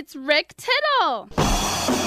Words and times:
It's 0.00 0.16
Rick 0.16 0.54
Tittle. 0.56 1.99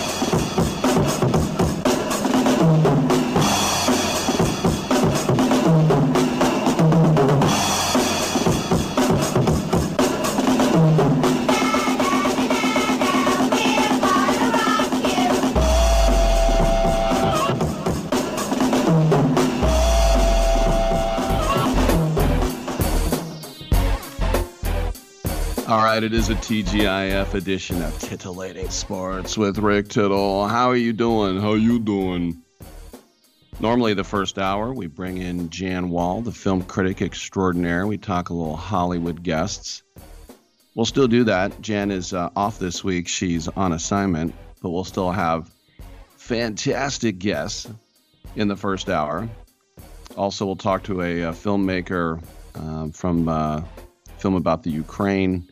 All 25.73 25.83
right, 25.83 26.03
it 26.03 26.13
is 26.13 26.29
a 26.29 26.35
TGIF 26.35 27.33
edition 27.33 27.81
of 27.81 27.97
Titillating 27.97 28.69
Sports 28.69 29.35
with 29.39 29.57
Rick 29.57 29.87
Tittle. 29.87 30.47
How 30.47 30.67
are 30.67 30.75
you 30.75 30.93
doing? 30.93 31.41
How 31.41 31.55
you 31.55 31.79
doing? 31.79 32.43
Normally, 33.59 33.95
the 33.95 34.03
first 34.03 34.37
hour, 34.37 34.71
we 34.71 34.85
bring 34.85 35.17
in 35.17 35.49
Jan 35.49 35.89
Wahl, 35.89 36.21
the 36.21 36.31
film 36.31 36.61
critic 36.61 37.01
extraordinaire. 37.01 37.87
We 37.87 37.97
talk 37.97 38.29
a 38.29 38.35
little 38.35 38.55
Hollywood 38.55 39.23
guests. 39.23 39.81
We'll 40.75 40.85
still 40.85 41.07
do 41.07 41.23
that. 41.23 41.59
Jan 41.59 41.89
is 41.89 42.13
uh, 42.13 42.29
off 42.35 42.59
this 42.59 42.83
week. 42.83 43.07
She's 43.07 43.47
on 43.47 43.73
assignment, 43.73 44.35
but 44.61 44.69
we'll 44.69 44.83
still 44.83 45.09
have 45.09 45.49
fantastic 46.17 47.17
guests 47.17 47.67
in 48.35 48.47
the 48.47 48.55
first 48.55 48.89
hour. 48.89 49.27
Also, 50.17 50.45
we'll 50.45 50.55
talk 50.55 50.83
to 50.83 51.01
a, 51.01 51.21
a 51.21 51.31
filmmaker 51.31 52.21
uh, 52.53 52.89
from 52.89 53.27
uh, 53.27 53.63
film 54.19 54.35
about 54.35 54.61
the 54.61 54.69
Ukraine. 54.69 55.47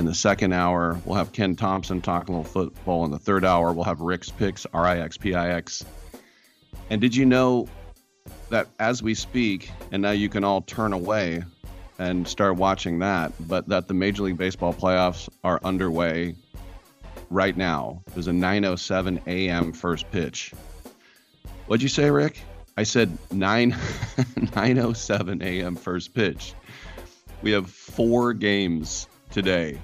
In 0.00 0.06
the 0.06 0.14
second 0.14 0.54
hour, 0.54 0.98
we'll 1.04 1.18
have 1.18 1.30
Ken 1.30 1.54
Thompson 1.54 2.00
talking 2.00 2.34
a 2.34 2.38
little 2.38 2.50
football. 2.50 3.04
In 3.04 3.10
the 3.10 3.18
third 3.18 3.44
hour, 3.44 3.70
we'll 3.70 3.84
have 3.84 4.00
Rick's 4.00 4.30
picks, 4.30 4.64
R 4.72 4.86
I 4.86 4.98
X 4.98 5.18
P 5.18 5.34
I 5.34 5.50
X. 5.50 5.84
And 6.88 7.02
did 7.02 7.14
you 7.14 7.26
know 7.26 7.68
that 8.48 8.68
as 8.78 9.02
we 9.02 9.12
speak, 9.12 9.70
and 9.92 10.00
now 10.00 10.12
you 10.12 10.30
can 10.30 10.42
all 10.42 10.62
turn 10.62 10.94
away 10.94 11.44
and 11.98 12.26
start 12.26 12.56
watching 12.56 13.00
that, 13.00 13.34
but 13.46 13.68
that 13.68 13.88
the 13.88 13.92
Major 13.92 14.22
League 14.22 14.38
Baseball 14.38 14.72
playoffs 14.72 15.28
are 15.44 15.60
underway 15.64 16.34
right 17.28 17.54
now? 17.54 18.02
There's 18.14 18.28
a 18.28 18.32
9:07 18.32 19.20
a.m. 19.26 19.70
first 19.70 20.10
pitch. 20.10 20.54
What'd 21.66 21.82
you 21.82 21.90
say, 21.90 22.10
Rick? 22.10 22.40
I 22.78 22.84
said 22.84 23.18
9 23.32 23.72
9:07 23.72 25.42
a.m. 25.42 25.76
first 25.76 26.14
pitch. 26.14 26.54
We 27.42 27.50
have 27.50 27.70
four 27.70 28.32
games 28.32 29.06
today 29.30 29.78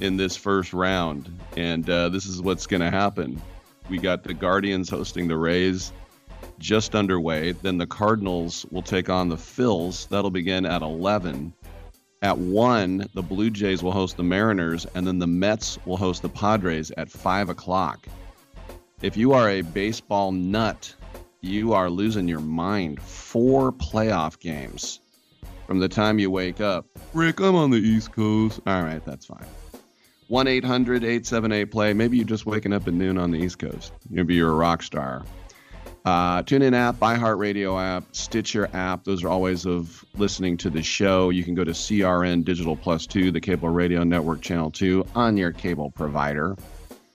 in 0.00 0.16
this 0.16 0.36
first 0.36 0.72
round, 0.72 1.30
and 1.56 1.88
uh, 1.88 2.08
this 2.08 2.26
is 2.26 2.42
what's 2.42 2.66
going 2.66 2.80
to 2.80 2.90
happen. 2.90 3.40
We 3.88 3.98
got 3.98 4.24
the 4.24 4.34
Guardians 4.34 4.88
hosting 4.88 5.28
the 5.28 5.36
Rays 5.36 5.92
just 6.58 6.94
underway. 6.94 7.52
Then 7.52 7.78
the 7.78 7.86
Cardinals 7.86 8.66
will 8.70 8.82
take 8.82 9.08
on 9.08 9.28
the 9.28 9.36
Phils. 9.36 10.08
That'll 10.08 10.30
begin 10.30 10.66
at 10.66 10.82
11. 10.82 11.52
At 12.22 12.38
1, 12.38 13.08
the 13.14 13.22
Blue 13.22 13.50
Jays 13.50 13.82
will 13.82 13.92
host 13.92 14.16
the 14.16 14.22
Mariners, 14.22 14.86
and 14.94 15.06
then 15.06 15.18
the 15.18 15.26
Mets 15.26 15.78
will 15.84 15.98
host 15.98 16.22
the 16.22 16.28
Padres 16.28 16.90
at 16.96 17.10
5 17.10 17.50
o'clock. 17.50 18.06
If 19.02 19.16
you 19.16 19.32
are 19.32 19.50
a 19.50 19.60
baseball 19.60 20.32
nut, 20.32 20.94
you 21.42 21.74
are 21.74 21.90
losing 21.90 22.26
your 22.26 22.40
mind. 22.40 23.02
Four 23.02 23.72
playoff 23.72 24.40
games 24.40 25.00
from 25.66 25.78
the 25.78 25.88
time 25.88 26.18
you 26.18 26.30
wake 26.30 26.62
up. 26.62 26.86
Rick, 27.12 27.40
I'm 27.40 27.54
on 27.54 27.70
the 27.70 27.76
East 27.76 28.12
Coast. 28.12 28.60
All 28.66 28.82
right, 28.82 29.04
that's 29.04 29.26
fine. 29.26 29.44
1 30.28 30.46
800 30.46 31.04
878 31.04 31.70
play. 31.70 31.92
Maybe 31.92 32.16
you're 32.16 32.26
just 32.26 32.46
waking 32.46 32.72
up 32.72 32.88
at 32.88 32.94
noon 32.94 33.18
on 33.18 33.30
the 33.30 33.38
East 33.38 33.58
Coast. 33.58 33.92
Maybe 34.10 34.34
you're 34.34 34.50
a 34.50 34.54
rock 34.54 34.82
star. 34.82 35.24
Uh, 36.04 36.42
TuneIn 36.42 36.74
app, 36.74 36.96
iHeartRadio 36.96 37.82
app, 37.82 38.04
Stitcher 38.12 38.68
app. 38.74 39.04
Those 39.04 39.24
are 39.24 39.28
always 39.28 39.64
of 39.64 40.04
listening 40.16 40.58
to 40.58 40.68
the 40.68 40.82
show. 40.82 41.30
You 41.30 41.44
can 41.44 41.54
go 41.54 41.64
to 41.64 41.70
CRN 41.70 42.44
Digital 42.44 42.76
Plus 42.76 43.06
2, 43.06 43.30
the 43.30 43.40
cable 43.40 43.70
radio 43.70 44.04
network 44.04 44.42
channel 44.42 44.70
2, 44.70 45.06
on 45.14 45.38
your 45.38 45.50
cable 45.50 45.90
provider. 45.90 46.56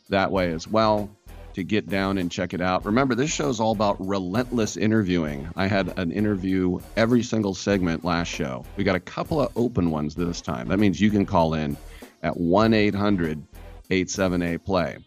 That 0.10 0.32
way 0.32 0.52
as 0.52 0.68
well 0.68 1.08
to 1.54 1.64
get 1.64 1.88
down 1.88 2.18
and 2.18 2.32
check 2.32 2.54
it 2.54 2.62
out. 2.62 2.84
Remember, 2.86 3.14
this 3.14 3.30
show 3.30 3.50
is 3.50 3.60
all 3.60 3.74
about 3.74 3.96
relentless 4.00 4.76
interviewing. 4.76 5.48
I 5.56 5.68
had 5.68 5.98
an 6.00 6.12
interview 6.12 6.80
every 6.96 7.22
single 7.22 7.54
segment 7.54 8.04
last 8.04 8.30
show. 8.30 8.66
We 8.76 8.84
got 8.84 8.96
a 8.96 9.00
couple 9.00 9.40
of 9.40 9.52
open 9.56 9.92
ones 9.92 10.16
this 10.16 10.42
time. 10.42 10.68
That 10.68 10.80
means 10.80 11.00
you 11.00 11.12
can 11.12 11.26
call 11.26 11.54
in 11.54 11.78
at 12.24 12.38
1 12.38 12.74
800 12.74 13.44
878 13.90 14.66
play. 14.66 14.98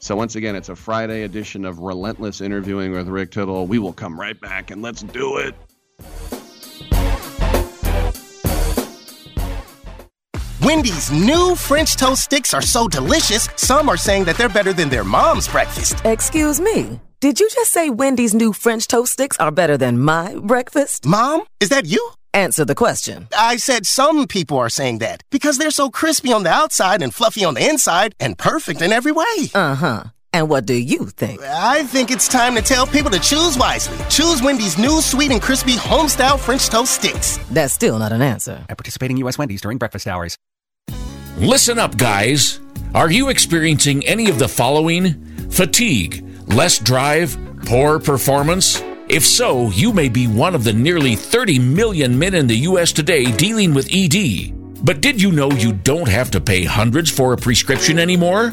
So, 0.00 0.14
once 0.14 0.36
again, 0.36 0.54
it's 0.54 0.68
a 0.68 0.76
Friday 0.76 1.24
edition 1.24 1.64
of 1.64 1.80
Relentless 1.80 2.40
Interviewing 2.40 2.92
with 2.92 3.08
Rick 3.08 3.32
Tittle. 3.32 3.66
We 3.66 3.78
will 3.78 3.92
come 3.92 4.18
right 4.18 4.40
back 4.40 4.70
and 4.70 4.80
let's 4.80 5.02
do 5.02 5.38
it. 5.38 5.54
Wendy's 10.62 11.10
new 11.10 11.54
French 11.54 11.96
toast 11.96 12.24
sticks 12.24 12.52
are 12.52 12.62
so 12.62 12.88
delicious, 12.88 13.48
some 13.56 13.88
are 13.88 13.96
saying 13.96 14.24
that 14.24 14.36
they're 14.36 14.48
better 14.48 14.72
than 14.72 14.88
their 14.88 15.04
mom's 15.04 15.48
breakfast. 15.48 16.04
Excuse 16.04 16.60
me. 16.60 17.00
Did 17.20 17.40
you 17.40 17.48
just 17.48 17.72
say 17.72 17.90
Wendy's 17.90 18.34
new 18.34 18.52
French 18.52 18.86
toast 18.86 19.12
sticks 19.12 19.36
are 19.38 19.50
better 19.50 19.76
than 19.76 19.98
my 19.98 20.36
breakfast? 20.40 21.06
Mom, 21.06 21.44
is 21.58 21.70
that 21.70 21.86
you? 21.86 22.12
Answer 22.38 22.64
the 22.64 22.76
question. 22.76 23.26
I 23.36 23.56
said 23.56 23.84
some 23.84 24.28
people 24.28 24.58
are 24.58 24.68
saying 24.68 24.98
that 24.98 25.24
because 25.28 25.58
they're 25.58 25.72
so 25.72 25.90
crispy 25.90 26.32
on 26.32 26.44
the 26.44 26.50
outside 26.50 27.02
and 27.02 27.12
fluffy 27.12 27.44
on 27.44 27.54
the 27.54 27.68
inside 27.68 28.14
and 28.20 28.38
perfect 28.38 28.80
in 28.80 28.92
every 28.92 29.10
way. 29.10 29.50
Uh 29.56 29.74
huh. 29.74 30.04
And 30.32 30.48
what 30.48 30.64
do 30.64 30.74
you 30.74 31.06
think? 31.06 31.42
I 31.42 31.82
think 31.82 32.12
it's 32.12 32.28
time 32.28 32.54
to 32.54 32.62
tell 32.62 32.86
people 32.86 33.10
to 33.10 33.18
choose 33.18 33.58
wisely. 33.58 33.98
Choose 34.08 34.40
Wendy's 34.40 34.78
new 34.78 35.00
sweet 35.00 35.32
and 35.32 35.42
crispy 35.42 35.72
homestyle 35.72 36.38
French 36.38 36.68
toast 36.68 36.92
sticks. 36.94 37.38
That's 37.50 37.74
still 37.74 37.98
not 37.98 38.12
an 38.12 38.22
answer. 38.22 38.64
At 38.68 38.78
participating 38.78 39.16
U.S. 39.16 39.36
Wendy's 39.36 39.60
during 39.60 39.78
breakfast 39.78 40.06
hours. 40.06 40.36
Listen 41.38 41.80
up, 41.80 41.96
guys. 41.96 42.60
Are 42.94 43.10
you 43.10 43.30
experiencing 43.30 44.06
any 44.06 44.30
of 44.30 44.38
the 44.38 44.46
following? 44.46 45.24
Fatigue, 45.50 46.24
less 46.46 46.78
drive, 46.78 47.36
poor 47.66 47.98
performance? 47.98 48.80
If 49.08 49.24
so, 49.24 49.70
you 49.70 49.94
may 49.94 50.10
be 50.10 50.26
one 50.26 50.54
of 50.54 50.64
the 50.64 50.72
nearly 50.74 51.16
30 51.16 51.58
million 51.58 52.18
men 52.18 52.34
in 52.34 52.46
the 52.46 52.56
U.S. 52.56 52.92
today 52.92 53.24
dealing 53.32 53.72
with 53.72 53.88
ED. 53.90 54.52
But 54.84 55.00
did 55.00 55.20
you 55.20 55.32
know 55.32 55.50
you 55.50 55.72
don't 55.72 56.08
have 56.08 56.30
to 56.32 56.40
pay 56.42 56.64
hundreds 56.64 57.10
for 57.10 57.32
a 57.32 57.36
prescription 57.36 57.98
anymore? 57.98 58.52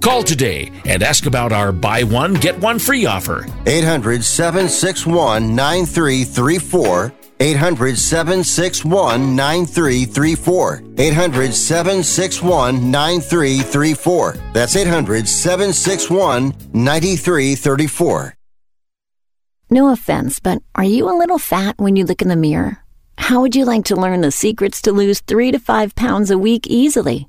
Call 0.00 0.22
today 0.22 0.70
and 0.86 1.02
ask 1.02 1.26
about 1.26 1.52
our 1.52 1.72
buy 1.72 2.04
one, 2.04 2.34
get 2.34 2.58
one 2.58 2.78
free 2.78 3.06
offer. 3.06 3.46
800 3.66 4.24
761 4.24 5.54
9334. 5.54 7.12
800 7.40 7.98
761 7.98 9.36
9334. 9.36 10.82
800 10.98 11.54
761 11.54 12.90
9334. 12.90 14.36
That's 14.52 14.76
800 14.76 15.28
761 15.28 16.54
9334. 16.72 18.34
No 19.70 19.92
offense, 19.92 20.40
but 20.40 20.62
are 20.74 20.84
you 20.84 21.10
a 21.10 21.18
little 21.18 21.38
fat 21.38 21.74
when 21.78 21.96
you 21.96 22.04
look 22.04 22.22
in 22.22 22.28
the 22.28 22.36
mirror? 22.36 22.78
How 23.18 23.42
would 23.42 23.54
you 23.54 23.64
like 23.66 23.84
to 23.86 23.96
learn 23.96 24.22
the 24.22 24.30
secrets 24.30 24.80
to 24.82 24.92
lose 24.92 25.20
three 25.20 25.50
to 25.52 25.58
five 25.58 25.94
pounds 25.94 26.30
a 26.30 26.38
week 26.38 26.66
easily 26.66 27.28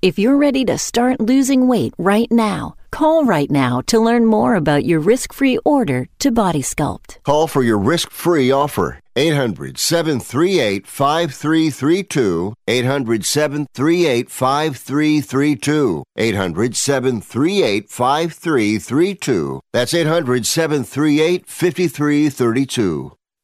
If 0.00 0.16
you're 0.16 0.36
ready 0.36 0.64
to 0.66 0.78
start 0.78 1.20
losing 1.20 1.66
weight 1.66 1.92
right 1.98 2.30
now, 2.30 2.76
call 2.92 3.24
right 3.24 3.50
now 3.50 3.80
to 3.88 3.98
learn 3.98 4.26
more 4.26 4.54
about 4.54 4.84
your 4.84 5.00
risk 5.00 5.32
free 5.32 5.58
order 5.64 6.06
to 6.20 6.30
Body 6.30 6.62
Sculpt. 6.62 7.18
Call 7.24 7.48
for 7.48 7.64
your 7.64 7.78
risk 7.78 8.12
free 8.12 8.52
offer. 8.52 9.00
800 9.16 9.76
738 9.76 10.86
5332. 10.86 12.54
800 12.68 13.24
738 13.24 14.30
5332. 14.30 16.04
800 16.16 16.76
738 16.76 17.90
5332. 17.90 19.60
That's 19.72 19.94
800 19.94 20.46
738 20.46 21.44
5332. 21.44 23.17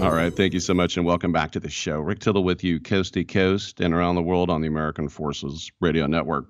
All 0.00 0.12
right, 0.12 0.34
thank 0.34 0.54
you 0.54 0.60
so 0.60 0.72
much, 0.72 0.96
and 0.96 1.04
welcome 1.04 1.30
back 1.30 1.50
to 1.50 1.60
the 1.60 1.68
show. 1.68 2.00
Rick 2.00 2.20
Tittle 2.20 2.42
with 2.42 2.64
you, 2.64 2.80
coast 2.80 3.12
to 3.14 3.24
coast 3.24 3.82
and 3.82 3.92
around 3.92 4.14
the 4.14 4.22
world 4.22 4.48
on 4.48 4.62
the 4.62 4.66
American 4.66 5.10
Forces 5.10 5.70
Radio 5.78 6.06
Network. 6.06 6.46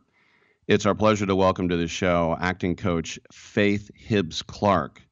It's 0.69 0.87
our 0.87 0.95
pleasure 0.95 1.27
to 1.27 1.35
welcome 1.35 1.69
to 1.69 1.77
the 1.77 1.89
show 1.89 2.37
acting 2.41 2.77
coach 2.77 3.19
Faith 3.33 3.91
Hibbs 3.97 4.43
Clark. 4.43 5.03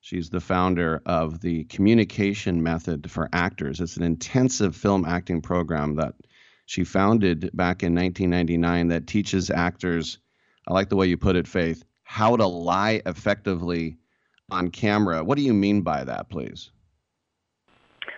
She's 0.00 0.30
the 0.30 0.38
founder 0.38 1.02
of 1.06 1.40
the 1.40 1.64
Communication 1.64 2.62
Method 2.62 3.10
for 3.10 3.28
Actors. 3.32 3.80
It's 3.80 3.96
an 3.96 4.04
intensive 4.04 4.76
film 4.76 5.04
acting 5.04 5.42
program 5.42 5.96
that 5.96 6.14
she 6.66 6.84
founded 6.84 7.50
back 7.52 7.82
in 7.82 7.96
1999 7.96 8.88
that 8.88 9.08
teaches 9.08 9.50
actors, 9.50 10.18
I 10.68 10.72
like 10.72 10.88
the 10.88 10.96
way 10.96 11.08
you 11.08 11.16
put 11.16 11.34
it, 11.34 11.48
Faith, 11.48 11.84
how 12.04 12.36
to 12.36 12.46
lie 12.46 13.02
effectively 13.06 13.96
on 14.52 14.70
camera. 14.70 15.24
What 15.24 15.36
do 15.36 15.42
you 15.42 15.52
mean 15.52 15.82
by 15.82 16.04
that, 16.04 16.30
please? 16.30 16.70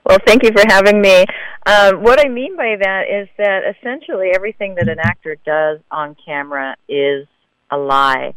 Well, 0.05 0.19
thank 0.27 0.43
you 0.43 0.51
for 0.53 0.63
having 0.67 1.01
me. 1.01 1.25
Um, 1.67 2.03
what 2.03 2.25
I 2.25 2.29
mean 2.29 2.57
by 2.57 2.77
that 2.81 3.05
is 3.11 3.29
that 3.37 3.63
essentially 3.77 4.31
everything 4.35 4.75
that 4.77 4.89
an 4.89 4.99
actor 4.99 5.37
does 5.45 5.81
on 5.91 6.17
camera 6.25 6.77
is 6.89 7.27
a 7.71 7.77
lie. 7.77 8.35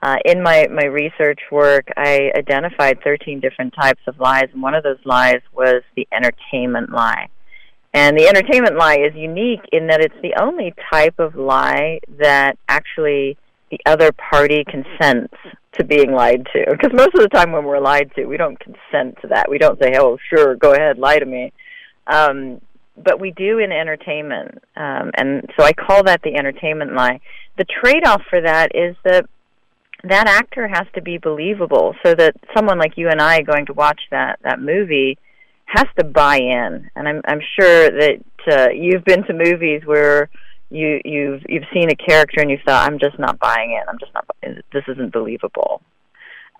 Uh, 0.00 0.16
in 0.24 0.42
my, 0.42 0.68
my 0.70 0.84
research 0.84 1.40
work, 1.50 1.88
I 1.96 2.30
identified 2.36 3.02
13 3.02 3.40
different 3.40 3.74
types 3.74 4.00
of 4.06 4.20
lies, 4.20 4.48
and 4.52 4.62
one 4.62 4.74
of 4.74 4.84
those 4.84 4.98
lies 5.04 5.40
was 5.52 5.82
the 5.96 6.06
entertainment 6.12 6.90
lie. 6.90 7.28
And 7.94 8.16
the 8.16 8.28
entertainment 8.28 8.76
lie 8.76 8.98
is 8.98 9.14
unique 9.16 9.62
in 9.72 9.86
that 9.88 10.00
it's 10.00 10.14
the 10.22 10.40
only 10.40 10.74
type 10.92 11.18
of 11.18 11.34
lie 11.34 12.00
that 12.18 12.58
actually 12.68 13.38
the 13.70 13.80
other 13.86 14.12
party 14.12 14.64
consents 14.64 15.34
to 15.78 15.84
being 15.84 16.12
lied 16.12 16.46
to. 16.52 16.64
Because 16.70 16.92
most 16.92 17.14
of 17.14 17.20
the 17.20 17.28
time 17.28 17.52
when 17.52 17.64
we're 17.64 17.80
lied 17.80 18.12
to, 18.16 18.26
we 18.26 18.36
don't 18.36 18.58
consent 18.58 19.18
to 19.22 19.28
that. 19.28 19.50
We 19.50 19.58
don't 19.58 19.78
say, 19.80 19.94
oh, 19.98 20.18
sure, 20.28 20.56
go 20.56 20.74
ahead, 20.74 20.98
lie 20.98 21.18
to 21.18 21.26
me. 21.26 21.52
Um, 22.06 22.60
but 22.96 23.20
we 23.20 23.30
do 23.30 23.58
in 23.58 23.72
entertainment. 23.72 24.62
Um, 24.76 25.10
and 25.16 25.48
so 25.56 25.64
I 25.64 25.72
call 25.72 26.04
that 26.04 26.22
the 26.22 26.34
entertainment 26.36 26.94
lie. 26.94 27.20
The 27.56 27.64
trade 27.64 28.04
off 28.06 28.22
for 28.28 28.40
that 28.40 28.72
is 28.74 28.96
that 29.04 29.26
that 30.04 30.28
actor 30.28 30.68
has 30.68 30.86
to 30.94 31.02
be 31.02 31.18
believable 31.18 31.94
so 32.04 32.14
that 32.14 32.36
someone 32.56 32.78
like 32.78 32.96
you 32.96 33.08
and 33.08 33.20
I 33.20 33.42
going 33.42 33.66
to 33.66 33.72
watch 33.72 34.00
that, 34.10 34.38
that 34.42 34.60
movie 34.60 35.18
has 35.66 35.86
to 35.98 36.04
buy 36.04 36.36
in. 36.36 36.88
And 36.94 37.08
I'm, 37.08 37.20
I'm 37.26 37.40
sure 37.58 37.90
that 37.90 38.20
uh, 38.50 38.68
you've 38.70 39.04
been 39.04 39.24
to 39.24 39.32
movies 39.32 39.82
where 39.84 40.30
you 40.70 41.00
you've 41.04 41.42
you've 41.48 41.64
seen 41.72 41.90
a 41.90 41.96
character 41.96 42.40
and 42.40 42.50
you 42.50 42.58
thought 42.64 42.90
I'm 42.90 42.98
just 42.98 43.18
not 43.18 43.38
buying 43.38 43.72
it. 43.72 43.84
I'm 43.88 43.98
just 43.98 44.12
not. 44.14 44.26
This 44.72 44.84
isn't 44.88 45.12
believable. 45.12 45.82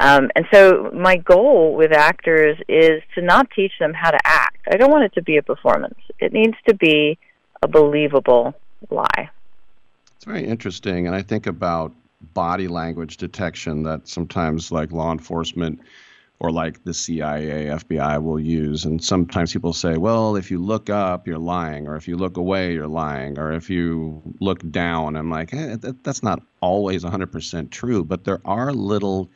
Um, 0.00 0.31
and 0.37 0.47
so 0.53 0.91
my 0.95 1.17
goal 1.17 1.75
with 1.75 1.93
actors 1.93 2.57
is 2.69 3.03
to 3.17 3.23
not 3.23 3.50
teach 3.50 3.73
them 3.81 3.93
how 3.93 4.11
to 4.12 4.19
act. 4.25 4.59
I 4.71 4.77
don't 4.77 4.93
want 4.93 5.05
it 5.05 5.12
to 5.15 5.23
be 5.23 5.38
a 5.38 5.43
performance. 5.43 5.99
It 6.21 6.33
needs 6.33 6.57
to 6.69 6.75
be 6.75 7.19
a 7.62 7.69
believable 7.69 8.55
lie. 8.91 9.31
It's 10.15 10.25
very 10.25 10.45
interesting, 10.45 11.07
and 11.07 11.17
I 11.17 11.23
think 11.23 11.47
about 11.47 11.93
body 12.35 12.69
language 12.69 13.17
detection 13.17 13.83
that 13.85 14.07
sometimes, 14.07 14.71
like 14.71 14.93
law 14.93 15.11
enforcement 15.11 15.81
or 16.40 16.52
like 16.52 16.85
the 16.85 16.95
CIA, 16.95 17.66
FBI 17.66 18.23
will 18.23 18.38
use. 18.38 18.85
And 18.85 19.02
sometimes 19.02 19.52
people 19.52 19.73
say, 19.73 19.97
well, 19.97 20.37
if 20.37 20.50
you 20.50 20.59
look 20.59 20.88
up, 20.88 21.26
you're 21.26 21.38
lying, 21.38 21.88
or 21.88 21.97
if 21.97 22.07
you 22.07 22.16
look 22.16 22.37
away, 22.37 22.73
you're 22.75 22.87
lying, 22.87 23.38
or 23.38 23.52
if 23.52 23.68
you 23.68 24.23
look 24.40 24.68
down. 24.71 25.16
I'm 25.16 25.30
like, 25.30 25.52
eh, 25.52 25.76
that's 26.04 26.23
not 26.23 26.42
always 26.61 27.04
100% 27.04 27.71
true, 27.71 28.04
but 28.04 28.25
there 28.25 28.40
are 28.45 28.73
little 28.73 29.28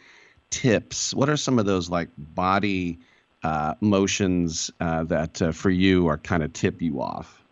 tips. 0.50 1.12
What 1.12 1.28
are 1.28 1.36
some 1.36 1.58
of 1.58 1.66
those 1.66 1.90
like 1.90 2.08
body 2.16 3.00
uh, 3.42 3.74
motions 3.80 4.70
uh, 4.78 5.02
that 5.04 5.42
uh, 5.42 5.50
for 5.50 5.70
you 5.70 6.06
are 6.06 6.18
kind 6.18 6.44
of 6.44 6.52
tip 6.52 6.80
you 6.80 7.02
off? 7.02 7.42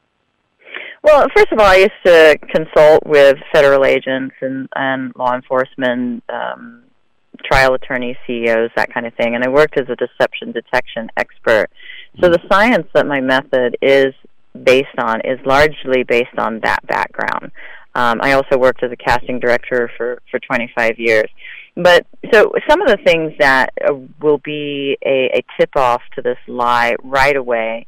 Well, 1.03 1.27
first 1.35 1.51
of 1.51 1.59
all, 1.59 1.67
I 1.67 1.77
used 1.77 1.93
to 2.05 2.39
consult 2.53 3.05
with 3.07 3.39
federal 3.53 3.85
agents 3.85 4.35
and, 4.43 4.69
and 4.77 5.13
law 5.17 5.35
enforcement 5.35 6.23
um, 6.29 6.85
trial 7.45 7.75
attorneys, 7.75 8.17
CEOs, 8.27 8.71
that 8.77 8.93
kind 8.93 9.07
of 9.07 9.15
thing. 9.15 9.35
And 9.35 9.45
I 9.45 9.49
worked 9.49 9.79
as 9.79 9.89
a 9.89 9.97
deception 9.97 10.53
detection 10.53 11.11
expert. 11.17 11.69
So 12.21 12.29
the 12.29 12.41
science 12.51 12.87
that 12.95 13.07
my 13.07 13.21
method 13.21 13.77
is 13.81 14.15
based 14.65 14.99
on 14.99 15.21
is 15.23 15.39
largely 15.45 16.03
based 16.03 16.39
on 16.39 16.61
that 16.61 16.87
background. 16.87 17.53
Um, 17.95 18.21
I 18.23 18.33
also 18.33 18.57
worked 18.57 18.83
as 18.83 18.93
a 18.93 18.97
casting 18.97 19.41
director 19.41 19.91
for, 19.97 20.23
for 20.31 20.39
25 20.41 20.99
years. 20.99 21.29
But 21.77 22.07
so 22.33 22.53
some 22.69 22.81
of 22.81 22.89
the 22.89 22.99
things 23.05 23.33
that 23.39 23.73
uh, 23.89 23.95
will 24.21 24.39
be 24.39 24.99
a, 25.05 25.39
a 25.39 25.45
tip 25.59 25.77
off 25.77 26.03
to 26.17 26.23
this 26.23 26.39
lie 26.47 26.95
right 27.03 27.37
away 27.37 27.87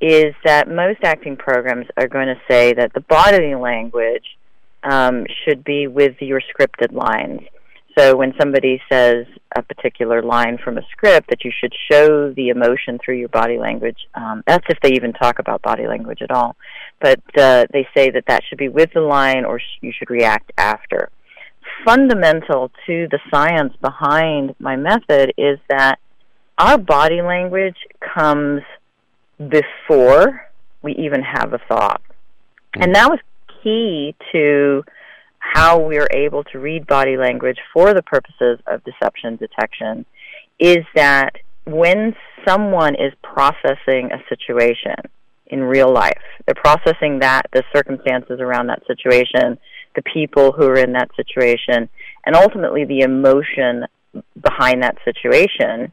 is 0.00 0.34
that 0.44 0.68
most 0.68 1.00
acting 1.02 1.36
programs 1.36 1.86
are 1.96 2.08
going 2.08 2.28
to 2.28 2.40
say 2.48 2.72
that 2.72 2.92
the 2.94 3.00
body 3.00 3.54
language 3.54 4.24
um, 4.82 5.26
should 5.44 5.64
be 5.64 5.86
with 5.86 6.16
your 6.20 6.40
scripted 6.40 6.92
lines. 6.92 7.40
So 7.98 8.14
when 8.14 8.32
somebody 8.38 8.80
says 8.90 9.26
a 9.56 9.62
particular 9.62 10.22
line 10.22 10.56
from 10.62 10.78
a 10.78 10.82
script, 10.92 11.30
that 11.30 11.44
you 11.44 11.50
should 11.58 11.74
show 11.90 12.32
the 12.32 12.50
emotion 12.50 12.98
through 13.04 13.16
your 13.16 13.28
body 13.28 13.58
language. 13.58 13.98
Um, 14.14 14.44
that's 14.46 14.64
if 14.68 14.78
they 14.82 14.92
even 14.92 15.12
talk 15.12 15.40
about 15.40 15.62
body 15.62 15.88
language 15.88 16.22
at 16.22 16.30
all. 16.30 16.54
But 17.00 17.20
uh, 17.36 17.66
they 17.72 17.88
say 17.96 18.10
that 18.10 18.24
that 18.28 18.42
should 18.48 18.58
be 18.58 18.68
with 18.68 18.90
the 18.94 19.00
line, 19.00 19.44
or 19.44 19.58
sh- 19.58 19.78
you 19.80 19.92
should 19.98 20.10
react 20.10 20.52
after. 20.56 21.10
Fundamental 21.84 22.70
to 22.86 23.08
the 23.10 23.18
science 23.32 23.74
behind 23.80 24.54
my 24.60 24.76
method 24.76 25.34
is 25.36 25.58
that 25.68 25.98
our 26.56 26.78
body 26.78 27.20
language 27.20 27.76
comes 28.14 28.62
before 29.38 30.48
we 30.82 30.92
even 30.92 31.22
have 31.22 31.52
a 31.52 31.58
thought. 31.68 32.02
And 32.74 32.94
that 32.94 33.10
was 33.10 33.18
key 33.62 34.14
to 34.32 34.84
how 35.38 35.78
we're 35.78 36.08
able 36.12 36.44
to 36.44 36.58
read 36.58 36.86
body 36.86 37.16
language 37.16 37.58
for 37.72 37.94
the 37.94 38.02
purposes 38.02 38.58
of 38.66 38.82
deception 38.84 39.36
detection 39.36 40.04
is 40.58 40.78
that 40.94 41.30
when 41.64 42.14
someone 42.46 42.94
is 42.94 43.12
processing 43.22 44.10
a 44.12 44.22
situation 44.28 44.96
in 45.46 45.62
real 45.62 45.92
life, 45.92 46.22
they're 46.46 46.54
processing 46.54 47.20
that, 47.20 47.42
the 47.52 47.62
circumstances 47.74 48.40
around 48.40 48.66
that 48.66 48.82
situation, 48.86 49.58
the 49.94 50.02
people 50.02 50.52
who 50.52 50.64
are 50.64 50.78
in 50.78 50.92
that 50.92 51.10
situation, 51.16 51.88
and 52.26 52.34
ultimately 52.34 52.84
the 52.84 53.00
emotion 53.00 53.84
behind 54.40 54.82
that 54.82 54.96
situation. 55.04 55.92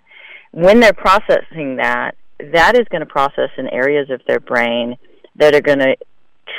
When 0.51 0.79
they're 0.79 0.93
processing 0.93 1.77
that, 1.77 2.15
that 2.39 2.77
is 2.77 2.87
going 2.89 3.01
to 3.01 3.05
process 3.05 3.49
in 3.57 3.67
areas 3.67 4.09
of 4.09 4.21
their 4.27 4.39
brain 4.39 4.97
that 5.35 5.55
are 5.55 5.61
going 5.61 5.79
to 5.79 5.95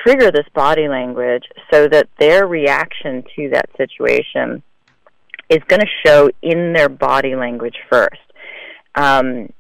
trigger 0.03 0.31
this 0.31 0.47
body 0.55 0.89
language 0.89 1.45
so 1.73 1.89
that 1.89 2.09
their 2.19 2.47
reaction 2.47 3.25
to 3.37 3.51
that 3.51 3.69
situation 3.77 4.63
is 5.49 5.61
going 5.69 5.81
to 5.81 5.89
show 6.05 6.31
in 6.43 6.73
their 6.73 6.89
body 6.89 7.37
language 7.37 7.77
first. 7.91 8.21
Um, 8.95 9.53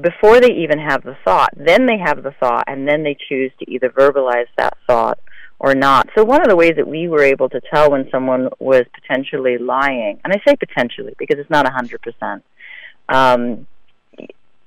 before 0.00 0.40
they 0.40 0.52
even 0.52 0.78
have 0.78 1.02
the 1.02 1.16
thought, 1.24 1.50
then 1.56 1.86
they 1.86 1.98
have 1.98 2.22
the 2.22 2.30
thought, 2.38 2.64
and 2.68 2.86
then 2.86 3.02
they 3.02 3.16
choose 3.28 3.50
to 3.58 3.70
either 3.70 3.90
verbalize 3.90 4.46
that 4.56 4.76
thought 4.86 5.18
or 5.58 5.74
not. 5.74 6.08
So, 6.14 6.24
one 6.24 6.40
of 6.40 6.48
the 6.48 6.56
ways 6.56 6.74
that 6.76 6.86
we 6.86 7.08
were 7.08 7.22
able 7.22 7.48
to 7.48 7.60
tell 7.72 7.90
when 7.90 8.08
someone 8.10 8.48
was 8.60 8.84
potentially 8.94 9.58
lying, 9.58 10.20
and 10.24 10.32
I 10.32 10.40
say 10.46 10.54
potentially 10.54 11.14
because 11.18 11.38
it's 11.38 11.50
not 11.50 11.66
a 11.66 11.70
100%, 11.70 12.42
um, 13.08 13.66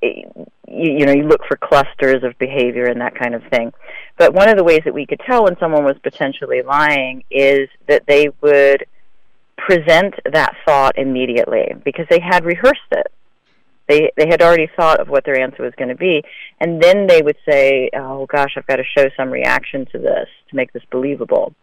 you, 0.01 0.48
you 0.67 1.05
know, 1.05 1.13
you 1.13 1.24
look 1.24 1.41
for 1.48 1.58
clusters 1.58 2.24
of 2.24 2.38
behavior 2.39 2.86
and 2.86 3.01
that 3.01 3.15
kind 3.15 3.36
of 3.36 3.43
thing. 3.51 3.74
But 4.17 4.34
one 4.34 4.50
of 4.50 4.58
the 4.58 4.63
ways 4.63 4.81
that 4.86 4.93
we 4.93 5.05
could 5.05 5.22
tell 5.25 5.43
when 5.43 5.58
someone 5.60 5.84
was 5.84 5.98
potentially 6.01 6.62
lying 6.62 7.24
is 7.29 7.70
that 7.88 8.03
they 8.08 8.29
would 8.41 8.86
present 9.58 10.15
that 10.31 10.55
thought 10.65 10.98
immediately 10.98 11.74
because 11.84 12.05
they 12.10 12.20
had 12.20 12.46
rehearsed 12.46 12.79
it. 12.91 13.08
They 13.88 14.12
they 14.15 14.27
had 14.27 14.41
already 14.41 14.70
thought 14.75 15.00
of 15.00 15.10
what 15.10 15.25
their 15.25 15.39
answer 15.39 15.63
was 15.63 15.74
going 15.77 15.89
to 15.89 15.96
be, 15.96 16.24
and 16.60 16.81
then 16.81 17.08
they 17.08 17.22
would 17.22 17.38
say, 17.48 17.89
"Oh 17.93 18.25
gosh, 18.25 18.53
I've 18.55 18.67
got 18.67 18.77
to 18.77 18.84
show 18.98 19.10
some 19.17 19.29
reaction 19.29 19.86
to 19.88 19.98
this 19.98 20.29
to 20.50 20.55
make 20.55 20.72
this 20.72 20.84
believable." 20.91 21.53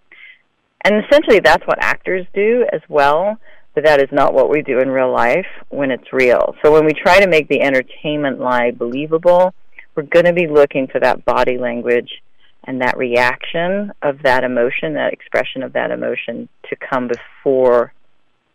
And 0.85 1.05
essentially, 1.05 1.41
that's 1.41 1.67
what 1.67 1.83
actors 1.83 2.27
do 2.35 2.67
as 2.73 2.83
well 2.89 3.39
but 3.75 3.85
that 3.85 4.01
is 4.01 4.09
not 4.11 4.35
what 4.35 4.51
we 4.51 4.63
do 4.63 4.81
in 4.81 4.91
real 4.91 5.13
life 5.13 5.47
when 5.69 5.91
it's 5.91 6.13
real. 6.13 6.55
So 6.63 6.73
when 6.73 6.85
we 6.85 6.93
try 6.93 7.21
to 7.21 7.29
make 7.29 7.49
the 7.49 7.61
entertainment 7.61 8.41
lie 8.41 8.71
believable, 8.73 9.55
we're 9.95 10.03
going 10.05 10.27
to 10.27 10.33
be 10.33 10.47
looking 10.47 10.87
for 10.87 11.01
that 11.01 11.25
body 11.25 11.59
language 11.59 12.23
and 12.65 12.81
that 12.81 12.97
reaction 12.99 13.93
of 14.03 14.23
that 14.23 14.45
emotion, 14.45 14.95
that 14.95 15.13
expression 15.13 15.63
of 15.63 15.73
that 15.73 15.91
emotion 15.91 16.49
to 16.69 16.77
come 16.77 17.09
before 17.09 17.93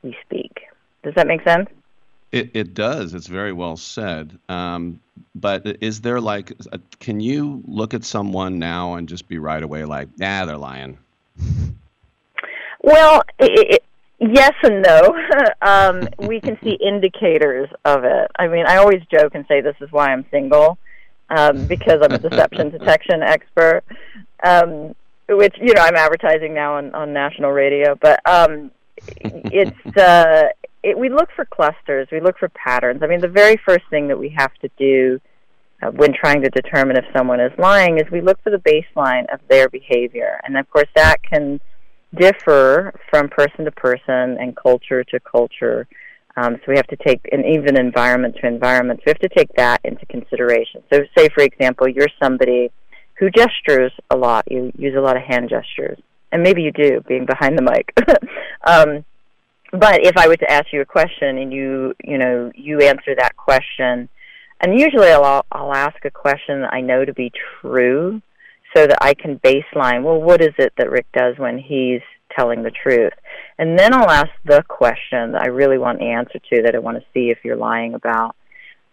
we 0.03 0.15
speak. 0.25 0.51
Does 1.03 1.13
that 1.15 1.27
make 1.27 1.43
sense? 1.43 1.70
It, 2.32 2.51
it 2.53 2.74
does. 2.74 3.13
It's 3.13 3.27
very 3.27 3.53
well 3.53 3.77
said. 3.77 4.38
Um, 4.50 5.00
but 5.36 5.77
is 5.82 6.01
there 6.01 6.20
like, 6.20 6.51
can 7.00 7.20
you 7.20 7.63
look 7.67 7.93
at 7.93 8.03
someone 8.03 8.60
now 8.60 8.96
and 8.96 9.08
just 9.08 9.27
be 9.27 9.38
right 9.38 9.62
away 9.62 9.86
like, 9.86 10.10
nah, 10.17 10.46
they're 10.46 10.58
lying? 10.58 10.98
Well, 12.82 13.24
it, 13.39 13.84
Yes 14.31 14.53
and 14.63 14.81
no. 14.81 15.15
um, 15.61 16.07
we 16.27 16.39
can 16.39 16.57
see 16.63 16.77
indicators 16.81 17.69
of 17.83 18.03
it. 18.05 18.31
I 18.37 18.47
mean, 18.47 18.65
I 18.65 18.77
always 18.77 19.01
joke 19.11 19.35
and 19.35 19.45
say 19.47 19.59
this 19.59 19.75
is 19.81 19.91
why 19.91 20.07
I'm 20.13 20.25
single, 20.31 20.77
um, 21.29 21.65
because 21.65 21.99
I'm 22.01 22.13
a 22.13 22.19
deception 22.19 22.69
detection 22.77 23.21
expert. 23.21 23.83
Um, 24.43 24.95
which 25.29 25.55
you 25.59 25.73
know 25.73 25.81
I'm 25.81 25.95
advertising 25.95 26.53
now 26.53 26.75
on, 26.77 26.93
on 26.93 27.13
national 27.13 27.51
radio, 27.51 27.95
but 28.01 28.19
um, 28.29 28.71
it's 28.97 29.97
uh, 29.97 30.43
it, 30.83 30.97
we 30.97 31.09
look 31.09 31.29
for 31.35 31.45
clusters, 31.45 32.07
we 32.11 32.19
look 32.19 32.37
for 32.37 32.49
patterns. 32.49 33.01
I 33.03 33.07
mean, 33.07 33.21
the 33.21 33.27
very 33.27 33.57
first 33.65 33.85
thing 33.89 34.07
that 34.09 34.19
we 34.19 34.29
have 34.37 34.53
to 34.55 34.69
do 34.77 35.19
uh, 35.81 35.91
when 35.91 36.13
trying 36.13 36.41
to 36.41 36.49
determine 36.49 36.97
if 36.97 37.05
someone 37.15 37.39
is 37.39 37.51
lying 37.57 37.97
is 37.97 38.09
we 38.11 38.21
look 38.21 38.41
for 38.43 38.49
the 38.49 38.57
baseline 38.57 39.33
of 39.33 39.39
their 39.49 39.69
behavior, 39.69 40.39
and 40.43 40.57
of 40.57 40.69
course 40.69 40.89
that 40.95 41.21
can 41.23 41.59
differ 42.15 42.93
from 43.10 43.29
person 43.29 43.65
to 43.65 43.72
person 43.72 44.38
and 44.39 44.55
culture 44.55 45.03
to 45.03 45.20
culture. 45.20 45.88
Um, 46.36 46.55
so 46.55 46.63
we 46.72 46.77
have 46.77 46.88
to 46.88 46.96
take, 46.96 47.22
and 47.32 47.46
even 47.46 47.77
environment 47.77 48.36
to 48.41 48.48
environment, 48.48 49.00
so 49.00 49.03
we 49.08 49.12
have 49.12 49.29
to 49.32 49.36
take 49.38 49.53
that 49.55 49.82
into 49.84 50.05
consideration. 50.08 50.82
So, 50.91 51.01
say 51.15 51.29
for 51.29 51.43
example, 51.43 51.88
you're 51.88 52.08
somebody 52.22 52.72
who 53.20 53.29
gestures 53.29 53.91
a 54.10 54.17
lot. 54.17 54.50
You 54.50 54.72
use 54.75 54.96
a 54.98 55.01
lot 55.01 55.15
of 55.15 55.24
hand 55.24 55.50
gestures, 55.50 56.00
and 56.32 56.41
maybe 56.41 56.63
you 56.63 56.72
do, 56.72 57.01
being 57.08 57.25
behind 57.25 57.58
the 57.58 57.62
mic. 57.62 57.93
um, 58.67 59.05
but 59.72 60.05
if 60.05 60.17
I 60.17 60.27
were 60.27 60.38
to 60.38 60.51
ask 60.51 60.67
you 60.72 60.82
a 60.82 60.86
question 60.86 61.38
and 61.38 61.53
you, 61.53 61.93
you 62.03 62.17
know, 62.17 62.51
you 62.55 62.79
answer 62.82 63.15
that 63.17 63.36
question, 63.38 64.10
and 64.62 64.79
usually 64.79 65.10
I'll, 65.10 65.46
I'll 65.51 65.74
ask 65.74 66.03
a 66.05 66.12
question 66.12 66.63
I 66.63 66.82
know 66.82 67.05
to 67.05 67.13
be 67.13 67.32
true, 67.62 68.22
so 68.75 68.87
that 68.87 68.97
I 69.01 69.13
can 69.13 69.39
baseline, 69.39 70.03
well, 70.03 70.21
what 70.21 70.41
is 70.41 70.53
it 70.57 70.73
that 70.77 70.89
Rick 70.89 71.07
does 71.13 71.37
when 71.37 71.57
he's 71.57 72.01
telling 72.35 72.63
the 72.63 72.71
truth? 72.71 73.13
And 73.57 73.77
then 73.77 73.93
I'll 73.93 74.09
ask 74.09 74.31
the 74.45 74.63
question 74.67 75.33
that 75.33 75.41
I 75.43 75.47
really 75.47 75.77
want 75.77 75.99
the 75.99 76.05
answer 76.05 76.39
to, 76.39 76.61
that 76.63 76.75
I 76.75 76.79
want 76.79 76.97
to 76.97 77.05
see 77.13 77.29
if 77.29 77.39
you're 77.43 77.55
lying 77.55 77.93
about, 77.93 78.35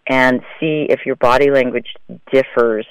and 0.06 0.40
see 0.58 0.86
if 0.88 1.06
your 1.06 1.16
body 1.16 1.50
language 1.50 1.94
differs 2.32 2.86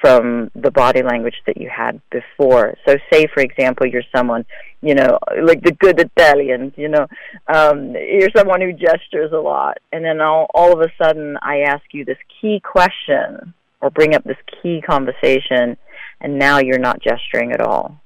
from 0.00 0.50
the 0.54 0.70
body 0.70 1.02
language 1.02 1.34
that 1.46 1.56
you 1.56 1.68
had 1.68 2.00
before. 2.10 2.74
So, 2.86 2.96
say 3.12 3.26
for 3.32 3.40
example, 3.40 3.86
you're 3.86 4.02
someone, 4.14 4.44
you 4.80 4.94
know, 4.94 5.18
like 5.42 5.62
the 5.62 5.72
good 5.72 5.98
Italians, 6.00 6.72
you 6.76 6.88
know, 6.88 7.06
um, 7.48 7.94
you're 7.94 8.30
someone 8.36 8.60
who 8.60 8.72
gestures 8.72 9.32
a 9.32 9.38
lot, 9.38 9.78
and 9.92 10.04
then 10.04 10.20
all 10.20 10.46
all 10.54 10.72
of 10.72 10.80
a 10.80 10.92
sudden 11.02 11.36
I 11.42 11.60
ask 11.60 11.82
you 11.92 12.04
this 12.04 12.18
key 12.40 12.60
question 12.60 13.54
or 13.80 13.90
bring 13.90 14.14
up 14.14 14.24
this 14.24 14.36
key 14.62 14.82
conversation 14.82 15.76
and 16.20 16.38
now 16.38 16.58
you're 16.58 16.78
not 16.78 17.02
gesturing 17.02 17.52
at 17.52 17.60
all. 17.60 18.00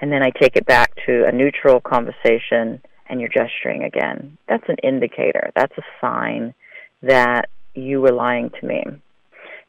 And 0.00 0.12
then 0.12 0.22
I 0.22 0.30
take 0.30 0.56
it 0.56 0.66
back 0.66 0.92
to 1.06 1.26
a 1.26 1.32
neutral 1.32 1.80
conversation 1.80 2.82
and 3.08 3.20
you're 3.20 3.30
gesturing 3.30 3.84
again. 3.84 4.36
That's 4.48 4.68
an 4.68 4.76
indicator. 4.82 5.50
That's 5.54 5.76
a 5.78 5.82
sign 6.00 6.54
that 7.02 7.48
you 7.74 8.00
were 8.00 8.12
lying 8.12 8.50
to 8.60 8.66
me. 8.66 8.82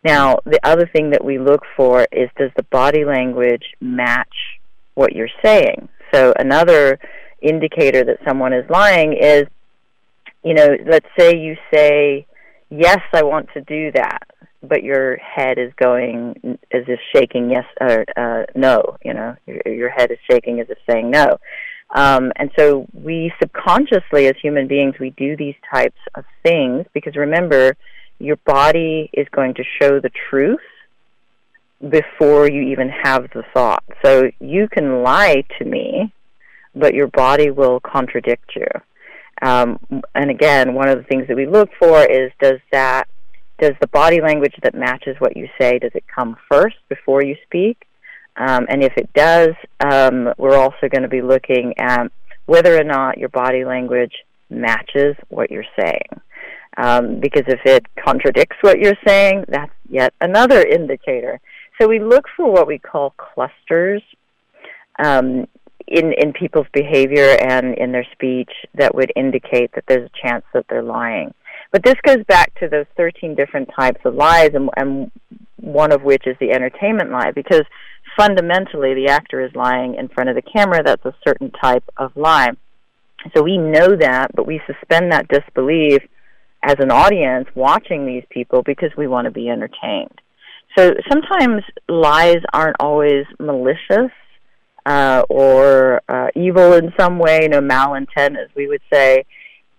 Now, 0.04 0.40
the 0.46 0.60
other 0.64 0.90
thing 0.92 1.12
that 1.12 1.24
we 1.24 1.40
look 1.40 1.64
for 1.76 2.08
is 2.12 2.30
does 2.38 2.52
the 2.56 2.64
body 2.64 3.06
language 3.06 3.64
match 3.80 4.60
what 4.96 5.14
you're 5.14 5.30
saying? 5.44 5.90
So 6.14 6.34
another 6.40 7.00
indicator 7.42 8.04
that 8.04 8.20
someone 8.28 8.54
is 8.54 8.70
lying 8.70 9.14
is, 9.14 9.44
you 10.44 10.54
know, 10.54 10.78
let's 10.86 11.08
say 11.18 11.38
you 11.38 11.56
say, 11.74 12.26
yes, 12.70 13.00
I 13.14 13.24
want 13.24 13.50
to 13.54 13.62
do 13.62 13.92
that 13.94 14.24
but 14.64 14.84
your 14.84 15.18
head 15.18 15.58
is 15.58 15.72
going 15.78 16.58
as 16.72 16.84
if 16.88 17.00
shaking 17.16 17.50
yes 17.50 17.66
or 17.80 18.06
uh, 18.16 18.46
no. 18.56 18.98
You 19.04 19.14
know, 19.14 19.36
your, 19.46 19.74
your 19.74 19.90
head 19.90 20.12
is 20.12 20.18
shaking 20.30 20.60
as 20.60 20.68
if 20.70 20.78
saying 20.90 21.12
no. 21.12 21.38
Um, 21.96 22.32
and 22.36 22.52
so 22.58 22.86
we 22.94 23.32
subconsciously, 23.40 24.28
as 24.28 24.36
human 24.42 24.68
beings, 24.68 24.96
we 25.00 25.12
do 25.12 25.38
these 25.38 25.56
types 25.74 26.00
of 26.16 26.26
things 26.44 26.86
because 26.94 27.16
remember, 27.16 27.76
your 28.20 28.38
body 28.46 29.10
is 29.14 29.28
going 29.32 29.54
to 29.54 29.64
show 29.80 30.00
the 30.00 30.12
truth 30.30 30.60
before 31.90 32.50
you 32.50 32.64
even 32.64 32.90
have 32.90 33.30
the 33.34 33.44
thought. 33.54 33.84
So 34.04 34.30
you 34.40 34.68
can 34.68 35.04
lie 35.04 35.44
to 35.60 35.66
me, 35.66 36.12
but 36.76 36.94
your 36.94 37.08
body 37.08 37.52
will 37.52 37.80
contradict 37.80 38.56
you. 38.56 38.68
Um, 39.42 39.80
and 40.16 40.32
again, 40.32 40.74
one 40.74 40.90
of 40.90 40.98
the 40.98 41.04
things 41.04 41.28
that 41.28 41.38
we 41.38 41.46
look 41.46 41.70
for 41.80 42.04
is 42.04 42.32
does 42.42 42.60
that 42.72 43.08
does 43.60 43.74
the 43.82 43.88
body 43.88 44.22
language 44.22 44.56
that 44.64 44.76
matches 44.76 45.16
what 45.20 45.36
you 45.38 45.48
say 45.60 45.80
does 45.80 45.92
it 45.96 46.04
come 46.14 46.38
first 46.50 46.78
before 46.90 47.24
you 47.24 47.36
speak 47.46 47.78
Um, 48.38 48.68
and 48.70 48.84
if 48.84 48.94
it 48.98 49.12
does, 49.14 49.50
um, 49.80 50.34
we're 50.38 50.58
also 50.58 50.88
going 50.90 51.02
to 51.02 51.08
be 51.08 51.22
looking 51.22 51.74
at 51.80 52.12
whether 52.46 52.80
or 52.80 52.84
not 52.84 53.18
your 53.18 53.30
body 53.30 53.66
language 53.66 54.14
matches 54.50 55.16
what 55.30 55.50
you're 55.52 55.66
saying. 55.80 56.22
Um, 56.78 57.20
because 57.20 57.46
if 57.48 57.62
it 57.66 57.86
contradicts 58.06 58.58
what 58.62 58.80
you're 58.80 58.98
saying, 59.06 59.46
that's 59.50 59.72
yet 59.90 60.14
another 60.22 60.62
indicator. 60.64 61.40
So 61.82 61.88
we 61.88 62.00
look 62.00 62.26
for 62.36 62.52
what 62.52 62.68
we 62.68 62.78
call 62.78 63.16
clusters 63.18 64.04
um, 65.04 65.48
in 65.88 66.14
in 66.14 66.34
people's 66.34 66.68
behavior 66.74 67.38
and 67.42 67.76
in 67.76 67.92
their 67.92 68.06
speech 68.12 68.52
that 68.76 68.94
would 68.94 69.12
indicate 69.16 69.72
that 69.74 69.86
there's 69.88 70.10
a 70.10 70.28
chance 70.28 70.46
that 70.54 70.66
they're 70.70 70.84
lying. 70.84 71.34
But 71.72 71.84
this 71.84 71.96
goes 72.06 72.24
back 72.28 72.58
to 72.60 72.68
those 72.68 72.86
13 72.96 73.36
different 73.36 73.70
types 73.78 74.00
of 74.06 74.16
lies, 74.16 74.52
and, 74.54 74.70
and 74.78 75.12
one 75.58 75.92
of 75.92 76.04
which 76.04 76.26
is 76.26 76.38
the 76.40 76.52
entertainment 76.52 77.12
lie, 77.12 77.32
because 77.32 77.64
fundamentally 78.18 78.94
the 78.94 79.08
actor 79.08 79.42
is 79.46 79.54
lying 79.56 79.96
in 79.96 80.08
front 80.08 80.30
of 80.30 80.36
the 80.36 80.42
camera. 80.42 80.82
That's 80.84 81.06
a 81.06 81.16
certain 81.26 81.52
type 81.52 81.84
of 81.98 82.16
lie. 82.16 82.52
So 83.36 83.44
we 83.44 83.58
know 83.58 83.96
that, 83.96 84.32
but 84.36 84.48
we 84.48 84.62
suspend 84.66 85.12
that 85.12 85.28
disbelief 85.28 86.02
as 86.64 86.76
an 86.80 86.92
audience 86.92 87.48
watching 87.56 88.06
these 88.06 88.24
people 88.30 88.64
because 88.64 88.92
we 88.98 89.08
want 89.08 89.26
to 89.26 89.32
be 89.32 89.50
entertained. 89.50 90.22
So 90.78 90.94
sometimes 91.10 91.64
lies 91.88 92.42
aren't 92.54 92.78
always 92.80 93.26
malicious 93.40 94.12
uh, 94.86 95.24
or 95.30 96.02
uh, 96.08 96.28
evil 96.36 96.74
in 96.74 96.94
some 96.98 97.20
way, 97.20 97.48
know, 97.48 97.62
malintent, 97.62 98.38
as 98.38 98.50
we 98.56 98.68
would 98.68 98.82
say. 98.92 99.26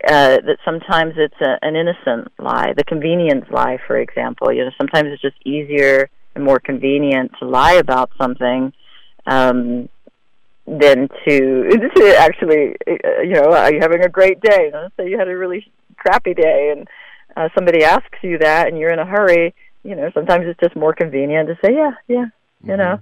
Uh, 0.06 0.38
that 0.46 0.58
sometimes 0.64 1.14
it's 1.16 1.40
a, 1.40 1.58
an 1.62 1.74
innocent 1.74 2.30
lie, 2.38 2.72
the 2.76 2.84
convenience 2.84 3.44
lie, 3.50 3.78
for 3.84 3.98
example. 3.98 4.52
You 4.52 4.64
know, 4.64 4.70
sometimes 4.78 5.08
it's 5.08 5.20
just 5.20 5.34
easier 5.44 6.08
and 6.36 6.44
more 6.44 6.60
convenient 6.60 7.32
to 7.40 7.48
lie 7.48 7.72
about 7.72 8.10
something 8.16 8.72
um, 9.26 9.88
than 10.68 11.08
to, 11.26 11.90
to 11.96 12.16
actually, 12.16 12.76
uh, 12.88 13.22
you 13.22 13.34
know, 13.34 13.52
are 13.52 13.72
you 13.72 13.80
having 13.80 14.04
a 14.04 14.08
great 14.08 14.40
day? 14.40 14.66
You 14.66 14.70
know, 14.70 14.88
say 14.96 15.10
you 15.10 15.18
had 15.18 15.26
a 15.26 15.36
really 15.36 15.66
crappy 15.96 16.32
day, 16.32 16.72
and 16.76 16.88
uh, 17.36 17.48
somebody 17.56 17.82
asks 17.82 18.18
you 18.22 18.38
that, 18.38 18.68
and 18.68 18.78
you're 18.78 18.92
in 18.92 19.00
a 19.00 19.04
hurry. 19.04 19.52
You 19.82 19.96
know, 19.96 20.12
sometimes 20.14 20.44
it's 20.46 20.60
just 20.60 20.76
more 20.76 20.92
convenient 20.92 21.48
to 21.48 21.54
say, 21.64 21.74
yeah, 21.74 21.90
yeah, 22.06 22.26
you 22.62 22.72
mm-hmm. 22.72 22.76
know. 22.76 23.00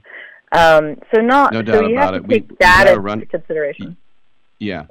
Um, 0.53 0.97
so 1.15 1.21
not 1.21 1.53
no 1.53 1.61
doubt 1.61 1.75
so 1.75 1.87
you 1.89 1.97
have 1.99 2.15
to 2.15 2.29
take 2.29 2.49
we, 2.49 2.57
that 2.61 2.87
into 2.87 3.01
run, 3.01 3.21
consideration. 3.27 3.97
Yeah. 4.59 4.87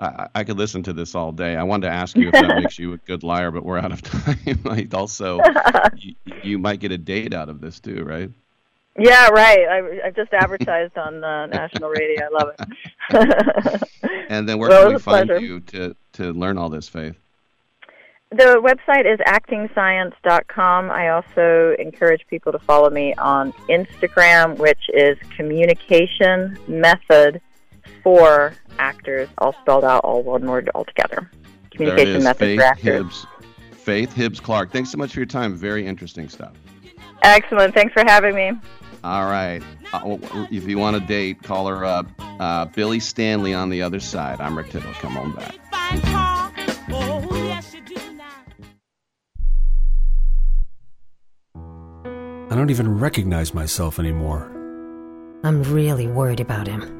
I, 0.00 0.28
I, 0.34 0.44
could 0.44 0.56
listen 0.56 0.82
to 0.84 0.94
this 0.94 1.14
all 1.14 1.30
day. 1.30 1.56
I 1.56 1.62
wanted 1.62 1.88
to 1.88 1.92
ask 1.92 2.16
you 2.16 2.28
if 2.28 2.32
that 2.32 2.56
makes 2.62 2.78
you 2.78 2.94
a 2.94 2.96
good 2.98 3.22
liar, 3.22 3.50
but 3.50 3.64
we're 3.64 3.78
out 3.78 3.92
of 3.92 4.00
time. 4.02 4.58
Like 4.64 4.92
also, 4.94 5.40
you, 5.96 6.14
you, 6.42 6.58
might 6.58 6.80
get 6.80 6.90
a 6.90 6.98
date 6.98 7.34
out 7.34 7.48
of 7.48 7.60
this 7.60 7.80
too, 7.80 8.02
right? 8.04 8.30
Yeah, 8.98 9.28
right. 9.28 9.58
I, 9.68 10.06
I 10.06 10.10
just 10.10 10.32
advertised 10.32 10.96
on 10.96 11.22
uh, 11.22 11.46
national 11.46 11.90
radio. 11.90 12.24
I 12.24 12.28
love 12.28 12.54
it. 12.58 13.82
and 14.30 14.48
then 14.48 14.58
where 14.58 14.70
well, 14.70 14.84
can 14.84 14.94
we 14.94 14.98
find 14.98 15.28
pleasure. 15.28 15.44
you 15.44 15.60
to 15.60 15.94
to 16.14 16.32
learn 16.32 16.56
all 16.56 16.70
this, 16.70 16.88
Faith? 16.88 17.16
The 18.30 18.60
website 18.62 19.12
is 19.12 19.18
actingscience.com. 19.20 20.90
I 20.90 21.08
also 21.08 21.74
encourage 21.78 22.24
people 22.28 22.52
to 22.52 22.60
follow 22.60 22.88
me 22.88 23.12
on 23.14 23.52
Instagram, 23.68 24.56
which 24.56 24.88
is 24.94 25.18
communication 25.36 26.56
method 26.68 27.40
for 28.02 28.54
actors, 28.78 29.28
all 29.38 29.54
spelled 29.60 29.84
out, 29.84 30.04
all 30.04 30.22
one 30.22 30.46
word 30.46 30.70
altogether. 30.74 31.30
Communication 31.70 32.22
method 32.22 32.38
Faith 32.38 32.58
for 32.58 32.64
actors. 32.64 32.84
Hibbs. 32.84 33.26
Faith 33.72 34.12
Hibbs 34.12 34.40
Clark. 34.40 34.72
Thanks 34.72 34.90
so 34.90 34.98
much 34.98 35.12
for 35.12 35.20
your 35.20 35.26
time. 35.26 35.56
Very 35.56 35.86
interesting 35.86 36.28
stuff. 36.28 36.52
Excellent. 37.22 37.74
Thanks 37.74 37.92
for 37.92 38.02
having 38.06 38.34
me. 38.34 38.52
All 39.02 39.24
right. 39.24 39.62
Uh, 39.92 40.18
if 40.50 40.68
you 40.68 40.78
want 40.78 40.96
a 40.96 41.00
date, 41.00 41.42
call 41.42 41.66
her 41.66 41.84
up. 41.84 42.06
Uh, 42.18 42.66
Billy 42.66 43.00
Stanley 43.00 43.54
on 43.54 43.70
the 43.70 43.82
other 43.82 44.00
side. 44.00 44.40
I'm 44.40 44.56
Rick 44.56 44.70
Tittle. 44.70 44.92
Come 44.94 45.16
on 45.16 45.34
back. 45.34 45.56
I 52.50 52.56
don't 52.56 52.70
even 52.70 52.98
recognize 52.98 53.54
myself 53.54 53.98
anymore. 53.98 54.50
I'm 55.44 55.62
really 55.72 56.06
worried 56.06 56.40
about 56.40 56.66
him. 56.66 56.99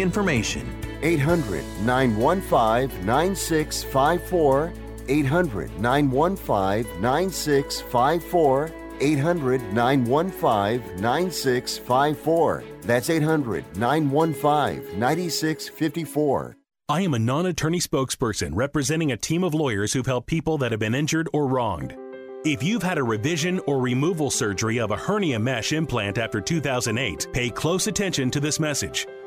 information. 0.00 0.66
800 1.02 1.64
915 1.84 3.06
9654. 3.06 4.72
800 5.08 5.80
915 5.80 7.00
9654. 7.00 8.72
800 9.00 9.72
915 9.72 11.00
9654. 11.00 12.64
That's 12.82 13.10
800 13.10 13.76
915 13.76 14.98
9654. 14.98 16.56
I 16.88 17.00
am 17.00 17.14
a 17.14 17.18
non 17.18 17.46
attorney 17.46 17.80
spokesperson 17.80 18.52
representing 18.54 19.10
a 19.10 19.16
team 19.16 19.42
of 19.42 19.54
lawyers 19.54 19.92
who've 19.92 20.06
helped 20.06 20.28
people 20.28 20.56
that 20.58 20.70
have 20.70 20.80
been 20.80 20.94
injured 20.94 21.28
or 21.32 21.48
wronged. 21.48 21.96
If 22.44 22.62
you've 22.62 22.82
had 22.82 22.98
a 22.98 23.02
revision 23.02 23.58
or 23.66 23.80
removal 23.80 24.30
surgery 24.30 24.78
of 24.78 24.92
a 24.92 24.96
hernia 24.96 25.40
mesh 25.40 25.72
implant 25.72 26.16
after 26.16 26.40
2008, 26.40 27.26
pay 27.32 27.50
close 27.50 27.88
attention 27.88 28.30
to 28.30 28.38
this 28.38 28.60
message. 28.60 29.04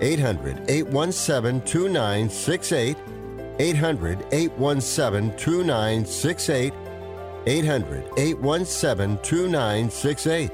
800 0.00 0.68
817 0.68 1.60
2968. 1.62 2.96
800 3.58 4.26
817 4.32 5.36
2968. 5.36 6.72
800 7.46 8.04
817 8.16 9.18
2968. 9.22 10.50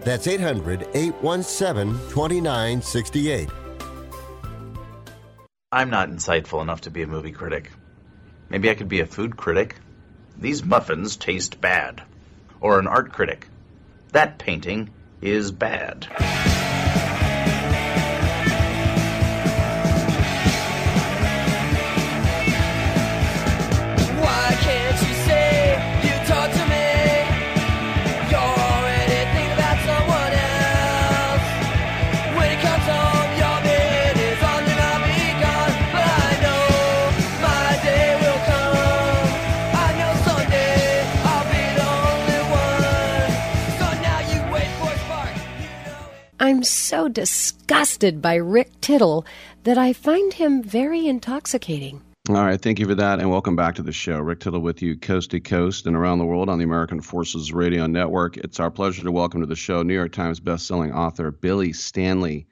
That's 0.00 0.26
800 0.26 0.88
817 0.94 1.92
2968. 2.10 3.48
I'm 5.72 5.90
not 5.90 6.08
insightful 6.08 6.62
enough 6.62 6.82
to 6.82 6.90
be 6.90 7.02
a 7.02 7.06
movie 7.06 7.32
critic. 7.32 7.70
Maybe 8.48 8.70
I 8.70 8.74
could 8.74 8.88
be 8.88 9.00
a 9.00 9.06
food 9.06 9.36
critic. 9.36 9.76
These 10.38 10.64
muffins 10.64 11.16
taste 11.16 11.60
bad. 11.60 12.02
Or 12.60 12.78
an 12.78 12.86
art 12.86 13.12
critic. 13.12 13.48
That 14.12 14.38
painting 14.38 14.90
is 15.20 15.50
bad. 15.50 16.06
I'm 46.54 46.62
so 46.62 47.08
disgusted 47.08 48.22
by 48.22 48.36
Rick 48.36 48.80
Tittle 48.80 49.26
that 49.64 49.76
I 49.76 49.92
find 49.92 50.32
him 50.32 50.62
very 50.62 51.08
intoxicating. 51.08 52.00
All 52.28 52.36
right, 52.36 52.60
thank 52.62 52.78
you 52.78 52.86
for 52.86 52.94
that, 52.94 53.18
and 53.18 53.28
welcome 53.28 53.56
back 53.56 53.74
to 53.74 53.82
the 53.82 53.90
show. 53.90 54.20
Rick 54.20 54.38
Tittle 54.38 54.60
with 54.60 54.80
you, 54.80 54.96
coast 54.96 55.32
to 55.32 55.40
coast 55.40 55.84
and 55.88 55.96
around 55.96 56.20
the 56.20 56.24
world 56.24 56.48
on 56.48 56.58
the 56.58 56.64
American 56.64 57.00
Forces 57.00 57.52
Radio 57.52 57.88
Network. 57.88 58.36
It's 58.36 58.60
our 58.60 58.70
pleasure 58.70 59.02
to 59.02 59.10
welcome 59.10 59.40
to 59.40 59.48
the 59.48 59.56
show 59.56 59.82
New 59.82 59.94
York 59.94 60.12
Times 60.12 60.38
bestselling 60.38 60.94
author 60.94 61.32
Billy 61.32 61.72
Stanley. 61.72 62.46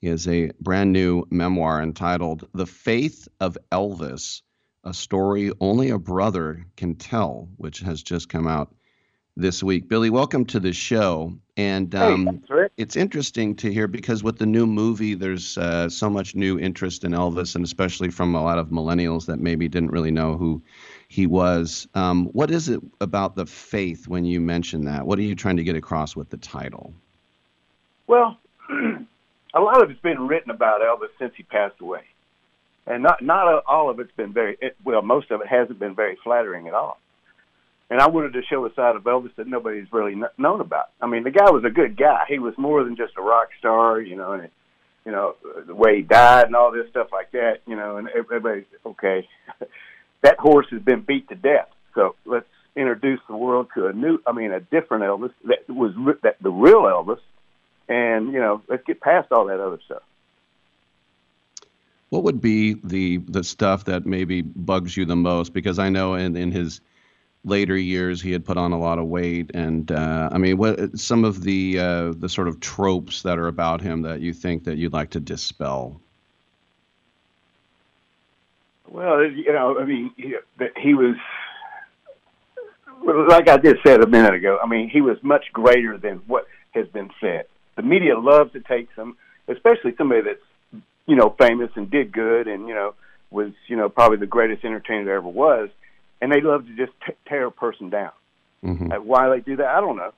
He 0.00 0.06
has 0.06 0.28
a 0.28 0.52
brand 0.60 0.92
new 0.92 1.26
memoir 1.28 1.82
entitled 1.82 2.46
"The 2.54 2.66
Faith 2.66 3.26
of 3.40 3.58
Elvis: 3.72 4.42
A 4.84 4.94
Story 4.94 5.50
Only 5.60 5.90
a 5.90 5.98
Brother 5.98 6.66
Can 6.76 6.94
Tell," 6.94 7.48
which 7.56 7.80
has 7.80 8.00
just 8.04 8.28
come 8.28 8.46
out 8.46 8.72
this 9.36 9.60
week. 9.60 9.88
Billy, 9.88 10.08
welcome 10.08 10.44
to 10.44 10.60
the 10.60 10.72
show. 10.72 11.36
And 11.60 11.94
um, 11.94 12.42
Rick. 12.48 12.72
it's 12.78 12.96
interesting 12.96 13.54
to 13.56 13.70
hear 13.70 13.86
because 13.86 14.24
with 14.24 14.38
the 14.38 14.46
new 14.46 14.66
movie, 14.66 15.12
there's 15.12 15.58
uh, 15.58 15.90
so 15.90 16.08
much 16.08 16.34
new 16.34 16.58
interest 16.58 17.04
in 17.04 17.12
Elvis, 17.12 17.54
and 17.54 17.62
especially 17.62 18.08
from 18.08 18.34
a 18.34 18.42
lot 18.42 18.56
of 18.56 18.68
millennials 18.68 19.26
that 19.26 19.40
maybe 19.40 19.68
didn't 19.68 19.90
really 19.90 20.10
know 20.10 20.38
who 20.38 20.62
he 21.08 21.26
was. 21.26 21.86
Um, 21.94 22.28
what 22.28 22.50
is 22.50 22.70
it 22.70 22.80
about 23.02 23.36
the 23.36 23.44
faith 23.44 24.08
when 24.08 24.24
you 24.24 24.40
mention 24.40 24.86
that? 24.86 25.06
What 25.06 25.18
are 25.18 25.22
you 25.22 25.34
trying 25.34 25.58
to 25.58 25.62
get 25.62 25.76
across 25.76 26.16
with 26.16 26.30
the 26.30 26.38
title? 26.38 26.94
Well, 28.06 28.38
a 28.70 29.60
lot 29.60 29.82
of 29.82 29.90
it's 29.90 30.00
been 30.00 30.26
written 30.26 30.50
about 30.50 30.80
Elvis 30.80 31.10
since 31.18 31.34
he 31.36 31.42
passed 31.42 31.78
away, 31.82 32.04
and 32.86 33.02
not 33.02 33.22
not 33.22 33.64
all 33.66 33.90
of 33.90 34.00
it's 34.00 34.16
been 34.16 34.32
very 34.32 34.56
well. 34.82 35.02
Most 35.02 35.30
of 35.30 35.42
it 35.42 35.46
hasn't 35.46 35.78
been 35.78 35.94
very 35.94 36.16
flattering 36.24 36.68
at 36.68 36.72
all. 36.74 36.98
And 37.90 38.00
I 38.00 38.08
wanted 38.08 38.34
to 38.34 38.42
show 38.48 38.64
a 38.64 38.74
side 38.74 38.94
of 38.94 39.02
Elvis 39.02 39.34
that 39.34 39.48
nobody's 39.48 39.92
really 39.92 40.14
kn- 40.14 40.30
known 40.38 40.60
about. 40.60 40.90
I 41.00 41.08
mean, 41.08 41.24
the 41.24 41.32
guy 41.32 41.50
was 41.50 41.64
a 41.64 41.70
good 41.70 41.96
guy. 41.96 42.24
He 42.28 42.38
was 42.38 42.56
more 42.56 42.84
than 42.84 42.96
just 42.96 43.14
a 43.18 43.22
rock 43.22 43.48
star, 43.58 44.00
you 44.00 44.16
know, 44.16 44.32
and 44.32 44.48
you 45.04 45.10
know 45.10 45.34
the 45.66 45.74
way 45.74 45.96
he 45.96 46.02
died 46.02 46.46
and 46.46 46.54
all 46.54 46.70
this 46.70 46.88
stuff 46.88 47.08
like 47.12 47.32
that, 47.32 47.62
you 47.66 47.74
know. 47.74 47.96
And 47.96 48.08
everybody, 48.08 48.64
okay, 48.86 49.28
that 50.22 50.38
horse 50.38 50.66
has 50.70 50.80
been 50.80 51.00
beat 51.00 51.28
to 51.30 51.34
death. 51.34 51.68
So 51.96 52.14
let's 52.24 52.46
introduce 52.76 53.20
the 53.28 53.36
world 53.36 53.68
to 53.74 53.86
a 53.86 53.92
new, 53.92 54.20
I 54.24 54.32
mean, 54.32 54.52
a 54.52 54.60
different 54.60 55.02
Elvis 55.02 55.32
that 55.46 55.68
was 55.68 55.92
that 56.22 56.36
the 56.40 56.50
real 56.50 56.82
Elvis, 56.82 57.20
and 57.88 58.32
you 58.32 58.38
know, 58.38 58.62
let's 58.68 58.84
get 58.84 59.00
past 59.00 59.32
all 59.32 59.46
that 59.46 59.58
other 59.58 59.80
stuff. 59.84 60.02
What 62.10 62.22
would 62.22 62.40
be 62.40 62.74
the 62.74 63.16
the 63.16 63.42
stuff 63.42 63.84
that 63.86 64.06
maybe 64.06 64.42
bugs 64.42 64.96
you 64.96 65.06
the 65.06 65.16
most? 65.16 65.52
Because 65.52 65.80
I 65.80 65.88
know 65.88 66.14
in, 66.14 66.36
in 66.36 66.52
his 66.52 66.80
later 67.44 67.76
years 67.76 68.20
he 68.20 68.32
had 68.32 68.44
put 68.44 68.56
on 68.56 68.72
a 68.72 68.78
lot 68.78 68.98
of 68.98 69.06
weight, 69.06 69.50
and 69.54 69.90
uh, 69.90 70.28
I 70.32 70.38
mean, 70.38 70.56
what 70.56 70.98
some 70.98 71.24
of 71.24 71.42
the 71.42 71.78
uh, 71.78 72.12
the 72.16 72.28
sort 72.28 72.48
of 72.48 72.60
tropes 72.60 73.22
that 73.22 73.38
are 73.38 73.48
about 73.48 73.80
him 73.80 74.02
that 74.02 74.20
you 74.20 74.32
think 74.32 74.64
that 74.64 74.76
you'd 74.76 74.92
like 74.92 75.10
to 75.10 75.20
dispel? 75.20 76.00
Well, 78.88 79.24
you 79.24 79.52
know, 79.52 79.78
I 79.78 79.84
mean, 79.84 80.10
he, 80.16 80.34
he 80.76 80.94
was, 80.94 81.14
like 83.28 83.48
I 83.48 83.56
just 83.56 83.82
said 83.86 84.02
a 84.02 84.06
minute 84.06 84.34
ago. 84.34 84.58
I 84.62 84.66
mean, 84.66 84.88
he 84.88 85.00
was 85.00 85.16
much 85.22 85.44
greater 85.52 85.96
than 85.96 86.16
what 86.26 86.46
has 86.72 86.88
been 86.88 87.10
said. 87.20 87.44
The 87.76 87.82
media 87.82 88.18
loves 88.18 88.52
to 88.52 88.60
take 88.60 88.88
some, 88.96 89.16
especially 89.46 89.94
somebody 89.96 90.22
that's, 90.22 90.82
you 91.06 91.14
know, 91.14 91.34
famous 91.38 91.70
and 91.76 91.88
did 91.88 92.10
good, 92.12 92.48
and 92.48 92.66
you 92.66 92.74
know, 92.74 92.94
was 93.30 93.52
you 93.68 93.76
know 93.76 93.88
probably 93.88 94.18
the 94.18 94.26
greatest 94.26 94.64
entertainer 94.64 95.04
there 95.04 95.16
ever 95.16 95.28
was, 95.28 95.70
and 96.20 96.30
they 96.30 96.40
love 96.40 96.66
to 96.66 96.76
just 96.76 96.92
t- 97.06 97.14
tear 97.28 97.46
a 97.46 97.50
person 97.50 97.90
down. 97.90 98.12
Mm-hmm. 98.64 98.92
Uh, 98.92 99.00
why 99.00 99.28
they 99.30 99.40
do 99.40 99.56
that, 99.56 99.68
I 99.68 99.80
don't 99.80 99.96
know. 99.96 100.12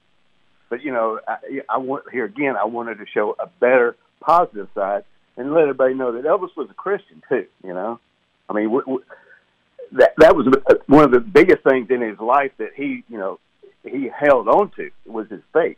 But 0.69 0.83
you 0.83 0.93
know, 0.93 1.21
I, 1.29 1.37
I 1.69 1.79
want 1.79 2.05
here 2.11 2.25
again. 2.25 2.57
I 2.57 2.65
wanted 2.65 2.99
to 2.99 3.07
show 3.13 3.37
a 3.39 3.47
better, 3.47 3.97
positive 4.21 4.69
side, 4.75 5.05
and 5.37 5.53
let 5.53 5.63
everybody 5.63 5.95
know 5.95 6.13
that 6.13 6.25
Elvis 6.25 6.57
was 6.57 6.69
a 6.71 6.75
Christian 6.75 7.23
too. 7.29 7.47
You 7.63 7.75
know, 7.75 8.01
I 8.49 8.55
mean, 8.55 8.65
w- 8.65 8.85
w- 8.85 9.05
that 9.93 10.15
that 10.19 10.35
was 10.35 10.47
one 10.87 11.05
of 11.05 11.11
the 11.11 11.21
biggest 11.21 11.63
things 11.63 11.89
in 11.91 12.01
his 12.01 12.19
life 12.19 12.53
that 12.59 12.71
he, 12.75 13.05
you 13.09 13.19
know, 13.19 13.39
he 13.83 14.09
held 14.09 14.49
on 14.49 14.71
to 14.77 14.91
was 15.05 15.29
his 15.29 15.43
faith. 15.53 15.77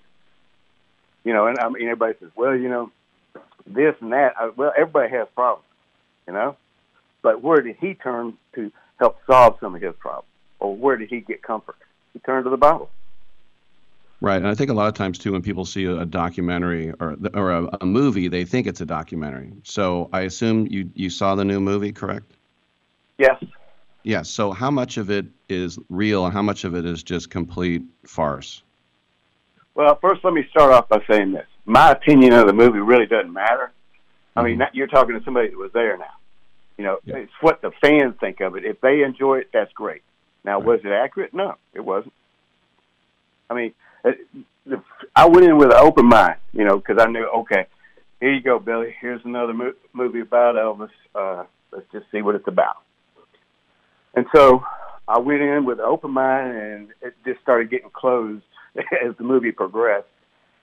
You 1.24 1.32
know, 1.32 1.46
and 1.46 1.58
I 1.58 1.68
mean, 1.70 1.84
everybody 1.84 2.14
says, 2.20 2.30
well, 2.36 2.54
you 2.54 2.68
know, 2.68 2.92
this 3.66 3.94
and 4.00 4.12
that. 4.12 4.34
I, 4.38 4.50
well, 4.50 4.72
everybody 4.76 5.10
has 5.10 5.26
problems, 5.34 5.66
you 6.26 6.34
know, 6.34 6.56
but 7.22 7.42
where 7.42 7.62
did 7.62 7.76
he 7.80 7.94
turn 7.94 8.34
to 8.54 8.70
help 8.98 9.18
solve 9.26 9.56
some 9.60 9.74
of 9.74 9.82
his 9.82 9.94
problems, 9.98 10.28
or 10.60 10.74
where 10.74 10.96
did 10.96 11.08
he 11.08 11.20
get 11.20 11.42
comfort? 11.42 11.76
He 12.12 12.18
turned 12.20 12.44
to 12.44 12.50
the 12.50 12.56
Bible. 12.56 12.90
Right, 14.20 14.36
and 14.36 14.46
I 14.46 14.54
think 14.54 14.70
a 14.70 14.74
lot 14.74 14.88
of 14.88 14.94
times 14.94 15.18
too, 15.18 15.32
when 15.32 15.42
people 15.42 15.64
see 15.64 15.84
a, 15.84 16.04
documentary 16.06 16.92
or 16.98 17.16
or 17.34 17.50
a, 17.50 17.78
a 17.82 17.86
movie, 17.86 18.28
they 18.28 18.44
think 18.44 18.66
it's 18.66 18.80
a 18.80 18.86
documentary. 18.86 19.52
So 19.64 20.08
I 20.12 20.22
assume 20.22 20.66
you 20.68 20.90
you 20.94 21.10
saw 21.10 21.34
the 21.34 21.44
new 21.44 21.60
movie, 21.60 21.92
correct? 21.92 22.32
Yes. 23.18 23.42
Yes. 24.02 24.30
So 24.30 24.52
how 24.52 24.70
much 24.70 24.96
of 24.96 25.10
it 25.10 25.26
is 25.48 25.78
real, 25.90 26.24
and 26.24 26.32
how 26.32 26.42
much 26.42 26.64
of 26.64 26.74
it 26.74 26.86
is 26.86 27.02
just 27.02 27.28
complete 27.28 27.82
farce? 28.06 28.62
Well, 29.74 29.98
first, 30.00 30.24
let 30.24 30.32
me 30.32 30.46
start 30.48 30.72
off 30.72 30.88
by 30.88 31.02
saying 31.10 31.32
this: 31.32 31.46
my 31.66 31.90
opinion 31.90 32.32
of 32.32 32.46
the 32.46 32.54
movie 32.54 32.78
really 32.78 33.06
doesn't 33.06 33.32
matter. 33.32 33.72
I 34.36 34.42
mean, 34.42 34.58
mm-hmm. 34.58 34.76
you're 34.76 34.86
talking 34.86 35.18
to 35.18 35.24
somebody 35.24 35.48
that 35.50 35.58
was 35.58 35.72
there 35.72 35.96
now. 35.96 36.14
You 36.76 36.84
know, 36.84 36.98
it's 37.06 37.32
what 37.40 37.62
the 37.62 37.70
fans 37.80 38.14
think 38.18 38.40
of 38.40 38.56
it. 38.56 38.64
If 38.64 38.80
they 38.80 39.02
enjoy 39.02 39.38
it, 39.38 39.50
that's 39.52 39.72
great. 39.72 40.02
Now, 40.44 40.58
was 40.58 40.80
it 40.84 40.90
accurate? 40.90 41.32
No, 41.32 41.54
it 41.72 41.80
wasn't. 41.80 42.12
I 43.48 43.54
mean, 43.54 43.74
the, 44.66 44.82
I 45.14 45.26
went 45.26 45.44
in 45.46 45.56
with 45.56 45.70
an 45.70 45.78
open 45.78 46.06
mind, 46.06 46.36
you 46.52 46.64
know, 46.64 46.76
because 46.76 46.96
I 46.98 47.10
knew, 47.10 47.26
okay, 47.26 47.66
here 48.20 48.32
you 48.32 48.42
go, 48.42 48.58
Billy. 48.58 48.94
Here's 49.00 49.24
another 49.24 49.52
mo- 49.52 49.74
movie 49.92 50.20
about 50.20 50.56
Elvis. 50.56 50.90
Uh, 51.14 51.44
let's 51.72 51.86
just 51.92 52.06
see 52.10 52.22
what 52.22 52.34
it's 52.34 52.48
about. 52.48 52.76
And 54.14 54.26
so 54.34 54.62
I 55.06 55.18
went 55.18 55.42
in 55.42 55.64
with 55.64 55.78
an 55.78 55.84
open 55.84 56.10
mind, 56.10 56.56
and 56.56 56.88
it 57.02 57.14
just 57.24 57.40
started 57.40 57.70
getting 57.70 57.90
closed 57.90 58.44
as 58.76 59.16
the 59.16 59.24
movie 59.24 59.52
progressed. 59.52 60.08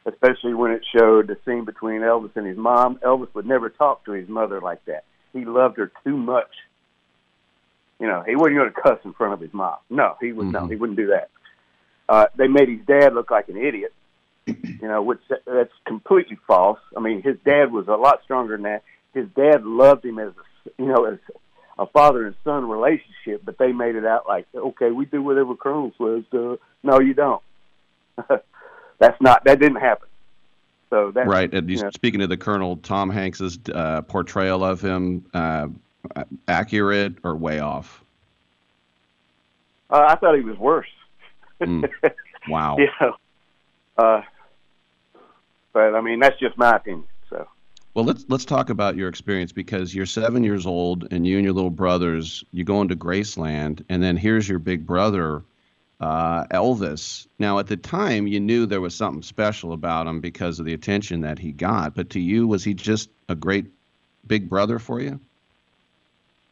Especially 0.04 0.56
when 0.56 0.72
it 0.72 0.84
showed 0.98 1.28
the 1.28 1.38
scene 1.46 1.64
between 1.64 2.02
Elvis 2.02 2.36
and 2.36 2.48
his 2.48 2.58
mom. 2.58 2.98
Elvis 3.06 3.32
would 3.36 3.46
never 3.46 3.70
talk 3.70 4.04
to 4.06 4.14
his 4.14 4.28
mother 4.28 4.60
like 4.60 4.84
that. 4.86 5.04
He 5.34 5.46
loved 5.46 5.78
her 5.78 5.92
too 6.04 6.18
much. 6.18 6.50
You 8.00 8.08
know, 8.08 8.24
he 8.28 8.36
wasn't 8.36 8.58
going 8.58 8.74
to 8.74 8.82
cuss 8.82 9.00
in 9.06 9.14
front 9.14 9.34
of 9.34 9.40
his 9.40 9.54
mom. 9.54 9.78
No, 9.90 10.16
he 10.20 10.32
would 10.32 10.48
no, 10.48 10.68
he 10.68 10.76
wouldn't 10.76 10.98
do 10.98 11.08
that. 11.08 11.30
Uh, 12.10 12.26
they 12.36 12.48
made 12.48 12.68
his 12.68 12.86
dad 12.86 13.14
look 13.14 13.30
like 13.30 13.48
an 13.50 13.58
idiot. 13.58 13.94
You 14.48 14.88
know, 14.88 15.04
which 15.04 15.20
that's 15.46 15.72
completely 15.86 16.38
false. 16.48 16.80
I 16.98 17.00
mean, 17.00 17.22
his 17.22 17.38
dad 17.46 17.72
was 17.72 17.88
a 17.88 17.96
lot 17.96 18.22
stronger 18.24 18.58
than 18.58 18.64
that. 18.64 18.84
His 19.14 19.28
dad 19.36 19.64
loved 19.64 20.04
him 20.04 20.18
as 20.18 20.30
a, 20.30 20.72
you 20.82 20.88
know 20.88 21.06
as 21.06 21.20
a 21.78 21.86
father 21.86 22.26
and 22.26 22.36
son 22.44 22.68
relationship, 22.68 23.44
but 23.46 23.58
they 23.58 23.72
made 23.72 23.96
it 23.96 24.06
out 24.06 24.28
like, 24.28 24.48
okay, 24.54 24.92
we 24.92 25.06
do 25.06 25.22
whatever 25.22 25.56
Colonel 25.56 25.92
says. 25.98 26.24
Uh, 26.34 26.56
no, 26.84 27.00
you 27.00 27.14
don't. 27.14 27.42
that's 29.00 29.22
not 29.22 29.44
that 29.46 29.60
didn't 29.60 29.80
happen. 29.80 30.08
So 30.92 31.10
that 31.12 31.26
right. 31.26 31.52
And 31.52 31.70
you 31.70 31.82
know, 31.82 31.90
speaking 31.92 32.22
of 32.22 32.30
the 32.30 32.38
Colonel, 32.38 32.78
Tom 32.78 33.10
Hanks's 33.10 33.58
uh, 33.74 34.04
portrayal 34.04 34.64
of 34.64 34.82
him, 34.82 35.26
uh, 35.34 35.70
accurate 36.48 37.16
or 37.24 37.36
way 37.36 37.60
off? 37.60 38.04
uh, 39.92 40.06
I 40.08 40.16
thought 40.16 40.36
he 40.36 40.42
was 40.42 40.58
worse. 40.58 40.88
Mm. 41.62 41.88
Wow. 42.50 42.76
you 42.80 42.88
know, 43.00 43.16
uh, 43.96 44.24
but 45.74 45.94
I 45.94 46.02
mean 46.02 46.20
that's 46.20 46.40
just 46.40 46.58
my 46.58 46.76
opinion. 46.76 47.06
So 47.30 47.48
Well, 47.94 48.04
let's 48.04 48.26
let's 48.30 48.46
talk 48.46 48.72
about 48.72 48.96
your 48.96 49.08
experience 49.08 49.52
because 49.52 49.94
you're 49.94 50.08
seven 50.08 50.44
years 50.44 50.66
old 50.66 51.08
and 51.14 51.28
you 51.28 51.36
and 51.38 51.46
your 51.46 51.54
little 51.54 51.70
brothers 51.70 52.44
you 52.52 52.64
go 52.64 52.82
into 52.82 52.96
Graceland 52.96 53.86
and 53.90 54.02
then 54.02 54.18
here's 54.18 54.50
your 54.50 54.58
big 54.58 54.88
brother, 54.88 55.44
uh, 56.02 56.46
Elvis. 56.48 57.28
Now, 57.40 57.60
at 57.60 57.68
the 57.68 57.78
time, 57.78 58.28
you 58.28 58.40
knew 58.40 58.66
there 58.66 58.82
was 58.82 58.96
something 58.96 59.22
special 59.22 59.72
about 59.72 60.08
him 60.08 60.20
because 60.20 60.60
of 60.60 60.66
the 60.66 60.74
attention 60.74 61.22
that 61.22 61.38
he 61.40 61.52
got. 61.52 61.96
But 61.96 62.10
to 62.12 62.20
you, 62.20 62.48
was 62.48 62.64
he 62.64 62.74
just 62.74 63.10
a 63.30 63.36
great 63.36 63.68
big 64.26 64.50
brother 64.50 64.80
for 64.80 65.00
you? 65.00 65.20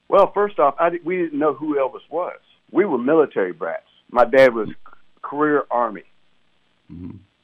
Well, 0.08 0.32
first 0.32 0.60
off, 0.60 0.76
I, 0.80 1.00
we 1.04 1.18
didn't 1.18 1.40
know 1.40 1.54
who 1.54 1.76
Elvis 1.76 2.08
was. 2.10 2.40
We 2.72 2.86
were 2.86 3.00
military 3.00 3.52
brats. 3.52 3.84
My 4.12 4.26
dad 4.26 4.54
was 4.54 4.70
career 5.22 5.66
Army. 5.70 6.04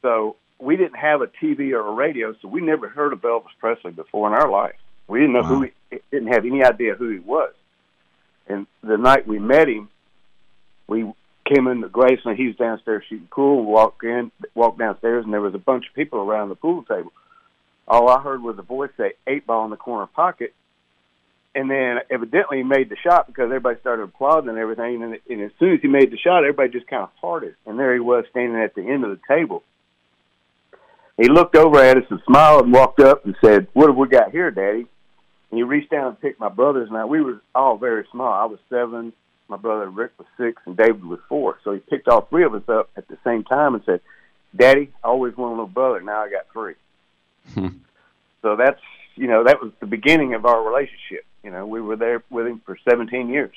So 0.01 0.35
we 0.59 0.75
didn't 0.77 0.97
have 0.97 1.21
a 1.21 1.27
TV 1.27 1.71
or 1.71 1.87
a 1.87 1.91
radio, 1.91 2.35
so 2.41 2.47
we 2.47 2.61
never 2.61 2.87
heard 2.87 3.13
of 3.13 3.21
Elvis 3.21 3.49
Presley 3.59 3.91
before 3.91 4.27
in 4.27 4.33
our 4.33 4.49
life. 4.49 4.75
We 5.07 5.19
didn't 5.19 5.33
know 5.33 5.43
who 5.43 5.61
he 5.61 5.99
didn't 6.11 6.33
have 6.33 6.45
any 6.45 6.63
idea 6.63 6.95
who 6.95 7.09
he 7.09 7.19
was. 7.19 7.53
And 8.47 8.65
the 8.83 8.97
night 8.97 9.27
we 9.27 9.37
met 9.37 9.67
him, 9.67 9.89
we 10.87 11.11
came 11.45 11.67
into 11.67 11.87
Graceland. 11.87 12.37
He 12.37 12.47
was 12.47 12.55
downstairs 12.55 13.03
shooting 13.07 13.27
pool. 13.31 13.65
We 13.65 13.71
walked 13.71 14.03
in, 14.03 14.31
walked 14.53 14.79
downstairs, 14.79 15.23
and 15.23 15.33
there 15.33 15.41
was 15.41 15.53
a 15.53 15.59
bunch 15.59 15.85
of 15.87 15.95
people 15.95 16.19
around 16.19 16.49
the 16.49 16.55
pool 16.55 16.83
table. 16.83 17.11
All 17.87 18.09
I 18.09 18.21
heard 18.21 18.41
was 18.41 18.57
a 18.57 18.63
voice 18.63 18.89
say 18.97 19.13
"eight 19.27 19.45
ball 19.45 19.65
in 19.65 19.69
the 19.69 19.77
corner 19.77 20.07
pocket," 20.07 20.53
and 21.53 21.69
then 21.69 21.99
evidently 22.09 22.57
he 22.57 22.63
made 22.63 22.89
the 22.89 22.97
shot 22.97 23.27
because 23.27 23.45
everybody 23.45 23.79
started 23.79 24.03
applauding 24.03 24.49
and 24.49 24.57
everything. 24.57 25.03
And, 25.03 25.19
and 25.29 25.41
as 25.41 25.51
soon 25.59 25.73
as 25.73 25.81
he 25.81 25.87
made 25.87 26.11
the 26.11 26.17
shot, 26.17 26.43
everybody 26.43 26.69
just 26.69 26.87
kind 26.87 27.03
of 27.03 27.15
parted, 27.21 27.55
and 27.65 27.77
there 27.77 27.93
he 27.93 27.99
was 27.99 28.25
standing 28.31 28.59
at 28.59 28.73
the 28.73 28.81
end 28.81 29.03
of 29.03 29.11
the 29.11 29.19
table. 29.27 29.61
He 31.17 31.29
looked 31.29 31.55
over 31.55 31.79
at 31.79 31.97
us 31.97 32.03
and 32.09 32.19
smiled 32.25 32.63
and 32.63 32.73
walked 32.73 32.99
up 32.99 33.23
and 33.23 33.35
said, 33.43 33.67
"What 33.73 33.87
have 33.87 33.97
we 33.97 34.07
got 34.07 34.31
here, 34.31 34.49
Daddy?" 34.49 34.87
And 35.51 35.57
he 35.59 35.63
reached 35.63 35.91
down 35.91 36.07
and 36.07 36.19
picked 36.19 36.39
my 36.39 36.49
brothers 36.49 36.89
and 36.89 36.97
I. 36.97 37.05
We 37.05 37.21
were 37.21 37.39
all 37.53 37.77
very 37.77 38.05
small. 38.11 38.33
I 38.33 38.45
was 38.45 38.59
seven, 38.67 39.13
my 39.47 39.57
brother 39.57 39.89
Rick 39.89 40.11
was 40.17 40.27
six, 40.37 40.61
and 40.65 40.75
David 40.75 41.05
was 41.05 41.19
four. 41.29 41.59
So 41.63 41.73
he 41.73 41.79
picked 41.79 42.07
all 42.07 42.21
three 42.21 42.43
of 42.43 42.53
us 42.53 42.67
up 42.67 42.89
at 42.97 43.07
the 43.07 43.17
same 43.23 43.43
time 43.43 43.75
and 43.75 43.83
said, 43.85 44.01
"Daddy, 44.55 44.91
I 45.03 45.07
always 45.07 45.35
wanted 45.37 45.53
a 45.53 45.57
little 45.57 45.67
brother. 45.67 46.01
Now 46.01 46.21
I 46.21 46.29
got 46.29 46.47
three. 46.51 46.75
Hmm. 47.53 47.67
so 48.41 48.55
that's 48.55 48.81
you 49.15 49.27
know 49.27 49.43
that 49.43 49.61
was 49.61 49.71
the 49.79 49.85
beginning 49.85 50.33
of 50.33 50.45
our 50.45 50.63
relationship. 50.63 51.25
You 51.43 51.51
know, 51.51 51.67
we 51.67 51.79
were 51.79 51.95
there 51.95 52.23
with 52.31 52.47
him 52.47 52.61
for 52.65 52.77
17 52.89 53.29
years. 53.29 53.55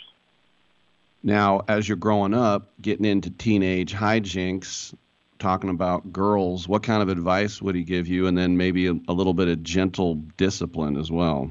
Now, 1.22 1.62
as 1.68 1.88
you're 1.88 1.96
growing 1.96 2.34
up, 2.34 2.68
getting 2.80 3.06
into 3.06 3.30
teenage 3.30 3.94
hijinks, 3.94 4.94
talking 5.38 5.70
about 5.70 6.12
girls, 6.12 6.68
what 6.68 6.82
kind 6.82 7.02
of 7.02 7.08
advice 7.08 7.62
would 7.62 7.74
he 7.74 7.82
give 7.82 8.06
you? 8.08 8.26
And 8.26 8.36
then 8.36 8.56
maybe 8.56 8.86
a, 8.86 8.92
a 9.08 9.12
little 9.12 9.34
bit 9.34 9.48
of 9.48 9.62
gentle 9.62 10.16
discipline 10.36 10.96
as 10.96 11.10
well. 11.10 11.50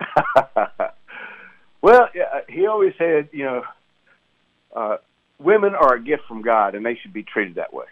Well, 1.80 2.08
yeah, 2.14 2.40
he 2.48 2.66
always 2.66 2.94
said, 2.98 3.28
you 3.32 3.44
know, 3.44 3.62
uh, 4.74 4.96
women 5.38 5.74
are 5.74 5.94
a 5.94 6.00
gift 6.00 6.24
from 6.26 6.42
God, 6.42 6.74
and 6.74 6.84
they 6.84 6.96
should 6.96 7.12
be 7.12 7.22
treated 7.22 7.54
that 7.56 7.72
way. 7.72 7.86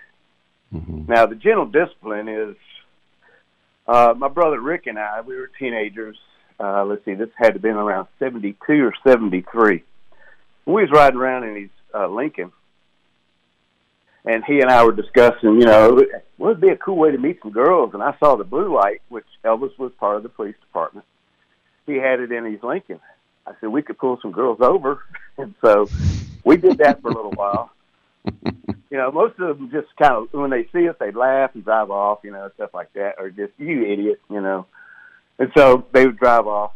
Now, 1.09 1.27
the 1.27 1.37
gentle 1.37 1.66
discipline 1.66 2.29
is 2.29 2.57
uh, 3.87 4.14
my 4.16 4.29
brother 4.29 4.61
Rick 4.61 4.87
and 4.87 4.99
I. 4.99 5.20
We 5.20 5.37
were 5.37 5.51
teenagers. 5.59 6.18
Uh, 6.59 6.85
let's 6.85 7.05
see, 7.05 7.14
this 7.14 7.31
had 7.37 7.49
to 7.49 7.53
have 7.55 7.62
been 7.62 7.77
around 7.77 8.09
seventy-two 8.18 8.85
or 8.85 8.92
seventy-three. 9.07 9.85
We 10.66 10.72
was 10.72 10.90
riding 10.90 11.18
around 11.18 11.44
in 11.44 11.55
his 11.55 11.70
uh, 11.94 12.09
Lincoln, 12.09 12.51
and 14.25 14.44
he 14.44 14.61
and 14.61 14.68
I 14.68 14.85
were 14.85 14.92
discussing, 14.92 15.61
you 15.61 15.66
know, 15.66 15.94
what 16.37 16.49
would 16.49 16.61
be 16.61 16.70
a 16.70 16.77
cool 16.77 16.96
way 16.96 17.12
to 17.12 17.18
meet 17.18 17.38
some 17.40 17.53
girls. 17.53 17.94
And 17.94 18.03
I 18.03 18.16
saw 18.18 18.37
the 18.37 18.44
blue 18.44 18.75
light, 18.75 19.01
which 19.09 19.27
Elvis 19.44 19.79
was 19.79 19.92
part 20.01 20.16
of 20.16 20.25
the 20.25 20.29
police 20.29 20.57
department. 20.61 21.07
He 21.87 21.94
had 21.94 22.18
it 22.18 22.33
in 22.33 22.44
his 22.44 22.62
Lincoln. 22.62 23.01
I 23.47 23.53
said 23.61 23.69
we 23.69 23.83
could 23.83 23.99
pull 23.99 24.19
some 24.21 24.33
girls 24.33 24.59
over, 24.61 25.01
and 25.39 25.55
so 25.61 25.89
we 26.45 26.57
did 26.57 26.79
that 26.79 27.03
for 27.03 27.11
a 27.11 27.15
little 27.15 27.33
while. 27.33 27.71
You 28.89 28.99
know, 28.99 29.11
most 29.11 29.39
of 29.41 29.59
them 29.59 29.71
just 29.73 29.89
kind 30.01 30.15
of 30.15 30.33
when 30.33 30.51
they 30.51 30.69
see 30.73 30.89
us, 30.89 30.95
they 31.01 31.11
laugh 31.11 31.51
and 31.55 31.65
drive 31.65 31.91
off, 31.91 32.21
you 32.23 32.31
know, 32.31 32.49
stuff 32.55 32.71
like 32.73 32.93
that, 32.93 33.17
or 33.19 33.31
just 33.31 33.53
you 33.59 33.85
idiot, 33.85 34.21
you 34.31 34.41
know. 34.41 34.67
And 35.41 35.51
so 35.57 35.85
they 35.93 36.07
would 36.07 36.19
drive 36.19 36.47
off. 36.47 36.73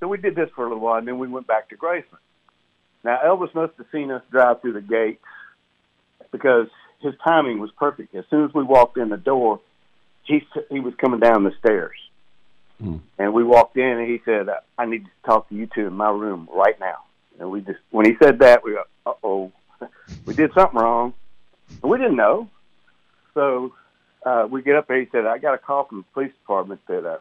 So 0.00 0.08
we 0.08 0.16
did 0.16 0.34
this 0.34 0.48
for 0.56 0.64
a 0.64 0.68
little 0.68 0.82
while, 0.82 0.96
and 0.96 1.06
then 1.06 1.18
we 1.18 1.28
went 1.28 1.46
back 1.46 1.68
to 1.68 1.76
Graceland. 1.76 2.18
Now 3.04 3.20
Elvis 3.24 3.54
must 3.54 3.74
have 3.76 3.86
seen 3.92 4.10
us 4.10 4.22
drive 4.30 4.62
through 4.62 4.72
the 4.72 4.80
gates 4.80 5.22
because 6.32 6.68
his 7.00 7.14
timing 7.22 7.60
was 7.60 7.70
perfect. 7.78 8.14
As 8.14 8.24
soon 8.30 8.44
as 8.44 8.54
we 8.54 8.64
walked 8.64 8.96
in 8.96 9.10
the 9.10 9.18
door, 9.18 9.60
he 10.24 10.42
he 10.70 10.80
was 10.80 10.94
coming 10.98 11.20
down 11.20 11.44
the 11.44 11.52
stairs, 11.58 11.96
and 13.18 13.32
we 13.32 13.44
walked 13.44 13.76
in, 13.76 13.84
and 13.84 14.08
he 14.08 14.20
said, 14.24 14.48
"I 14.78 14.86
need 14.86 15.04
to 15.04 15.10
talk 15.24 15.48
to 15.48 15.54
you 15.54 15.68
two 15.74 15.86
in 15.86 15.94
my 15.94 16.10
room 16.10 16.48
right 16.52 16.78
now." 16.80 16.98
And 17.38 17.50
we 17.50 17.60
just 17.60 17.78
when 17.90 18.06
he 18.06 18.16
said 18.22 18.40
that, 18.40 18.64
we 18.64 18.72
go, 18.72 18.82
"Uh 19.06 19.12
oh, 19.22 19.52
we 20.26 20.34
did 20.34 20.52
something 20.54 20.78
wrong," 20.78 21.14
and 21.82 21.90
we 21.90 21.98
didn't 21.98 22.16
know. 22.16 22.48
So 23.34 23.72
uh, 24.24 24.46
we 24.50 24.62
get 24.62 24.76
up 24.76 24.88
there. 24.88 25.00
He 25.00 25.08
said, 25.12 25.26
"I 25.26 25.38
got 25.38 25.54
a 25.54 25.58
call 25.58 25.84
from 25.84 25.98
the 25.98 26.04
police 26.14 26.32
department 26.32 26.80
that 26.88 27.06
uh, 27.06 27.18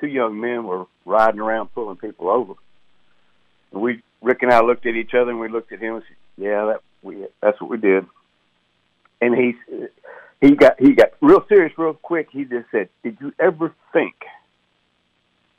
two 0.00 0.08
young 0.08 0.40
men 0.40 0.64
were 0.64 0.86
riding 1.04 1.40
around 1.40 1.72
pulling 1.74 1.96
people 1.96 2.28
over." 2.28 2.54
And 3.72 3.82
we, 3.82 4.02
Rick 4.20 4.42
and 4.42 4.52
I, 4.52 4.60
looked 4.60 4.86
at 4.86 4.94
each 4.94 5.14
other, 5.14 5.30
and 5.30 5.40
we 5.40 5.48
looked 5.48 5.72
at 5.72 5.80
him 5.80 5.96
and 5.96 6.04
said, 6.06 6.44
"Yeah, 6.44 6.64
that 6.66 6.80
we 7.02 7.26
that's 7.40 7.60
what 7.60 7.70
we 7.70 7.78
did." 7.78 8.06
And 9.20 9.34
he 9.34 9.54
he 10.40 10.54
got 10.54 10.80
he 10.80 10.92
got 10.92 11.10
real 11.20 11.44
serious 11.48 11.76
real 11.76 11.94
quick. 11.94 12.28
He 12.30 12.44
just 12.44 12.70
said, 12.70 12.88
"Did 13.02 13.18
you 13.20 13.32
ever 13.38 13.74
think 13.92 14.14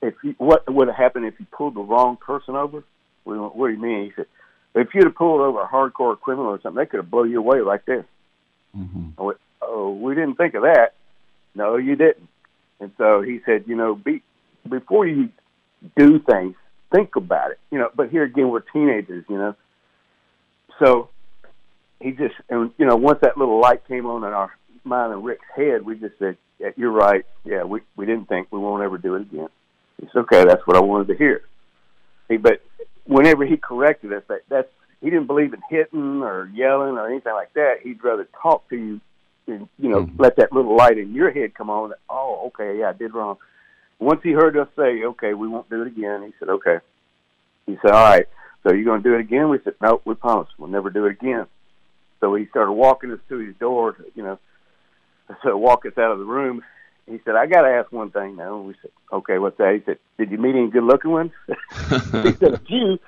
if 0.04 0.16
you, 0.24 0.36
what 0.38 0.72
would 0.72 0.88
have 0.88 0.98
happened 0.98 1.26
if 1.26 1.40
you 1.40 1.46
pulled 1.52 1.76
the 1.76 1.82
wrong 1.82 2.18
person 2.18 2.56
over?" 2.56 2.84
We 3.26 3.40
went, 3.40 3.56
"What 3.56 3.68
do 3.68 3.74
you 3.74 3.80
mean?" 3.80 4.06
He 4.06 4.12
said, 4.16 4.26
"If 4.76 4.94
you'd 4.94 5.06
have 5.06 5.16
pulled 5.16 5.42
over 5.42 5.62
a 5.62 5.68
hardcore 5.68 6.20
criminal 6.20 6.52
or 6.52 6.62
something, 6.62 6.78
they 6.78 6.86
could 6.86 7.00
have 7.00 7.12
blown 7.12 7.32
you 7.32 7.40
away 7.40 7.60
right 7.60 7.82
there." 7.86 8.06
I 9.18 9.22
went, 9.24 9.40
"Oh, 9.62 9.92
we 9.92 10.16
didn't 10.16 10.36
think 10.36 10.54
of 10.56 10.64
that." 10.64 10.94
No, 11.56 11.78
you 11.78 11.96
didn't. 11.96 12.28
And 12.80 12.92
so 12.98 13.22
he 13.22 13.40
said, 13.46 13.64
"You 13.68 13.76
know, 13.76 13.96
be 13.96 14.22
before 14.68 15.08
you 15.08 15.30
do 15.96 16.20
things, 16.20 16.56
think 16.92 17.16
about 17.16 17.52
it." 17.52 17.60
You 17.72 17.80
know, 17.80 17.90
but 17.96 18.10
here 18.10 18.24
again, 18.24 18.50
we're 18.50 18.60
teenagers. 18.62 19.26
You 19.30 19.38
know, 19.38 19.56
so 20.80 21.10
he 22.02 22.12
just 22.12 22.36
and 22.50 22.72
you 22.78 22.86
know 22.86 22.96
once 22.96 23.20
that 23.22 23.38
little 23.38 23.60
light 23.60 23.88
came 23.88 24.06
on 24.06 24.24
in 24.24 24.34
our 24.34 24.52
mine 24.84 25.12
and 25.12 25.24
Rick's 25.24 25.46
head, 25.56 25.86
we 25.86 25.96
just 25.96 26.18
said, 26.20 26.38
yeah, 26.60 26.72
"You're 26.76 26.92
right. 26.92 27.26
Yeah, 27.46 27.64
we 27.64 27.82
we 27.96 28.06
didn't 28.06 28.28
think 28.28 28.48
we 28.52 28.60
won't 28.60 28.84
ever 28.84 28.98
do 28.98 29.16
it 29.16 29.22
again." 29.22 29.50
He 30.04 30.10
said, 30.12 30.20
"Okay, 30.22 30.44
that's 30.44 30.66
what 30.68 30.76
I 30.76 30.82
wanted 30.82 31.08
to 31.08 31.18
hear." 31.18 31.44
He, 32.28 32.38
but 32.38 32.62
whenever 33.06 33.46
he 33.46 33.58
corrected 33.58 34.12
us, 34.12 34.24
that 34.28 34.42
that's 34.50 34.70
he 35.02 35.10
didn't 35.10 35.28
believe 35.28 35.54
in 35.54 35.62
hitting 35.70 36.22
or 36.22 36.50
yelling 36.54 36.98
or 36.98 37.08
anything 37.10 37.34
like 37.34 37.54
that. 37.54 37.76
He'd 37.82 38.04
rather 38.04 38.28
talk 38.42 38.68
to 38.70 38.76
you, 38.76 39.02
and 39.48 39.70
you 39.80 39.90
know, 39.90 40.04
mm-hmm. 40.04 40.22
let 40.22 40.36
that 40.38 40.52
little 40.52 40.76
light 40.76 40.98
in 40.98 41.14
your 41.14 41.32
head 41.32 41.54
come 41.54 41.70
on. 41.70 41.90
That, 41.90 42.00
oh, 42.10 42.48
okay, 42.48 42.80
yeah, 42.80 42.90
I 42.90 42.94
did 42.94 43.14
wrong. 43.14 43.38
Once 44.00 44.20
he 44.24 44.32
heard 44.32 44.58
us 44.58 44.68
say, 44.76 45.04
"Okay, 45.04 45.34
we 45.34 45.48
won't 45.48 45.70
do 45.70 45.82
it 45.82 45.88
again," 45.88 46.24
he 46.24 46.34
said, 46.38 46.50
"Okay." 46.50 46.80
He 47.66 47.78
said, 47.82 47.92
"All 47.92 48.04
right, 48.04 48.26
so 48.64 48.74
you're 48.74 48.84
going 48.84 49.02
to 49.02 49.10
do 49.10 49.16
it 49.16 49.22
again?" 49.22 49.48
We 49.48 49.60
said, 49.64 49.76
"No, 49.82 50.02
we 50.04 50.16
promise 50.16 50.50
we'll 50.58 50.70
never 50.70 50.90
do 50.90 51.06
it 51.06 51.12
again." 51.12 51.48
So 52.20 52.36
he 52.36 52.46
started 52.48 52.74
walking 52.74 53.12
us 53.12 53.20
to 53.30 53.38
his 53.38 53.56
door, 53.56 53.94
to, 53.94 54.04
you 54.16 54.24
know, 54.24 54.40
to 55.44 55.58
walk 55.58 55.86
us 55.86 55.98
out 55.98 56.12
of 56.12 56.20
the 56.20 56.26
room. 56.26 56.62
He 57.10 57.20
said, 57.26 57.36
"I 57.36 57.46
got 57.46 57.64
to 57.64 57.70
ask 57.70 57.92
one 57.92 58.12
thing 58.12 58.36
now." 58.36 58.58
We 58.58 58.76
said, 58.82 58.92
"Okay, 59.12 59.38
what's 59.38 59.58
that?" 59.58 59.74
He 59.76 59.82
said, 59.86 59.98
"Did 60.18 60.32
you 60.32 60.38
meet 60.38 60.56
any 60.56 60.70
good-looking 60.70 61.12
ones?" 61.12 61.32
he 61.48 62.34
said, 62.34 62.54
"A 62.54 62.60
few." 62.60 63.00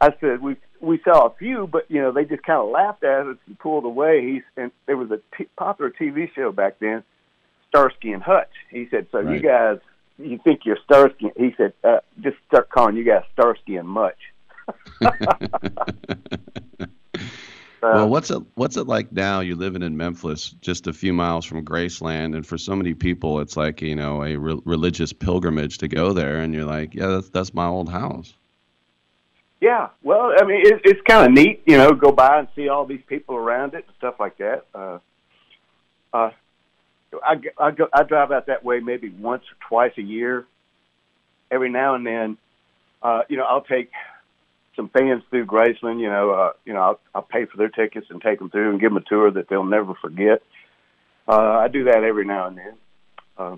I 0.00 0.14
said, 0.20 0.40
"We 0.40 0.56
we 0.80 1.00
saw 1.04 1.26
a 1.26 1.34
few, 1.34 1.66
but 1.66 1.90
you 1.90 2.00
know 2.00 2.12
they 2.12 2.24
just 2.24 2.42
kind 2.42 2.60
of 2.60 2.70
laughed 2.70 3.04
at 3.04 3.26
us 3.26 3.36
and 3.46 3.58
pulled 3.58 3.84
away." 3.84 4.22
He's 4.32 4.42
and 4.56 4.72
there 4.86 4.96
was 4.96 5.10
a 5.10 5.20
t- 5.36 5.48
popular 5.56 5.90
TV 5.90 6.32
show 6.34 6.52
back 6.52 6.78
then, 6.78 7.04
Starsky 7.68 8.12
and 8.12 8.22
Hutch. 8.22 8.52
He 8.70 8.88
said, 8.90 9.08
"So 9.12 9.20
you 9.20 9.40
guys, 9.40 9.78
you 10.18 10.38
think 10.42 10.60
you're 10.64 10.78
Starsky?" 10.84 11.30
He 11.36 11.54
said, 11.56 11.74
uh, 11.84 12.00
"Just 12.20 12.36
start 12.48 12.70
calling 12.70 12.96
you 12.96 13.04
guys 13.04 13.24
Starsky 13.32 13.76
and 13.76 13.88
Much." 13.88 14.18
well, 17.92 18.08
what's 18.08 18.30
it 18.30 18.42
what's 18.54 18.76
it 18.76 18.86
like 18.86 19.12
now? 19.12 19.40
You're 19.40 19.56
living 19.56 19.82
in 19.82 19.96
Memphis, 19.96 20.54
just 20.60 20.86
a 20.86 20.92
few 20.92 21.12
miles 21.12 21.44
from 21.44 21.64
Graceland, 21.64 22.34
and 22.34 22.46
for 22.46 22.56
so 22.56 22.74
many 22.74 22.94
people, 22.94 23.40
it's 23.40 23.56
like 23.56 23.82
you 23.82 23.94
know 23.94 24.22
a 24.22 24.36
re- 24.36 24.60
religious 24.64 25.12
pilgrimage 25.12 25.78
to 25.78 25.88
go 25.88 26.12
there, 26.12 26.38
and 26.38 26.54
you're 26.54 26.64
like, 26.64 26.94
yeah, 26.94 27.08
that's 27.08 27.28
that's 27.30 27.54
my 27.54 27.66
old 27.66 27.88
house. 27.88 28.34
Yeah, 29.60 29.88
well, 30.02 30.32
I 30.38 30.44
mean, 30.44 30.60
it, 30.60 30.82
it's 30.84 31.00
kind 31.08 31.26
of 31.26 31.32
neat, 31.32 31.62
you 31.64 31.78
know, 31.78 31.92
go 31.92 32.12
by 32.12 32.38
and 32.40 32.48
see 32.54 32.68
all 32.68 32.84
these 32.84 33.00
people 33.06 33.34
around 33.34 33.72
it 33.72 33.86
and 33.86 33.96
stuff 33.96 34.16
like 34.20 34.36
that. 34.36 34.66
Uh, 34.74 34.98
uh, 36.12 36.30
I, 37.22 37.40
I, 37.58 37.70
go, 37.70 37.88
I 37.90 38.02
drive 38.02 38.30
out 38.30 38.46
that 38.48 38.62
way 38.62 38.80
maybe 38.80 39.08
once 39.08 39.42
or 39.44 39.56
twice 39.66 39.92
a 39.96 40.02
year. 40.02 40.44
Every 41.50 41.70
now 41.70 41.94
and 41.94 42.06
then, 42.06 42.36
uh, 43.02 43.22
you 43.28 43.38
know, 43.38 43.44
I'll 43.44 43.62
take 43.62 43.90
some 44.76 44.88
fans 44.88 45.22
through 45.30 45.46
Graceland. 45.46 46.00
You 46.00 46.08
know, 46.08 46.30
uh, 46.30 46.52
you 46.64 46.72
know, 46.72 46.80
I'll, 46.80 47.00
I'll 47.14 47.22
pay 47.22 47.44
for 47.46 47.56
their 47.56 47.68
tickets 47.68 48.06
and 48.10 48.20
take 48.20 48.38
them 48.38 48.50
through 48.50 48.70
and 48.70 48.80
give 48.80 48.90
them 48.90 49.02
a 49.02 49.08
tour 49.08 49.30
that 49.30 49.48
they'll 49.48 49.64
never 49.64 49.94
forget. 49.94 50.42
Uh, 51.26 51.58
I 51.58 51.68
do 51.68 51.84
that 51.84 52.04
every 52.04 52.24
now 52.24 52.46
and 52.48 52.58
then. 52.58 52.74
Uh, 53.36 53.56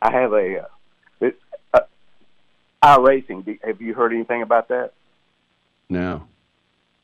I 0.00 0.10
have 0.12 0.32
a 0.32 0.68
uh, 1.72 1.80
iRacing. 2.82 3.44
Do- 3.44 3.58
Have 3.64 3.80
you 3.80 3.94
heard 3.94 4.12
anything 4.12 4.42
about 4.42 4.68
that? 4.68 4.92
No. 5.88 6.22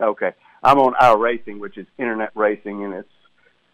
Okay. 0.01 0.33
I'm 0.63 0.79
on 0.79 0.95
iRacing, 0.95 1.59
which 1.59 1.77
is 1.77 1.87
internet 1.99 2.31
racing, 2.35 2.85
and 2.85 2.95
it's 2.95 3.09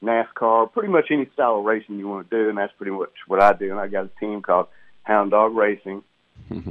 NASCAR, 0.03 0.73
pretty 0.73 0.89
much 0.89 1.07
any 1.11 1.29
style 1.35 1.59
of 1.59 1.65
racing 1.65 1.99
you 1.99 2.09
want 2.09 2.31
to 2.31 2.37
do, 2.37 2.49
and 2.49 2.57
that's 2.57 2.73
pretty 2.79 2.93
much 2.93 3.11
what 3.27 3.43
I 3.43 3.53
do. 3.53 3.71
And 3.71 3.81
I 3.81 3.89
got 3.89 4.05
a 4.05 4.11
team 4.21 4.43
called 4.43 4.69
Hound 5.03 5.33
Dog 5.33 5.55
Racing, 5.55 6.03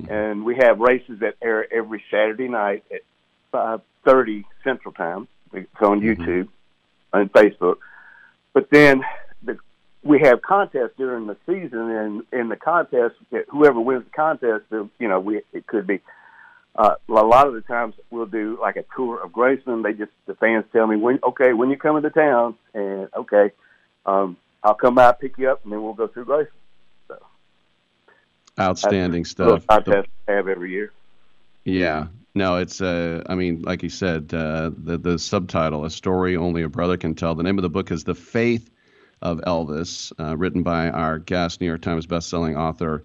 and 0.10 0.45
we 0.45 0.56
have 0.56 0.80
races 0.80 1.19
that 1.19 1.36
air 1.41 1.71
every 1.71 2.03
Saturday 2.10 2.47
night 2.47 2.84
at 2.91 3.01
5:30 3.53 4.45
Central 4.63 4.93
Time. 4.93 5.27
It's 5.53 5.67
on 5.82 6.01
YouTube 6.01 6.49
and 7.13 7.32
Facebook. 7.32 7.77
But 8.53 8.69
then 8.69 9.03
the, 9.43 9.58
we 10.03 10.19
have 10.19 10.41
contests 10.41 10.93
during 10.97 11.27
the 11.27 11.38
season, 11.45 11.89
and 11.91 12.23
in 12.34 12.49
the 12.49 12.56
contest, 12.56 13.15
whoever 13.49 13.80
wins 13.80 14.03
the 14.06 14.12
contest, 14.12 14.65
you 14.71 15.08
know, 15.08 15.19
we 15.19 15.41
it 15.53 15.67
could 15.67 15.88
be 15.88 16.01
uh, 16.77 16.95
a 17.10 17.13
lot 17.13 17.47
of 17.47 17.53
the 17.53 17.62
times 17.62 17.95
we'll 18.12 18.25
do 18.25 18.58
like 18.62 18.75
a 18.75 18.86
tour 18.95 19.21
of 19.21 19.32
Graceland. 19.32 19.84
They 19.84 19.93
just 19.93 20.12
the 20.25 20.36
fans 20.36 20.65
tell 20.71 20.86
me 20.86 20.95
when 20.95 21.19
okay 21.23 21.53
when 21.53 21.69
you 21.69 21.77
come 21.77 21.97
into 21.97 22.12
town 22.12 22.56
and 22.73 23.10
okay 23.15 23.51
um, 24.06 24.38
I'll 24.63 24.75
come 24.75 24.95
by 24.95 25.12
pick 25.13 25.38
you 25.38 25.49
up 25.49 25.63
and 25.63 25.73
then 25.73 25.82
we'll 25.82 25.93
go 25.93 26.08
through 26.08 26.25
Graceland. 26.25 26.47
Outstanding 28.60 29.24
That's 29.24 29.32
stuff. 29.32 29.62
The- 29.62 29.67
contest 29.67 30.10
we 30.28 30.34
have 30.34 30.48
every 30.48 30.72
year. 30.72 30.91
Yeah. 31.63 32.08
No, 32.34 32.58
it's 32.58 32.82
uh 32.82 33.24
I 33.28 33.36
mean, 33.36 33.62
like 33.63 33.84
you 33.84 33.89
said, 33.89 34.34
uh 34.34 34.72
the 34.78 34.98
the 34.98 35.20
subtitle, 35.20 35.86
A 35.86 35.89
Story 35.89 36.38
Only 36.38 36.63
a 36.63 36.70
Brother 36.70 36.98
Can 36.98 37.15
Tell. 37.15 37.36
The 37.36 37.43
name 37.43 37.58
of 37.58 37.63
the 37.63 37.70
book 37.70 37.91
is 37.91 38.04
The 38.04 38.15
Faith 38.15 38.70
of 39.22 39.39
Elvis, 39.41 40.13
uh, 40.20 40.38
written 40.38 40.62
by 40.62 40.89
our 40.89 41.17
guest, 41.17 41.60
New 41.60 41.67
York 41.67 41.82
Times 41.82 42.06
bestselling 42.06 42.56
author 42.56 43.04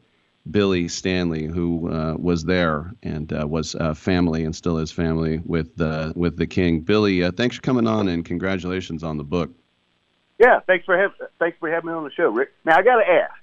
Billy 0.50 0.88
Stanley, 0.88 1.46
who 1.46 1.90
uh, 1.90 2.14
was 2.18 2.44
there 2.44 2.92
and 3.02 3.32
uh, 3.32 3.46
was 3.46 3.74
uh, 3.76 3.94
family 3.94 4.44
and 4.44 4.54
still 4.54 4.78
is 4.78 4.90
family 4.90 5.40
with 5.44 5.76
the 5.76 6.12
with 6.16 6.36
the 6.36 6.46
King. 6.46 6.80
Billy, 6.80 7.22
uh, 7.22 7.30
thanks 7.30 7.56
for 7.56 7.62
coming 7.62 7.86
on 7.86 8.08
and 8.08 8.24
congratulations 8.24 9.04
on 9.04 9.18
the 9.18 9.24
book. 9.24 9.50
Yeah, 10.38 10.60
thanks 10.66 10.84
for 10.84 10.96
having 10.98 11.16
thanks 11.38 11.56
for 11.58 11.70
having 11.70 11.90
me 11.90 11.96
on 11.96 12.04
the 12.04 12.10
show, 12.10 12.28
Rick. 12.28 12.52
Now 12.64 12.76
I 12.76 12.82
got 12.82 12.96
to 12.96 13.08
ask. 13.08 13.34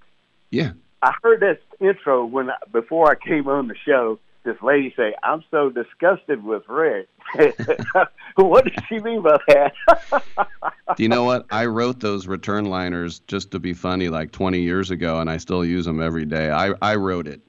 Yeah. 0.51 0.71
I 1.01 1.13
heard 1.23 1.39
this 1.39 1.57
intro 1.79 2.25
when 2.25 2.49
I, 2.49 2.55
before 2.71 3.09
I 3.09 3.15
came 3.15 3.47
on 3.47 3.67
the 3.67 3.75
show. 3.85 4.19
This 4.43 4.55
lady 4.61 4.93
say, 4.95 5.13
"I'm 5.21 5.43
so 5.51 5.69
disgusted 5.69 6.43
with 6.43 6.63
Rick." 6.69 7.09
what 8.35 8.65
does 8.65 8.83
she 8.87 8.99
mean 8.99 9.21
by 9.21 9.37
that? 9.47 9.73
Do 10.95 11.03
you 11.03 11.09
know 11.09 11.25
what? 11.25 11.45
I 11.51 11.65
wrote 11.65 11.99
those 11.99 12.25
return 12.25 12.65
liners 12.65 13.19
just 13.27 13.51
to 13.51 13.59
be 13.59 13.73
funny 13.73 14.07
like 14.07 14.31
20 14.31 14.61
years 14.61 14.91
ago, 14.91 15.19
and 15.19 15.29
I 15.29 15.37
still 15.37 15.65
use 15.65 15.85
them 15.85 16.01
every 16.01 16.25
day. 16.25 16.49
I, 16.49 16.73
I 16.81 16.95
wrote 16.95 17.27
it. 17.27 17.41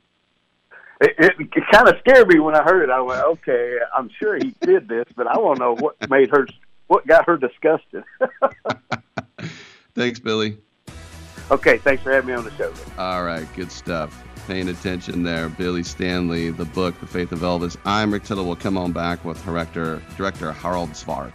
it, 1.00 1.14
it, 1.16 1.32
it 1.38 1.64
kind 1.70 1.88
of 1.88 1.94
scared 2.00 2.26
me 2.28 2.40
when 2.40 2.56
I 2.56 2.62
heard 2.64 2.82
it. 2.82 2.90
I 2.90 3.00
went, 3.00 3.22
"Okay, 3.22 3.78
I'm 3.96 4.10
sure 4.18 4.36
he 4.36 4.54
did 4.60 4.88
this, 4.88 5.06
but 5.16 5.28
I 5.28 5.38
want 5.38 5.58
to 5.58 5.64
know 5.64 5.76
what 5.76 6.10
made 6.10 6.30
her, 6.30 6.46
what 6.88 7.06
got 7.06 7.24
her 7.26 7.36
disgusted." 7.36 8.02
Thanks, 9.94 10.18
Billy. 10.18 10.58
Okay, 11.50 11.78
thanks 11.78 12.02
for 12.02 12.12
having 12.12 12.28
me 12.28 12.34
on 12.34 12.44
the 12.44 12.52
show. 12.52 12.72
All 12.96 13.24
right, 13.24 13.46
good 13.56 13.72
stuff. 13.72 14.24
Paying 14.46 14.68
attention 14.68 15.22
there. 15.22 15.48
Billy 15.48 15.82
Stanley, 15.82 16.50
the 16.50 16.64
book, 16.64 16.98
The 17.00 17.06
Faith 17.06 17.32
of 17.32 17.40
Elvis. 17.40 17.76
I'm 17.84 18.12
Rick 18.12 18.24
Tittle. 18.24 18.44
We'll 18.44 18.56
come 18.56 18.78
on 18.78 18.92
back 18.92 19.24
with 19.24 19.44
director, 19.44 20.00
director 20.16 20.52
Harald 20.52 20.90
Zwart. 20.90 21.34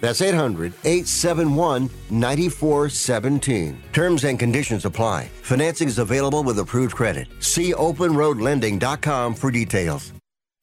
That's 0.00 0.22
800 0.22 0.72
871 0.84 1.90
9417. 2.10 3.82
Terms 3.92 4.24
and 4.24 4.38
conditions 4.38 4.84
apply. 4.84 5.28
Financing 5.42 5.88
is 5.88 5.98
available 5.98 6.42
with 6.42 6.58
approved 6.58 6.94
credit. 6.94 7.28
See 7.40 7.74
openroadlending.com 7.74 9.34
for 9.34 9.50
details. 9.50 10.12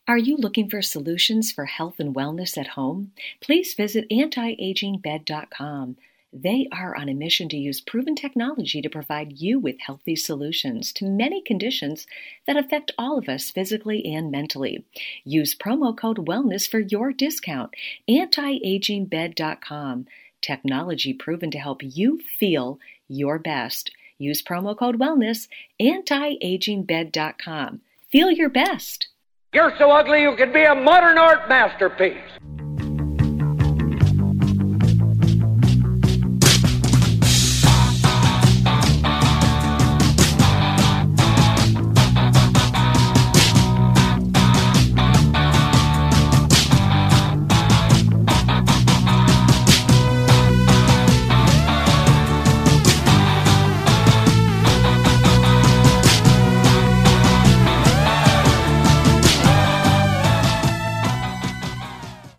Are 0.09 0.17
you 0.17 0.38
looking 0.38 0.69
for 0.69 0.81
solutions 0.81 1.51
for 1.51 1.65
health 1.65 1.99
and 1.99 2.15
wellness 2.15 2.57
at 2.57 2.67
home? 2.67 3.11
Please 3.41 3.73
visit 3.73 4.09
antiagingbed.com. 4.09 5.97
They 6.43 6.67
are 6.71 6.95
on 6.95 7.09
a 7.09 7.15
mission 7.15 7.49
to 7.49 7.57
use 7.57 7.81
proven 7.81 8.15
technology 8.15 8.79
to 8.81 8.89
provide 8.89 9.39
you 9.39 9.57
with 9.57 9.79
healthy 9.79 10.15
solutions 10.15 10.93
to 10.93 11.05
many 11.05 11.41
conditions 11.41 12.05
that 12.45 12.57
affect 12.57 12.91
all 12.95 13.17
of 13.17 13.27
us 13.27 13.49
physically 13.49 14.05
and 14.05 14.29
mentally. 14.29 14.85
Use 15.23 15.55
promo 15.55 15.97
code 15.97 16.27
WELLNESS 16.27 16.69
for 16.69 16.79
your 16.79 17.11
discount. 17.11 17.73
Antiagingbed.com. 18.07 20.05
Technology 20.39 21.13
proven 21.13 21.49
to 21.49 21.57
help 21.57 21.81
you 21.81 22.19
feel 22.19 22.79
your 23.07 23.39
best. 23.39 23.89
Use 24.19 24.43
promo 24.43 24.77
code 24.77 24.99
WELLNESS. 24.99 25.47
Antiagingbed.com. 25.81 27.81
Feel 28.11 28.29
your 28.29 28.49
best. 28.49 29.07
You're 29.53 29.73
so 29.79 29.89
ugly 29.89 30.21
you 30.21 30.35
could 30.35 30.53
be 30.53 30.65
a 30.65 30.75
modern 30.75 31.17
art 31.17 31.49
masterpiece. 31.49 32.21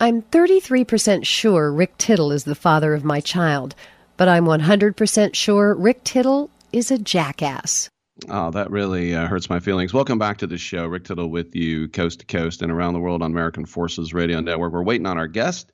I'm 0.01 0.23
33% 0.23 1.27
sure 1.27 1.73
Rick 1.73 1.99
Tittle 1.99 2.31
is 2.31 2.45
the 2.45 2.55
father 2.55 2.95
of 2.95 3.03
my 3.03 3.19
child, 3.19 3.75
but 4.17 4.29
I'm 4.29 4.45
100% 4.45 5.35
sure 5.35 5.75
Rick 5.75 6.05
Tittle 6.05 6.51
is 6.73 6.93
a 6.93 6.99
jackass. 6.99 7.91
Oh, 8.29 8.53
that 8.53 8.71
really 8.71 9.17
uh, 9.17 9.27
hurts 9.27 9.51
my 9.51 9.59
feelings. 9.59 9.93
Welcome 9.93 10.17
back 10.17 10.39
to 10.39 10.47
the 10.47 10.57
show. 10.57 10.87
Rick 10.87 11.03
Tittle 11.03 11.31
with 11.31 11.57
you, 11.57 11.89
coast 11.89 12.21
to 12.21 12.27
coast 12.27 12.63
and 12.63 12.71
around 12.71 12.93
the 12.93 13.01
world 13.01 13.23
on 13.23 13.33
American 13.33 13.67
Forces 13.67 14.15
Radio 14.15 14.41
Network. 14.41 14.73
We're 14.73 14.85
waiting 14.85 15.07
on 15.07 15.19
our 15.19 15.27
guest, 15.27 15.73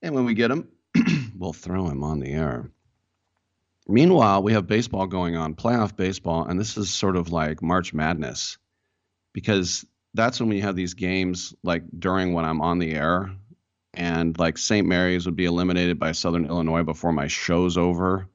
and 0.00 0.14
when 0.14 0.24
we 0.24 0.32
get 0.32 0.50
him, 0.50 0.68
we'll 1.36 1.52
throw 1.52 1.88
him 1.88 2.02
on 2.02 2.20
the 2.20 2.32
air. 2.32 2.70
Meanwhile, 3.86 4.42
we 4.42 4.54
have 4.54 4.66
baseball 4.66 5.06
going 5.06 5.36
on, 5.36 5.56
playoff 5.56 5.94
baseball, 5.94 6.46
and 6.46 6.58
this 6.58 6.78
is 6.78 6.88
sort 6.88 7.16
of 7.16 7.32
like 7.32 7.60
March 7.60 7.92
Madness 7.92 8.56
because 9.34 9.84
that's 10.14 10.40
when 10.40 10.48
we 10.48 10.60
have 10.60 10.76
these 10.76 10.94
games 10.94 11.54
like 11.62 11.82
during 11.98 12.32
when 12.32 12.46
I'm 12.46 12.62
on 12.62 12.78
the 12.78 12.94
air 12.94 13.30
and 13.94 14.38
like 14.38 14.58
St. 14.58 14.86
Mary's 14.86 15.26
would 15.26 15.36
be 15.36 15.44
eliminated 15.44 15.98
by 15.98 16.12
Southern 16.12 16.46
Illinois 16.46 16.82
before 16.82 17.12
my 17.12 17.26
show's 17.26 17.76
over. 17.76 18.28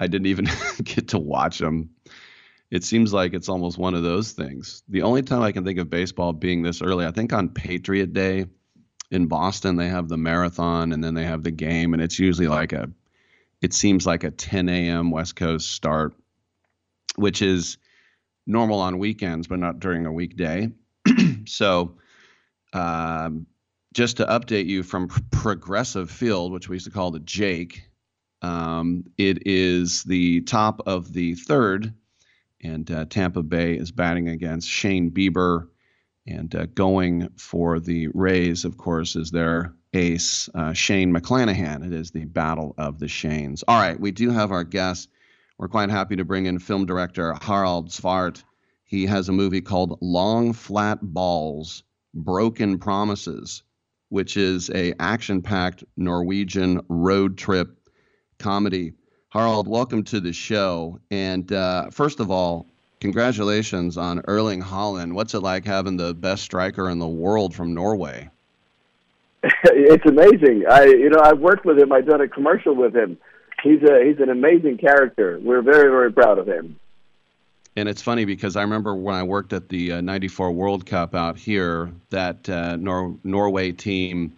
I 0.00 0.06
didn't 0.06 0.26
even 0.26 0.48
get 0.82 1.08
to 1.08 1.18
watch 1.18 1.58
them. 1.58 1.90
It 2.70 2.84
seems 2.84 3.12
like 3.12 3.32
it's 3.32 3.48
almost 3.48 3.78
one 3.78 3.94
of 3.94 4.02
those 4.02 4.32
things. 4.32 4.82
The 4.88 5.02
only 5.02 5.22
time 5.22 5.42
I 5.42 5.52
can 5.52 5.64
think 5.64 5.78
of 5.78 5.88
baseball 5.88 6.32
being 6.32 6.62
this 6.62 6.82
early, 6.82 7.06
I 7.06 7.12
think 7.12 7.32
on 7.32 7.48
Patriot 7.48 8.12
Day 8.12 8.46
in 9.10 9.26
Boston, 9.26 9.76
they 9.76 9.88
have 9.88 10.08
the 10.08 10.18
marathon 10.18 10.92
and 10.92 11.02
then 11.02 11.14
they 11.14 11.24
have 11.24 11.42
the 11.42 11.50
game, 11.50 11.94
and 11.94 12.02
it's 12.02 12.18
usually 12.18 12.48
like 12.48 12.72
a, 12.72 12.90
it 13.62 13.72
seems 13.72 14.06
like 14.06 14.24
a 14.24 14.30
10 14.30 14.68
a.m. 14.68 15.10
West 15.10 15.34
Coast 15.34 15.72
start, 15.72 16.14
which 17.16 17.40
is 17.40 17.78
normal 18.46 18.80
on 18.80 18.98
weekends, 18.98 19.46
but 19.46 19.58
not 19.58 19.80
during 19.80 20.04
a 20.04 20.12
weekday. 20.12 20.70
so, 21.46 21.96
um, 22.74 23.46
just 23.94 24.18
to 24.18 24.26
update 24.26 24.66
you 24.66 24.82
from 24.82 25.08
Progressive 25.30 26.10
Field, 26.10 26.52
which 26.52 26.68
we 26.68 26.76
used 26.76 26.86
to 26.86 26.92
call 26.92 27.10
the 27.10 27.20
Jake, 27.20 27.82
um, 28.42 29.04
it 29.16 29.46
is 29.46 30.04
the 30.04 30.42
top 30.42 30.80
of 30.86 31.12
the 31.12 31.34
third, 31.34 31.92
and 32.62 32.90
uh, 32.90 33.06
Tampa 33.06 33.42
Bay 33.42 33.74
is 33.74 33.90
batting 33.90 34.28
against 34.28 34.68
Shane 34.68 35.10
Bieber, 35.10 35.68
and 36.26 36.54
uh, 36.54 36.66
going 36.66 37.28
for 37.36 37.80
the 37.80 38.08
Rays, 38.08 38.64
of 38.64 38.76
course, 38.76 39.16
is 39.16 39.30
their 39.30 39.74
ace, 39.94 40.48
uh, 40.54 40.72
Shane 40.74 41.12
McClanahan. 41.12 41.84
It 41.86 41.92
is 41.92 42.10
the 42.10 42.26
battle 42.26 42.74
of 42.76 42.98
the 42.98 43.06
Shanes. 43.06 43.64
All 43.66 43.80
right, 43.80 43.98
we 43.98 44.10
do 44.10 44.30
have 44.30 44.52
our 44.52 44.64
guest. 44.64 45.08
We're 45.56 45.68
quite 45.68 45.90
happy 45.90 46.16
to 46.16 46.24
bring 46.24 46.46
in 46.46 46.58
film 46.58 46.86
director 46.86 47.34
Harald 47.40 47.88
Zwart. 47.88 48.44
He 48.84 49.06
has 49.06 49.28
a 49.28 49.32
movie 49.32 49.62
called 49.62 49.98
Long 50.00 50.52
Flat 50.52 50.98
Balls 51.02 51.82
Broken 52.14 52.78
Promises 52.78 53.62
which 54.08 54.36
is 54.36 54.70
a 54.70 54.94
action-packed 54.98 55.84
Norwegian 55.96 56.80
road 56.88 57.36
trip 57.36 57.76
comedy. 58.38 58.92
Harald, 59.30 59.68
welcome 59.68 60.04
to 60.04 60.20
the 60.20 60.32
show. 60.32 60.98
And 61.10 61.52
uh, 61.52 61.90
first 61.90 62.20
of 62.20 62.30
all, 62.30 62.66
congratulations 63.00 63.96
on 63.96 64.22
Erling 64.26 64.62
Haaland. 64.62 65.12
What's 65.12 65.34
it 65.34 65.40
like 65.40 65.64
having 65.64 65.96
the 65.96 66.14
best 66.14 66.42
striker 66.42 66.88
in 66.88 66.98
the 66.98 67.08
world 67.08 67.54
from 67.54 67.74
Norway? 67.74 68.30
it's 69.42 70.06
amazing. 70.06 70.64
I, 70.68 70.84
you 70.84 71.10
know, 71.10 71.20
I've 71.22 71.38
worked 71.38 71.64
with 71.64 71.78
him. 71.78 71.92
I've 71.92 72.06
done 72.06 72.20
a 72.20 72.28
commercial 72.28 72.74
with 72.74 72.94
him. 72.94 73.18
He's 73.62 73.82
a 73.82 74.04
he's 74.04 74.20
an 74.20 74.30
amazing 74.30 74.78
character. 74.78 75.38
We're 75.42 75.62
very 75.62 75.90
very 75.90 76.12
proud 76.12 76.38
of 76.38 76.46
him. 76.46 76.78
And 77.78 77.88
it's 77.88 78.02
funny 78.02 78.24
because 78.24 78.56
I 78.56 78.62
remember 78.62 78.96
when 78.96 79.14
I 79.14 79.22
worked 79.22 79.52
at 79.52 79.68
the 79.68 79.92
uh, 79.92 80.00
94 80.00 80.50
World 80.50 80.84
Cup 80.84 81.14
out 81.14 81.38
here, 81.38 81.92
that 82.10 82.48
uh, 82.48 82.74
Nor- 82.74 83.16
Norway 83.22 83.70
team, 83.70 84.32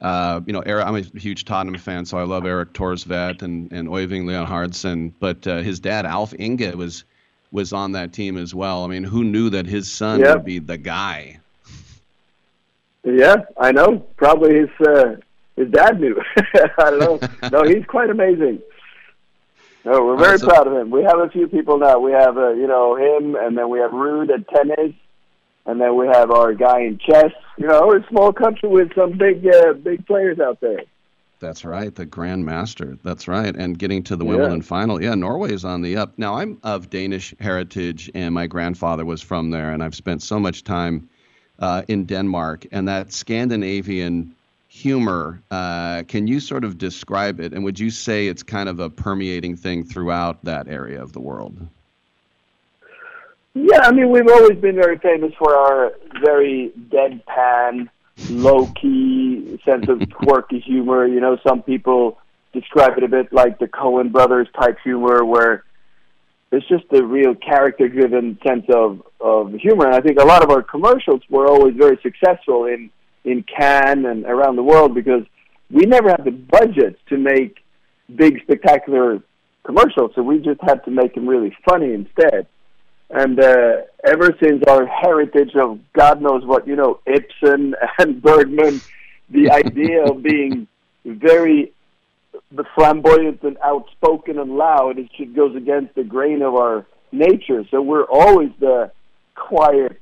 uh, 0.00 0.40
you 0.46 0.52
know, 0.54 0.60
Eric, 0.60 0.86
I'm 0.86 0.96
a 0.96 1.00
huge 1.00 1.44
Tottenham 1.44 1.78
fan, 1.78 2.06
so 2.06 2.16
I 2.16 2.22
love 2.22 2.46
Eric 2.46 2.72
Thorstvedt 2.72 3.42
and, 3.42 3.70
and 3.70 3.86
Oyvind 3.88 4.24
Leonhardsen. 4.24 5.12
But 5.20 5.46
uh, 5.46 5.58
his 5.58 5.78
dad, 5.78 6.06
Alf 6.06 6.32
Inge, 6.38 6.74
was 6.74 7.04
was 7.52 7.74
on 7.74 7.92
that 7.92 8.14
team 8.14 8.38
as 8.38 8.54
well. 8.54 8.82
I 8.84 8.88
mean, 8.88 9.04
who 9.04 9.24
knew 9.24 9.50
that 9.50 9.66
his 9.66 9.90
son 9.92 10.20
Yeah. 10.20 10.34
would 10.34 10.44
be 10.46 10.58
the 10.58 10.78
guy? 10.78 11.38
Yeah, 13.04 13.36
I 13.58 13.72
know. 13.72 13.98
Probably 14.16 14.54
his 14.60 14.70
uh, 14.86 15.16
his 15.56 15.68
dad 15.70 16.00
knew. 16.00 16.18
I 16.36 16.90
don't 16.90 16.98
know. 17.00 17.48
No, 17.50 17.62
he's 17.62 17.84
quite 17.84 18.08
amazing. 18.08 18.60
No, 19.86 20.04
we're 20.04 20.16
very 20.16 20.30
right, 20.32 20.40
so- 20.40 20.48
proud 20.48 20.66
of 20.66 20.72
him. 20.74 20.90
We 20.90 21.02
have 21.04 21.20
a 21.20 21.28
few 21.30 21.46
people 21.46 21.78
now. 21.78 21.98
We 22.00 22.10
have, 22.12 22.36
uh, 22.36 22.50
you 22.50 22.66
know, 22.66 22.96
him, 22.96 23.36
and 23.36 23.56
then 23.56 23.68
we 23.70 23.78
have 23.78 23.92
Ruud 23.92 24.30
at 24.30 24.48
tennis, 24.48 24.92
and 25.64 25.80
then 25.80 25.96
we 25.96 26.08
have 26.08 26.30
our 26.32 26.52
guy 26.54 26.80
in 26.80 26.98
chess. 26.98 27.30
You 27.56 27.68
know, 27.68 27.86
we're 27.86 27.98
a 27.98 28.08
small 28.08 28.32
country 28.32 28.68
with 28.68 28.92
some 28.96 29.12
big, 29.16 29.46
uh, 29.46 29.74
big 29.74 30.04
players 30.06 30.40
out 30.40 30.60
there. 30.60 30.82
That's 31.38 31.64
right, 31.64 31.94
the 31.94 32.06
Grand 32.06 32.44
Master. 32.44 32.96
That's 33.04 33.28
right, 33.28 33.54
and 33.54 33.78
getting 33.78 34.02
to 34.04 34.16
the 34.16 34.24
Yeah. 34.24 34.30
Wimbledon 34.32 34.62
final. 34.62 35.00
Yeah, 35.00 35.14
Norway 35.14 35.52
is 35.52 35.64
on 35.64 35.82
the 35.82 35.96
up. 35.98 36.14
Now, 36.16 36.34
I'm 36.34 36.58
of 36.64 36.90
Danish 36.90 37.34
heritage, 37.38 38.10
and 38.14 38.34
my 38.34 38.46
grandfather 38.48 39.04
was 39.04 39.22
from 39.22 39.50
there, 39.50 39.70
and 39.70 39.82
I've 39.84 39.94
spent 39.94 40.20
so 40.22 40.40
much 40.40 40.64
time 40.64 41.08
uh, 41.58 41.82
in 41.88 42.04
Denmark, 42.04 42.66
and 42.72 42.86
that 42.88 43.12
Scandinavian 43.12 44.34
humor. 44.76 45.42
Uh, 45.50 46.02
can 46.06 46.26
you 46.26 46.38
sort 46.38 46.62
of 46.62 46.76
describe 46.76 47.40
it, 47.40 47.52
and 47.52 47.64
would 47.64 47.78
you 47.78 47.90
say 47.90 48.28
it's 48.28 48.42
kind 48.42 48.68
of 48.68 48.78
a 48.78 48.90
permeating 48.90 49.56
thing 49.56 49.82
throughout 49.82 50.44
that 50.44 50.68
area 50.68 51.02
of 51.02 51.12
the 51.12 51.20
world? 51.20 51.56
Yeah, 53.54 53.80
I 53.82 53.90
mean, 53.90 54.10
we've 54.10 54.28
always 54.28 54.58
been 54.58 54.74
very 54.74 54.98
famous 54.98 55.32
for 55.38 55.56
our 55.56 55.92
very 56.22 56.72
deadpan, 56.90 57.88
low 58.28 58.66
key 58.66 59.58
sense 59.64 59.88
of 59.88 60.02
quirky 60.10 60.60
humor. 60.60 61.06
You 61.06 61.20
know, 61.20 61.38
some 61.46 61.62
people 61.62 62.18
describe 62.52 62.98
it 62.98 63.04
a 63.04 63.08
bit 63.08 63.32
like 63.32 63.58
the 63.58 63.66
Coen 63.66 64.12
brothers 64.12 64.48
type 64.60 64.76
humor, 64.84 65.24
where 65.24 65.64
it's 66.52 66.68
just 66.68 66.84
a 66.92 67.02
real 67.02 67.34
character 67.34 67.88
driven 67.88 68.38
sense 68.46 68.66
of, 68.74 69.02
of 69.22 69.54
humor. 69.54 69.86
And 69.86 69.94
I 69.94 70.00
think 70.00 70.20
a 70.20 70.24
lot 70.24 70.44
of 70.44 70.50
our 70.50 70.62
commercials 70.62 71.22
were 71.30 71.46
always 71.46 71.74
very 71.74 71.98
successful 72.02 72.66
in, 72.66 72.90
in 73.26 73.42
Cannes 73.42 74.06
and 74.06 74.24
around 74.24 74.56
the 74.56 74.62
world 74.62 74.94
because 74.94 75.24
we 75.70 75.84
never 75.84 76.08
had 76.08 76.24
the 76.24 76.30
budget 76.30 76.98
to 77.08 77.18
make 77.18 77.58
big, 78.14 78.40
spectacular 78.42 79.20
commercials. 79.64 80.12
So 80.14 80.22
we 80.22 80.38
just 80.38 80.60
had 80.62 80.84
to 80.84 80.90
make 80.90 81.14
them 81.14 81.28
really 81.28 81.54
funny 81.68 81.92
instead. 81.92 82.46
And 83.10 83.38
uh, 83.38 83.82
ever 84.04 84.30
since 84.42 84.62
our 84.68 84.86
heritage 84.86 85.54
of 85.56 85.80
God 85.92 86.22
knows 86.22 86.44
what, 86.44 86.66
you 86.66 86.76
know, 86.76 87.00
Ibsen 87.06 87.74
and 87.98 88.22
Bergman, 88.22 88.80
the 89.28 89.50
idea 89.50 90.04
of 90.04 90.22
being 90.22 90.68
very 91.04 91.72
flamboyant 92.76 93.42
and 93.42 93.58
outspoken 93.64 94.38
and 94.38 94.56
loud, 94.56 94.98
it 94.98 95.08
just 95.16 95.34
goes 95.34 95.56
against 95.56 95.96
the 95.96 96.04
grain 96.04 96.42
of 96.42 96.54
our 96.54 96.86
nature. 97.10 97.64
So 97.70 97.82
we're 97.82 98.04
always 98.04 98.50
the 98.60 98.92
quiet 99.34 100.00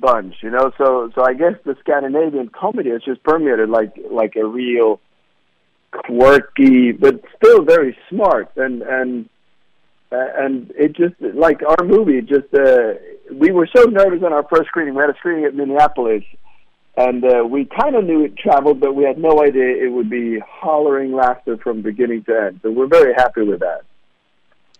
bunch, 0.00 0.36
you 0.42 0.50
know. 0.50 0.72
So, 0.78 1.10
so 1.14 1.24
I 1.24 1.34
guess 1.34 1.54
the 1.64 1.76
Scandinavian 1.80 2.48
comedy 2.48 2.90
has 2.90 3.02
just 3.02 3.22
permeated 3.22 3.68
like 3.68 3.94
like 4.10 4.36
a 4.36 4.44
real 4.44 5.00
quirky, 5.92 6.92
but 6.92 7.22
still 7.36 7.62
very 7.62 7.96
smart 8.08 8.50
and 8.56 8.82
and 8.82 9.28
and 10.10 10.72
it 10.76 10.94
just 10.94 11.14
like 11.20 11.60
our 11.62 11.84
movie 11.84 12.20
just 12.20 12.52
uh 12.54 12.94
we 13.32 13.50
were 13.50 13.68
so 13.74 13.82
nervous 13.84 14.22
on 14.22 14.32
our 14.32 14.46
first 14.48 14.68
screening 14.68 14.94
we 14.94 15.00
had 15.00 15.10
a 15.10 15.14
screening 15.14 15.44
at 15.44 15.56
minneapolis 15.56 16.22
and 16.96 17.24
uh, 17.24 17.44
we 17.44 17.64
kind 17.64 17.96
of 17.96 18.04
knew 18.04 18.24
it 18.24 18.36
traveled, 18.36 18.80
but 18.80 18.94
we 18.94 19.04
had 19.04 19.18
no 19.18 19.42
idea 19.42 19.84
it 19.84 19.92
would 19.92 20.08
be 20.08 20.38
hollering 20.38 21.12
laughter 21.12 21.56
from 21.56 21.82
beginning 21.82 22.22
to 22.24 22.40
end. 22.40 22.60
So 22.62 22.70
we're 22.70 22.86
very 22.86 23.14
happy 23.14 23.42
with 23.42 23.60
that. 23.60 23.82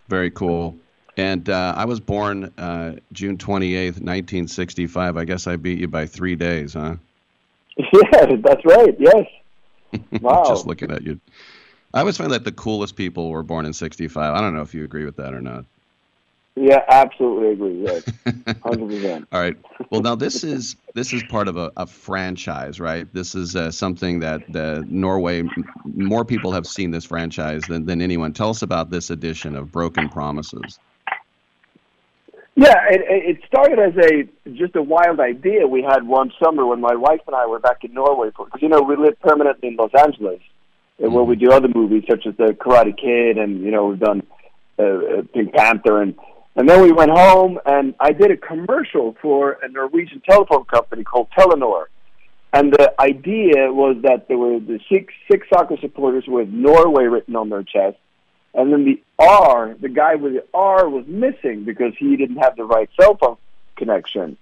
Very 0.08 0.30
cool. 0.30 0.76
And 1.16 1.48
uh, 1.48 1.74
I 1.76 1.84
was 1.84 2.00
born 2.00 2.52
uh, 2.58 2.96
June 3.12 3.36
28th, 3.36 4.00
1965. 4.00 5.16
I 5.16 5.24
guess 5.24 5.46
I 5.46 5.56
beat 5.56 5.78
you 5.78 5.88
by 5.88 6.06
three 6.06 6.36
days, 6.36 6.74
huh? 6.74 6.96
Yeah, 7.76 8.36
that's 8.38 8.64
right. 8.64 8.96
Yes. 8.98 9.26
Wow. 10.20 10.42
Just 10.48 10.66
looking 10.66 10.90
at 10.90 11.02
you. 11.02 11.20
I 11.92 12.00
always 12.00 12.16
find 12.16 12.32
that 12.32 12.42
the 12.42 12.50
coolest 12.50 12.96
people 12.96 13.30
were 13.30 13.44
born 13.44 13.64
in 13.64 13.72
65. 13.72 14.34
I 14.34 14.40
don't 14.40 14.52
know 14.52 14.62
if 14.62 14.74
you 14.74 14.82
agree 14.82 15.04
with 15.04 15.16
that 15.16 15.32
or 15.32 15.40
not. 15.40 15.64
Yeah, 16.56 16.82
absolutely 16.88 17.50
agree. 17.50 17.82
Yes, 17.84 18.04
hundred 18.62 18.88
percent. 18.88 19.28
All 19.32 19.40
right. 19.40 19.56
Well, 19.90 20.02
now 20.02 20.14
this 20.14 20.44
is 20.44 20.76
this 20.94 21.12
is 21.12 21.24
part 21.24 21.48
of 21.48 21.56
a, 21.56 21.72
a 21.76 21.86
franchise, 21.86 22.78
right? 22.78 23.12
This 23.12 23.34
is 23.34 23.56
uh, 23.56 23.72
something 23.72 24.20
that 24.20 24.54
uh, 24.54 24.82
Norway. 24.86 25.42
More 25.84 26.24
people 26.24 26.52
have 26.52 26.66
seen 26.66 26.92
this 26.92 27.04
franchise 27.04 27.62
than, 27.62 27.86
than 27.86 28.00
anyone. 28.00 28.32
Tell 28.32 28.50
us 28.50 28.62
about 28.62 28.90
this 28.90 29.10
edition 29.10 29.56
of 29.56 29.72
Broken 29.72 30.08
Promises. 30.08 30.78
Yeah, 32.56 32.76
it, 32.88 33.02
it 33.06 33.38
started 33.46 33.78
as 33.80 33.94
a 33.96 34.52
just 34.52 34.76
a 34.76 34.82
wild 34.82 35.18
idea 35.18 35.66
we 35.66 35.82
had 35.82 36.06
one 36.06 36.30
summer 36.42 36.64
when 36.64 36.80
my 36.80 36.94
wife 36.94 37.20
and 37.26 37.34
I 37.34 37.46
were 37.46 37.58
back 37.58 37.82
in 37.82 37.92
Norway. 37.92 38.28
Because 38.28 38.62
you 38.62 38.68
know 38.68 38.80
we 38.80 38.96
live 38.96 39.18
permanently 39.20 39.68
in 39.68 39.76
Los 39.76 39.90
Angeles, 39.98 40.40
and 41.00 41.12
where 41.12 41.24
we 41.24 41.34
do 41.34 41.50
other 41.50 41.68
movies 41.74 42.04
such 42.08 42.26
as 42.26 42.36
the 42.36 42.52
Karate 42.52 42.96
Kid, 42.96 43.38
and 43.38 43.60
you 43.60 43.72
know 43.72 43.86
we've 43.86 43.98
done 43.98 44.22
uh, 44.78 44.82
uh, 44.82 45.22
Pink 45.32 45.52
Panther, 45.52 46.00
and 46.00 46.14
and 46.56 46.68
then 46.68 46.82
we 46.82 46.92
went 46.92 47.10
home 47.10 47.58
and 47.66 47.94
I 47.98 48.12
did 48.12 48.30
a 48.30 48.36
commercial 48.36 49.16
for 49.20 49.58
a 49.62 49.68
Norwegian 49.68 50.22
telephone 50.28 50.64
company 50.64 51.02
called 51.02 51.28
Telenor. 51.36 51.86
And 52.52 52.72
the 52.72 52.94
idea 53.00 53.72
was 53.72 53.96
that 54.02 54.28
there 54.28 54.38
were 54.38 54.60
the 54.60 54.78
six 54.88 55.12
six 55.28 55.48
soccer 55.52 55.76
supporters 55.80 56.24
with 56.28 56.48
Norway 56.48 57.04
written 57.04 57.34
on 57.34 57.48
their 57.48 57.64
chest, 57.64 57.96
and 58.54 58.72
then 58.72 58.84
the 58.84 59.02
R, 59.18 59.74
the 59.80 59.88
guy 59.88 60.14
with 60.14 60.34
the 60.34 60.44
R 60.54 60.88
was 60.88 61.06
missing 61.06 61.64
because 61.64 61.92
he 61.98 62.16
didn't 62.16 62.36
have 62.36 62.56
the 62.56 62.64
right 62.64 62.88
cell 63.00 63.16
phone 63.16 63.36
connection. 63.76 64.36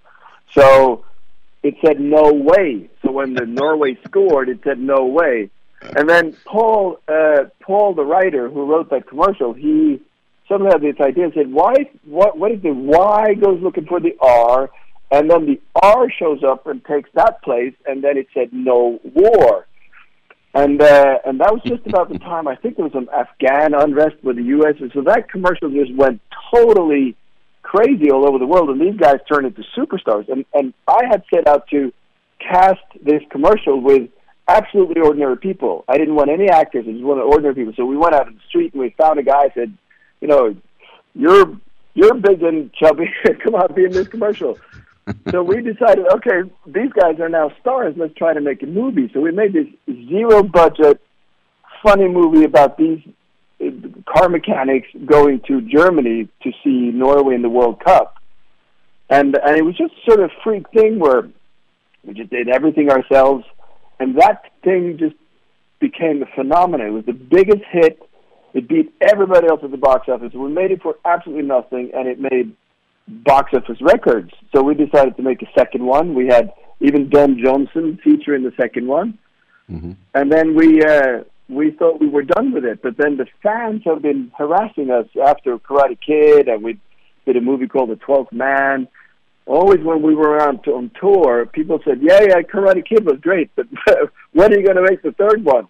So 0.52 1.04
it 1.62 1.76
said 1.84 2.00
no 2.00 2.32
way. 2.32 2.90
So 3.02 3.10
when 3.10 3.34
the 3.34 3.46
Norway 3.46 3.96
scored, 4.04 4.48
it 4.48 4.60
said 4.64 4.78
no 4.78 5.06
way. 5.06 5.50
And 5.96 6.08
then 6.08 6.36
Paul, 6.44 6.98
uh, 7.08 7.44
Paul, 7.60 7.94
the 7.94 8.04
writer 8.04 8.48
who 8.48 8.66
wrote 8.66 8.90
that 8.90 9.08
commercial, 9.08 9.52
he 9.52 10.00
suddenly 10.48 10.70
had 10.72 10.82
this 10.82 11.00
idea 11.00 11.24
and 11.24 11.34
said, 11.34 11.52
"Why? 11.52 11.74
What? 12.04 12.38
What 12.38 12.52
is 12.52 12.62
the 12.62 12.72
Y 12.72 13.34
goes 13.34 13.60
looking 13.62 13.86
for 13.86 13.98
the 13.98 14.16
R, 14.20 14.70
and 15.10 15.30
then 15.30 15.46
the 15.46 15.60
R 15.82 16.08
shows 16.10 16.44
up 16.44 16.66
and 16.66 16.84
takes 16.84 17.10
that 17.14 17.42
place, 17.42 17.74
and 17.86 18.02
then 18.04 18.16
it 18.16 18.28
said 18.32 18.52
no 18.52 19.00
war." 19.02 19.66
And 20.54 20.82
uh, 20.82 21.18
and 21.24 21.40
that 21.40 21.50
was 21.52 21.62
just 21.64 21.86
about 21.86 22.10
the 22.10 22.18
time 22.18 22.46
I 22.46 22.56
think 22.56 22.76
there 22.76 22.84
was 22.84 22.92
some 22.92 23.08
Afghan 23.08 23.72
unrest 23.72 24.16
with 24.22 24.36
the 24.36 24.42
U.S. 24.42 24.74
And 24.80 24.90
so 24.92 25.00
that 25.02 25.30
commercial 25.30 25.70
just 25.70 25.94
went 25.94 26.20
totally 26.54 27.16
crazy 27.62 28.10
all 28.10 28.28
over 28.28 28.38
the 28.38 28.46
world, 28.46 28.68
and 28.68 28.80
these 28.80 28.98
guys 29.00 29.16
turned 29.26 29.46
into 29.46 29.62
superstars. 29.76 30.28
And 30.28 30.44
and 30.52 30.74
I 30.86 31.06
had 31.10 31.22
set 31.32 31.48
out 31.48 31.68
to 31.68 31.90
cast 32.38 32.82
this 33.02 33.22
commercial 33.30 33.80
with 33.80 34.10
absolutely 34.46 35.00
ordinary 35.00 35.38
people. 35.38 35.84
I 35.88 35.96
didn't 35.96 36.16
want 36.16 36.28
any 36.28 36.50
actors; 36.50 36.84
I 36.86 36.92
just 36.92 37.04
wanted 37.04 37.22
ordinary 37.22 37.54
people. 37.54 37.72
So 37.74 37.86
we 37.86 37.96
went 37.96 38.14
out 38.14 38.28
in 38.28 38.34
the 38.34 38.40
street 38.48 38.74
and 38.74 38.82
we 38.82 38.94
found 38.98 39.18
a 39.18 39.22
guy. 39.22 39.50
Said, 39.54 39.72
you 40.20 40.28
know, 40.28 40.54
you're 41.14 41.56
you're 41.94 42.14
big 42.14 42.42
and 42.42 42.70
chubby. 42.74 43.10
Come 43.42 43.54
on, 43.54 43.72
be 43.74 43.84
in 43.84 43.92
this 43.92 44.08
commercial. 44.08 44.58
So 45.30 45.42
we 45.42 45.56
decided, 45.62 46.06
okay, 46.14 46.48
these 46.66 46.92
guys 46.92 47.18
are 47.20 47.28
now 47.28 47.50
stars. 47.60 47.94
Let's 47.96 48.14
try 48.14 48.34
to 48.34 48.40
make 48.40 48.62
a 48.62 48.66
movie. 48.66 49.10
So 49.12 49.20
we 49.20 49.32
made 49.32 49.52
this 49.52 49.66
zero 50.08 50.42
budget, 50.42 51.00
funny 51.82 52.08
movie 52.08 52.44
about 52.44 52.78
these 52.78 53.00
uh, 53.60 53.70
car 54.06 54.28
mechanics 54.28 54.88
going 55.04 55.40
to 55.48 55.60
Germany 55.62 56.28
to 56.42 56.52
see 56.62 56.90
Norway 56.92 57.34
in 57.34 57.42
the 57.42 57.48
World 57.48 57.82
Cup, 57.84 58.16
and 59.10 59.36
and 59.36 59.56
it 59.56 59.64
was 59.64 59.76
just 59.76 59.92
sort 60.06 60.20
of 60.20 60.30
a 60.30 60.42
freak 60.44 60.68
thing 60.70 60.98
where 61.00 61.28
we 62.04 62.14
just 62.14 62.30
did 62.30 62.48
everything 62.48 62.90
ourselves, 62.90 63.44
and 63.98 64.16
that 64.20 64.52
thing 64.62 64.96
just 64.98 65.16
became 65.80 66.22
a 66.22 66.26
phenomenon. 66.36 66.86
It 66.86 66.90
was 66.90 67.06
the 67.06 67.12
biggest 67.12 67.62
hit. 67.70 68.00
It 68.54 68.68
beat 68.68 68.92
everybody 69.00 69.48
else 69.48 69.60
at 69.64 69.70
the 69.70 69.76
box 69.78 70.08
office. 70.08 70.32
We 70.32 70.50
made 70.50 70.70
it 70.70 70.82
for 70.82 70.96
absolutely 71.04 71.46
nothing, 71.46 71.90
and 71.94 72.06
it 72.06 72.20
made 72.20 72.54
box 73.08 73.52
office 73.54 73.80
records. 73.80 74.30
So 74.54 74.62
we 74.62 74.74
decided 74.74 75.16
to 75.16 75.22
make 75.22 75.42
a 75.42 75.50
second 75.58 75.84
one. 75.84 76.14
We 76.14 76.26
had 76.26 76.52
even 76.80 77.08
Don 77.08 77.38
Johnson 77.42 77.98
feature 78.02 78.34
in 78.34 78.42
the 78.42 78.52
second 78.60 78.86
one, 78.86 79.18
mm-hmm. 79.70 79.92
and 80.14 80.32
then 80.32 80.54
we 80.54 80.82
uh, 80.82 81.20
we 81.48 81.70
thought 81.72 82.00
we 82.00 82.08
were 82.08 82.22
done 82.22 82.52
with 82.52 82.64
it. 82.64 82.82
But 82.82 82.96
then 82.96 83.16
the 83.16 83.26
fans 83.42 83.82
have 83.84 84.02
been 84.02 84.32
harassing 84.36 84.90
us 84.90 85.06
after 85.24 85.58
Karate 85.58 85.98
Kid, 86.04 86.48
and 86.48 86.62
we 86.62 86.78
did 87.26 87.36
a 87.36 87.40
movie 87.40 87.68
called 87.68 87.90
The 87.90 87.96
Twelfth 87.96 88.32
Man. 88.32 88.88
Always 89.44 89.80
when 89.80 90.02
we 90.02 90.14
were 90.14 90.40
on, 90.40 90.58
on 90.68 90.90
tour, 91.00 91.46
people 91.46 91.80
said, 91.84 92.00
"Yeah, 92.00 92.20
yeah, 92.22 92.42
Karate 92.42 92.86
Kid 92.86 93.04
was 93.04 93.18
great, 93.20 93.50
but 93.56 93.66
when 94.32 94.52
are 94.52 94.58
you 94.58 94.64
going 94.64 94.76
to 94.76 94.86
make 94.88 95.02
the 95.02 95.12
third 95.12 95.44
one?" 95.44 95.68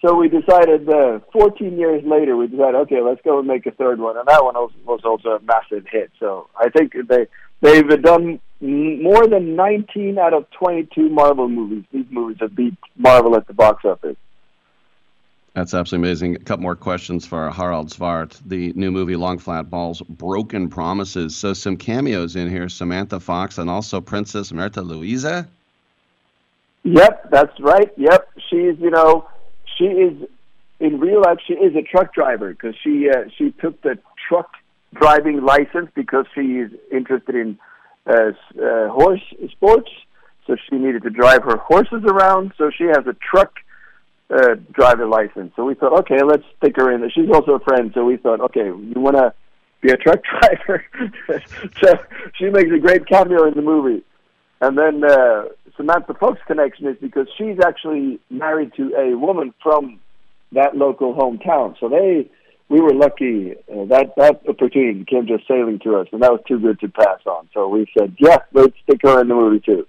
So 0.00 0.14
we 0.14 0.28
decided, 0.28 0.88
uh, 0.88 1.18
14 1.32 1.76
years 1.76 2.04
later, 2.04 2.36
we 2.36 2.46
decided, 2.46 2.76
okay, 2.82 3.00
let's 3.00 3.20
go 3.22 3.38
and 3.38 3.48
make 3.48 3.66
a 3.66 3.72
third 3.72 3.98
one, 3.98 4.16
and 4.16 4.28
that 4.28 4.44
one 4.44 4.54
was, 4.54 4.70
was 4.84 5.00
also 5.04 5.30
a 5.30 5.40
massive 5.40 5.86
hit. 5.90 6.12
So 6.20 6.48
I 6.56 6.68
think 6.68 6.92
they 7.08 7.26
they've 7.60 8.02
done 8.02 8.38
more 8.60 9.26
than 9.26 9.56
19 9.56 10.18
out 10.18 10.34
of 10.34 10.48
22 10.50 11.08
Marvel 11.08 11.48
movies. 11.48 11.84
These 11.92 12.06
movies 12.10 12.36
have 12.40 12.54
beat 12.54 12.76
Marvel 12.96 13.36
at 13.36 13.48
the 13.48 13.54
box 13.54 13.84
office. 13.84 14.16
That's 15.54 15.74
absolutely 15.74 16.08
amazing. 16.08 16.36
A 16.36 16.38
couple 16.38 16.62
more 16.62 16.76
questions 16.76 17.26
for 17.26 17.50
Harald 17.50 17.88
Zwart. 17.88 18.38
The 18.46 18.72
new 18.74 18.92
movie 18.92 19.16
Long 19.16 19.38
Flat 19.38 19.68
Balls, 19.68 20.00
Broken 20.02 20.68
Promises. 20.68 21.34
So 21.34 21.52
some 21.52 21.76
cameos 21.76 22.36
in 22.36 22.48
here, 22.48 22.68
Samantha 22.68 23.18
Fox 23.18 23.58
and 23.58 23.68
also 23.68 24.00
Princess 24.00 24.52
Märtha 24.52 24.86
Louise. 24.86 25.24
Yep, 26.84 27.30
that's 27.30 27.58
right. 27.58 27.90
Yep, 27.96 28.28
she's 28.48 28.78
you 28.78 28.90
know 28.90 29.28
she 29.78 29.84
is 29.84 30.28
in 30.80 31.00
real 31.00 31.22
life 31.22 31.38
she 31.46 31.54
is 31.54 31.74
a 31.74 31.82
truck 31.82 32.12
driver 32.12 32.50
because 32.52 32.74
she 32.82 33.08
uh, 33.08 33.24
she 33.36 33.52
took 33.60 33.80
the 33.82 33.98
truck 34.28 34.50
driving 34.94 35.42
license 35.44 35.90
because 35.94 36.26
she 36.34 36.40
is 36.40 36.70
interested 36.92 37.34
in 37.34 37.58
uh, 38.08 38.32
uh, 38.62 38.88
horse 38.88 39.20
sports. 39.50 39.90
So 40.46 40.56
she 40.68 40.76
needed 40.76 41.02
to 41.02 41.10
drive 41.10 41.42
her 41.44 41.58
horses 41.58 42.02
around. 42.04 42.52
So 42.56 42.70
she 42.70 42.84
has 42.84 43.06
a 43.06 43.14
truck 43.14 43.52
uh, 44.30 44.54
driver 44.72 45.06
license. 45.06 45.52
So 45.56 45.64
we 45.64 45.74
thought, 45.74 45.92
okay, 46.00 46.22
let's 46.22 46.44
stick 46.56 46.76
her 46.76 46.90
in. 46.90 47.08
She's 47.10 47.30
also 47.30 47.52
a 47.52 47.60
friend. 47.60 47.90
So 47.94 48.04
we 48.04 48.16
thought, 48.16 48.40
okay, 48.40 48.66
you 48.66 48.94
want 48.96 49.16
to 49.16 49.34
be 49.82 49.92
a 49.92 49.96
truck 49.96 50.20
driver? 50.40 50.84
so 51.82 51.98
she 52.34 52.46
makes 52.46 52.70
a 52.74 52.78
great 52.78 53.06
cameo 53.06 53.46
in 53.46 53.54
the 53.54 53.62
movie. 53.62 54.02
And 54.60 54.76
then 54.76 55.04
uh, 55.04 55.44
Samantha 55.76 56.14
Fox 56.14 56.40
connection 56.46 56.86
is 56.86 56.96
because 57.00 57.28
she's 57.36 57.58
actually 57.64 58.18
married 58.30 58.72
to 58.76 58.94
a 58.96 59.16
woman 59.16 59.54
from 59.62 60.00
that 60.52 60.76
local 60.76 61.14
hometown. 61.14 61.76
So 61.78 61.88
they, 61.88 62.28
we 62.68 62.80
were 62.80 62.94
lucky 62.94 63.52
uh, 63.52 63.84
that 63.86 64.14
that 64.16 64.42
opportunity 64.48 65.04
came 65.04 65.26
just 65.26 65.46
sailing 65.46 65.78
to 65.80 65.96
us, 65.96 66.08
and 66.12 66.22
that 66.22 66.32
was 66.32 66.40
too 66.48 66.58
good 66.58 66.80
to 66.80 66.88
pass 66.88 67.20
on. 67.26 67.48
So 67.54 67.68
we 67.68 67.86
said, 67.96 68.16
yeah, 68.18 68.38
let's 68.52 68.74
stick 68.82 69.00
her 69.04 69.20
in 69.20 69.28
the 69.28 69.34
movie 69.34 69.60
too. 69.60 69.86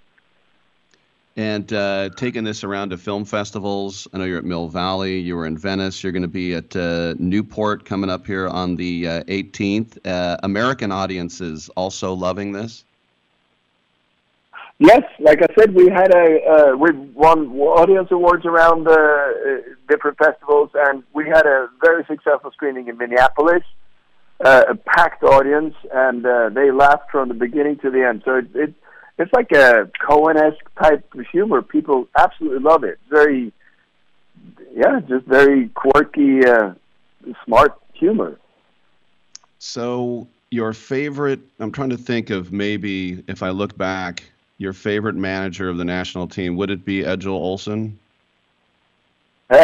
And 1.36 1.72
uh, 1.72 2.10
taking 2.16 2.44
this 2.44 2.64
around 2.64 2.90
to 2.90 2.98
film 2.98 3.24
festivals. 3.24 4.06
I 4.12 4.18
know 4.18 4.24
you're 4.24 4.38
at 4.38 4.44
Mill 4.44 4.68
Valley. 4.68 5.18
You 5.18 5.36
were 5.36 5.46
in 5.46 5.56
Venice. 5.56 6.02
You're 6.02 6.12
going 6.12 6.22
to 6.22 6.28
be 6.28 6.54
at 6.54 6.74
uh, 6.76 7.14
Newport 7.18 7.84
coming 7.84 8.10
up 8.10 8.26
here 8.26 8.48
on 8.48 8.76
the 8.76 9.06
uh, 9.06 9.22
18th. 9.24 9.98
Uh, 10.04 10.36
American 10.42 10.92
audiences 10.92 11.70
also 11.76 12.12
loving 12.12 12.52
this. 12.52 12.84
Yes, 14.82 15.02
like 15.18 15.40
I 15.42 15.46
said, 15.58 15.74
we 15.74 15.90
had 15.90 16.14
a 16.14 16.72
uh, 16.72 16.76
we 16.76 16.90
won 17.12 17.50
audience 17.58 18.08
awards 18.10 18.46
around 18.46 18.88
uh, 18.88 18.96
different 19.90 20.16
festivals, 20.16 20.70
and 20.74 21.02
we 21.12 21.26
had 21.26 21.44
a 21.44 21.68
very 21.84 22.02
successful 22.06 22.50
screening 22.52 22.88
in 22.88 22.96
Minneapolis, 22.96 23.62
uh, 24.42 24.62
a 24.70 24.74
packed 24.74 25.22
audience, 25.22 25.74
and 25.92 26.24
uh, 26.24 26.48
they 26.48 26.70
laughed 26.70 27.10
from 27.10 27.28
the 27.28 27.34
beginning 27.34 27.76
to 27.80 27.90
the 27.90 28.08
end. 28.08 28.22
So 28.24 28.36
it, 28.36 28.46
it 28.54 28.74
it's 29.18 29.30
like 29.34 29.52
a 29.52 29.90
Coen-esque 30.08 30.74
type 30.82 31.04
of 31.12 31.26
humor. 31.30 31.60
People 31.60 32.08
absolutely 32.18 32.60
love 32.60 32.82
it. 32.82 32.98
Very, 33.10 33.52
yeah, 34.72 35.00
just 35.06 35.26
very 35.26 35.68
quirky, 35.68 36.42
uh, 36.46 36.72
smart 37.44 37.78
humor. 37.92 38.38
So 39.58 40.26
your 40.50 40.72
favorite? 40.72 41.40
I'm 41.58 41.70
trying 41.70 41.90
to 41.90 41.98
think 41.98 42.30
of 42.30 42.50
maybe 42.50 43.22
if 43.28 43.42
I 43.42 43.50
look 43.50 43.76
back, 43.76 44.24
your 44.60 44.74
favorite 44.74 45.16
manager 45.16 45.70
of 45.70 45.78
the 45.78 45.84
national 45.86 46.28
team. 46.28 46.54
Would 46.56 46.70
it 46.70 46.84
be 46.84 47.00
Egil 47.00 47.32
Olsen? 47.32 47.98
you 49.50 49.58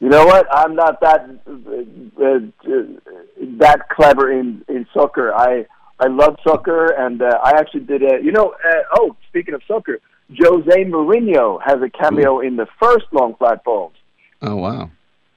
know 0.00 0.26
what? 0.26 0.46
I'm 0.52 0.76
not 0.76 1.00
that 1.00 1.28
uh, 1.46 2.22
uh, 2.22 2.82
that 3.58 3.88
clever 3.88 4.30
in 4.30 4.62
in 4.68 4.86
soccer. 4.92 5.34
I 5.34 5.66
I 5.98 6.08
love 6.08 6.36
soccer, 6.46 6.92
and 6.92 7.22
uh, 7.22 7.38
I 7.42 7.52
actually 7.58 7.80
did 7.80 8.02
a. 8.02 8.22
You 8.22 8.32
know, 8.32 8.54
uh, 8.64 8.82
oh, 8.96 9.16
speaking 9.28 9.54
of 9.54 9.62
soccer, 9.66 9.98
Jose 10.38 10.84
Mourinho 10.84 11.58
has 11.64 11.80
a 11.82 11.88
cameo 11.88 12.40
in 12.40 12.56
the 12.56 12.66
first 12.80 13.06
Long 13.12 13.34
Flat 13.36 13.64
Balls. 13.64 13.94
Oh 14.42 14.56
wow. 14.56 14.90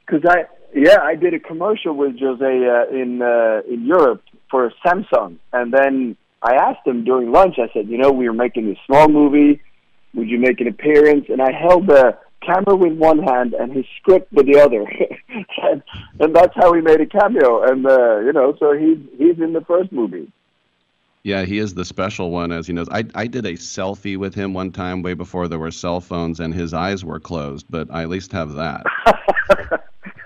Because 0.05 0.23
I, 0.29 0.45
yeah, 0.75 0.99
I 1.01 1.15
did 1.15 1.33
a 1.33 1.39
commercial 1.39 1.95
with 1.95 2.19
Jose 2.19 2.43
uh, 2.43 2.93
in 2.93 3.21
uh, 3.21 3.61
in 3.71 3.85
Europe 3.85 4.21
for 4.51 4.71
Samsung, 4.85 5.37
and 5.53 5.73
then 5.73 6.17
I 6.43 6.55
asked 6.55 6.85
him 6.85 7.03
during 7.03 7.31
lunch. 7.31 7.55
I 7.57 7.71
said, 7.73 7.87
you 7.87 7.97
know, 7.97 8.11
we 8.11 8.27
were 8.27 8.35
making 8.35 8.67
this 8.67 8.77
small 8.85 9.07
movie. 9.07 9.61
Would 10.13 10.29
you 10.29 10.39
make 10.39 10.59
an 10.59 10.67
appearance? 10.67 11.25
And 11.29 11.41
I 11.41 11.51
held 11.51 11.87
the 11.87 12.17
camera 12.45 12.75
with 12.75 12.93
one 12.93 13.19
hand 13.19 13.53
and 13.53 13.71
his 13.71 13.85
script 13.97 14.31
with 14.33 14.45
the 14.45 14.59
other, 14.59 14.81
and, 15.63 15.81
and 16.19 16.35
that's 16.35 16.53
how 16.55 16.73
he 16.73 16.81
made 16.81 16.99
a 16.99 17.05
cameo. 17.05 17.63
And 17.63 17.85
uh, 17.85 18.19
you 18.19 18.33
know, 18.33 18.55
so 18.59 18.77
he's 18.77 18.97
he's 19.17 19.39
in 19.39 19.53
the 19.53 19.61
first 19.61 19.91
movie. 19.91 20.31
Yeah, 21.23 21.45
he 21.45 21.57
is 21.57 21.73
the 21.73 21.85
special 21.85 22.31
one, 22.31 22.51
as 22.51 22.67
he 22.67 22.73
knows. 22.73 22.89
I 22.91 23.05
I 23.15 23.27
did 23.27 23.45
a 23.45 23.53
selfie 23.53 24.17
with 24.17 24.35
him 24.35 24.53
one 24.53 24.71
time, 24.71 25.01
way 25.01 25.13
before 25.13 25.47
there 25.47 25.59
were 25.59 25.71
cell 25.71 26.01
phones, 26.01 26.41
and 26.41 26.53
his 26.53 26.73
eyes 26.73 27.05
were 27.05 27.19
closed. 27.19 27.65
But 27.69 27.87
I 27.89 28.03
at 28.03 28.09
least 28.09 28.33
have 28.33 28.53
that. 28.53 28.83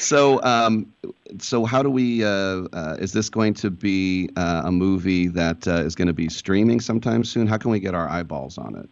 so, 0.00 0.42
um, 0.42 0.92
so 1.38 1.64
how 1.64 1.82
do 1.82 1.90
we? 1.90 2.24
Uh, 2.24 2.28
uh, 2.72 2.96
is 2.98 3.12
this 3.12 3.28
going 3.28 3.54
to 3.54 3.70
be 3.70 4.28
uh, 4.36 4.62
a 4.64 4.72
movie 4.72 5.28
that 5.28 5.66
uh, 5.68 5.72
is 5.76 5.94
going 5.94 6.08
to 6.08 6.14
be 6.14 6.28
streaming 6.28 6.80
sometime 6.80 7.22
soon? 7.24 7.46
How 7.46 7.56
can 7.58 7.70
we 7.70 7.78
get 7.80 7.94
our 7.94 8.08
eyeballs 8.08 8.58
on 8.58 8.74
it? 8.76 8.88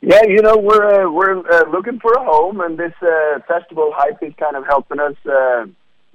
Yeah, 0.00 0.22
you 0.26 0.42
know, 0.42 0.56
we're 0.58 1.06
uh, 1.06 1.10
we're 1.10 1.38
uh, 1.50 1.70
looking 1.70 1.98
for 1.98 2.12
a 2.12 2.22
home, 2.24 2.60
and 2.60 2.76
this 2.78 2.92
uh, 3.00 3.38
festival 3.48 3.90
hype 3.96 4.22
is 4.22 4.34
kind 4.38 4.54
of 4.56 4.66
helping 4.66 5.00
us 5.00 5.14
uh, 5.24 5.64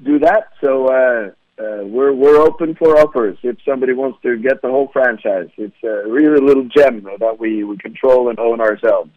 do 0.04 0.20
that. 0.20 0.50
So 0.62 0.88
uh, 0.88 1.32
uh, 1.60 1.86
we're 1.86 2.14
we're 2.14 2.38
open 2.38 2.76
for 2.76 3.00
offers 3.00 3.38
if 3.42 3.58
somebody 3.66 3.94
wants 3.94 4.20
to 4.22 4.38
get 4.38 4.62
the 4.62 4.70
whole 4.70 4.90
franchise. 4.94 5.50
It's 5.58 5.84
a 5.84 6.08
really 6.08 6.40
little 6.40 6.66
gem 6.66 7.02
that 7.20 7.40
we 7.40 7.64
we 7.64 7.78
control 7.78 8.30
and 8.30 8.38
own 8.38 8.62
ourselves. 8.62 9.10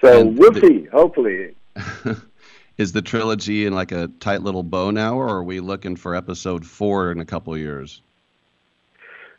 So 0.00 0.20
And 0.20 0.38
we'll 0.38 0.50
the- 0.50 0.60
see. 0.60 0.84
Hopefully, 0.86 1.54
Is 2.76 2.92
the 2.92 3.02
trilogy 3.02 3.66
in 3.66 3.72
like 3.72 3.92
a 3.92 4.08
tight 4.18 4.42
little 4.42 4.64
bow 4.64 4.90
now, 4.90 5.16
or 5.16 5.28
are 5.28 5.44
we 5.44 5.60
looking 5.60 5.94
for 5.94 6.16
episode 6.16 6.66
four 6.66 7.12
in 7.12 7.20
a 7.20 7.24
couple 7.24 7.56
years? 7.56 8.02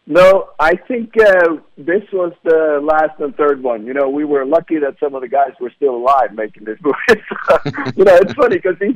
No, 0.08 0.50
I 0.60 0.76
think 0.76 1.20
uh, 1.20 1.58
this 1.78 2.04
was 2.14 2.32
the 2.44 2.80
last 2.82 3.20
and 3.20 3.36
third 3.36 3.64
one. 3.64 3.86
You 3.86 3.94
know, 3.94 4.08
we 4.08 4.24
were 4.24 4.46
lucky 4.46 4.78
that 4.78 5.00
some 5.00 5.16
of 5.16 5.22
the 5.22 5.28
guys 5.28 5.54
were 5.60 5.72
still 5.76 5.96
alive 5.96 6.34
making 6.34 6.66
this 6.66 6.80
movie. 6.82 6.96
So, 7.48 7.60
you 7.96 8.06
know, 8.06 8.16
it's 8.16 8.34
funny 8.34 8.58
because 8.58 8.78
these 8.80 8.96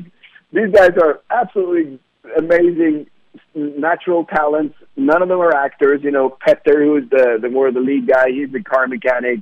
these 0.51 0.71
guys 0.71 0.91
are 1.01 1.21
absolutely 1.29 1.99
amazing 2.37 3.07
natural 3.55 4.25
talents. 4.25 4.75
None 4.95 5.21
of 5.21 5.29
them 5.29 5.39
are 5.39 5.55
actors. 5.55 6.01
You 6.03 6.11
know, 6.11 6.29
Petter, 6.29 6.83
who's 6.83 7.09
the 7.09 7.39
the 7.41 7.49
more 7.49 7.71
the 7.71 7.79
lead 7.79 8.07
guy, 8.07 8.29
he's 8.29 8.51
the 8.51 8.63
car 8.63 8.87
mechanic. 8.87 9.39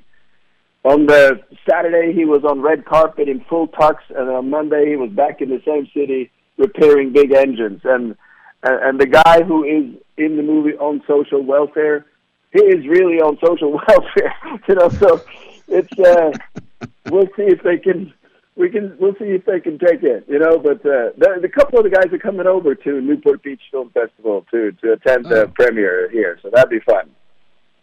On 0.87 1.05
the 1.05 1.41
Saturday, 1.69 2.13
he 2.13 2.23
was 2.23 2.45
on 2.45 2.61
red 2.61 2.85
carpet 2.85 3.27
in 3.27 3.43
full 3.49 3.67
tux, 3.67 3.97
and 4.07 4.29
on 4.29 4.49
Monday, 4.49 4.89
he 4.89 4.95
was 4.95 5.09
back 5.11 5.41
in 5.41 5.49
the 5.49 5.61
same 5.65 5.85
city 5.93 6.31
repairing 6.57 7.11
big 7.11 7.33
engines. 7.33 7.81
And 7.83 8.15
and, 8.63 8.97
the 8.97 9.05
guy 9.05 9.43
who 9.43 9.65
is 9.65 10.01
in 10.15 10.37
the 10.37 10.43
movie 10.43 10.77
on 10.77 11.03
social 11.05 11.43
welfare, 11.43 12.05
he 12.53 12.61
is 12.61 12.87
really 12.87 13.19
on 13.19 13.37
social 13.45 13.71
welfare. 13.87 14.33
you 14.69 14.75
know, 14.75 14.87
so 14.87 15.21
it's 15.67 15.99
uh, 15.99 16.31
we'll 17.11 17.27
see 17.35 17.47
if 17.51 17.61
they 17.63 17.77
can. 17.77 18.13
We 18.55 18.69
can. 18.69 18.95
We'll 18.97 19.15
see 19.15 19.35
if 19.35 19.43
they 19.43 19.59
can 19.59 19.77
take 19.79 20.03
it. 20.03 20.23
You 20.29 20.39
know, 20.39 20.57
but 20.57 20.85
uh, 20.85 21.11
the, 21.17 21.39
the 21.41 21.49
couple 21.49 21.79
of 21.79 21.83
the 21.83 21.89
guys 21.89 22.13
are 22.13 22.17
coming 22.17 22.47
over 22.47 22.75
to 22.75 23.01
Newport 23.01 23.43
Beach 23.43 23.61
Film 23.71 23.89
Festival 23.89 24.45
to 24.51 24.71
to 24.71 24.93
attend 24.93 25.25
the 25.25 25.51
premiere 25.53 26.09
here, 26.11 26.39
so 26.41 26.49
that'd 26.49 26.69
be 26.69 26.79
fun. 26.79 27.09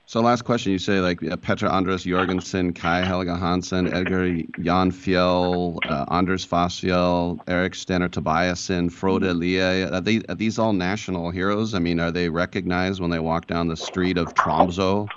So 0.06 0.20
last 0.20 0.42
question, 0.42 0.70
you 0.70 0.78
say 0.78 1.00
like 1.00 1.22
uh, 1.22 1.36
Petra 1.36 1.70
Andres 1.70 2.04
Jorgensen, 2.04 2.74
Kai 2.74 3.04
Helga 3.04 3.36
Hansen, 3.36 3.92
Edgar 3.92 4.42
Jan 4.60 4.92
Fjell, 4.92 5.78
uh, 5.88 6.04
Anders 6.10 6.46
Fassfjell, 6.46 7.40
Eric 7.48 7.72
Stenner 7.72 8.10
Tobiasen, 8.10 8.92
Frode 8.92 9.22
Lie. 9.22 9.82
Are, 9.82 10.22
are 10.28 10.34
these 10.34 10.58
all 10.58 10.74
national 10.74 11.30
heroes? 11.30 11.72
I 11.72 11.78
mean, 11.78 12.00
are 12.00 12.10
they 12.10 12.28
recognized 12.28 13.00
when 13.00 13.10
they 13.10 13.18
walk 13.18 13.46
down 13.46 13.68
the 13.68 13.76
street 13.76 14.18
of 14.18 14.34
Tromso? 14.34 15.08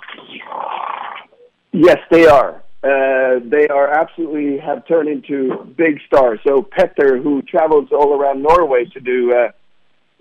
Yes, 1.72 1.98
they 2.10 2.26
are. 2.26 2.62
Uh, 2.82 3.40
they 3.44 3.68
are 3.68 3.90
absolutely 3.90 4.56
have 4.58 4.86
turned 4.86 5.08
into 5.08 5.70
big 5.76 6.00
stars. 6.06 6.40
So 6.46 6.62
Petter, 6.62 7.20
who 7.20 7.42
travels 7.42 7.88
all 7.92 8.18
around 8.18 8.42
Norway 8.42 8.86
to 8.86 9.00
do 9.00 9.34
uh, 9.34 9.50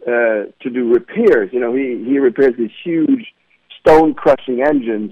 uh, 0.05 0.45
to 0.61 0.69
do 0.69 0.91
repairs, 0.91 1.51
you 1.53 1.59
know, 1.61 1.73
he 1.73 2.03
he 2.03 2.19
repairs 2.19 2.55
these 2.57 2.71
huge 2.83 3.33
stone 3.79 4.13
crushing 4.13 4.61
engines. 4.61 5.11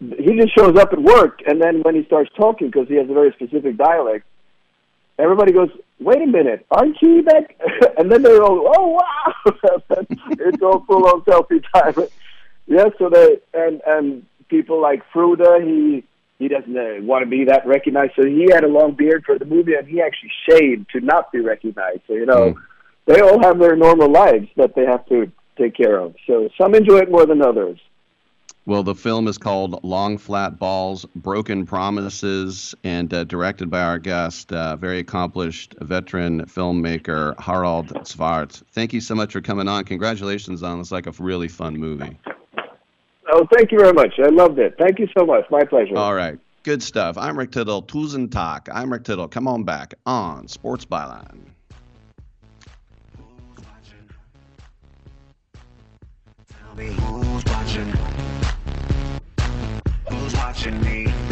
He 0.00 0.36
just 0.36 0.54
shows 0.56 0.76
up 0.76 0.92
at 0.92 1.00
work, 1.00 1.40
and 1.46 1.62
then 1.62 1.82
when 1.82 1.94
he 1.94 2.04
starts 2.04 2.30
talking, 2.36 2.68
because 2.68 2.88
he 2.88 2.96
has 2.96 3.08
a 3.08 3.14
very 3.14 3.32
specific 3.32 3.76
dialect, 3.76 4.26
everybody 5.18 5.52
goes, 5.52 5.70
"Wait 6.00 6.20
a 6.20 6.26
minute, 6.26 6.66
aren't 6.70 7.00
you 7.00 7.22
that?" 7.22 7.54
and 7.98 8.10
then 8.10 8.22
they're 8.22 8.42
all, 8.42 8.72
"Oh 8.76 8.88
wow!" 8.88 9.34
it's 10.30 10.62
all 10.62 10.84
full 10.86 11.06
on 11.06 11.22
selfie 11.22 11.62
time. 11.72 12.08
yeah, 12.66 12.86
so 12.98 13.08
they 13.08 13.38
and 13.54 13.80
and 13.86 14.26
people 14.48 14.80
like 14.80 15.02
Frode, 15.12 15.62
he 15.62 16.04
he 16.38 16.48
doesn't 16.48 16.76
uh, 16.76 17.02
want 17.02 17.22
to 17.22 17.30
be 17.30 17.44
that 17.44 17.64
recognized, 17.66 18.14
so 18.16 18.26
he 18.26 18.48
had 18.52 18.64
a 18.64 18.68
long 18.68 18.94
beard 18.94 19.22
for 19.24 19.38
the 19.38 19.44
movie, 19.44 19.74
and 19.74 19.86
he 19.86 20.00
actually 20.00 20.32
shaved 20.48 20.90
to 20.90 21.00
not 21.00 21.30
be 21.30 21.38
recognized. 21.38 22.00
So 22.08 22.14
you 22.14 22.26
know, 22.26 22.58
they 23.06 23.20
all 23.20 23.40
have 23.42 23.58
their 23.58 23.76
normal 23.76 24.10
lives 24.10 24.48
that 24.56 24.74
they 24.74 24.84
have 24.84 25.06
to 25.06 25.30
take 25.62 25.74
care 25.74 25.98
of. 25.98 26.14
So 26.26 26.48
some 26.60 26.74
enjoy 26.74 26.98
it 26.98 27.10
more 27.10 27.26
than 27.26 27.42
others. 27.42 27.78
Well, 28.64 28.84
the 28.84 28.94
film 28.94 29.26
is 29.26 29.38
called 29.38 29.82
Long 29.82 30.18
Flat 30.18 30.56
Balls, 30.60 31.04
Broken 31.16 31.66
Promises, 31.66 32.76
and 32.84 33.12
uh, 33.12 33.24
directed 33.24 33.70
by 33.70 33.82
our 33.82 33.98
guest, 33.98 34.52
uh, 34.52 34.76
very 34.76 35.00
accomplished 35.00 35.74
veteran 35.80 36.44
filmmaker 36.46 37.38
Harald 37.40 37.88
Zwart. 38.04 38.62
Thank 38.70 38.92
you 38.92 39.00
so 39.00 39.16
much 39.16 39.32
for 39.32 39.40
coming 39.40 39.66
on. 39.66 39.84
Congratulations 39.84 40.62
on 40.62 40.78
this, 40.78 40.92
like 40.92 41.08
a 41.08 41.12
really 41.18 41.48
fun 41.48 41.76
movie. 41.76 42.16
Oh, 43.32 43.48
thank 43.52 43.72
you 43.72 43.78
very 43.78 43.94
much. 43.94 44.14
I 44.22 44.28
loved 44.28 44.60
it. 44.60 44.76
Thank 44.78 45.00
you 45.00 45.08
so 45.18 45.26
much. 45.26 45.44
My 45.50 45.64
pleasure. 45.64 45.96
All 45.96 46.14
right, 46.14 46.38
good 46.62 46.84
stuff. 46.84 47.18
I'm 47.18 47.36
Rick 47.36 47.50
Tittle. 47.50 47.82
Tusen 47.82 48.30
takk. 48.30 48.68
I'm 48.72 48.92
Rick 48.92 49.02
Tittle. 49.02 49.26
Come 49.26 49.48
on 49.48 49.64
back 49.64 49.94
on 50.06 50.46
Sports 50.46 50.84
Byline. 50.84 51.51
Tell 56.74 56.84
me 56.86 56.94
who's 56.94 57.44
watching? 57.44 57.92
Who's 60.08 60.34
watching 60.34 60.80
me? 60.80 61.31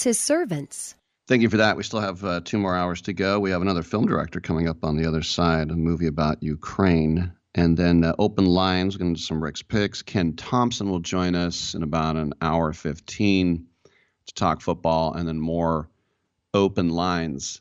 Beats 0.00 0.16
his 0.16 0.18
servants. 0.18 0.94
Thank 1.28 1.42
you 1.42 1.50
for 1.50 1.58
that. 1.58 1.76
We 1.76 1.82
still 1.82 2.00
have 2.00 2.24
uh, 2.24 2.40
two 2.42 2.56
more 2.56 2.74
hours 2.74 3.02
to 3.02 3.12
go. 3.12 3.38
We 3.38 3.50
have 3.50 3.60
another 3.60 3.82
film 3.82 4.06
director 4.06 4.40
coming 4.40 4.66
up 4.66 4.82
on 4.82 4.96
the 4.96 5.06
other 5.06 5.20
side, 5.20 5.70
a 5.70 5.76
movie 5.76 6.06
about 6.06 6.42
Ukraine. 6.42 7.30
And 7.54 7.76
then 7.76 8.02
uh, 8.02 8.14
open 8.18 8.46
lines, 8.46 8.94
we're 8.94 9.00
going 9.00 9.14
to 9.14 9.20
do 9.20 9.22
some 9.22 9.44
Rick's 9.44 9.60
picks. 9.60 10.00
Ken 10.00 10.32
Thompson 10.36 10.88
will 10.88 11.00
join 11.00 11.34
us 11.34 11.74
in 11.74 11.82
about 11.82 12.16
an 12.16 12.32
hour 12.40 12.72
15 12.72 13.66
to 14.24 14.34
talk 14.34 14.62
football, 14.62 15.12
and 15.12 15.28
then 15.28 15.38
more 15.38 15.90
open 16.54 16.88
lines. 16.88 17.60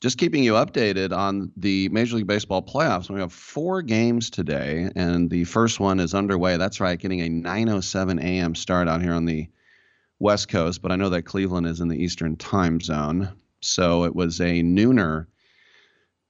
Just 0.00 0.18
keeping 0.18 0.42
you 0.42 0.54
updated 0.54 1.16
on 1.16 1.52
the 1.56 1.88
Major 1.90 2.16
League 2.16 2.26
Baseball 2.26 2.62
playoffs. 2.62 3.08
We 3.08 3.20
have 3.20 3.32
four 3.32 3.82
games 3.82 4.30
today, 4.30 4.90
and 4.96 5.30
the 5.30 5.44
first 5.44 5.78
one 5.78 6.00
is 6.00 6.14
underway. 6.14 6.56
That's 6.56 6.80
right, 6.80 6.98
getting 6.98 7.20
a 7.20 7.28
9:07 7.28 8.20
a.m. 8.20 8.56
start 8.56 8.88
out 8.88 9.02
here 9.02 9.14
on 9.14 9.24
the 9.24 9.48
West 10.18 10.48
Coast, 10.48 10.82
but 10.82 10.92
I 10.92 10.96
know 10.96 11.10
that 11.10 11.22
Cleveland 11.22 11.66
is 11.66 11.80
in 11.80 11.88
the 11.88 12.02
Eastern 12.02 12.36
time 12.36 12.80
zone. 12.80 13.30
So 13.60 14.04
it 14.04 14.14
was 14.14 14.40
a 14.40 14.62
nooner 14.62 15.26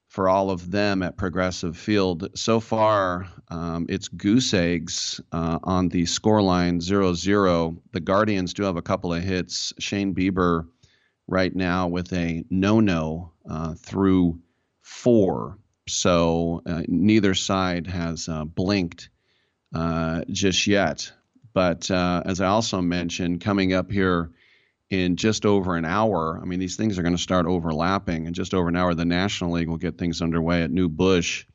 for 0.09 0.29
all 0.29 0.51
of 0.51 0.71
them 0.71 1.03
at 1.03 1.17
Progressive 1.17 1.77
Field. 1.77 2.31
So 2.35 2.59
far, 2.61 3.29
um, 3.49 3.87
it's 3.89 4.09
goose 4.09 4.55
eggs 4.55 5.21
uh, 5.33 5.59
on 5.63 5.89
the 5.89 6.05
scoreline 6.05 6.81
0 6.81 7.15
0. 7.15 7.77
The 7.93 8.01
Guardians 8.01 8.55
do 8.55 8.63
have 8.63 8.77
a 8.77 8.83
couple 8.83 9.13
of 9.13 9.23
hits. 9.23 9.73
Shane 9.79 10.15
Bieber 10.15 10.67
right 11.29 11.55
now 11.55 11.89
with 11.89 12.13
a 12.13 12.45
no 12.51 12.81
no 12.81 13.33
uh, 13.49 13.75
through 13.75 14.41
four. 14.83 15.59
So 15.89 16.63
uh, 16.67 16.83
neither 16.89 17.35
side 17.35 17.87
has 17.87 18.29
uh, 18.29 18.45
blinked 18.45 19.11
uh, 19.75 20.23
just 20.31 20.67
yet. 20.67 21.13
But 21.57 21.91
uh, 21.91 22.23
as 22.27 22.43
I 22.43 22.49
also 22.49 22.83
mentioned, 22.83 23.41
coming 23.41 23.73
up 23.73 23.91
here 23.91 24.31
in 24.91 25.17
just 25.17 25.47
over 25.47 25.75
an 25.75 25.87
hour, 25.87 26.39
I 26.39 26.45
mean, 26.45 26.59
these 26.59 26.77
things 26.77 26.99
are 26.99 27.03
going 27.03 27.17
to 27.17 27.23
start 27.23 27.47
overlapping. 27.47 28.27
In 28.27 28.35
just 28.35 28.53
over 28.53 28.69
an 28.69 28.77
hour, 28.77 28.93
the 28.93 29.07
National 29.07 29.53
League 29.53 29.71
will 29.71 29.79
get 29.79 29.97
things 29.97 30.21
underway 30.21 30.63
at 30.63 30.71
New 30.71 30.91
Busch 30.91 31.47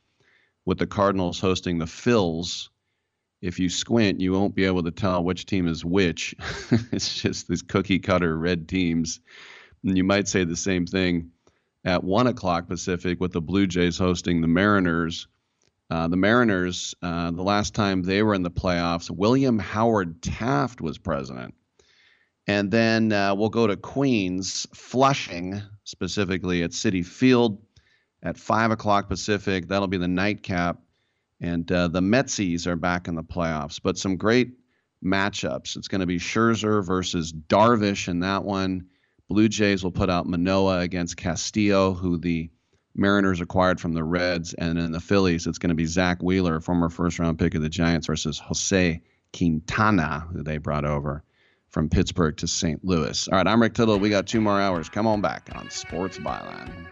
with 0.65 0.79
the 0.79 0.87
Cardinals 0.87 1.39
hosting 1.39 1.77
the 1.77 1.85
Phils. 1.85 2.69
If 3.43 3.59
you 3.59 3.69
squint, 3.69 4.19
you 4.19 4.31
won't 4.31 4.55
be 4.55 4.65
able 4.65 4.81
to 4.81 4.91
tell 4.91 5.23
which 5.23 5.45
team 5.45 5.67
is 5.67 5.85
which. 5.85 6.33
it's 6.91 7.21
just 7.21 7.47
these 7.47 7.61
cookie 7.61 7.99
cutter 7.99 8.35
red 8.35 8.67
teams. 8.67 9.19
And 9.83 9.95
you 9.95 10.03
might 10.03 10.27
say 10.27 10.45
the 10.45 10.55
same 10.55 10.87
thing 10.87 11.29
at 11.85 12.03
one 12.03 12.25
o'clock 12.25 12.67
Pacific 12.67 13.19
with 13.19 13.33
the 13.33 13.41
Blue 13.41 13.67
Jays 13.67 13.99
hosting 13.99 14.41
the 14.41 14.47
Mariners. 14.47 15.27
Uh, 15.91 16.07
the 16.07 16.15
Mariners, 16.15 16.95
uh, 17.01 17.31
the 17.31 17.43
last 17.43 17.75
time 17.75 18.01
they 18.01 18.23
were 18.23 18.33
in 18.33 18.43
the 18.43 18.49
playoffs, 18.49 19.11
William 19.11 19.59
Howard 19.59 20.21
Taft 20.23 20.79
was 20.79 20.97
president. 20.97 21.53
And 22.47 22.71
then 22.71 23.11
uh, 23.11 23.35
we'll 23.35 23.49
go 23.49 23.67
to 23.67 23.75
Queens, 23.75 24.65
Flushing, 24.73 25.61
specifically 25.83 26.63
at 26.63 26.71
Citi 26.71 27.05
Field 27.05 27.61
at 28.23 28.37
5 28.37 28.71
o'clock 28.71 29.09
Pacific. 29.09 29.67
That'll 29.67 29.89
be 29.89 29.97
the 29.97 30.07
nightcap. 30.07 30.79
And 31.41 31.69
uh, 31.69 31.89
the 31.89 31.99
Metsies 31.99 32.67
are 32.67 32.77
back 32.77 33.09
in 33.09 33.15
the 33.15 33.23
playoffs. 33.23 33.81
But 33.83 33.97
some 33.97 34.15
great 34.15 34.53
matchups. 35.03 35.75
It's 35.75 35.89
going 35.89 36.01
to 36.01 36.07
be 36.07 36.19
Scherzer 36.19 36.85
versus 36.85 37.33
Darvish 37.33 38.07
in 38.07 38.21
that 38.21 38.45
one. 38.45 38.87
Blue 39.27 39.49
Jays 39.49 39.83
will 39.83 39.91
put 39.91 40.09
out 40.09 40.25
Manoah 40.25 40.79
against 40.79 41.17
Castillo, 41.17 41.93
who 41.93 42.17
the 42.17 42.49
Mariners 42.95 43.41
acquired 43.41 43.79
from 43.79 43.93
the 43.93 44.03
Reds. 44.03 44.53
And 44.53 44.77
in 44.77 44.91
the 44.91 44.99
Phillies, 44.99 45.47
it's 45.47 45.57
going 45.57 45.69
to 45.69 45.75
be 45.75 45.85
Zack 45.85 46.21
Wheeler, 46.21 46.59
former 46.59 46.89
first 46.89 47.19
round 47.19 47.39
pick 47.39 47.55
of 47.55 47.61
the 47.61 47.69
Giants, 47.69 48.07
versus 48.07 48.39
Jose 48.39 49.01
Quintana, 49.33 50.27
who 50.31 50.43
they 50.43 50.57
brought 50.57 50.85
over 50.85 51.23
from 51.69 51.89
Pittsburgh 51.89 52.35
to 52.37 52.47
St. 52.47 52.83
Louis. 52.83 53.27
All 53.29 53.37
right, 53.37 53.47
I'm 53.47 53.61
Rick 53.61 53.75
Tittle. 53.75 53.97
We 53.97 54.09
got 54.09 54.27
two 54.27 54.41
more 54.41 54.59
hours. 54.59 54.89
Come 54.89 55.07
on 55.07 55.21
back 55.21 55.49
on 55.55 55.69
Sports 55.69 56.17
Byline. 56.17 56.87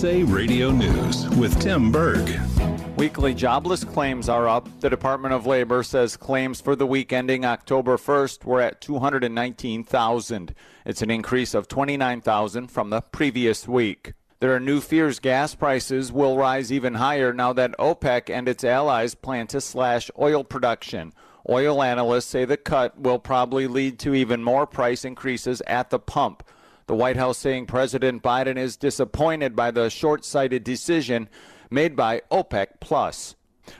USA 0.00 0.22
Radio 0.22 0.70
News 0.70 1.28
with 1.36 1.60
Tim 1.60 1.92
Berg. 1.92 2.40
Weekly 2.96 3.34
jobless 3.34 3.84
claims 3.84 4.30
are 4.30 4.48
up. 4.48 4.66
The 4.80 4.88
Department 4.88 5.34
of 5.34 5.44
Labor 5.44 5.82
says 5.82 6.16
claims 6.16 6.58
for 6.58 6.74
the 6.74 6.86
week 6.86 7.12
ending 7.12 7.44
October 7.44 7.98
1st 7.98 8.46
were 8.46 8.62
at 8.62 8.80
219,000. 8.80 10.54
It's 10.86 11.02
an 11.02 11.10
increase 11.10 11.52
of 11.52 11.68
29,000 11.68 12.68
from 12.68 12.88
the 12.88 13.02
previous 13.02 13.68
week. 13.68 14.14
There 14.38 14.56
are 14.56 14.60
new 14.60 14.80
fears 14.80 15.18
gas 15.18 15.54
prices 15.54 16.10
will 16.10 16.38
rise 16.38 16.72
even 16.72 16.94
higher 16.94 17.34
now 17.34 17.52
that 17.52 17.76
OPEC 17.78 18.30
and 18.30 18.48
its 18.48 18.64
allies 18.64 19.14
plan 19.14 19.48
to 19.48 19.60
slash 19.60 20.10
oil 20.18 20.44
production. 20.44 21.12
Oil 21.46 21.82
analysts 21.82 22.24
say 22.24 22.46
the 22.46 22.56
cut 22.56 22.98
will 22.98 23.18
probably 23.18 23.66
lead 23.66 23.98
to 23.98 24.14
even 24.14 24.42
more 24.42 24.66
price 24.66 25.04
increases 25.04 25.60
at 25.66 25.90
the 25.90 25.98
pump. 25.98 26.42
The 26.90 26.96
White 26.96 27.18
House 27.18 27.38
saying 27.38 27.66
President 27.66 28.20
Biden 28.20 28.56
is 28.56 28.76
disappointed 28.76 29.54
by 29.54 29.70
the 29.70 29.90
short 29.90 30.24
sighted 30.24 30.64
decision 30.64 31.28
made 31.70 31.94
by 31.94 32.22
OPEC 32.32 32.80
Plus. 32.80 33.36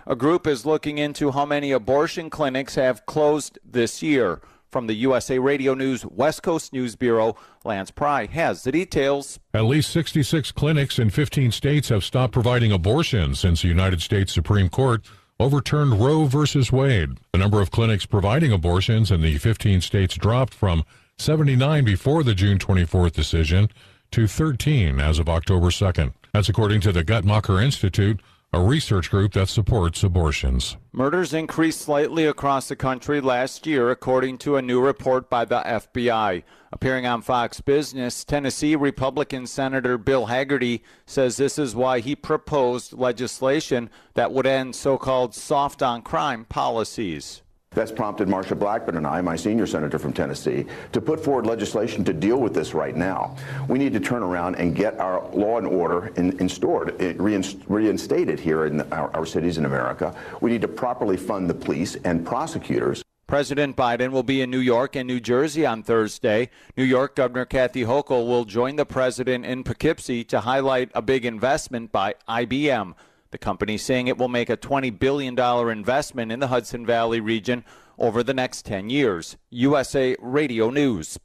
A 0.06 0.14
group 0.14 0.46
is 0.46 0.64
looking 0.64 0.98
into 0.98 1.32
how 1.32 1.44
many 1.44 1.72
abortion 1.72 2.30
clinics 2.30 2.76
have 2.76 3.06
closed 3.06 3.58
this 3.68 4.00
year. 4.00 4.40
From 4.70 4.86
the 4.86 4.94
USA 4.94 5.40
Radio 5.40 5.74
News 5.74 6.06
West 6.06 6.44
Coast 6.44 6.72
News 6.72 6.94
Bureau, 6.94 7.34
Lance 7.64 7.90
Pry 7.90 8.26
has 8.26 8.62
the 8.62 8.70
details. 8.70 9.40
At 9.52 9.64
least 9.64 9.90
66 9.90 10.52
clinics 10.52 11.00
in 11.00 11.10
15 11.10 11.50
states 11.50 11.88
have 11.88 12.04
stopped 12.04 12.32
providing 12.32 12.70
abortions 12.70 13.40
since 13.40 13.62
the 13.62 13.68
United 13.68 14.02
States 14.02 14.32
Supreme 14.32 14.68
Court 14.68 15.04
overturned 15.40 15.98
Roe 15.98 16.26
v. 16.26 16.46
Wade. 16.70 17.18
The 17.32 17.38
number 17.38 17.60
of 17.60 17.72
clinics 17.72 18.06
providing 18.06 18.52
abortions 18.52 19.10
in 19.10 19.20
the 19.20 19.36
15 19.38 19.80
states 19.80 20.14
dropped 20.14 20.54
from 20.54 20.84
79 21.20 21.84
before 21.84 22.22
the 22.22 22.34
June 22.34 22.58
24th 22.58 23.12
decision 23.12 23.68
to 24.10 24.26
13 24.26 24.98
as 24.98 25.18
of 25.18 25.28
October 25.28 25.66
2nd. 25.66 26.14
That's 26.32 26.48
according 26.48 26.80
to 26.80 26.92
the 26.92 27.04
Guttmacher 27.04 27.62
Institute, 27.62 28.22
a 28.54 28.60
research 28.60 29.10
group 29.10 29.34
that 29.34 29.50
supports 29.50 30.02
abortions. 30.02 30.78
Murders 30.92 31.34
increased 31.34 31.82
slightly 31.82 32.24
across 32.24 32.68
the 32.68 32.74
country 32.74 33.20
last 33.20 33.66
year, 33.66 33.90
according 33.90 34.38
to 34.38 34.56
a 34.56 34.62
new 34.62 34.80
report 34.80 35.28
by 35.28 35.44
the 35.44 35.60
FBI. 35.60 36.42
Appearing 36.72 37.04
on 37.04 37.20
Fox 37.20 37.60
Business, 37.60 38.24
Tennessee 38.24 38.74
Republican 38.74 39.46
Senator 39.46 39.98
Bill 39.98 40.26
Hagerty 40.26 40.80
says 41.04 41.36
this 41.36 41.58
is 41.58 41.76
why 41.76 42.00
he 42.00 42.16
proposed 42.16 42.94
legislation 42.94 43.90
that 44.14 44.32
would 44.32 44.46
end 44.46 44.74
so 44.74 44.96
called 44.96 45.34
soft 45.34 45.82
on 45.82 46.00
crime 46.00 46.46
policies. 46.46 47.42
That's 47.72 47.92
prompted 47.92 48.26
Marsha 48.26 48.58
Blackburn 48.58 48.96
and 48.96 49.06
I, 49.06 49.20
my 49.20 49.36
senior 49.36 49.64
senator 49.64 49.96
from 49.96 50.12
Tennessee, 50.12 50.66
to 50.90 51.00
put 51.00 51.22
forward 51.22 51.46
legislation 51.46 52.02
to 52.02 52.12
deal 52.12 52.38
with 52.38 52.52
this 52.52 52.74
right 52.74 52.96
now. 52.96 53.36
We 53.68 53.78
need 53.78 53.92
to 53.92 54.00
turn 54.00 54.24
around 54.24 54.56
and 54.56 54.74
get 54.74 54.98
our 54.98 55.24
law 55.30 55.56
and 55.58 55.68
order 55.68 56.08
in, 56.16 56.36
instaured, 56.40 57.00
eh, 57.00 57.14
reinstated 57.16 58.40
here 58.40 58.64
in 58.64 58.80
our, 58.92 59.14
our 59.14 59.24
cities 59.24 59.56
in 59.56 59.66
America. 59.66 60.12
We 60.40 60.50
need 60.50 60.62
to 60.62 60.68
properly 60.68 61.16
fund 61.16 61.48
the 61.48 61.54
police 61.54 61.94
and 62.02 62.26
prosecutors. 62.26 63.04
President 63.28 63.76
Biden 63.76 64.10
will 64.10 64.24
be 64.24 64.42
in 64.42 64.50
New 64.50 64.58
York 64.58 64.96
and 64.96 65.06
New 65.06 65.20
Jersey 65.20 65.64
on 65.64 65.84
Thursday. 65.84 66.50
New 66.76 66.82
York 66.82 67.14
Governor 67.14 67.44
Kathy 67.44 67.84
Hochul 67.84 68.26
will 68.26 68.46
join 68.46 68.74
the 68.74 68.84
president 68.84 69.46
in 69.46 69.62
Poughkeepsie 69.62 70.24
to 70.24 70.40
highlight 70.40 70.90
a 70.92 71.02
big 71.02 71.24
investment 71.24 71.92
by 71.92 72.16
IBM. 72.28 72.96
The 73.32 73.38
company 73.38 73.78
saying 73.78 74.08
it 74.08 74.18
will 74.18 74.28
make 74.28 74.50
a 74.50 74.56
$20 74.56 74.98
billion 74.98 75.38
investment 75.38 76.32
in 76.32 76.40
the 76.40 76.48
Hudson 76.48 76.84
Valley 76.84 77.20
region 77.20 77.64
over 77.96 78.22
the 78.24 78.34
next 78.34 78.64
10 78.64 78.90
years. 78.90 79.36
USA 79.50 80.16
Radio 80.20 80.70
News. 80.70 81.18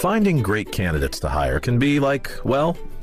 Finding 0.00 0.42
great 0.42 0.72
candidates 0.72 1.20
to 1.20 1.28
hire 1.28 1.60
can 1.60 1.78
be 1.78 2.00
like, 2.00 2.28
well, 2.44 2.76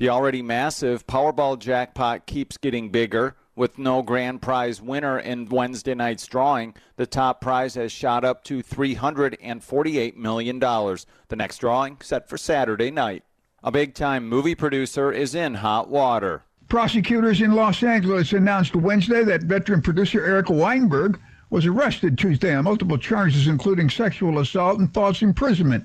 The 0.00 0.08
already 0.08 0.40
massive 0.40 1.06
Powerball 1.06 1.58
jackpot 1.58 2.24
keeps 2.24 2.56
getting 2.56 2.88
bigger. 2.88 3.36
With 3.54 3.76
no 3.76 4.00
grand 4.00 4.40
prize 4.40 4.80
winner 4.80 5.18
in 5.18 5.50
Wednesday 5.50 5.94
night's 5.94 6.26
drawing, 6.26 6.74
the 6.96 7.04
top 7.04 7.42
prize 7.42 7.74
has 7.74 7.92
shot 7.92 8.24
up 8.24 8.42
to 8.44 8.62
$348 8.62 10.16
million. 10.16 10.58
The 10.58 11.36
next 11.36 11.58
drawing 11.58 11.98
set 12.00 12.30
for 12.30 12.38
Saturday 12.38 12.90
night. 12.90 13.24
A 13.62 13.70
big 13.70 13.92
time 13.92 14.26
movie 14.26 14.54
producer 14.54 15.12
is 15.12 15.34
in 15.34 15.52
hot 15.52 15.90
water. 15.90 16.44
Prosecutors 16.70 17.42
in 17.42 17.52
Los 17.52 17.82
Angeles 17.82 18.32
announced 18.32 18.74
Wednesday 18.74 19.22
that 19.24 19.42
veteran 19.42 19.82
producer 19.82 20.24
Eric 20.24 20.48
Weinberg 20.48 21.20
was 21.50 21.66
arrested 21.66 22.16
Tuesday 22.16 22.54
on 22.54 22.64
multiple 22.64 22.96
charges, 22.96 23.48
including 23.48 23.90
sexual 23.90 24.38
assault 24.38 24.78
and 24.78 24.94
false 24.94 25.20
imprisonment. 25.20 25.84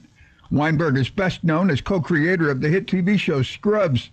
Weinberg 0.51 0.97
is 0.97 1.09
best 1.09 1.43
known 1.43 1.69
as 1.69 1.81
co-creator 1.81 2.49
of 2.49 2.61
the 2.61 2.69
hit 2.69 2.87
TV 2.87 3.17
show 3.19 3.41
Scrubs. 3.41 4.11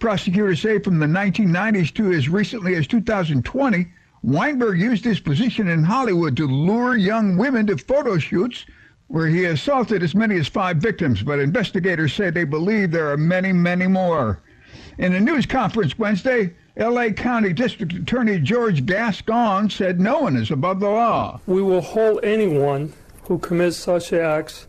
Prosecutors 0.00 0.60
say 0.60 0.78
from 0.78 0.98
the 0.98 1.06
1990s 1.06 1.94
to 1.94 2.12
as 2.12 2.28
recently 2.28 2.74
as 2.74 2.86
2020, 2.86 3.86
Weinberg 4.22 4.80
used 4.80 5.04
his 5.04 5.20
position 5.20 5.68
in 5.68 5.84
Hollywood 5.84 6.36
to 6.36 6.46
lure 6.46 6.96
young 6.96 7.36
women 7.36 7.66
to 7.66 7.76
photo 7.76 8.18
shoots 8.18 8.64
where 9.08 9.26
he 9.26 9.46
assaulted 9.46 10.02
as 10.02 10.14
many 10.14 10.36
as 10.36 10.48
five 10.48 10.76
victims, 10.76 11.22
but 11.22 11.38
investigators 11.38 12.12
say 12.12 12.30
they 12.30 12.44
believe 12.44 12.90
there 12.90 13.10
are 13.10 13.16
many, 13.16 13.52
many 13.52 13.86
more. 13.86 14.40
In 14.98 15.14
a 15.14 15.20
news 15.20 15.46
conference 15.46 15.98
Wednesday, 15.98 16.54
L.A. 16.76 17.12
County 17.12 17.52
District 17.52 17.92
Attorney 17.92 18.38
George 18.38 18.84
Gascon 18.84 19.70
said 19.70 19.98
no 19.98 20.20
one 20.20 20.36
is 20.36 20.50
above 20.50 20.78
the 20.80 20.90
law. 20.90 21.40
We 21.46 21.62
will 21.62 21.80
hold 21.80 22.20
anyone 22.22 22.92
who 23.24 23.38
commits 23.38 23.76
such 23.76 24.12
acts 24.12 24.67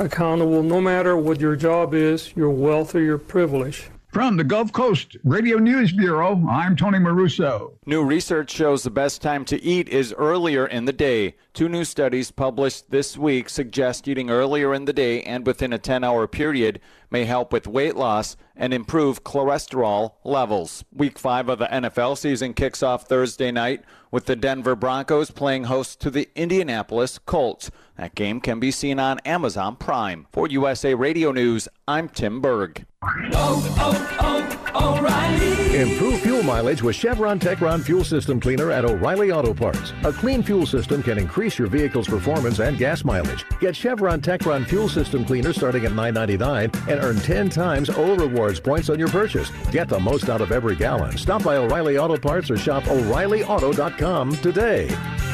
accountable 0.00 0.62
no 0.62 0.80
matter 0.80 1.16
what 1.16 1.40
your 1.40 1.54
job 1.54 1.94
is, 1.94 2.34
your 2.34 2.50
wealth, 2.50 2.94
or 2.94 3.02
your 3.02 3.18
privilege. 3.18 3.90
From 4.12 4.36
the 4.36 4.42
Gulf 4.42 4.72
Coast 4.72 5.16
Radio 5.22 5.58
News 5.58 5.92
Bureau, 5.92 6.44
I'm 6.48 6.74
Tony 6.74 6.98
Maruso. 6.98 7.74
New 7.86 8.02
research 8.02 8.50
shows 8.50 8.82
the 8.82 8.90
best 8.90 9.22
time 9.22 9.44
to 9.44 9.62
eat 9.62 9.88
is 9.88 10.12
earlier 10.14 10.66
in 10.66 10.84
the 10.86 10.92
day. 10.92 11.36
Two 11.54 11.68
new 11.68 11.84
studies 11.84 12.32
published 12.32 12.90
this 12.90 13.16
week 13.16 13.48
suggest 13.48 14.08
eating 14.08 14.28
earlier 14.28 14.74
in 14.74 14.86
the 14.86 14.92
day 14.92 15.22
and 15.22 15.46
within 15.46 15.72
a 15.72 15.78
10 15.78 16.02
hour 16.02 16.26
period 16.26 16.80
may 17.08 17.24
help 17.24 17.52
with 17.52 17.68
weight 17.68 17.94
loss 17.94 18.36
and 18.56 18.74
improve 18.74 19.22
cholesterol 19.22 20.14
levels. 20.24 20.84
Week 20.92 21.16
5 21.16 21.48
of 21.48 21.60
the 21.60 21.66
NFL 21.66 22.18
season 22.18 22.52
kicks 22.52 22.82
off 22.82 23.06
Thursday 23.06 23.52
night 23.52 23.84
with 24.10 24.26
the 24.26 24.34
Denver 24.34 24.74
Broncos 24.74 25.30
playing 25.30 25.64
host 25.64 26.00
to 26.00 26.10
the 26.10 26.28
Indianapolis 26.34 27.18
Colts. 27.18 27.70
That 28.00 28.14
game 28.14 28.40
can 28.40 28.60
be 28.60 28.70
seen 28.70 28.98
on 28.98 29.18
Amazon 29.26 29.76
Prime. 29.76 30.26
For 30.32 30.48
USA 30.48 30.94
Radio 30.94 31.32
News, 31.32 31.68
I'm 31.86 32.08
Tim 32.08 32.40
Berg. 32.40 32.86
Oh, 33.02 33.76
oh, 33.78 34.60
oh, 34.74 34.96
O'Reilly. 34.98 35.76
Improve 35.82 36.20
fuel 36.20 36.42
mileage 36.42 36.82
with 36.82 36.96
Chevron 36.96 37.38
Techron 37.38 37.82
Fuel 37.82 38.02
System 38.02 38.40
Cleaner 38.40 38.70
at 38.70 38.86
O'Reilly 38.86 39.32
Auto 39.32 39.52
Parts. 39.52 39.92
A 40.04 40.14
clean 40.14 40.42
fuel 40.42 40.64
system 40.64 41.02
can 41.02 41.18
increase 41.18 41.58
your 41.58 41.68
vehicle's 41.68 42.08
performance 42.08 42.58
and 42.58 42.78
gas 42.78 43.04
mileage. 43.04 43.44
Get 43.60 43.76
Chevron 43.76 44.22
Techron 44.22 44.66
Fuel 44.66 44.88
System 44.88 45.22
Cleaner 45.22 45.52
starting 45.52 45.84
at 45.84 45.92
$9.99 45.92 46.88
and 46.88 47.04
earn 47.04 47.16
10 47.16 47.50
times 47.50 47.90
O 47.90 48.16
rewards 48.16 48.60
points 48.60 48.88
on 48.88 48.98
your 48.98 49.08
purchase. 49.08 49.50
Get 49.72 49.90
the 49.90 50.00
most 50.00 50.30
out 50.30 50.40
of 50.40 50.52
every 50.52 50.74
gallon. 50.74 51.18
Stop 51.18 51.44
by 51.44 51.56
O'Reilly 51.56 51.98
Auto 51.98 52.16
Parts 52.16 52.50
or 52.50 52.56
shop 52.56 52.86
O'ReillyAuto.com 52.86 54.36
today. 54.36 54.88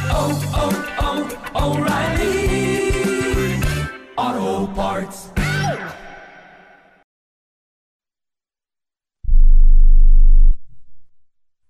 Oh, 0.08 0.40
oh, 0.54 1.44
oh, 1.54 1.76
O'Reilly. 1.78 2.55
Auto 4.16 4.66
Parts. 4.74 5.35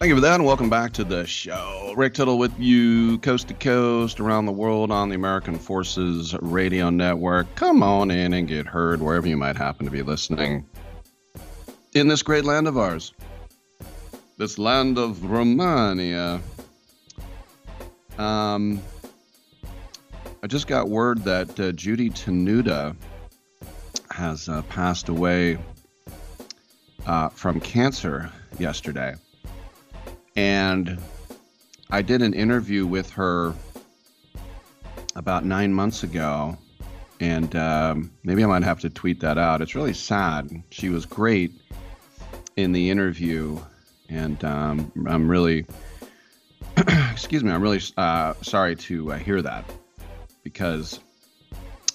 Thank 0.00 0.08
you 0.08 0.14
for 0.14 0.22
that, 0.22 0.36
and 0.36 0.46
welcome 0.46 0.70
back 0.70 0.94
to 0.94 1.04
the 1.04 1.26
show. 1.26 1.92
Rick 1.94 2.14
Tittle 2.14 2.38
with 2.38 2.58
you, 2.58 3.18
coast 3.18 3.48
to 3.48 3.54
coast, 3.54 4.18
around 4.18 4.46
the 4.46 4.52
world 4.52 4.90
on 4.90 5.10
the 5.10 5.14
American 5.14 5.58
Forces 5.58 6.34
Radio 6.40 6.88
Network. 6.88 7.54
Come 7.54 7.82
on 7.82 8.10
in 8.10 8.32
and 8.32 8.48
get 8.48 8.66
heard 8.66 9.02
wherever 9.02 9.28
you 9.28 9.36
might 9.36 9.58
happen 9.58 9.84
to 9.84 9.92
be 9.92 10.00
listening 10.00 10.66
in 11.92 12.08
this 12.08 12.22
great 12.22 12.46
land 12.46 12.66
of 12.66 12.78
ours, 12.78 13.12
this 14.38 14.56
land 14.56 14.96
of 14.96 15.22
Romania. 15.22 16.40
Um, 18.16 18.82
I 20.42 20.46
just 20.46 20.66
got 20.66 20.88
word 20.88 21.24
that 21.24 21.60
uh, 21.60 21.72
Judy 21.72 22.08
Tenuta 22.08 22.96
has 24.10 24.48
uh, 24.48 24.62
passed 24.62 25.10
away 25.10 25.58
uh, 27.04 27.28
from 27.28 27.60
cancer 27.60 28.32
yesterday. 28.58 29.14
And 30.40 30.98
I 31.90 32.00
did 32.00 32.22
an 32.22 32.32
interview 32.32 32.86
with 32.86 33.10
her 33.10 33.54
about 35.14 35.44
nine 35.44 35.70
months 35.70 36.02
ago. 36.02 36.56
And 37.20 37.54
um, 37.56 38.10
maybe 38.24 38.42
I 38.42 38.46
might 38.46 38.62
have 38.62 38.80
to 38.80 38.88
tweet 38.88 39.20
that 39.20 39.36
out. 39.36 39.60
It's 39.60 39.74
really 39.74 39.92
sad. 39.92 40.50
She 40.70 40.88
was 40.88 41.04
great 41.04 41.52
in 42.56 42.72
the 42.72 42.88
interview. 42.88 43.60
And 44.08 44.42
um, 44.42 44.90
I'm 45.06 45.30
really, 45.30 45.66
excuse 47.12 47.44
me, 47.44 47.50
I'm 47.50 47.60
really 47.60 47.82
uh, 47.98 48.32
sorry 48.40 48.76
to 48.76 49.12
uh, 49.12 49.18
hear 49.18 49.42
that 49.42 49.70
because 50.42 51.00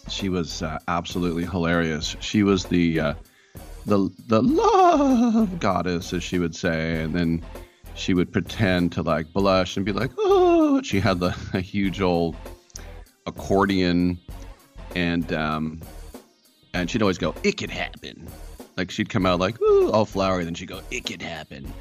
she 0.07 0.29
was 0.29 0.61
uh, 0.61 0.77
absolutely 0.87 1.45
hilarious. 1.45 2.15
She 2.19 2.43
was 2.43 2.65
the 2.65 2.99
uh, 2.99 3.13
the 3.87 4.07
the 4.27 4.43
love 4.43 5.59
goddess, 5.59 6.13
as 6.13 6.23
she 6.23 6.37
would 6.37 6.55
say, 6.55 7.01
and 7.01 7.11
then 7.11 7.43
she 7.95 8.13
would 8.13 8.31
pretend 8.31 8.91
to 8.93 9.01
like 9.01 9.31
blush 9.33 9.77
and 9.77 9.85
be 9.85 9.91
like, 9.91 10.11
oh, 10.17 10.81
she 10.81 10.99
had 10.99 11.19
the 11.19 11.35
a 11.53 11.61
huge 11.61 12.01
old 12.01 12.35
accordion, 13.25 14.19
and 14.95 15.31
um, 15.33 15.81
and 16.73 16.89
she'd 16.89 17.01
always 17.01 17.17
go, 17.17 17.33
it 17.43 17.57
could 17.57 17.71
happen. 17.71 18.27
Like 18.77 18.91
she'd 18.91 19.09
come 19.09 19.25
out 19.25 19.39
like, 19.39 19.59
ooh, 19.61 19.89
all 19.91 20.05
flowery, 20.05 20.43
then 20.43 20.53
she'd 20.53 20.67
go, 20.67 20.81
it 20.91 21.05
could 21.05 21.21
happen. 21.21 21.71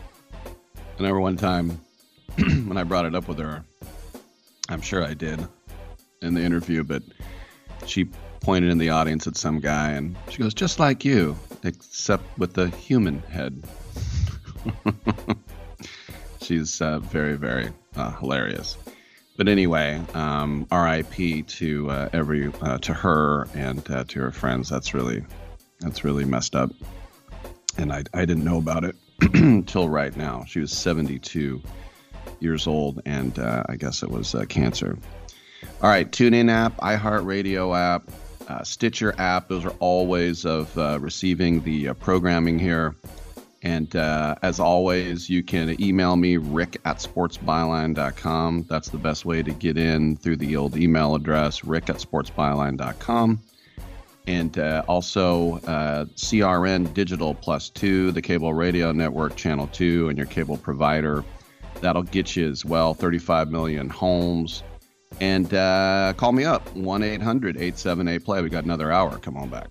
I 0.46 0.98
remember 0.98 1.20
one 1.20 1.36
time 1.36 1.80
when 2.38 2.76
I 2.76 2.84
brought 2.84 3.04
it 3.04 3.14
up 3.14 3.26
with 3.26 3.38
her, 3.38 3.64
I'm 4.68 4.80
sure 4.80 5.04
I 5.04 5.14
did 5.14 5.44
in 6.22 6.34
the 6.34 6.42
interview, 6.42 6.84
but 6.84 7.02
she 7.86 8.04
pointed 8.40 8.70
in 8.70 8.78
the 8.78 8.90
audience 8.90 9.26
at 9.26 9.36
some 9.36 9.58
guy 9.58 9.90
and 9.90 10.16
she 10.30 10.38
goes, 10.38 10.54
just 10.54 10.78
like 10.78 11.04
you, 11.04 11.36
except 11.64 12.22
with 12.38 12.54
the 12.54 12.68
human 12.68 13.18
head. 13.22 13.62
She's 16.44 16.82
uh, 16.82 16.98
very, 16.98 17.36
very 17.36 17.70
uh, 17.96 18.10
hilarious. 18.12 18.76
But 19.36 19.48
anyway, 19.48 20.00
um, 20.12 20.66
R.I.P. 20.70 21.42
to 21.42 21.90
uh, 21.90 22.08
every 22.12 22.52
uh, 22.60 22.78
to 22.78 22.92
her 22.92 23.48
and 23.54 23.90
uh, 23.90 24.04
to 24.04 24.20
her 24.20 24.30
friends. 24.30 24.68
That's 24.68 24.92
really 24.92 25.24
that's 25.80 26.04
really 26.04 26.24
messed 26.24 26.54
up, 26.54 26.70
and 27.78 27.92
I 27.92 28.04
I 28.12 28.26
didn't 28.26 28.44
know 28.44 28.58
about 28.58 28.84
it 28.84 28.94
until 29.34 29.88
right 29.88 30.14
now. 30.16 30.44
She 30.44 30.60
was 30.60 30.70
72 30.70 31.62
years 32.40 32.66
old, 32.66 33.00
and 33.06 33.38
uh, 33.38 33.64
I 33.68 33.76
guess 33.76 34.02
it 34.02 34.10
was 34.10 34.36
cancer. 34.48 34.98
All 35.82 35.88
right, 35.88 36.08
TuneIn 36.08 36.50
app, 36.50 36.76
iHeartRadio 36.76 37.76
app, 37.76 38.10
Stitcher 38.64 39.14
app. 39.18 39.48
Those 39.48 39.64
are 39.64 39.74
all 39.80 40.06
ways 40.06 40.44
of 40.44 40.76
receiving 41.02 41.62
the 41.62 41.94
programming 41.94 42.58
here. 42.58 42.94
And 43.64 43.96
uh, 43.96 44.34
as 44.42 44.60
always, 44.60 45.30
you 45.30 45.42
can 45.42 45.82
email 45.82 46.16
me, 46.16 46.36
rick 46.36 46.78
at 46.84 46.98
sportsbyline.com. 46.98 48.66
That's 48.68 48.90
the 48.90 48.98
best 48.98 49.24
way 49.24 49.42
to 49.42 49.50
get 49.52 49.78
in 49.78 50.16
through 50.16 50.36
the 50.36 50.54
old 50.56 50.76
email 50.76 51.14
address, 51.14 51.64
rick 51.64 51.88
at 51.88 51.96
sportsbyline.com. 51.96 53.40
And 54.26 54.58
uh, 54.58 54.84
also 54.86 55.54
uh, 55.60 56.04
CRN 56.04 56.92
Digital 56.92 57.34
Plus 57.34 57.70
2, 57.70 58.12
the 58.12 58.20
cable 58.20 58.52
radio 58.52 58.92
network, 58.92 59.34
Channel 59.34 59.68
2, 59.68 60.10
and 60.10 60.18
your 60.18 60.26
cable 60.26 60.58
provider. 60.58 61.24
That'll 61.80 62.02
get 62.02 62.36
you 62.36 62.48
as 62.48 62.66
well 62.66 62.92
35 62.92 63.50
million 63.50 63.88
homes. 63.88 64.62
And 65.20 65.52
uh, 65.54 66.12
call 66.18 66.32
me 66.32 66.44
up, 66.44 66.74
1 66.76 67.02
800 67.02 67.56
878 67.56 68.24
play. 68.24 68.42
We 68.42 68.50
got 68.50 68.64
another 68.64 68.92
hour. 68.92 69.18
Come 69.18 69.38
on 69.38 69.48
back. 69.48 69.70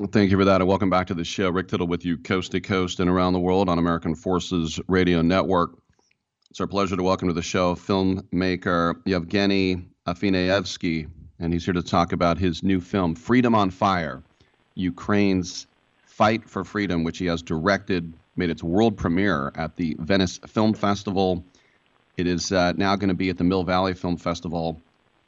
Well, 0.00 0.08
thank 0.10 0.30
you 0.30 0.38
for 0.38 0.46
that, 0.46 0.62
and 0.62 0.66
welcome 0.66 0.88
back 0.88 1.08
to 1.08 1.14
the 1.14 1.26
show. 1.26 1.50
Rick 1.50 1.68
Tittle 1.68 1.86
with 1.86 2.06
you, 2.06 2.16
coast 2.16 2.52
to 2.52 2.60
coast 2.62 3.00
and 3.00 3.10
around 3.10 3.34
the 3.34 3.38
world 3.38 3.68
on 3.68 3.78
American 3.78 4.14
Forces 4.14 4.80
Radio 4.88 5.20
Network. 5.20 5.76
It's 6.48 6.58
our 6.58 6.66
pleasure 6.66 6.96
to 6.96 7.02
welcome 7.02 7.28
to 7.28 7.34
the 7.34 7.42
show 7.42 7.74
filmmaker 7.74 8.94
Yevgeny 9.04 9.84
Afineevsky, 10.06 11.06
and 11.38 11.52
he's 11.52 11.66
here 11.66 11.74
to 11.74 11.82
talk 11.82 12.12
about 12.12 12.38
his 12.38 12.62
new 12.62 12.80
film, 12.80 13.14
Freedom 13.14 13.54
on 13.54 13.68
Fire 13.68 14.22
Ukraine's 14.74 15.66
Fight 16.06 16.48
for 16.48 16.64
Freedom, 16.64 17.04
which 17.04 17.18
he 17.18 17.26
has 17.26 17.42
directed, 17.42 18.10
made 18.36 18.48
its 18.48 18.62
world 18.62 18.96
premiere 18.96 19.52
at 19.54 19.76
the 19.76 19.98
Venice 20.00 20.40
Film 20.46 20.72
Festival. 20.72 21.44
It 22.16 22.26
is 22.26 22.52
uh, 22.52 22.72
now 22.72 22.96
going 22.96 23.08
to 23.08 23.14
be 23.14 23.28
at 23.28 23.36
the 23.36 23.44
Mill 23.44 23.64
Valley 23.64 23.92
Film 23.92 24.16
Festival 24.16 24.80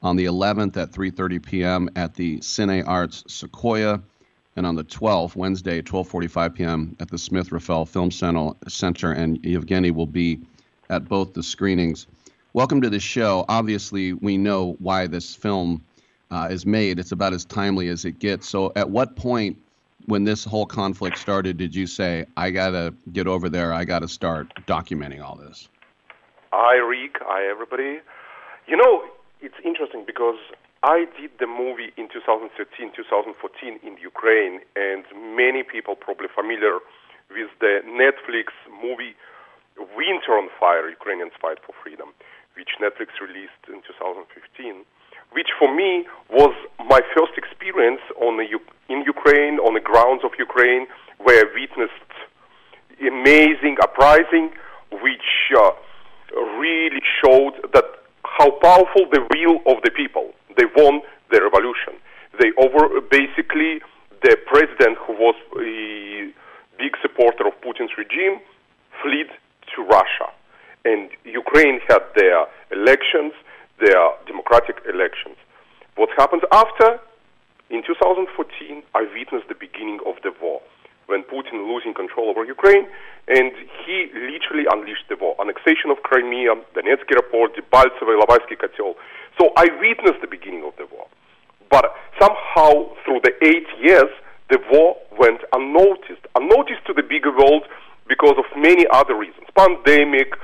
on 0.02 0.16
the 0.16 0.24
11th 0.24 0.78
at 0.78 0.92
3:30 0.92 1.44
p.m. 1.44 1.90
at 1.94 2.14
the 2.14 2.38
Cine 2.38 2.88
Arts 2.88 3.22
Sequoia 3.28 4.00
and 4.56 4.66
on 4.66 4.74
the 4.74 4.84
12th, 4.84 5.34
Wednesday, 5.34 5.80
12:45 5.80 6.54
p.m. 6.54 6.96
at 7.00 7.10
the 7.10 7.18
Smith 7.18 7.52
Rafael 7.52 7.86
Film 7.86 8.10
Center, 8.10 9.12
and 9.12 9.44
Yevgeny 9.44 9.90
will 9.90 10.06
be 10.06 10.40
at 10.90 11.08
both 11.08 11.32
the 11.32 11.42
screenings. 11.42 12.06
Welcome 12.52 12.82
to 12.82 12.90
the 12.90 13.00
show. 13.00 13.46
Obviously, 13.48 14.12
we 14.12 14.36
know 14.36 14.76
why 14.78 15.06
this 15.06 15.34
film 15.34 15.82
uh, 16.30 16.48
is 16.50 16.66
made. 16.66 16.98
It's 16.98 17.12
about 17.12 17.32
as 17.32 17.44
timely 17.44 17.88
as 17.88 18.04
it 18.04 18.18
gets. 18.18 18.48
So, 18.48 18.72
at 18.76 18.90
what 18.90 19.16
point, 19.16 19.56
when 20.06 20.24
this 20.24 20.44
whole 20.44 20.66
conflict 20.66 21.18
started, 21.18 21.56
did 21.56 21.74
you 21.74 21.86
say, 21.86 22.26
"I 22.36 22.50
gotta 22.50 22.94
get 23.12 23.26
over 23.26 23.48
there. 23.48 23.72
I 23.72 23.84
gotta 23.84 24.08
start 24.08 24.52
documenting 24.66 25.22
all 25.22 25.36
this"? 25.36 25.68
Hi, 26.52 26.76
Rick. 26.76 27.16
Hi, 27.22 27.50
everybody. 27.50 28.00
You 28.66 28.76
know, 28.76 29.04
it's 29.40 29.54
interesting 29.64 30.04
because 30.06 30.38
I 30.82 31.06
did 31.14 31.30
the 31.38 31.46
movie 31.46 31.94
in 31.96 32.10
2013, 32.10 32.90
2014 32.90 33.78
in 33.86 33.94
Ukraine, 34.02 34.58
and 34.74 35.06
many 35.14 35.62
people 35.62 35.94
probably 35.94 36.26
familiar 36.34 36.82
with 37.30 37.54
the 37.62 37.86
Netflix 37.86 38.50
movie 38.66 39.14
Winter 39.94 40.34
on 40.34 40.50
Fire, 40.58 40.90
Ukrainians 40.90 41.38
Fight 41.40 41.58
for 41.64 41.70
Freedom, 41.86 42.10
which 42.58 42.82
Netflix 42.82 43.14
released 43.22 43.62
in 43.70 43.78
2015, 43.86 44.82
which 45.30 45.54
for 45.54 45.72
me 45.72 46.04
was 46.28 46.52
my 46.82 47.00
first 47.14 47.38
experience 47.38 48.02
on 48.18 48.36
the, 48.36 48.50
in 48.90 49.06
Ukraine, 49.06 49.62
on 49.62 49.74
the 49.74 49.80
grounds 49.80 50.26
of 50.26 50.32
Ukraine, 50.36 50.88
where 51.22 51.46
I 51.46 51.50
witnessed 51.54 52.10
amazing 52.98 53.78
uprising, 53.80 54.50
which 54.90 55.54
uh, 55.54 55.70
really 56.58 57.02
showed 57.22 57.70
that 57.72 58.01
how 58.38 58.50
powerful 58.62 59.04
the 59.12 59.20
will 59.34 59.60
of 59.66 59.82
the 59.84 59.90
people 59.90 60.32
they 60.56 60.64
won 60.76 61.00
the 61.30 61.40
revolution. 61.42 61.94
They 62.40 62.50
over 62.56 63.00
basically 63.00 63.80
the 64.22 64.36
president 64.46 64.96
who 65.04 65.12
was 65.12 65.36
a 65.60 66.32
big 66.78 66.96
supporter 67.02 67.46
of 67.46 67.54
Putin's 67.60 67.92
regime 67.98 68.40
fled 69.02 69.28
to 69.74 69.82
Russia, 69.82 70.28
and 70.84 71.10
Ukraine 71.24 71.80
had 71.88 72.02
their 72.16 72.46
elections, 72.70 73.32
their 73.80 74.12
democratic 74.26 74.76
elections. 74.88 75.36
What 75.96 76.08
happened 76.16 76.42
after? 76.52 77.00
In 77.70 77.82
2014, 77.84 78.82
I 78.94 79.02
witnessed 79.14 79.48
the 79.48 79.54
beginning 79.54 80.00
of 80.06 80.16
the 80.22 80.32
war 80.40 80.60
when 81.06 81.22
Putin 81.24 81.66
losing 81.66 81.94
control 81.94 82.30
over 82.30 82.44
Ukraine, 82.44 82.86
and 83.28 83.52
he 83.84 84.10
literally 84.14 84.66
unleashed 84.70 85.08
the 85.08 85.16
war. 85.16 85.36
Annexation 85.40 85.90
of 85.90 86.02
Crimea, 86.02 86.54
Donetsky 86.74 87.14
Airport, 87.14 87.56
Debaltseve, 87.56 88.10
Ilovaiski 88.10 88.56
Kotel. 88.56 88.94
So 89.38 89.52
I 89.56 89.66
witnessed 89.80 90.20
the 90.20 90.28
beginning 90.30 90.64
of 90.64 90.74
the 90.76 90.86
war. 90.86 91.06
But 91.70 91.94
somehow, 92.20 92.92
through 93.04 93.20
the 93.24 93.32
eight 93.42 93.66
years, 93.80 94.10
the 94.50 94.58
war 94.70 94.96
went 95.18 95.40
unnoticed. 95.52 96.26
Unnoticed 96.34 96.84
to 96.86 96.92
the 96.92 97.02
bigger 97.02 97.34
world 97.34 97.64
because 98.08 98.36
of 98.36 98.44
many 98.56 98.84
other 98.92 99.14
reasons. 99.14 99.46
Pandemic, 99.56 100.34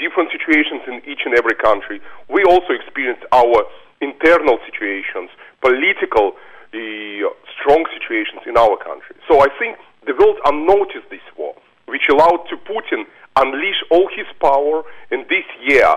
different 0.00 0.30
situations 0.32 0.82
in 0.86 1.02
each 1.06 1.22
and 1.24 1.36
every 1.36 1.54
country. 1.54 2.00
We 2.28 2.44
also 2.44 2.72
experienced 2.72 3.24
our 3.32 3.64
internal 4.00 4.58
situations, 4.64 5.30
political 5.60 6.32
the 6.72 7.30
strong 7.58 7.84
situations 7.96 8.42
in 8.46 8.56
our 8.56 8.76
country. 8.76 9.16
So 9.28 9.40
I 9.40 9.48
think 9.58 9.78
the 10.06 10.14
world 10.14 10.38
unnoticed 10.44 11.10
this 11.10 11.24
war, 11.36 11.54
which 11.86 12.02
allowed 12.10 12.44
to 12.50 12.56
Putin 12.56 13.04
unleash 13.36 13.80
all 13.90 14.08
his 14.14 14.26
power 14.40 14.82
in 15.10 15.24
this 15.28 15.46
year 15.62 15.94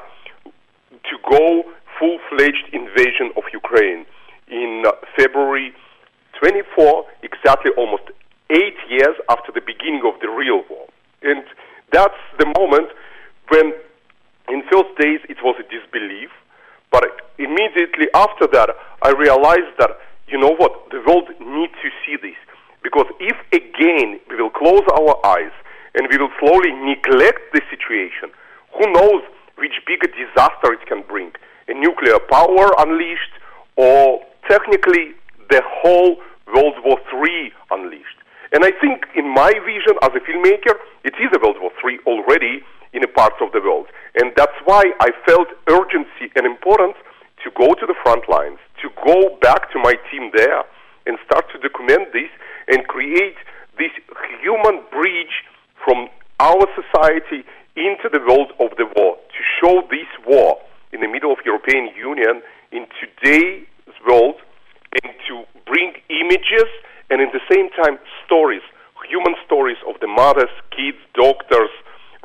to 0.92 1.16
go 1.30 1.64
full-fledged 2.00 2.70
invasion 2.74 3.32
of 3.38 3.44
Ukraine 3.54 4.06
in 4.48 4.84
uh, 4.86 4.92
February 5.18 5.74
24, 6.40 7.06
exactly 7.24 7.72
almost 7.78 8.04
eight 8.50 8.78
years 8.90 9.16
after 9.30 9.52
the 9.52 9.62
beginning 9.62 10.04
of 10.06 10.20
the 10.22 10.30
real 10.30 10.64
war. 10.70 10.88
And 11.22 11.44
that's 11.92 12.22
the 12.40 12.46
moment 12.58 12.90
when, 13.50 13.74
in 14.50 14.64
first 14.72 14.92
days, 15.00 15.20
it 15.30 15.38
was 15.44 15.56
a 15.60 15.66
disbelief, 15.70 16.30
but 16.92 17.04
immediately 17.38 18.08
after 18.14 18.48
that, 18.48 18.70
I 19.02 19.12
realized 19.12 19.78
that 19.80 19.92
you 20.32 20.40
know 20.40 20.56
what, 20.56 20.90
the 20.90 21.04
world 21.06 21.30
needs 21.40 21.74
to 21.84 21.90
see 22.06 22.16
this. 22.16 22.38
Because 22.84 23.06
if 23.20 23.38
again 23.52 24.20
we 24.30 24.36
will 24.42 24.50
close 24.50 24.82
our 24.98 25.20
eyes 25.26 25.52
and 25.94 26.08
we 26.10 26.18
will 26.18 26.32
slowly 26.40 26.72
neglect 26.72 27.52
the 27.54 27.62
situation, 27.70 28.32
who 28.74 28.92
knows 28.92 29.22
which 29.58 29.74
bigger 29.86 30.08
disaster 30.08 30.74
it 30.74 30.86
can 30.88 31.04
bring? 31.08 31.32
A 31.68 31.74
nuclear 31.74 32.18
power 32.32 32.72
unleashed, 32.80 33.36
or 33.76 34.22
technically 34.50 35.14
the 35.50 35.62
whole 35.66 36.18
World 36.48 36.76
War 36.84 36.98
III 37.14 37.52
unleashed. 37.72 38.18
And 38.54 38.66
I 38.66 38.72
think, 38.72 39.06
in 39.16 39.28
my 39.34 39.54
vision 39.66 39.96
as 40.02 40.12
a 40.16 40.20
filmmaker, 40.20 40.76
it 41.04 41.14
is 41.20 41.30
a 41.34 41.40
World 41.40 41.58
War 41.62 41.72
III 41.84 42.00
already 42.08 42.64
in 42.94 43.04
a 43.04 43.08
parts 43.08 43.38
of 43.42 43.52
the 43.54 43.62
world. 43.62 43.88
And 44.16 44.34
that's 44.36 44.56
why 44.66 44.84
I 45.00 45.12
felt 45.26 45.48
urgency 45.70 46.32
and 46.36 46.46
importance 46.46 46.96
to 47.44 47.52
go 47.58 47.74
to 47.74 47.86
the 47.86 47.96
front 48.04 48.30
lines, 48.30 48.60
to 48.82 48.90
go 49.04 49.38
back 49.42 49.72
to 49.72 49.80
my 49.80 49.96
team 50.10 50.32
there 50.36 50.64
and 51.06 51.18
start 51.26 51.46
to 51.52 51.58
document 51.60 52.14
this 52.14 52.30
and 52.68 52.88
create 52.88 53.38
this 53.78 53.92
human 54.42 54.82
bridge 54.92 55.46
from 55.84 56.08
our 56.40 56.66
society 56.78 57.46
into 57.76 58.10
the 58.12 58.20
world 58.28 58.52
of 58.60 58.76
the 58.78 58.86
war, 58.96 59.18
to 59.18 59.42
show 59.60 59.82
this 59.90 60.10
war 60.26 60.60
in 60.92 61.02
the 61.02 61.08
middle 61.08 61.32
of 61.32 61.40
European 61.46 61.90
Union 61.96 62.42
in 62.72 62.86
today's 63.00 63.66
world 64.06 64.36
and 65.04 65.14
to 65.28 65.44
bring 65.66 65.94
images 66.10 66.68
and 67.10 67.22
at 67.22 67.32
the 67.32 67.42
same 67.50 67.70
time 67.82 67.98
stories, 68.26 68.62
human 69.08 69.36
stories 69.46 69.78
of 69.88 70.00
the 70.00 70.08
mothers, 70.08 70.52
kids, 70.72 70.98
doctors, 71.14 71.72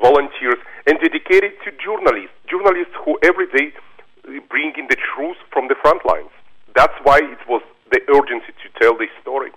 volunteers, 0.00 0.60
and 0.86 0.98
dedicated 1.00 1.52
to 1.64 1.72
journalists, 1.82 2.34
journalists 2.50 2.94
who 3.04 3.18
every 3.22 3.46
day 3.50 3.72
bring 4.48 4.72
in 4.76 4.86
the 4.88 4.96
truth 5.14 5.36
from 5.52 5.68
the 5.68 5.74
front 5.74 6.04
lines. 6.04 6.30
That's 6.74 6.94
why 7.02 7.18
it 7.18 7.48
was 7.48 7.62
the 7.90 8.00
urgency 8.08 8.52
to 8.62 8.80
tell 8.80 8.96
this 8.96 9.10
story. 9.22 9.50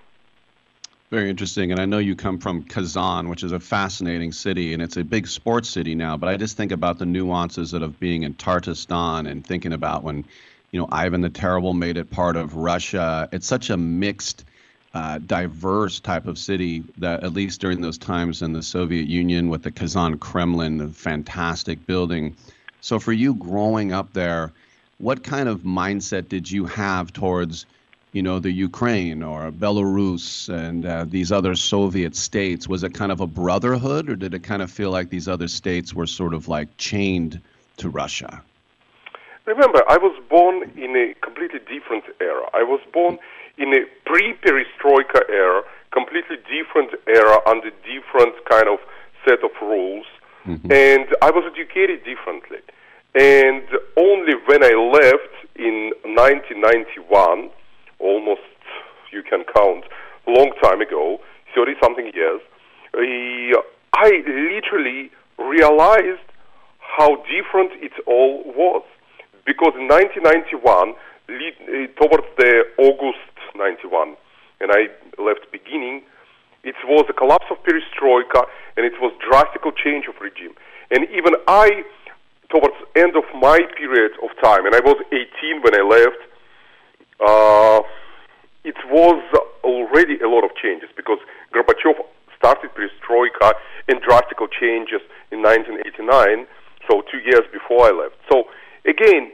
Very 1.11 1.29
interesting. 1.29 1.71
And 1.71 1.81
I 1.81 1.85
know 1.85 1.97
you 1.97 2.15
come 2.15 2.37
from 2.37 2.63
Kazan, 2.63 3.29
which 3.29 3.43
is 3.43 3.51
a 3.51 3.59
fascinating 3.59 4.31
city, 4.31 4.73
and 4.73 4.81
it's 4.81 4.95
a 4.95 5.03
big 5.03 5.27
sports 5.27 5.67
city 5.67 5.95
now. 5.95 6.15
But 6.15 6.29
I 6.29 6.37
just 6.37 6.55
think 6.55 6.71
about 6.71 6.99
the 6.99 7.05
nuances 7.07 7.73
of 7.73 7.99
being 7.99 8.23
in 8.23 8.35
Tatarstan 8.35 9.27
and 9.27 9.45
thinking 9.45 9.73
about 9.73 10.03
when, 10.03 10.23
you 10.71 10.79
know, 10.79 10.87
Ivan 10.91 11.21
the 11.21 11.29
Terrible 11.29 11.73
made 11.73 11.97
it 11.97 12.11
part 12.11 12.35
of 12.35 12.55
Russia. 12.55 13.27
It's 13.31 13.47
such 13.47 13.71
a 13.71 13.77
mixed, 13.77 14.45
uh, 14.93 15.17
diverse 15.17 15.99
type 15.99 16.27
of 16.27 16.37
city 16.37 16.83
that, 16.99 17.23
at 17.23 17.33
least 17.33 17.59
during 17.59 17.81
those 17.81 17.97
times 17.97 18.43
in 18.43 18.53
the 18.53 18.61
Soviet 18.61 19.07
Union 19.07 19.49
with 19.49 19.63
the 19.63 19.71
Kazan 19.71 20.19
Kremlin, 20.19 20.77
the 20.77 20.89
fantastic 20.89 21.87
building. 21.87 22.35
So 22.81 22.99
for 22.99 23.14
you 23.14 23.34
growing 23.35 23.91
up 23.93 24.14
there, 24.14 24.51
what 24.97 25.23
kind 25.23 25.49
of 25.49 25.61
mindset 25.61 26.30
did 26.30 26.49
you 26.49 26.65
have 26.65 27.14
towards 27.14 27.65
you 28.11 28.23
know, 28.23 28.39
the 28.39 28.51
Ukraine 28.51 29.22
or 29.22 29.51
Belarus 29.51 30.49
and 30.49 30.85
uh, 30.85 31.06
these 31.07 31.31
other 31.31 31.56
Soviet 31.56 32.15
states? 32.15 32.68
Was 32.68 32.84
it 32.84 32.93
kind 32.93 33.11
of 33.11 33.22
a 33.22 33.27
brotherhood, 33.27 34.10
or 34.10 34.15
did 34.15 34.34
it 34.34 34.43
kind 34.43 34.61
of 34.61 34.72
feel 34.72 34.89
like 34.89 35.10
these 35.10 35.27
other 35.27 35.47
states 35.47 35.93
were 35.93 36.07
sort 36.07 36.34
of 36.34 36.47
like 36.47 36.76
chained 36.77 37.39
to 37.77 37.89
Russia? 37.89 38.41
Remember, 39.45 39.84
I 39.88 39.97
was 39.97 40.19
born 40.30 40.72
in 40.76 40.95
a 40.95 41.14
completely 41.22 41.60
different 41.60 42.06
era. 42.19 42.45
I 42.53 42.64
was 42.64 42.81
born 42.93 43.19
in 43.57 43.73
a 43.73 43.85
pre-perestroika 44.06 45.30
era, 45.30 45.64
completely 45.91 46.38
different 46.49 46.91
era 47.07 47.38
under 47.45 47.69
different 47.84 48.34
kind 48.49 48.68
of 48.68 48.80
set 49.26 49.43
of 49.43 49.51
rules, 49.61 50.06
mm-hmm. 50.49 50.71
and 50.71 51.07
I 51.21 51.30
was 51.31 51.43
educated 51.53 52.03
differently. 52.03 52.59
And 53.15 53.65
only 53.97 54.34
when 54.45 54.63
I 54.63 54.73
left 54.73 55.34
in 55.55 55.91
1991 56.03 57.49
almost 57.99 58.41
you 59.11 59.23
can 59.23 59.43
count 59.55 59.85
long 60.27 60.51
time 60.61 60.81
ago, 60.81 61.19
30 61.55 61.73
something 61.81 62.11
years, 62.13 62.41
I 62.95 64.11
literally 64.27 65.11
realized 65.38 66.26
how 66.80 67.15
different 67.26 67.71
it 67.81 67.93
all 68.05 68.43
was. 68.45 68.84
Because 69.45 69.73
in 69.76 69.88
1991, 69.88 70.93
eh, 71.30 71.88
towards 71.97 72.27
the 72.38 72.63
August 72.77 73.34
91, 73.55 74.15
and 74.61 74.71
I 74.71 74.88
left 75.21 75.51
beginning, 75.51 76.03
it 76.64 76.76
was 76.86 77.06
a 77.10 77.14
collapse 77.14 77.45
of 77.49 77.57
perestroika 77.64 78.45
and 78.77 78.86
it 78.86 78.94
was 79.02 79.14
drastical 79.23 79.72
change 79.72 80.06
of 80.07 80.15
regime. 80.22 80.53
And 80.91 81.07
even 81.10 81.36
I, 81.48 81.84
towards 82.49 82.76
end 82.95 83.15
of 83.15 83.23
my 83.40 83.60
period 83.77 84.11
of 84.23 84.30
time, 84.44 84.65
and 84.65 84.76
I 84.76 84.80
was 84.80 84.98
18 85.11 85.61
when 85.61 85.76
I 85.76 85.84
left, 85.84 86.22
uh, 87.19 87.81
it 88.64 88.76
was 88.90 89.22
already 89.64 90.19
a 90.19 90.27
lot 90.27 90.44
of 90.44 90.52
changes 90.56 90.90
because 90.95 91.19
Gorbachev 91.53 91.95
started 92.38 92.72
perestroika 92.73 93.53
and 93.88 94.02
drastical 94.02 94.48
changes 94.48 95.02
in 95.31 95.41
1989, 95.41 96.48
so 96.90 97.03
two 97.11 97.19
years 97.19 97.44
before 97.52 97.86
I 97.88 97.91
left. 97.91 98.15
So 98.31 98.45
again, 98.86 99.31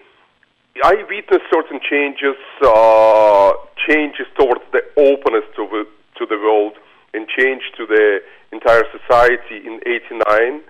I 0.83 0.95
witnessed 1.07 1.45
certain 1.53 1.79
changes, 1.79 2.35
uh, 2.61 3.53
changes 3.87 4.27
towards 4.37 4.61
the 4.73 4.83
openness 4.97 5.45
to 5.55 5.63
the, 5.71 5.87
to 6.17 6.25
the 6.25 6.35
world, 6.35 6.73
and 7.15 7.27
change 7.27 7.63
to 7.77 7.85
the 7.85 8.19
entire 8.51 8.83
society 8.91 9.65
in 9.65 9.79
'89. 9.85 10.61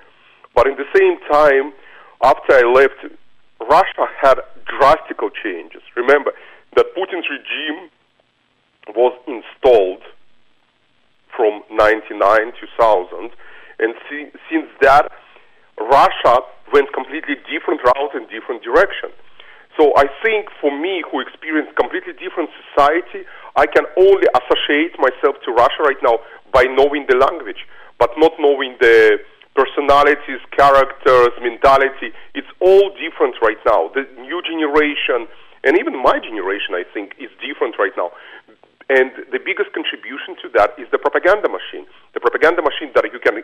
But 0.53 0.67
in 0.67 0.76
the 0.77 0.88
same 0.95 1.17
time, 1.31 1.73
after 2.23 2.53
I 2.53 2.63
left, 2.63 3.01
Russia 3.59 4.05
had 4.22 4.39
drastical 4.65 5.30
changes. 5.43 5.81
Remember, 5.95 6.31
that 6.76 6.85
Putin's 6.95 7.27
regime 7.30 7.89
was 8.95 9.13
installed 9.27 10.03
from 11.35 11.63
99 11.72 12.53
2000 12.59 13.31
and 13.80 13.93
see, 14.09 14.31
since 14.49 14.67
that 14.81 15.11
Russia 15.80 16.39
went 16.72 16.93
completely 16.93 17.35
different 17.51 17.81
route 17.84 18.13
and 18.13 18.30
different 18.30 18.63
direction. 18.63 19.11
So 19.77 19.91
I 19.97 20.07
think 20.23 20.47
for 20.61 20.72
me, 20.72 21.03
who 21.11 21.19
experienced 21.19 21.76
completely 21.76 22.14
different 22.14 22.49
society, 22.72 23.27
I 23.56 23.68
can 23.68 23.85
only 23.97 24.27
associate 24.31 24.95
myself 24.99 25.35
to 25.43 25.52
Russia 25.52 25.84
right 25.84 25.99
now 26.02 26.19
by 26.52 26.64
knowing 26.64 27.06
the 27.07 27.18
language, 27.18 27.68
but 27.99 28.11
not 28.18 28.31
knowing 28.39 28.77
the 28.80 29.19
personalities, 29.56 30.39
characters, 30.52 31.31
mentality. 31.41 32.11
It's 32.34 32.47
all 32.60 32.91
different 32.99 33.35
right 33.41 33.60
now. 33.65 33.91
The 33.95 34.03
new 34.19 34.41
generation 34.43 35.27
and 35.65 35.80
even 35.80 35.97
my 35.97 36.22
generation, 36.22 36.77
I 36.77 36.85
think, 36.93 37.18
is 37.18 37.34
different 37.41 37.76
right 37.81 37.91
now. 37.97 38.11
And 38.88 39.10
the 39.34 39.41
biggest 39.41 39.73
contribution 39.73 40.38
to 40.45 40.47
that 40.53 40.77
is 40.77 40.85
the 40.93 41.02
propaganda 41.02 41.49
machine. 41.49 41.89
The 42.14 42.22
propaganda 42.22 42.61
machine 42.61 42.93
that 42.93 43.10
you 43.10 43.18
can 43.18 43.41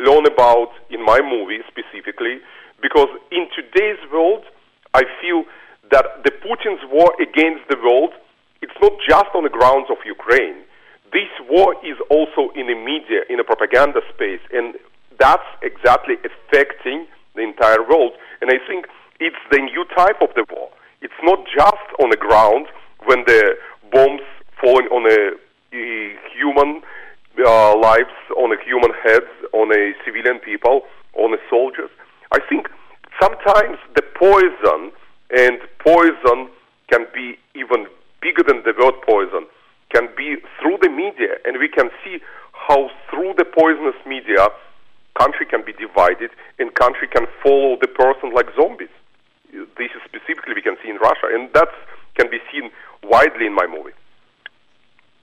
learn 0.00 0.24
about 0.24 0.72
in 0.88 1.04
my 1.04 1.20
movie 1.20 1.60
specifically, 1.68 2.40
because 2.80 3.12
in 3.30 3.52
today's 3.52 4.00
world, 4.10 4.48
I 4.94 5.04
feel 5.20 5.44
that 5.90 6.24
the 6.24 6.30
Putin's 6.30 6.82
war 6.90 7.14
against 7.20 7.68
the 7.68 7.76
world, 7.82 8.12
it's 8.60 8.76
not 8.82 8.92
just 9.08 9.30
on 9.34 9.44
the 9.44 9.50
grounds 9.50 9.88
of 9.90 9.96
Ukraine. 10.04 10.64
This 11.12 11.30
war 11.48 11.74
is 11.84 11.96
also 12.10 12.52
in 12.54 12.66
the 12.66 12.74
media, 12.74 13.24
in 13.30 13.38
the 13.38 13.44
propaganda 13.44 14.00
space, 14.12 14.40
and 14.52 14.74
that's 15.18 15.48
exactly 15.62 16.16
affecting 16.24 17.06
the 17.34 17.42
entire 17.42 17.82
world. 17.82 18.12
And 18.40 18.50
I 18.50 18.58
think 18.66 18.86
it's 19.20 19.42
the 19.50 19.58
new 19.58 19.84
type 19.96 20.20
of 20.20 20.28
the 20.34 20.44
war. 20.50 20.68
It's 21.00 21.20
not 21.22 21.38
just 21.46 21.86
on 22.02 22.10
the 22.10 22.16
ground 22.16 22.66
when 23.06 23.24
the 23.26 23.56
bombs 23.90 24.22
falling 24.60 24.86
on 24.88 25.06
a, 25.06 25.38
a 25.74 26.16
human 26.34 26.82
uh, 27.38 27.78
lives, 27.78 28.14
on 28.36 28.52
a 28.52 28.58
human 28.64 28.90
heads, 29.02 29.30
on 29.52 29.72
a 29.72 29.92
civilian 30.04 30.38
people, 30.40 30.82
on 31.14 31.32
a 31.32 31.38
soldiers. 31.48 31.90
I 32.32 32.40
think 32.48 32.68
sometimes 33.22 33.78
the 33.94 34.02
poison 34.18 34.92
and 35.30 35.58
poison 35.78 36.48
can 36.88 37.06
be 37.14 37.38
even 37.54 37.86
bigger 38.20 38.42
than 38.42 38.62
the 38.64 38.74
word 38.78 38.94
poison 39.06 39.46
can 39.90 40.08
be 40.16 40.36
through 40.60 40.78
the 40.82 40.88
media 40.88 41.36
and 41.44 41.58
we 41.58 41.68
can 41.68 41.90
see 42.04 42.18
how 42.52 42.90
through 43.10 43.32
the 43.38 43.44
poisonous 43.44 43.96
media 44.06 44.48
country 45.18 45.46
can 45.46 45.64
be 45.64 45.72
divided 45.72 46.30
and 46.58 46.74
country 46.74 47.08
can 47.08 47.26
follow 47.42 47.76
the 47.80 47.88
person 47.88 48.32
like 48.32 48.46
zombies 48.54 48.88
this 49.52 49.90
is 49.94 50.02
specifically 50.04 50.54
we 50.54 50.62
can 50.62 50.76
see 50.82 50.90
in 50.90 50.96
Russia, 50.96 51.28
and 51.32 51.52
that 51.52 51.68
can 52.14 52.30
be 52.30 52.38
seen 52.52 52.70
widely 53.02 53.46
in 53.46 53.54
my 53.54 53.66
movie. 53.66 53.92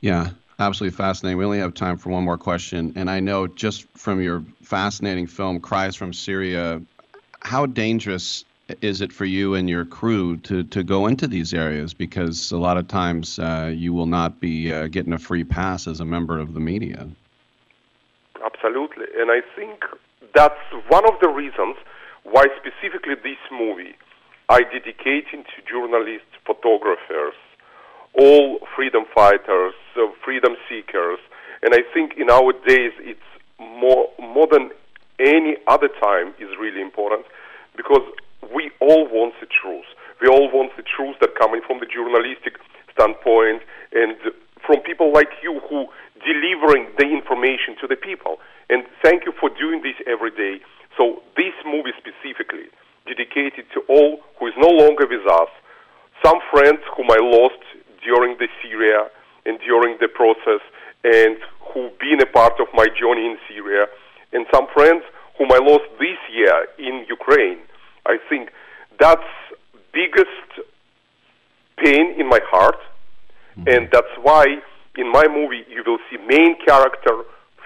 Yeah, 0.01 0.29
absolutely 0.59 0.95
fascinating. 0.95 1.37
We 1.37 1.45
only 1.45 1.59
have 1.59 1.73
time 1.73 1.97
for 1.97 2.09
one 2.09 2.23
more 2.23 2.37
question, 2.37 2.93
and 2.95 3.09
I 3.09 3.19
know 3.19 3.47
just 3.47 3.87
from 3.97 4.21
your 4.21 4.43
fascinating 4.61 5.27
film 5.27 5.59
"Cries 5.59 5.95
from 5.95 6.13
Syria," 6.13 6.81
how 7.41 7.65
dangerous 7.65 8.45
is 8.81 9.01
it 9.01 9.11
for 9.11 9.25
you 9.25 9.53
and 9.53 9.69
your 9.69 9.85
crew 9.85 10.37
to, 10.37 10.63
to 10.63 10.83
go 10.83 11.07
into 11.07 11.27
these 11.27 11.53
areas? 11.53 11.93
Because 11.93 12.51
a 12.51 12.57
lot 12.57 12.77
of 12.77 12.87
times 12.87 13.37
uh, 13.37 13.71
you 13.73 13.93
will 13.93 14.07
not 14.07 14.39
be 14.39 14.73
uh, 14.73 14.87
getting 14.87 15.13
a 15.13 15.19
free 15.19 15.43
pass 15.43 15.87
as 15.87 15.99
a 15.99 16.05
member 16.05 16.39
of 16.39 16.53
the 16.53 16.59
media. 16.59 17.07
Absolutely, 18.43 19.05
and 19.17 19.31
I 19.31 19.41
think 19.55 19.83
that's 20.33 20.59
one 20.87 21.05
of 21.05 21.19
the 21.21 21.29
reasons 21.29 21.75
why 22.23 22.45
specifically 22.57 23.15
this 23.15 23.37
movie 23.51 23.95
I 24.49 24.61
dedicate 24.61 25.25
it 25.33 25.45
to 25.45 25.71
journalists, 25.71 26.27
photographers, 26.45 27.33
all 28.13 28.59
freedom 28.75 29.05
fighters, 29.13 29.73
uh, 29.97 30.07
freedom 30.23 30.55
seekers, 30.69 31.19
and 31.61 31.73
I 31.73 31.81
think 31.93 32.13
in 32.17 32.29
our 32.29 32.53
days 32.67 32.93
it's 32.99 33.19
more 33.59 34.09
more 34.19 34.47
than 34.51 34.71
any 35.19 35.57
other 35.67 35.87
time 35.87 36.33
is 36.39 36.49
really 36.59 36.81
important 36.81 37.25
because 37.75 38.01
we 38.53 38.71
all 38.79 39.07
want 39.07 39.33
the 39.39 39.47
truth. 39.47 39.85
We 40.21 40.27
all 40.27 40.49
want 40.51 40.71
the 40.77 40.83
truth 40.83 41.17
that 41.21 41.35
coming 41.37 41.61
from 41.65 41.79
the 41.79 41.85
journalistic 41.85 42.57
standpoint 42.91 43.61
and 43.91 44.15
from 44.65 44.81
people 44.81 45.11
like 45.11 45.29
you 45.43 45.59
who 45.69 45.87
delivering 46.23 46.87
the 46.97 47.05
information 47.05 47.75
to 47.81 47.87
the 47.87 47.95
people. 47.95 48.39
And 48.69 48.83
thank 49.03 49.25
you 49.25 49.33
for 49.39 49.49
doing 49.49 49.83
this 49.83 49.95
every 50.07 50.31
day. 50.31 50.63
So 50.97 51.21
this 51.35 51.53
movie 51.67 51.93
specifically 51.99 52.71
dedicated 53.05 53.69
to 53.75 53.83
all 53.87 54.23
who 54.39 54.47
is 54.47 54.55
no 54.57 54.69
longer 54.69 55.05
with 55.05 55.27
us, 55.29 55.51
some 56.23 56.39
friends 56.49 56.81
whom 56.95 57.11
I 57.11 57.21
lost 57.21 57.61
during 58.01 58.37
the 58.39 58.47
Syria 58.63 59.11
and 59.45 59.59
during 59.59 59.97
the 60.01 60.07
process 60.07 60.63
and 61.03 61.37
who've 61.61 61.93
been 61.99 62.21
a 62.21 62.25
part 62.25 62.57
of 62.59 62.67
my 62.73 62.87
journey 62.87 63.29
in 63.29 63.37
Syria, 63.47 63.85
and 64.33 64.47
some 64.51 64.65
friends 64.73 65.03
whom 65.37 65.51
I 65.51 65.59
lost 65.61 65.85
this 65.99 66.17
year 66.33 66.65
in 66.79 67.05
Ukraine. 67.07 67.59
I 68.05 68.17
think 68.29 68.49
that's 68.99 69.23
biggest 69.93 70.67
pain 71.77 72.15
in 72.19 72.27
my 72.27 72.39
heart, 72.43 72.77
mm-hmm. 73.57 73.67
and 73.67 73.89
that's 73.91 74.13
why 74.21 74.45
in 74.97 75.11
my 75.11 75.27
movie 75.27 75.63
you 75.69 75.83
will 75.85 75.99
see 76.09 76.17
main 76.17 76.55
character, 76.65 77.23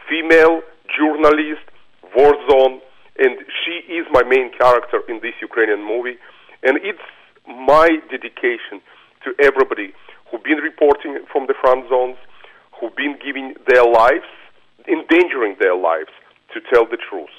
female 0.09 0.61
journalist, 0.97 1.65
war 2.15 2.33
zone, 2.49 2.81
and 3.19 3.37
she 3.63 3.93
is 3.93 4.05
my 4.11 4.23
main 4.23 4.51
character 4.57 5.01
in 5.07 5.19
this 5.21 5.33
Ukrainian 5.41 5.83
movie, 5.83 6.17
and 6.63 6.77
it's 6.83 7.07
my 7.45 7.87
dedication 8.09 8.81
to 9.23 9.33
everybody 9.39 9.93
who've 10.29 10.43
been 10.43 10.59
reporting 10.59 11.19
from 11.31 11.47
the 11.47 11.53
front 11.61 11.89
zones, 11.89 12.17
who've 12.79 12.95
been 12.95 13.17
giving 13.23 13.55
their 13.67 13.85
lives, 13.85 14.29
endangering 14.87 15.55
their 15.59 15.75
lives 15.75 16.13
to 16.53 16.61
tell 16.71 16.85
the 16.85 16.97
truth. 16.97 17.35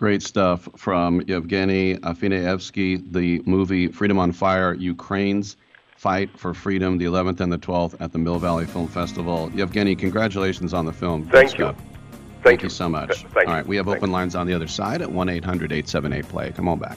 Great 0.00 0.22
stuff 0.22 0.66
from 0.78 1.20
Yevgeny 1.26 1.96
Afineevsky, 1.96 3.12
the 3.12 3.42
movie 3.44 3.88
Freedom 3.88 4.18
on 4.18 4.32
Fire 4.32 4.72
Ukraine's 4.72 5.58
Fight 5.94 6.30
for 6.38 6.54
Freedom, 6.54 6.96
the 6.96 7.04
11th 7.04 7.40
and 7.40 7.52
the 7.52 7.58
12th 7.58 8.00
at 8.00 8.10
the 8.10 8.16
Mill 8.16 8.38
Valley 8.38 8.64
Film 8.64 8.88
Festival. 8.88 9.50
Yevgeny, 9.54 9.94
congratulations 9.94 10.72
on 10.72 10.86
the 10.86 10.92
film. 10.94 11.28
Thank 11.28 11.58
you. 11.58 11.66
Thank, 11.66 11.76
Thank 12.42 12.62
you. 12.62 12.66
you. 12.66 12.70
so 12.70 12.88
much. 12.88 13.24
Th- 13.24 13.46
All 13.46 13.52
right, 13.52 13.66
we 13.66 13.76
have 13.76 13.84
Thank 13.84 13.98
open 13.98 14.10
lines 14.10 14.34
on 14.34 14.46
the 14.46 14.54
other 14.54 14.68
side 14.68 15.02
at 15.02 15.12
1 15.12 15.28
800 15.28 15.70
878 15.70 16.28
play. 16.30 16.50
Come 16.52 16.66
on 16.66 16.78
back. 16.78 16.96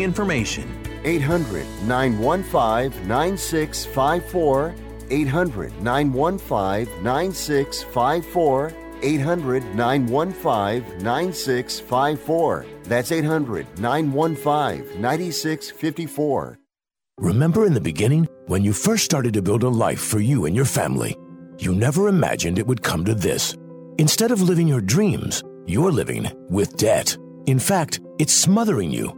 information. 0.00 0.66
800 1.04 1.66
915 1.86 3.08
9654. 3.08 4.74
800 5.10 5.82
915 5.82 7.02
9654. 7.02 8.72
800 9.02 9.74
915 9.74 10.98
9654. 11.02 12.66
That's 12.84 13.12
800 13.12 13.66
915 13.78 15.00
9654. 15.00 16.58
Remember 17.18 17.66
in 17.66 17.74
the 17.74 17.80
beginning, 17.80 18.28
when 18.46 18.62
you 18.62 18.72
first 18.72 19.04
started 19.04 19.34
to 19.34 19.42
build 19.42 19.64
a 19.64 19.68
life 19.68 20.00
for 20.00 20.20
you 20.20 20.46
and 20.46 20.54
your 20.54 20.64
family, 20.64 21.16
you 21.58 21.74
never 21.74 22.08
imagined 22.08 22.58
it 22.58 22.66
would 22.66 22.82
come 22.82 23.04
to 23.04 23.14
this. 23.14 23.56
Instead 23.98 24.30
of 24.30 24.40
living 24.40 24.68
your 24.68 24.80
dreams, 24.80 25.42
you're 25.66 25.90
living 25.90 26.30
with 26.48 26.76
debt. 26.76 27.16
In 27.46 27.58
fact, 27.58 28.00
it's 28.20 28.32
smothering 28.32 28.90
you. 28.92 29.17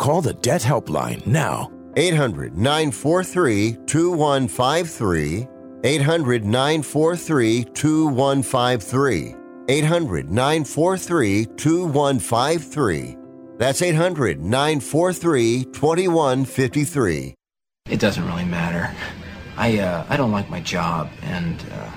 Call 0.00 0.22
the 0.22 0.32
Debt 0.32 0.62
Helpline 0.62 1.26
now. 1.26 1.70
800 1.98 2.56
943 2.56 3.76
2153. 3.84 5.46
800 5.84 6.44
943 6.46 7.64
2153. 7.64 9.36
800 9.68 10.30
943 10.30 11.44
2153. 11.44 13.16
That's 13.58 13.82
800 13.82 14.40
943 14.40 15.64
2153. 15.64 17.34
It 17.90 18.00
doesn't 18.00 18.26
really 18.26 18.46
matter. 18.46 18.96
I, 19.58 19.80
uh, 19.80 20.06
I 20.08 20.16
don't 20.16 20.32
like 20.32 20.48
my 20.48 20.60
job, 20.60 21.10
and 21.20 21.62
uh, 21.72 21.90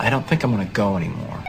I 0.00 0.08
don't 0.08 0.26
think 0.26 0.42
I'm 0.42 0.54
going 0.54 0.66
to 0.66 0.72
go 0.72 0.96
anymore. 0.96 1.44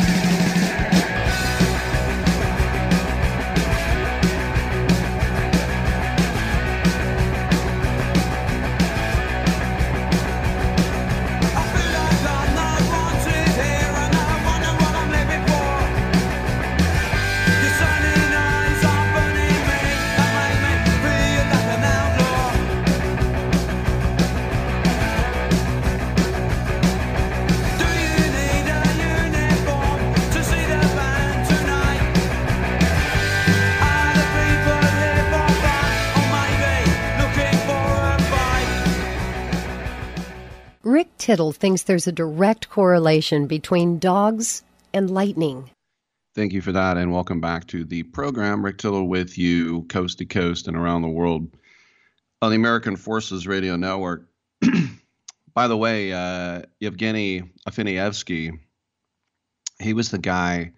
Tittle 41.27 41.51
thinks 41.51 41.83
there's 41.83 42.07
a 42.07 42.13
direct 42.13 42.69
correlation 42.69 43.47
between 43.47 43.99
dogs 43.99 44.63
and 44.93 45.11
lightning. 45.11 45.69
Thank 46.35 46.53
you 46.53 46.61
for 46.61 46.71
that, 46.71 46.95
and 46.95 47.11
welcome 47.11 47.41
back 47.41 47.67
to 47.67 47.83
the 47.83 48.03
program. 48.03 48.63
Rick 48.63 48.77
Tittle 48.77 49.09
with 49.09 49.37
you, 49.37 49.83
coast 49.89 50.19
to 50.19 50.25
coast 50.25 50.69
and 50.69 50.77
around 50.77 51.01
the 51.01 51.09
world 51.09 51.49
on 52.41 52.51
the 52.51 52.55
American 52.55 52.95
Forces 52.95 53.45
Radio 53.45 53.75
Network. 53.75 54.29
By 55.53 55.67
the 55.67 55.75
way, 55.75 56.13
uh, 56.13 56.61
Yevgeny 56.79 57.43
Afineevsky, 57.67 58.57
he 59.81 59.91
was 59.91 60.09
the 60.09 60.19
guy 60.19 60.71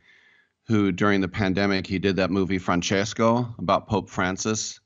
who, 0.65 0.91
during 0.91 1.21
the 1.21 1.27
pandemic, 1.27 1.85
he 1.85 1.99
did 1.99 2.15
that 2.15 2.31
movie 2.31 2.57
Francesco 2.57 3.53
about 3.59 3.87
Pope 3.87 4.09
Francis, 4.09 4.79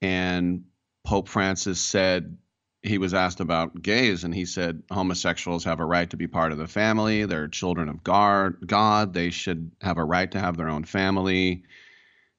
and 0.00 0.64
Pope 1.04 1.28
Francis 1.28 1.78
said 1.78 2.38
he 2.84 2.98
was 2.98 3.14
asked 3.14 3.40
about 3.40 3.80
gays, 3.80 4.24
and 4.24 4.34
he 4.34 4.44
said 4.44 4.82
homosexuals 4.90 5.64
have 5.64 5.80
a 5.80 5.86
right 5.86 6.10
to 6.10 6.18
be 6.18 6.26
part 6.26 6.52
of 6.52 6.58
the 6.58 6.68
family. 6.68 7.24
They're 7.24 7.48
children 7.48 7.88
of 7.88 8.04
God. 8.04 9.14
They 9.14 9.30
should 9.30 9.72
have 9.80 9.96
a 9.96 10.04
right 10.04 10.30
to 10.32 10.38
have 10.38 10.58
their 10.58 10.68
own 10.68 10.84
family. 10.84 11.62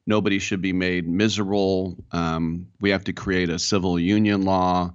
Nobody 0.05 0.37
should 0.37 0.61
be 0.61 0.71
made 0.71 1.07
miserable. 1.07 1.97
Um, 2.11 2.67
we 2.79 2.91
have 2.91 3.05
to 3.05 3.13
create 3.13 3.49
a 3.49 3.57
civil 3.57 3.99
union 3.99 4.43
law, 4.43 4.93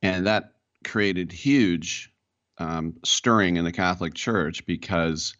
and 0.00 0.26
that 0.26 0.54
created 0.82 1.30
huge 1.30 2.10
um, 2.56 2.94
stirring 3.04 3.58
in 3.58 3.64
the 3.64 3.72
Catholic 3.72 4.14
Church 4.14 4.64
because 4.64 5.36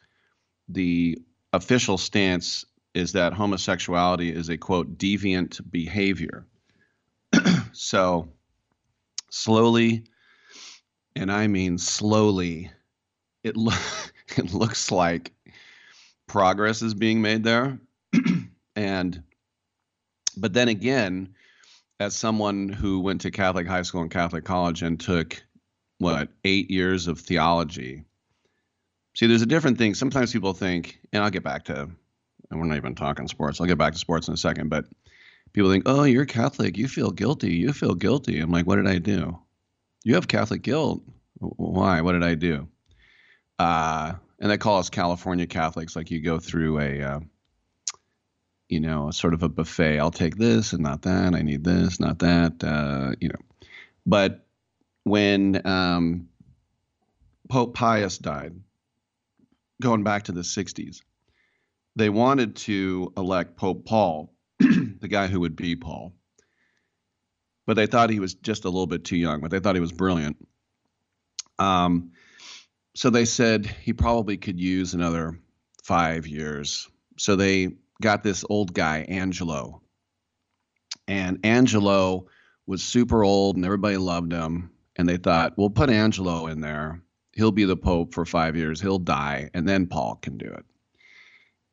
the 0.68 1.18
official 1.55 1.96
stance 1.96 2.66
is 2.92 3.12
that 3.12 3.32
homosexuality 3.32 4.30
is 4.30 4.51
a 4.51 4.59
quote 4.59 4.98
deviant 4.98 5.60
behavior. 5.70 6.46
so 7.72 8.28
slowly, 9.35 10.05
and 11.16 11.31
I 11.31 11.48
mean 11.48 11.77
slowly, 11.77 12.70
it 13.43 13.56
lo- 13.56 13.73
it 14.36 14.55
looks 14.55 14.90
like 14.90 15.32
progress 16.28 16.82
is 16.82 16.94
being 16.94 17.20
made 17.20 17.43
there. 17.43 17.78
and 18.77 19.23
but 20.36 20.52
then 20.52 20.69
again, 20.69 21.35
as 22.01 22.15
someone 22.15 22.69
who 22.69 23.01
went 23.01 23.20
to 23.23 23.31
Catholic 23.31 23.66
high 23.66 23.82
school 23.82 24.02
and 24.02 24.11
Catholic 24.11 24.44
college 24.44 24.82
and 24.82 24.98
took 24.98 25.43
what 25.98 26.28
eight 26.44 26.70
years 26.70 27.06
of 27.06 27.19
theology. 27.20 28.05
See, 29.16 29.27
there's 29.27 29.43
a 29.43 29.47
different 29.47 29.78
thing. 29.78 29.94
Sometimes 29.94 30.32
people 30.32 30.52
think, 30.52 30.98
and 31.12 31.23
I'll 31.23 31.31
get 31.31 31.44
back 31.44 31.65
to, 31.66 31.89
and 32.51 32.61
we're 32.61 32.66
not 32.66 32.77
even 32.77 32.97
talking 32.97 33.28
sports. 33.28 33.61
I'll 33.61 33.66
get 33.69 33.78
back 33.78 33.93
to 33.93 33.98
sports 33.98 34.27
in 34.27 34.35
a 34.35 34.36
second, 34.36 34.70
but 34.70 34.86
people 35.55 35.70
think, 35.70 35.85
oh, 35.86 36.02
you're 36.02 36.26
Catholic. 36.26 36.76
You 36.76 36.89
feel 36.89 37.10
guilty. 37.10 37.55
You 37.55 37.72
feel 37.72 37.94
guilty. 37.94 38.40
I'm 38.40 38.51
like, 38.51 38.66
what 38.66 38.76
did 38.76 38.86
I 38.86 38.98
do? 38.98 39.39
You 40.05 40.16
have 40.16 40.28
Catholic 40.28 40.60
guilt. 40.60 41.02
Why? 41.39 42.02
What 42.02 42.12
did 42.12 42.24
I 42.24 42.35
do? 42.35 42.68
Uh, 43.59 44.14
and 44.40 44.51
they 44.51 44.59
call 44.59 44.78
us 44.78 44.90
California 44.90 45.47
Catholics. 45.47 45.97
Like 45.97 46.10
you 46.10 46.20
go 46.20 46.39
through 46.39 46.81
a, 46.81 47.01
uh, 47.02 47.20
you 48.68 48.81
know, 48.81 49.10
sort 49.10 49.32
of 49.32 49.43
a 49.43 49.48
buffet. 49.48 49.98
I'll 49.98 50.10
take 50.10 50.36
this 50.36 50.72
and 50.72 50.82
not 50.82 51.02
that. 51.02 51.35
I 51.35 51.43
need 51.43 51.64
this, 51.64 52.01
not 52.01 52.18
that. 52.18 52.62
Uh, 52.62 53.14
you 53.20 53.28
know, 53.28 53.40
but 54.05 54.47
when 55.05 55.66
um, 55.66 56.28
Pope 57.48 57.74
Pius 57.74 58.18
died, 58.18 58.55
going 59.81 60.02
back 60.02 60.24
to 60.24 60.32
the 60.32 60.40
60s, 60.40 61.02
they 61.97 62.09
wanted 62.09 62.56
to 62.56 63.12
elect 63.16 63.56
Pope 63.56 63.86
Paul, 63.86 64.34
the 65.05 65.09
guy 65.09 65.26
who 65.26 65.40
would 65.40 65.55
be 65.55 65.76
Paul. 65.76 66.14
But 67.66 67.74
they 67.74 67.86
thought 67.86 68.09
he 68.09 68.20
was 68.20 68.32
just 68.32 68.64
a 68.64 68.70
little 68.70 68.86
bit 68.86 69.05
too 69.05 69.18
young, 69.18 69.43
but 69.43 69.51
they 69.51 69.60
thought 69.60 69.76
he 69.76 69.81
was 69.81 69.93
brilliant. 69.93 70.39
Um, 71.59 72.12
so 72.97 73.10
they 73.10 73.26
said 73.26 73.66
he 73.66 73.93
probably 73.93 74.39
could 74.39 74.59
use 74.59 74.94
another 74.94 75.39
five 75.82 76.26
years. 76.26 76.89
So 77.18 77.36
they 77.36 77.76
got 78.01 78.22
this 78.22 78.47
old 78.48 78.72
guy, 78.72 79.05
Angelo. 79.09 79.82
And 81.06 81.39
Angelo 81.44 82.26
was 82.66 82.82
super 82.82 83.24
old 83.24 83.56
and 83.56 83.64
everybody 83.64 83.98
loved 83.98 84.32
him. 84.32 84.70
And 84.97 85.06
they 85.06 85.18
thought, 85.18 85.59
we'll 85.59 85.68
put 85.68 85.90
Angelo 85.90 86.47
in 86.47 86.62
there. 86.62 87.02
He'll 87.32 87.52
be 87.52 87.64
the 87.64 87.76
Pope 87.76 88.14
for 88.14 88.24
five 88.24 88.56
years. 88.56 88.81
He'll 88.81 88.98
die, 88.98 89.51
and 89.52 89.68
then 89.68 89.86
Paul 89.86 90.14
can 90.22 90.39
do 90.39 90.47
it. 90.47 90.64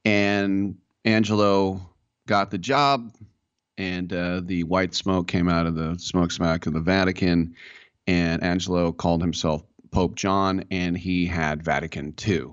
And 0.04 0.76
Angelo 1.06 1.91
got 2.28 2.52
the 2.52 2.58
job, 2.58 3.14
and 3.78 4.12
uh, 4.12 4.42
the 4.44 4.64
white 4.64 4.94
smoke 4.94 5.28
came 5.28 5.50
out 5.50 5.66
of 5.66 5.76
the 5.76 5.98
smokestack 5.98 6.66
of 6.66 6.74
the 6.74 6.80
Vatican. 6.80 7.56
And 8.08 8.44
Angelo 8.44 8.92
called 8.92 9.22
himself 9.22 9.64
Pope 9.92 10.16
John, 10.16 10.66
and 10.72 10.98
he 10.98 11.26
had 11.26 11.64
Vatican 11.64 12.14
II. 12.28 12.48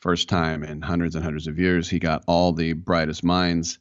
First 0.00 0.28
time 0.28 0.62
in 0.62 0.82
hundreds 0.82 1.14
and 1.14 1.24
hundreds 1.24 1.46
of 1.46 1.58
years, 1.58 1.88
he 1.88 1.98
got 1.98 2.24
all 2.26 2.52
the 2.52 2.72
brightest 2.74 3.24
minds 3.24 3.78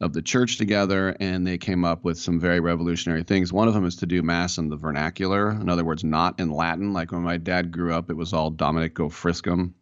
of 0.00 0.12
the 0.12 0.22
church 0.22 0.58
together 0.58 1.16
and 1.20 1.46
they 1.46 1.56
came 1.56 1.84
up 1.84 2.04
with 2.04 2.18
some 2.18 2.38
very 2.38 2.60
revolutionary 2.60 3.22
things. 3.22 3.52
One 3.52 3.68
of 3.68 3.74
them 3.74 3.86
is 3.86 3.96
to 3.96 4.06
do 4.06 4.22
mass 4.22 4.58
in 4.58 4.68
the 4.68 4.76
vernacular. 4.76 5.50
In 5.50 5.70
other 5.70 5.84
words, 5.84 6.04
not 6.04 6.38
in 6.38 6.50
Latin. 6.50 6.92
Like 6.92 7.12
when 7.12 7.22
my 7.22 7.38
dad 7.38 7.72
grew 7.72 7.94
up, 7.94 8.10
it 8.10 8.16
was 8.16 8.32
all 8.32 8.50
Dominico 8.50 9.08
Friscum. 9.08 9.72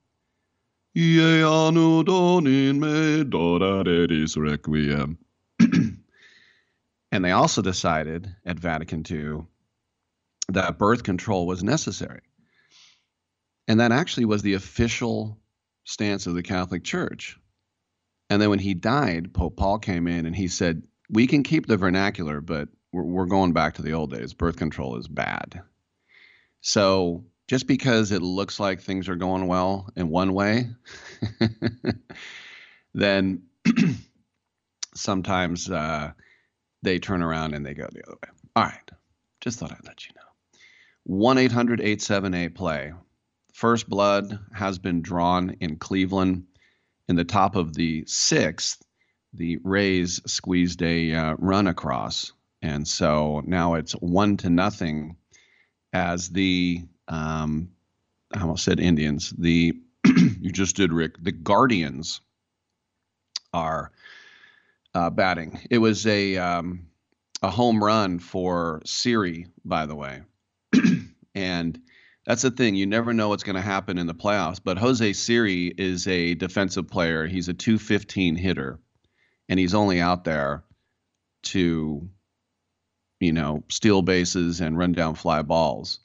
Requiem. 4.37 5.19
and 5.61 7.25
they 7.25 7.33
also 7.33 7.63
decided 7.63 8.33
at 8.47 8.59
Vatican 8.59 9.05
II 9.09 9.47
that 10.49 10.79
birth 10.79 11.03
control 11.03 11.47
was 11.47 11.65
necessary. 11.65 12.21
And 13.67 13.81
that 13.81 13.93
actually 13.93 14.27
was 14.27 14.43
the 14.43 14.55
official 14.55 15.41
stance 15.85 16.27
of 16.27 16.35
the 16.35 16.43
Catholic 16.43 16.85
Church. 16.85 17.39
And 18.31 18.41
then 18.41 18.51
when 18.51 18.59
he 18.59 18.75
died, 18.75 19.35
Pope 19.35 19.57
Paul 19.57 19.79
came 19.79 20.07
in 20.07 20.27
and 20.27 20.37
he 20.37 20.49
said, 20.49 20.85
We 21.11 21.27
can 21.27 21.43
keep 21.43 21.67
the 21.67 21.77
vernacular, 21.77 22.41
but 22.41 22.69
we're, 22.93 23.03
we're 23.03 23.27
going 23.27 23.53
back 23.53 23.75
to 23.75 23.83
the 23.83 23.93
old 23.93 24.13
days. 24.13 24.33
Birth 24.33 24.57
control 24.57 24.97
is 24.97 25.09
bad. 25.09 25.63
So 26.61 27.25
just 27.49 27.67
because 27.67 28.13
it 28.13 28.23
looks 28.23 28.59
like 28.59 28.81
things 28.81 29.09
are 29.09 29.17
going 29.17 29.47
well 29.47 29.91
in 29.97 30.09
one 30.09 30.33
way, 30.33 30.69
then 32.95 33.43
sometimes 34.95 35.71
uh, 35.71 36.13
they 36.83 36.99
turn 36.99 37.23
around 37.23 37.55
and 37.55 37.65
they 37.65 37.75
go 37.75 37.89
the 37.93 38.03
other 38.07 38.17
way. 38.23 38.29
All 38.57 38.65
right. 38.65 38.91
Just 39.41 39.59
thought 39.59 39.73
I'd 39.73 39.85
let 39.85 40.07
you 40.07 40.13
know. 40.17 40.23
1 41.05 41.39
800 41.39 41.81
878 41.81 42.55
play. 42.55 42.93
First 43.53 43.89
blood 43.89 44.39
has 44.55 44.79
been 44.79 45.03
drawn 45.03 45.57
in 45.61 45.77
Cleveland 45.77 46.47
in 47.09 47.17
the 47.17 47.25
top 47.25 47.57
of 47.57 47.75
the 47.75 48.05
sixth, 48.07 48.83
the 49.33 49.59
Rays 49.63 50.21
squeezed 50.27 50.83
a 50.83 51.13
uh, 51.13 51.35
run 51.39 51.67
across, 51.67 52.33
and 52.63 52.87
so 52.87 53.43
now 53.45 53.75
it's 53.75 53.93
one 53.93 54.37
to 54.39 54.51
nothing. 54.51 55.17
As 55.93 56.29
the 56.29 56.83
um, 57.09 57.71
I 58.33 58.41
almost 58.41 58.65
said 58.65 58.81
Indians. 58.81 59.31
The 59.37 59.75
you 60.07 60.51
just 60.53 60.77
did, 60.77 60.93
Rick. 60.93 61.23
The 61.23 61.33
Guardians 61.33 62.21
are 63.53 63.93
uh, 64.95 65.11
batting. 65.11 65.61
It 65.71 65.79
was 65.79 66.07
a 66.07 66.37
um, 66.37 66.87
a 67.43 67.51
home 67.51 67.83
run 67.83 68.19
for 68.19 68.83
Siri, 68.85 69.47
by 69.65 69.87
the 69.87 69.95
way, 69.95 70.23
and 71.35 71.79
that's 72.27 72.43
the 72.43 72.51
thing. 72.51 72.75
You 72.75 72.87
never 72.87 73.13
know 73.13 73.29
what's 73.29 73.43
going 73.43 73.57
to 73.57 73.63
happen 73.63 73.99
in 73.99 74.07
the 74.07 74.15
playoffs. 74.15 74.61
But 74.63 74.79
Jose 74.79 75.13
Siri 75.13 75.67
is 75.67 76.07
a 76.07 76.35
defensive 76.35 76.89
player. 76.89 77.27
He's 77.27 77.49
a 77.49 77.55
215 77.55 78.37
hitter, 78.37 78.79
and 79.49 79.59
he's 79.59 79.75
only 79.75 80.01
out 80.01 80.25
there 80.25 80.65
to, 81.45 82.09
you 83.21 83.33
know, 83.33 83.63
steal 83.69 84.03
bases 84.03 84.61
and 84.61 84.79
run 84.79 84.93
down 84.93 85.15
fly 85.15 85.43
balls. 85.43 86.01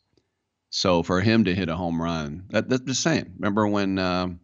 So 0.69 1.03
for 1.03 1.19
him 1.21 1.45
to 1.45 1.55
hit 1.55 1.69
a 1.69 1.75
home 1.75 2.01
run, 2.01 2.45
that, 2.49 2.69
that's 2.69 2.83
just 2.83 3.01
saying. 3.01 3.33
Remember 3.37 3.67
when 3.67 3.97
um, 3.97 4.39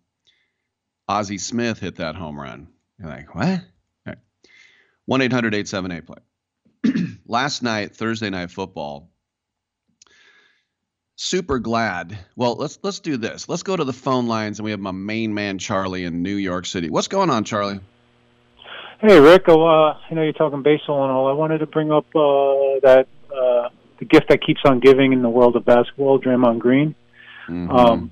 Ozzie 1.08 1.38
Smith 1.38 1.80
hit 1.80 1.98
that 1.98 2.16
home 2.16 2.40
run? 2.40 2.68
You're 3.00 3.10
like, 3.10 3.36
what? 3.36 3.62
One 5.06 5.22
eight 5.22 5.32
hundred 5.32 5.54
eight 5.54 5.68
seven 5.68 5.92
eight 5.92 6.06
play. 6.06 6.18
Last 7.28 7.62
night, 7.62 7.96
Thursday 7.96 8.30
night 8.30 8.50
football. 8.50 9.12
Super 11.16 11.60
glad. 11.60 12.18
Well, 12.36 12.56
let's 12.56 12.80
let's 12.82 13.00
do 13.00 13.16
this. 13.18 13.48
Let's 13.48 13.64
go 13.64 13.76
to 13.76 13.84
the 13.84 13.94
phone 13.94 14.28
lines, 14.28 14.60
and 14.60 14.66
we 14.66 14.72
have 14.72 14.80
my 14.80 14.92
main 14.92 15.34
man 15.34 15.60
Charlie 15.60 16.06
in 16.06 16.24
New 16.24 16.36
York 16.36 16.66
City. 16.66 16.90
What's 16.90 17.08
going 17.08 17.30
on, 17.30 17.44
Charlie? 17.44 17.80
Hey, 19.00 19.20
Rick. 19.20 19.48
Uh, 19.48 19.54
I 19.54 20.00
know 20.12 20.24
you're 20.24 20.34
talking 20.34 20.64
baseball 20.64 21.04
and 21.04 21.12
all. 21.12 21.28
I 21.28 21.34
wanted 21.34 21.60
to 21.60 21.68
bring 21.68 21.92
up 21.92 22.08
uh, 22.16 22.80
that 22.82 23.08
uh, 23.32 23.70
the 24.00 24.06
gift 24.06 24.30
that 24.30 24.42
keeps 24.46 24.62
on 24.66 24.80
giving 24.80 25.14
in 25.14 25.22
the 25.22 25.30
world 25.30 25.56
of 25.56 25.66
basketball, 25.66 26.20
Draymond 26.20 26.60
Green. 26.60 26.96
Mm-hmm. 27.48 27.72
Um, 27.72 28.12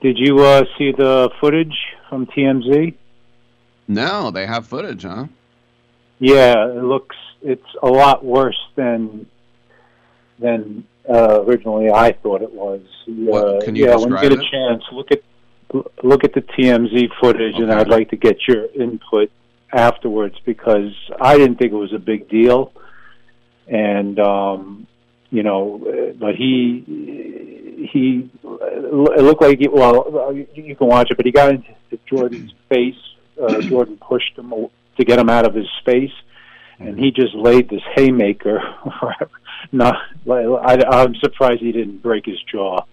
did 0.00 0.18
you 0.18 0.38
uh, 0.40 0.62
see 0.78 0.92
the 0.92 1.30
footage 1.40 1.74
from 2.08 2.26
TMZ? 2.26 2.94
No, 3.88 4.30
they 4.30 4.46
have 4.46 4.66
footage, 4.66 5.02
huh? 5.02 5.26
Yeah, 6.18 6.68
it 6.68 6.82
looks 6.82 7.16
it's 7.42 7.66
a 7.82 7.86
lot 7.88 8.24
worse 8.24 8.58
than 8.74 9.26
than 10.38 10.84
uh, 11.08 11.42
originally 11.42 11.90
I 11.90 12.12
thought 12.12 12.42
it 12.42 12.52
was. 12.52 12.80
What, 13.06 13.44
Uh, 13.44 13.64
can 13.64 13.76
you 13.76 13.86
yeah, 13.86 13.96
when 13.96 14.10
you 14.10 14.20
get 14.20 14.32
a 14.32 14.40
it? 14.40 14.46
chance, 14.50 14.82
look 14.92 15.12
at 15.12 15.22
look 16.02 16.24
at 16.24 16.32
the 16.32 16.42
TMZ 16.42 17.08
footage, 17.20 17.56
and 17.56 17.72
I'd 17.72 17.88
like 17.88 18.10
to 18.10 18.16
get 18.16 18.38
your 18.48 18.66
input 18.74 19.30
afterwards 19.72 20.36
because 20.44 20.92
I 21.20 21.36
didn't 21.36 21.56
think 21.56 21.72
it 21.72 21.76
was 21.76 21.92
a 21.92 21.98
big 21.98 22.28
deal, 22.28 22.72
and 23.66 24.18
um, 24.18 24.86
you 25.30 25.42
know, 25.42 26.14
but 26.18 26.34
he 26.34 26.84
he 27.92 28.30
it 28.42 29.22
looked 29.22 29.42
like 29.42 29.58
he, 29.58 29.68
well 29.68 30.32
you 30.32 30.46
you 30.54 30.76
can 30.76 30.86
watch 30.86 31.10
it, 31.10 31.16
but 31.16 31.26
he 31.26 31.32
got 31.32 31.50
into 31.50 31.74
Jordan's 32.06 32.52
face. 32.68 32.94
Uh, 33.40 33.60
Jordan 33.60 33.98
pushed 33.98 34.36
him 34.36 34.50
to 34.50 35.04
get 35.04 35.18
him 35.18 35.28
out 35.28 35.46
of 35.46 35.54
his 35.54 35.66
space, 35.80 36.12
and 36.78 36.98
he 36.98 37.10
just 37.10 37.34
laid 37.34 37.68
this 37.68 37.82
haymaker. 37.94 38.60
Not, 39.72 39.96
I, 40.30 40.78
I'm 40.88 41.14
surprised 41.16 41.60
he 41.60 41.72
didn't 41.72 42.02
break 42.02 42.24
his 42.24 42.40
jaw, 42.50 42.84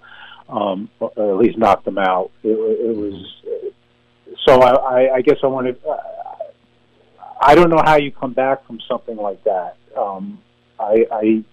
um, 0.50 0.90
or 1.00 1.12
at 1.32 1.38
least 1.38 1.58
knocked 1.58 1.88
him 1.88 1.98
out. 1.98 2.32
It, 2.44 2.50
it 2.50 2.96
was 2.96 3.14
so. 4.46 4.62
I, 4.62 4.72
I, 4.72 5.16
I 5.16 5.22
guess 5.22 5.38
I 5.44 5.48
wanted. 5.48 5.80
I 7.42 7.56
don't 7.56 7.70
know 7.70 7.82
how 7.84 7.98
you 7.98 8.12
come 8.12 8.34
back 8.34 8.66
from 8.66 8.80
something 8.88 9.18
like 9.18 9.44
that. 9.44 9.78
Um, 9.98 10.40
I, 10.80 11.06
I 11.12 11.44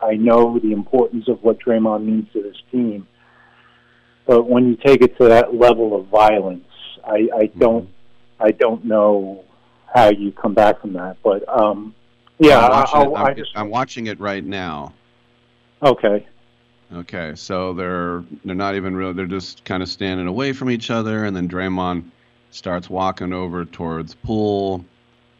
I 0.00 0.14
know 0.14 0.58
the 0.58 0.72
importance 0.72 1.28
of 1.28 1.42
what 1.42 1.58
Draymond 1.58 2.04
means 2.04 2.32
to 2.32 2.42
this 2.42 2.56
team, 2.70 3.06
but 4.26 4.48
when 4.48 4.68
you 4.68 4.76
take 4.76 5.02
it 5.02 5.16
to 5.18 5.28
that 5.28 5.54
level 5.54 5.98
of 5.98 6.06
violence, 6.06 6.66
I, 7.04 7.28
I 7.34 7.46
don't 7.58 7.88
I 8.40 8.52
don't 8.52 8.84
know 8.84 9.44
how 9.92 10.10
you 10.10 10.32
come 10.32 10.54
back 10.54 10.80
from 10.80 10.92
that. 10.94 11.16
But 11.22 11.48
um, 11.48 11.94
yeah, 12.38 12.60
I'm 12.60 12.70
watching, 12.70 12.96
I, 12.96 13.02
it, 13.02 13.14
I 13.14 13.22
I'm, 13.30 13.36
just 13.36 13.50
I'm 13.56 13.70
watching 13.70 14.06
it 14.06 14.20
right 14.20 14.44
now. 14.44 14.92
okay. 15.82 16.26
Okay, 16.90 17.34
so 17.34 17.74
they're 17.74 18.24
they're 18.44 18.54
not 18.54 18.74
even 18.74 18.96
real. 18.96 19.12
They're 19.12 19.26
just 19.26 19.64
kind 19.64 19.82
of 19.82 19.90
standing 19.90 20.26
away 20.26 20.52
from 20.54 20.70
each 20.70 20.90
other, 20.90 21.26
and 21.26 21.36
then 21.36 21.46
Draymond 21.48 22.04
starts 22.50 22.88
walking 22.88 23.34
over 23.34 23.66
towards 23.66 24.14
Poole, 24.14 24.84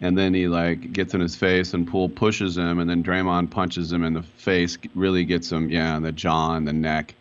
and 0.01 0.17
then 0.17 0.35
he 0.35 0.49
like 0.49 0.93
gets 0.93 1.15
in 1.15 1.21
his 1.21 1.35
face, 1.35 1.75
and 1.75 1.87
Poole 1.87 2.09
pushes 2.09 2.57
him, 2.57 2.79
and 2.79 2.89
then 2.89 3.03
Draymond 3.03 3.51
punches 3.51 3.93
him 3.93 4.05
in 4.05 4.13
the 4.13 4.23
face, 4.23 4.79
really 4.95 5.25
gets 5.25 5.51
him, 5.51 5.71
yeah, 5.71 5.97
in 5.97 6.03
the 6.03 6.13
jaw 6.13 6.55
and 6.55 6.67
the 6.67 6.73
neck. 6.73 7.15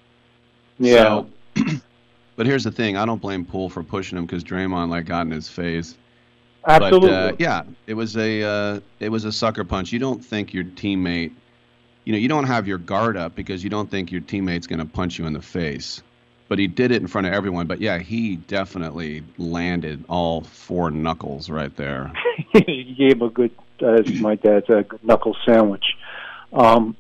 Yeah. 0.80 1.24
So, 1.56 1.64
but 2.36 2.46
here's 2.46 2.64
the 2.64 2.72
thing: 2.72 2.98
I 2.98 3.06
don't 3.06 3.22
blame 3.22 3.46
Poole 3.46 3.70
for 3.70 3.84
pushing 3.84 4.18
him 4.18 4.26
because 4.26 4.44
Draymond 4.44 4.90
like 4.90 5.06
got 5.06 5.26
in 5.26 5.32
his 5.32 5.50
face. 5.50 5.98
Absolutely. 6.68 7.10
But 7.10 7.34
uh, 7.34 7.36
yeah, 7.40 7.64
it 7.88 7.94
was 7.94 8.18
a 8.18 8.44
uh, 8.44 8.80
it 9.00 9.10
was 9.10 9.26
a 9.26 9.32
sucker 9.32 9.64
punch. 9.64 9.92
You 9.92 10.00
don't 10.00 10.24
think 10.24 10.54
your 10.54 10.66
teammate, 10.66 11.32
you 12.04 12.14
know, 12.14 12.20
you 12.20 12.28
don't 12.28 12.46
have 12.46 12.68
your 12.68 12.78
guard 12.78 13.18
up 13.18 13.36
because 13.36 13.64
you 13.64 13.70
don't 13.70 13.90
think 13.90 14.12
your 14.12 14.22
teammate's 14.22 14.68
going 14.68 14.80
to 14.80 14.86
punch 14.86 15.18
you 15.18 15.26
in 15.26 15.34
the 15.34 15.42
face. 15.42 16.04
But 16.48 16.60
he 16.60 16.68
did 16.68 16.92
it 16.92 17.02
in 17.02 17.08
front 17.08 17.28
of 17.28 17.34
everyone. 17.34 17.68
But 17.68 17.82
yeah, 17.82 18.00
he 18.00 18.38
definitely 18.38 19.24
landed 19.38 20.04
all 20.08 20.42
four 20.42 20.92
knuckles 20.92 21.50
right 21.50 21.76
there. 21.76 22.12
he 22.54 22.96
gave 22.98 23.22
a 23.22 23.30
good, 23.30 23.52
as 23.82 24.10
my 24.20 24.36
dad 24.36 24.64
said, 24.68 24.78
a 24.78 24.84
good 24.84 25.04
knuckle 25.04 25.36
sandwich. 25.46 25.86
Um, 26.54 26.96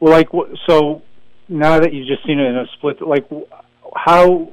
like, 0.00 0.28
so 0.66 1.02
now 1.48 1.80
that 1.80 1.92
you've 1.92 2.06
just 2.06 2.26
seen 2.26 2.38
it 2.38 2.46
in 2.46 2.56
a 2.56 2.66
split, 2.74 3.00
like, 3.00 3.26
how, 3.96 4.50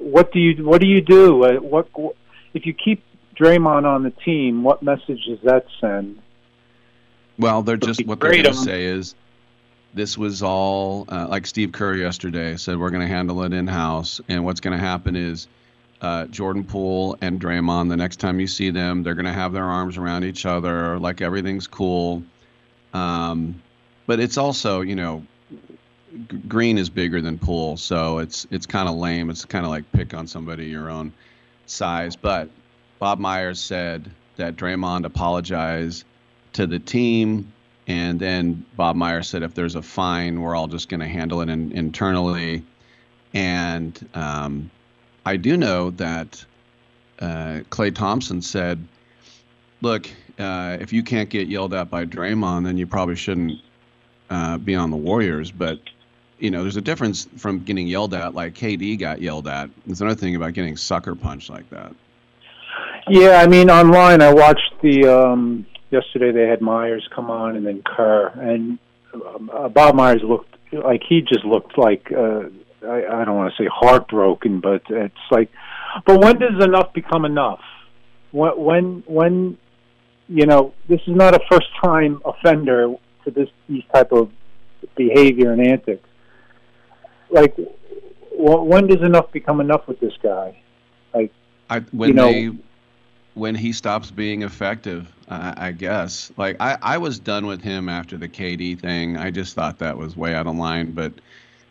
what 0.00 0.32
do 0.32 0.40
you, 0.40 0.66
what 0.66 0.80
do 0.80 0.88
you 0.88 1.00
do? 1.00 1.44
Uh, 1.44 1.60
what, 1.60 1.88
if 2.54 2.66
you 2.66 2.74
keep 2.74 3.04
Draymond 3.36 3.84
on 3.84 4.02
the 4.02 4.10
team, 4.10 4.62
what 4.62 4.82
message 4.82 5.24
does 5.26 5.38
that 5.44 5.66
send? 5.80 6.20
Well, 7.38 7.62
they're 7.62 7.76
just 7.76 8.04
what 8.06 8.20
they're 8.20 8.30
going 8.30 8.44
to 8.44 8.54
say 8.54 8.84
is 8.84 9.14
this 9.94 10.16
was 10.16 10.42
all 10.42 11.04
uh, 11.08 11.26
like 11.28 11.46
Steve 11.46 11.72
Kerr 11.72 11.94
yesterday 11.94 12.56
said 12.56 12.78
we're 12.78 12.90
going 12.90 13.06
to 13.06 13.12
handle 13.14 13.42
it 13.42 13.52
in 13.52 13.66
house, 13.66 14.20
and 14.28 14.44
what's 14.44 14.60
going 14.60 14.76
to 14.76 14.84
happen 14.84 15.16
is 15.16 15.48
uh, 16.00 16.26
Jordan 16.26 16.64
Poole 16.64 17.16
and 17.20 17.40
Draymond. 17.40 17.88
The 17.88 17.96
next 17.96 18.16
time 18.16 18.40
you 18.40 18.46
see 18.46 18.70
them, 18.70 19.02
they're 19.02 19.14
going 19.14 19.26
to 19.26 19.32
have 19.32 19.52
their 19.52 19.64
arms 19.64 19.96
around 19.96 20.24
each 20.24 20.46
other, 20.46 20.98
like 20.98 21.20
everything's 21.20 21.66
cool. 21.66 22.22
Um, 22.94 23.62
but 24.06 24.18
it's 24.18 24.36
also, 24.36 24.80
you 24.80 24.96
know, 24.96 25.24
G- 26.28 26.38
Green 26.48 26.78
is 26.78 26.90
bigger 26.90 27.20
than 27.20 27.38
Poole, 27.38 27.76
so 27.76 28.18
it's 28.18 28.46
it's 28.50 28.66
kind 28.66 28.88
of 28.88 28.96
lame. 28.96 29.30
It's 29.30 29.44
kind 29.44 29.64
of 29.64 29.70
like 29.70 29.90
pick 29.92 30.14
on 30.14 30.26
somebody 30.26 30.66
your 30.66 30.90
own 30.90 31.12
size. 31.66 32.16
But 32.16 32.48
Bob 32.98 33.18
Myers 33.18 33.60
said 33.60 34.10
that 34.36 34.56
Draymond 34.56 35.04
apologized 35.04 36.04
to 36.54 36.66
the 36.66 36.78
team, 36.78 37.51
and 37.86 38.18
then 38.20 38.64
Bob 38.76 38.96
Myers 38.96 39.28
said 39.28 39.42
if 39.42 39.54
there's 39.54 39.74
a 39.74 39.82
fine, 39.82 40.40
we're 40.40 40.54
all 40.54 40.68
just 40.68 40.88
going 40.88 41.00
to 41.00 41.08
handle 41.08 41.40
it 41.40 41.48
in, 41.48 41.72
internally. 41.72 42.64
And 43.34 44.08
um, 44.14 44.70
I 45.24 45.36
do 45.36 45.56
know 45.56 45.90
that 45.90 46.44
uh, 47.18 47.60
Klay 47.70 47.94
Thompson 47.94 48.42
said, 48.42 48.86
"Look, 49.80 50.08
uh, 50.38 50.76
if 50.80 50.92
you 50.92 51.02
can't 51.02 51.28
get 51.28 51.48
yelled 51.48 51.74
at 51.74 51.90
by 51.90 52.04
Draymond, 52.04 52.64
then 52.64 52.76
you 52.76 52.86
probably 52.86 53.16
shouldn't 53.16 53.60
uh, 54.30 54.58
be 54.58 54.74
on 54.74 54.90
the 54.90 54.96
Warriors." 54.96 55.50
But 55.50 55.80
you 56.42 56.50
know, 56.50 56.62
there's 56.62 56.76
a 56.76 56.82
difference 56.82 57.28
from 57.36 57.60
getting 57.60 57.86
yelled 57.86 58.14
at, 58.14 58.34
like 58.34 58.54
KD 58.54 58.98
got 58.98 59.20
yelled 59.20 59.46
at. 59.46 59.70
There's 59.86 60.00
another 60.00 60.18
thing 60.18 60.34
about 60.34 60.54
getting 60.54 60.76
sucker 60.76 61.14
punched 61.14 61.48
like 61.48 61.70
that. 61.70 61.94
Yeah, 63.08 63.40
I 63.40 63.46
mean, 63.46 63.70
online, 63.70 64.20
I 64.22 64.32
watched 64.32 64.74
the, 64.80 65.06
um, 65.06 65.66
yesterday 65.92 66.32
they 66.32 66.48
had 66.48 66.60
Myers 66.60 67.06
come 67.14 67.30
on 67.30 67.56
and 67.56 67.66
then 67.66 67.82
Kerr, 67.84 68.28
and 68.28 68.78
um, 69.14 69.50
uh, 69.52 69.68
Bob 69.68 69.94
Myers 69.94 70.22
looked 70.24 70.54
like 70.72 71.02
he 71.06 71.20
just 71.20 71.44
looked 71.44 71.76
like, 71.76 72.10
uh, 72.10 72.44
I, 72.86 73.20
I 73.20 73.24
don't 73.24 73.36
want 73.36 73.52
to 73.54 73.62
say 73.62 73.68
heartbroken, 73.72 74.60
but 74.60 74.82
it's 74.88 75.14
like, 75.30 75.50
but 76.06 76.20
when 76.20 76.38
does 76.38 76.62
enough 76.64 76.92
become 76.94 77.24
enough? 77.26 77.60
When, 78.30 78.52
when, 78.56 79.02
when, 79.06 79.58
you 80.28 80.46
know, 80.46 80.72
this 80.88 81.00
is 81.06 81.14
not 81.14 81.34
a 81.34 81.40
first 81.50 81.66
time 81.84 82.22
offender 82.24 82.94
to 83.24 83.30
this, 83.30 83.48
these 83.68 83.82
type 83.94 84.12
of 84.12 84.30
behavior 84.96 85.52
and 85.52 85.60
antics. 85.66 86.08
Like, 87.30 87.54
wh- 87.56 88.66
when 88.66 88.86
does 88.86 89.02
enough 89.02 89.30
become 89.32 89.60
enough 89.60 89.86
with 89.86 90.00
this 90.00 90.14
guy? 90.22 90.58
Like, 91.14 91.32
I 91.68 91.80
when 91.92 92.08
You 92.08 92.14
know- 92.14 92.32
they 92.32 92.50
when 93.34 93.54
he 93.54 93.72
stops 93.72 94.10
being 94.10 94.42
effective, 94.42 95.10
I, 95.28 95.68
I 95.68 95.72
guess. 95.72 96.30
Like 96.36 96.56
I, 96.60 96.78
I 96.82 96.98
was 96.98 97.18
done 97.18 97.46
with 97.46 97.62
him 97.62 97.88
after 97.88 98.16
the 98.16 98.28
KD 98.28 98.78
thing. 98.78 99.16
I 99.16 99.30
just 99.30 99.54
thought 99.54 99.78
that 99.78 99.96
was 99.96 100.16
way 100.16 100.34
out 100.34 100.46
of 100.46 100.56
line. 100.56 100.92
But 100.92 101.12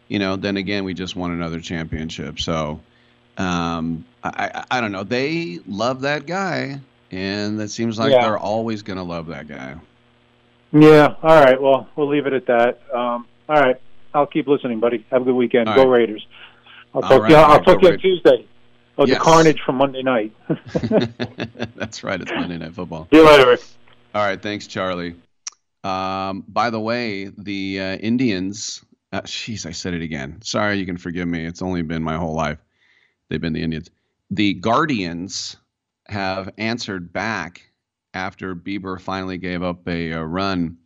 you 0.08 0.20
know, 0.20 0.36
then 0.36 0.58
again, 0.58 0.84
we 0.84 0.94
just 0.94 1.16
won 1.16 1.32
another 1.32 1.60
championship. 1.60 2.40
So 2.40 2.80
um, 3.38 4.06
I, 4.24 4.52
I, 4.54 4.78
I 4.78 4.82
don't 4.82 4.92
know. 4.92 5.04
They 5.04 5.60
love 5.68 6.02
that 6.02 6.26
guy, 6.26 6.80
and 7.12 7.60
it 7.62 7.70
seems 7.70 7.98
like 7.98 8.12
Yeah. 8.12 8.22
they're 8.22 8.38
always 8.38 8.82
going 8.82 8.98
to 8.98 9.04
love 9.04 9.28
that 9.28 9.48
guy. 9.48 9.76
Yeah. 10.74 11.16
All 11.22 11.44
right. 11.44 11.62
Well, 11.62 11.88
we'll 11.96 12.08
leave 12.08 12.28
it 12.28 12.34
at 12.34 12.46
that. 12.48 12.82
Um, 12.94 13.28
all 13.50 13.60
right. 13.60 13.76
I'll 14.14 14.26
keep 14.26 14.48
listening, 14.48 14.80
buddy. 14.80 15.06
Have 15.12 15.22
a 15.22 15.26
good 15.26 15.36
weekend. 15.36 15.70
All 15.70 15.76
Go 15.76 15.84
right. 15.84 16.00
Raiders. 16.00 16.26
I'll 16.94 17.02
talk 17.02 17.22
right, 17.22 17.32
you. 17.32 17.36
all 17.38 17.52
I'll 17.52 17.64
talk 17.64 17.80
to 17.80 17.88
you 17.88 17.94
on 17.94 18.00
Tuesday. 18.00 18.46
Oh, 19.02 19.06
Yes. 19.08 19.18
the 19.18 19.24
carnage 19.24 19.60
from 19.66 19.78
Monday 19.78 20.04
night. 20.04 20.32
That's 21.76 22.04
right. 22.04 22.22
It's 22.22 22.32
Monday 22.32 22.58
Night 22.58 22.76
Football. 22.76 23.08
See 23.12 23.18
you 23.18 23.26
later. 23.26 23.50
Rick. 23.50 23.62
All 24.14 24.24
right, 24.24 24.40
thanks, 24.40 24.68
Charlie. 24.68 25.16
Um, 25.84 26.44
by 26.48 26.70
the 26.70 26.80
way, 26.80 27.32
the 27.36 27.80
uh, 27.80 27.96
Indians. 27.98 28.84
Uh, 29.12 29.22
jeez, 29.22 29.66
I 29.66 29.72
said 29.72 29.94
it 29.96 30.02
again. 30.04 30.40
Sorry, 30.44 30.78
you 30.78 30.86
can 30.86 30.98
forgive 30.98 31.28
me. 31.28 31.46
It's 31.46 31.62
only 31.64 31.82
been 31.82 32.04
my 32.04 32.18
whole 32.18 32.36
life. 32.36 32.60
They've 33.30 33.42
been 33.42 33.54
the 33.54 33.64
Indians. 33.64 33.90
The 34.30 34.54
Guardians 34.54 35.58
have 36.08 36.52
answered 36.58 37.12
back 37.12 37.62
after 38.14 38.56
Bieber 38.56 39.02
finally 39.02 39.38
gave 39.38 39.64
up 39.64 39.88
a, 39.88 40.12
a 40.12 40.24
run 40.24 40.78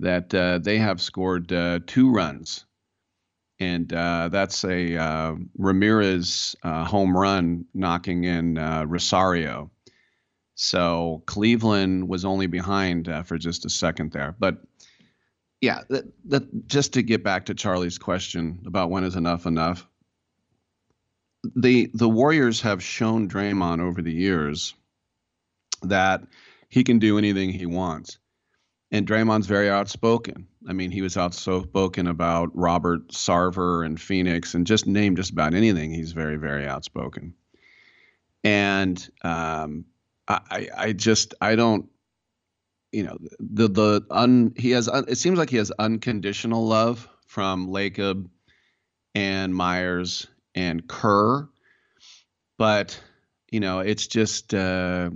that 0.00 0.34
uh, 0.34 0.58
they 0.58 0.76
have 0.78 1.00
scored 1.00 1.50
uh, 1.52 1.80
two 1.86 2.12
runs 2.12 2.66
and 3.60 3.92
uh, 3.92 4.28
that's 4.30 4.64
a 4.64 4.96
uh, 4.96 5.34
Ramirez 5.56 6.56
uh, 6.62 6.84
home 6.84 7.16
run 7.16 7.64
knocking 7.74 8.24
in 8.24 8.58
uh, 8.58 8.84
Rosario. 8.86 9.70
So 10.56 11.22
Cleveland 11.26 12.08
was 12.08 12.24
only 12.24 12.46
behind 12.46 13.08
uh, 13.08 13.22
for 13.22 13.38
just 13.38 13.64
a 13.64 13.70
second 13.70 14.12
there, 14.12 14.34
but 14.38 14.58
yeah, 15.60 15.80
that, 15.88 16.04
that, 16.26 16.68
just 16.68 16.92
to 16.92 17.02
get 17.02 17.24
back 17.24 17.46
to 17.46 17.54
Charlie's 17.54 17.98
question 17.98 18.62
about 18.66 18.90
when 18.90 19.02
is 19.02 19.16
enough 19.16 19.46
enough. 19.46 19.86
The 21.56 21.90
the 21.94 22.08
Warriors 22.08 22.60
have 22.62 22.82
shown 22.82 23.28
Draymond 23.28 23.80
over 23.80 24.02
the 24.02 24.12
years 24.12 24.74
that 25.82 26.22
he 26.68 26.84
can 26.84 26.98
do 26.98 27.18
anything 27.18 27.50
he 27.50 27.66
wants. 27.66 28.18
And 28.94 29.08
Draymond's 29.08 29.48
very 29.48 29.68
outspoken. 29.68 30.46
I 30.68 30.72
mean, 30.72 30.92
he 30.92 31.02
was 31.02 31.16
outspoken 31.16 32.06
about 32.06 32.50
Robert 32.54 33.08
Sarver 33.08 33.84
and 33.84 34.00
Phoenix, 34.00 34.54
and 34.54 34.64
just 34.64 34.86
name 34.86 35.16
just 35.16 35.32
about 35.32 35.52
anything. 35.52 35.90
He's 35.90 36.12
very, 36.12 36.36
very 36.36 36.64
outspoken. 36.64 37.34
And 38.44 38.96
um, 39.22 39.86
I, 40.28 40.68
I 40.76 40.92
just, 40.92 41.34
I 41.40 41.56
don't, 41.56 41.86
you 42.92 43.02
know, 43.02 43.18
the 43.40 43.66
the 43.66 44.06
un 44.12 44.54
he 44.56 44.70
has. 44.70 44.86
It 44.86 45.18
seems 45.18 45.40
like 45.40 45.50
he 45.50 45.56
has 45.56 45.72
unconditional 45.72 46.64
love 46.64 47.08
from 47.26 47.66
Lacob 47.66 48.28
and 49.12 49.52
Myers 49.52 50.28
and 50.54 50.86
Kerr, 50.86 51.48
but 52.58 52.96
you 53.50 53.58
know, 53.58 53.80
it's 53.80 54.06
just. 54.06 54.54
Uh, 54.54 55.10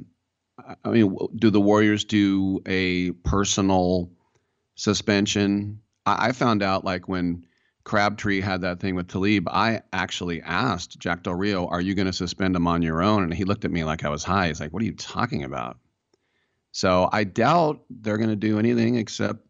I 0.84 0.90
mean, 0.90 1.16
do 1.36 1.50
the 1.50 1.60
Warriors 1.60 2.04
do 2.04 2.62
a 2.66 3.12
personal 3.12 4.10
suspension? 4.74 5.80
I, 6.04 6.28
I 6.28 6.32
found 6.32 6.62
out 6.62 6.84
like 6.84 7.08
when 7.08 7.46
Crabtree 7.84 8.40
had 8.40 8.60
that 8.62 8.80
thing 8.80 8.94
with 8.94 9.08
Talib, 9.08 9.48
I 9.48 9.80
actually 9.92 10.42
asked 10.42 10.98
Jack 10.98 11.22
Del 11.22 11.34
Rio, 11.34 11.66
"Are 11.66 11.80
you 11.80 11.94
going 11.94 12.06
to 12.06 12.12
suspend 12.12 12.54
him 12.54 12.66
on 12.66 12.82
your 12.82 13.02
own?" 13.02 13.22
And 13.22 13.32
he 13.32 13.44
looked 13.44 13.64
at 13.64 13.70
me 13.70 13.84
like 13.84 14.04
I 14.04 14.10
was 14.10 14.24
high. 14.24 14.48
He's 14.48 14.60
like, 14.60 14.72
"What 14.72 14.82
are 14.82 14.86
you 14.86 14.94
talking 14.94 15.42
about?" 15.44 15.78
So 16.72 17.08
I 17.10 17.24
doubt 17.24 17.82
they're 17.88 18.18
going 18.18 18.28
to 18.28 18.36
do 18.36 18.58
anything 18.58 18.96
except 18.96 19.40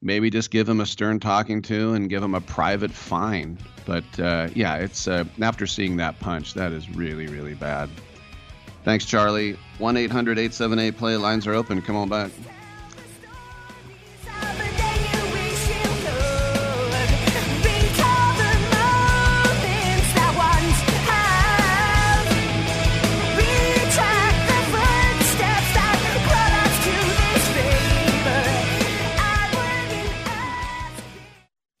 maybe 0.00 0.30
just 0.30 0.50
give 0.50 0.68
him 0.68 0.80
a 0.80 0.86
stern 0.86 1.20
talking 1.20 1.62
to 1.62 1.92
and 1.92 2.08
give 2.08 2.22
him 2.22 2.34
a 2.34 2.40
private 2.40 2.92
fine. 2.92 3.58
But 3.84 4.04
uh, 4.18 4.48
yeah, 4.54 4.76
it's 4.76 5.06
uh, 5.06 5.24
after 5.42 5.66
seeing 5.66 5.96
that 5.98 6.18
punch, 6.18 6.54
that 6.54 6.72
is 6.72 6.88
really 6.90 7.26
really 7.26 7.54
bad. 7.54 7.90
Thanks, 8.86 9.04
Charlie. 9.04 9.58
1 9.78 9.96
800 9.96 10.38
878 10.38 10.96
play. 10.96 11.16
Lines 11.16 11.44
are 11.48 11.54
open. 11.54 11.82
Come 11.82 11.96
on 11.96 12.08
back. 12.08 12.30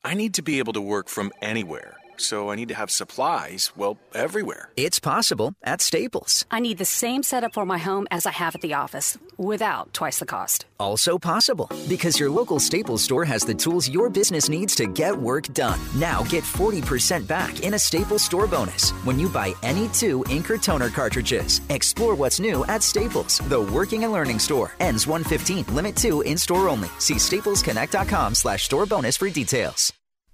I 0.02 0.14
need 0.14 0.34
to 0.34 0.42
be 0.42 0.58
able 0.58 0.72
to 0.72 0.80
work 0.80 1.08
from 1.08 1.30
anywhere 1.40 1.98
so 2.18 2.50
I 2.50 2.54
need 2.54 2.68
to 2.68 2.74
have 2.74 2.90
supplies, 2.90 3.72
well, 3.76 3.98
everywhere. 4.14 4.70
It's 4.76 4.98
possible 4.98 5.54
at 5.62 5.80
Staples. 5.80 6.44
I 6.50 6.60
need 6.60 6.78
the 6.78 6.84
same 6.84 7.22
setup 7.22 7.54
for 7.54 7.66
my 7.66 7.78
home 7.78 8.06
as 8.10 8.26
I 8.26 8.30
have 8.30 8.54
at 8.54 8.60
the 8.60 8.74
office 8.74 9.18
without 9.36 9.92
twice 9.92 10.18
the 10.18 10.26
cost. 10.26 10.66
Also 10.78 11.18
possible 11.18 11.70
because 11.88 12.18
your 12.18 12.30
local 12.30 12.60
Staples 12.60 13.02
store 13.02 13.24
has 13.24 13.44
the 13.44 13.54
tools 13.54 13.88
your 13.88 14.08
business 14.08 14.48
needs 14.48 14.74
to 14.76 14.86
get 14.86 15.16
work 15.16 15.52
done. 15.54 15.80
Now 15.94 16.22
get 16.24 16.44
40% 16.44 17.26
back 17.26 17.60
in 17.60 17.74
a 17.74 17.78
Staples 17.78 18.22
store 18.22 18.46
bonus 18.46 18.90
when 19.04 19.18
you 19.18 19.28
buy 19.28 19.54
any 19.62 19.88
two 19.88 20.24
ink 20.30 20.50
or 20.50 20.58
toner 20.58 20.90
cartridges. 20.90 21.60
Explore 21.70 22.14
what's 22.14 22.40
new 22.40 22.64
at 22.66 22.82
Staples, 22.82 23.38
the 23.48 23.60
working 23.60 24.04
and 24.04 24.12
learning 24.12 24.38
store. 24.38 24.72
Ends 24.80 25.06
115, 25.06 25.74
limit 25.74 25.96
2 25.96 26.22
in 26.22 26.38
store 26.38 26.68
only. 26.68 26.88
See 26.98 27.14
staplesconnect.com 27.14 28.34
slash 28.34 28.62
store 28.64 28.86
bonus 28.86 29.16
for 29.16 29.30
details. 29.30 29.92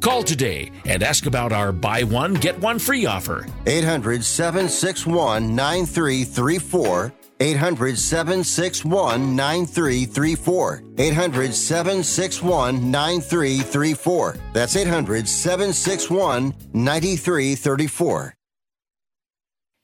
Call 0.00 0.22
today 0.22 0.70
and 0.86 1.02
ask 1.02 1.26
about 1.26 1.52
our 1.52 1.72
buy 1.72 2.02
one, 2.02 2.34
get 2.34 2.58
one 2.58 2.78
free 2.78 3.06
offer. 3.06 3.46
800 3.66 4.24
761 4.24 5.54
9334. 5.54 7.12
800 7.42 7.98
761 7.98 9.36
9334. 9.36 10.82
800 10.98 11.54
761 11.54 12.90
9334. 12.90 14.36
That's 14.52 14.76
800 14.76 15.28
761 15.28 16.54
9334. 16.72 18.34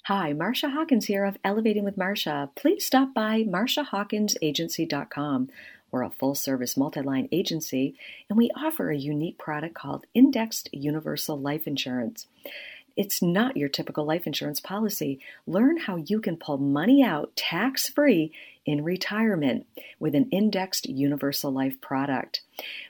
Hi, 0.07 0.33
Marsha 0.33 0.73
Hawkins 0.73 1.07
here 1.07 1.25
of 1.25 1.37
Elevating 1.43 1.83
with 1.83 1.97
Marsha. 1.97 2.51
Please 2.55 2.87
stop 2.87 3.13
by 3.13 3.43
marshahawkinsagency.com. 3.43 5.49
We're 5.97 6.03
a 6.03 6.11
full 6.11 6.35
service 6.35 6.77
multi 6.77 7.01
line 7.01 7.27
agency, 7.33 7.97
and 8.29 8.37
we 8.37 8.51
offer 8.55 8.91
a 8.91 8.99
unique 8.99 9.39
product 9.39 9.75
called 9.75 10.05
Indexed 10.13 10.69
Universal 10.71 11.41
Life 11.41 11.67
Insurance. 11.67 12.27
It's 12.99 13.23
not 13.23 13.57
your 13.57 13.71
typical 13.71 14.05
life 14.05 14.27
insurance 14.27 14.61
policy. 14.61 15.19
Learn 15.47 15.79
how 15.79 15.97
you 15.97 16.21
can 16.21 16.37
pull 16.37 16.59
money 16.59 17.03
out 17.03 17.35
tax 17.35 17.89
free 17.89 18.31
in 18.67 18.85
retirement 18.85 19.65
with 19.99 20.15
an 20.15 20.29
indexed 20.31 20.87
universal 20.87 21.51
life 21.51 21.81
product. 21.81 22.43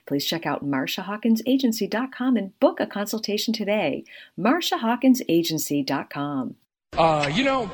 Please 0.05 0.25
check 0.25 0.45
out 0.45 0.65
marshahawkinsagency.com 0.65 2.35
and 2.35 2.59
book 2.59 2.81
a 2.81 2.87
consultation 2.87 3.53
today. 3.53 4.03
marshahawkinsagency.com. 4.37 6.55
Uh, 6.97 7.31
you 7.33 7.45
know, 7.45 7.71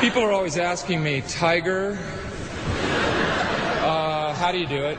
people 0.00 0.20
are 0.20 0.32
always 0.32 0.58
asking 0.58 1.00
me, 1.00 1.22
Tiger, 1.28 1.96
how 4.34 4.52
do 4.52 4.58
you 4.58 4.66
do 4.66 4.84
it? 4.84 4.98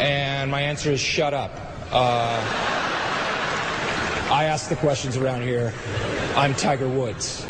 And 0.00 0.50
my 0.50 0.60
answer 0.60 0.90
is 0.90 1.00
shut 1.00 1.34
up. 1.34 1.50
Uh, 1.90 2.40
I 4.30 4.44
ask 4.44 4.68
the 4.68 4.76
questions 4.76 5.16
around 5.16 5.42
here. 5.42 5.74
I'm 6.34 6.54
Tiger 6.54 6.88
Woods. 6.88 7.46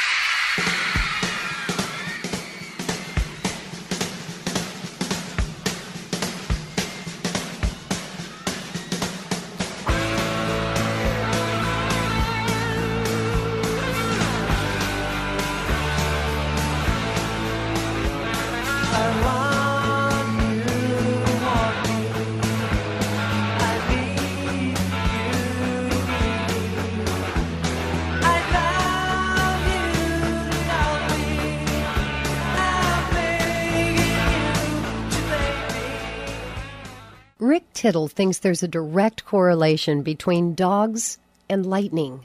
Tittle 37.83 38.07
thinks 38.07 38.39
there's 38.39 38.63
a 38.63 38.69
direct 38.69 39.25
correlation 39.25 40.03
between 40.03 40.55
dogs 40.55 41.19
and 41.51 41.67
lightning. 41.67 42.25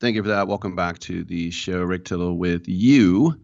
Thank 0.00 0.16
you 0.16 0.22
for 0.24 0.30
that. 0.30 0.48
Welcome 0.48 0.74
back 0.74 0.98
to 0.98 1.22
the 1.22 1.52
show, 1.52 1.80
Rick 1.80 2.06
Tittle 2.06 2.36
with 2.36 2.66
you. 2.66 3.40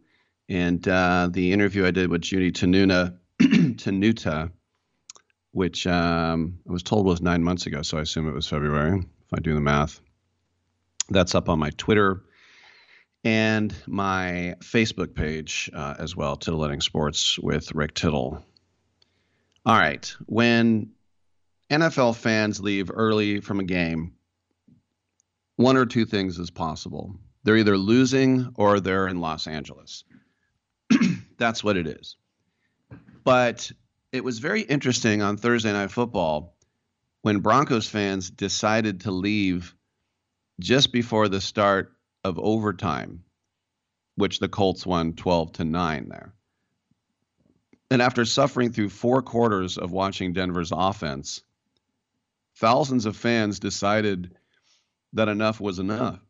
And 0.49 0.87
uh, 0.89 1.29
the 1.31 1.53
interview 1.53 1.87
I 1.87 1.93
did 1.93 2.11
with 2.11 2.23
Judy 2.23 2.51
Tenuta, 2.51 3.17
Tenuta 3.41 4.51
which 5.53 5.87
um, 5.87 6.59
I 6.69 6.73
was 6.73 6.83
told 6.83 7.07
was 7.07 7.21
nine 7.21 7.45
months 7.45 7.67
ago, 7.67 7.83
so 7.83 7.99
I 7.99 8.01
assume 8.01 8.29
it 8.29 8.35
was 8.35 8.49
February, 8.49 8.99
if 8.99 9.33
I 9.33 9.39
do 9.39 9.55
the 9.55 9.61
math. 9.61 10.01
That's 11.11 11.37
up 11.37 11.49
on 11.49 11.61
my 11.61 11.71
Twitter 11.77 12.25
and 13.23 13.73
my 13.87 14.57
Facebook 14.59 15.15
page 15.15 15.71
uh, 15.73 15.95
as 15.97 16.17
well, 16.17 16.35
Titillating 16.35 16.81
Sports 16.81 17.39
with 17.39 17.73
Rick 17.73 17.95
Tittle. 17.95 18.45
All 19.65 19.79
right. 19.79 20.13
When 20.27 20.91
NFL 21.71 22.17
fans 22.17 22.61
leave 22.61 22.91
early 22.93 23.41
from 23.41 23.61
a 23.61 23.65
game, 23.65 24.13
one 25.57 25.77
or 25.77 25.87
two 25.87 26.05
things 26.05 26.39
is 26.39 26.51
possible. 26.51 27.15
They're 27.45 27.59
either 27.59 27.79
losing 27.79 28.53
or 28.57 28.81
they're 28.81 29.07
in 29.07 29.21
Los 29.21 29.47
Angeles. 29.47 30.03
That's 31.39 31.63
what 31.63 31.77
it 31.77 31.87
is. 31.87 32.17
But 33.23 33.71
it 34.11 34.25
was 34.25 34.41
very 34.41 34.63
interesting 34.63 35.23
on 35.23 35.37
Thursday 35.37 35.73
Night 35.73 35.93
Football 35.93 36.57
when 37.23 37.39
Broncos 37.39 37.89
fans 37.89 38.31
decided 38.31 39.03
to 39.03 39.13
leave 39.13 39.75
just 40.59 40.93
before 40.93 41.29
the 41.29 41.41
start 41.41 41.93
of 42.25 42.39
overtime, 42.39 43.23
which 44.17 44.41
the 44.41 44.49
Colts 44.49 44.85
won 44.85 45.13
12 45.13 45.53
to 45.53 45.65
9 45.65 46.09
there. 46.09 46.35
And 47.93 48.03
after 48.03 48.25
suffering 48.25 48.73
through 48.73 48.89
four 48.89 49.23
quarters 49.23 49.79
of 49.79 49.93
watching 49.93 50.33
Denver's 50.33 50.73
offense, 50.75 51.43
thousands 52.61 53.07
of 53.07 53.17
fans 53.17 53.59
decided 53.59 54.35
that 55.15 55.29
enough 55.29 55.61
was 55.61 55.79
enough. 55.79 56.21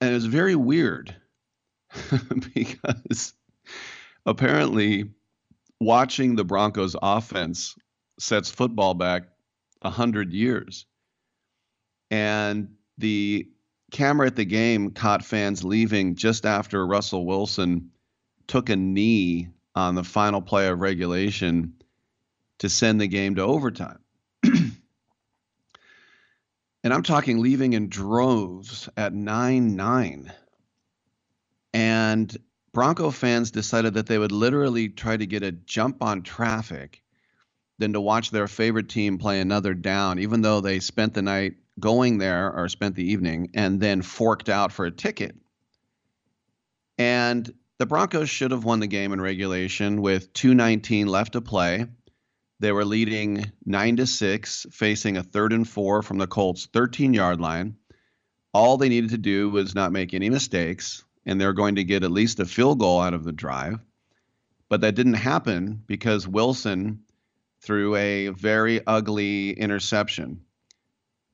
And 0.00 0.10
it 0.10 0.14
was 0.14 0.26
very 0.26 0.54
weird 0.54 1.16
because 2.54 3.32
apparently 4.26 5.10
watching 5.80 6.36
the 6.36 6.44
Broncos 6.44 6.94
offense 7.00 7.74
sets 8.18 8.50
football 8.50 8.92
back 8.92 9.22
100 9.80 10.32
years. 10.34 10.84
And 12.10 12.74
the 12.98 13.48
camera 13.90 14.26
at 14.26 14.36
the 14.36 14.44
game 14.44 14.90
caught 14.90 15.24
fans 15.24 15.64
leaving 15.64 16.14
just 16.14 16.44
after 16.44 16.86
Russell 16.86 17.24
Wilson 17.24 17.90
took 18.46 18.68
a 18.68 18.76
knee 18.76 19.48
on 19.74 19.94
the 19.94 20.04
final 20.04 20.42
play 20.42 20.68
of 20.68 20.80
regulation 20.80 21.74
to 22.58 22.68
send 22.68 23.00
the 23.00 23.08
game 23.08 23.36
to 23.36 23.42
overtime. 23.42 24.03
And 26.84 26.92
I'm 26.92 27.02
talking 27.02 27.40
leaving 27.40 27.72
in 27.72 27.88
droves 27.88 28.90
at 28.96 29.14
9 29.14 29.74
9. 29.74 30.32
And 31.72 32.36
Bronco 32.72 33.10
fans 33.10 33.50
decided 33.50 33.94
that 33.94 34.06
they 34.06 34.18
would 34.18 34.30
literally 34.30 34.90
try 34.90 35.16
to 35.16 35.26
get 35.26 35.42
a 35.42 35.50
jump 35.50 36.02
on 36.02 36.22
traffic 36.22 37.02
than 37.78 37.94
to 37.94 38.00
watch 38.00 38.30
their 38.30 38.46
favorite 38.46 38.88
team 38.88 39.18
play 39.18 39.40
another 39.40 39.74
down, 39.74 40.18
even 40.18 40.42
though 40.42 40.60
they 40.60 40.78
spent 40.78 41.14
the 41.14 41.22
night 41.22 41.54
going 41.80 42.18
there 42.18 42.52
or 42.52 42.68
spent 42.68 42.94
the 42.94 43.10
evening 43.10 43.50
and 43.54 43.80
then 43.80 44.02
forked 44.02 44.48
out 44.48 44.70
for 44.70 44.84
a 44.84 44.90
ticket. 44.90 45.34
And 46.98 47.52
the 47.78 47.86
Broncos 47.86 48.30
should 48.30 48.52
have 48.52 48.64
won 48.64 48.78
the 48.78 48.86
game 48.86 49.12
in 49.12 49.20
regulation 49.20 50.00
with 50.02 50.32
219 50.34 51.08
left 51.08 51.32
to 51.32 51.40
play. 51.40 51.86
They 52.64 52.72
were 52.72 52.86
leading 52.86 53.52
9 53.66 53.96
to 53.96 54.06
6, 54.06 54.66
facing 54.70 55.18
a 55.18 55.22
third 55.22 55.52
and 55.52 55.68
4 55.68 56.00
from 56.00 56.16
the 56.16 56.26
Colts 56.26 56.66
13-yard 56.66 57.38
line. 57.38 57.76
All 58.54 58.78
they 58.78 58.88
needed 58.88 59.10
to 59.10 59.18
do 59.18 59.50
was 59.50 59.74
not 59.74 59.92
make 59.92 60.14
any 60.14 60.30
mistakes, 60.30 61.04
and 61.26 61.38
they're 61.38 61.52
going 61.52 61.74
to 61.74 61.84
get 61.84 62.04
at 62.04 62.10
least 62.10 62.40
a 62.40 62.46
field 62.46 62.80
goal 62.80 63.02
out 63.02 63.12
of 63.12 63.22
the 63.22 63.32
drive. 63.32 63.80
But 64.70 64.80
that 64.80 64.94
didn't 64.94 65.12
happen 65.12 65.82
because 65.86 66.26
Wilson 66.26 67.02
threw 67.60 67.96
a 67.96 68.28
very 68.28 68.80
ugly 68.86 69.50
interception. 69.50 70.40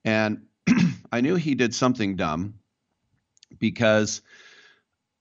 And 0.04 0.46
I 1.12 1.20
knew 1.20 1.36
he 1.36 1.54
did 1.54 1.76
something 1.76 2.16
dumb 2.16 2.54
because 3.56 4.20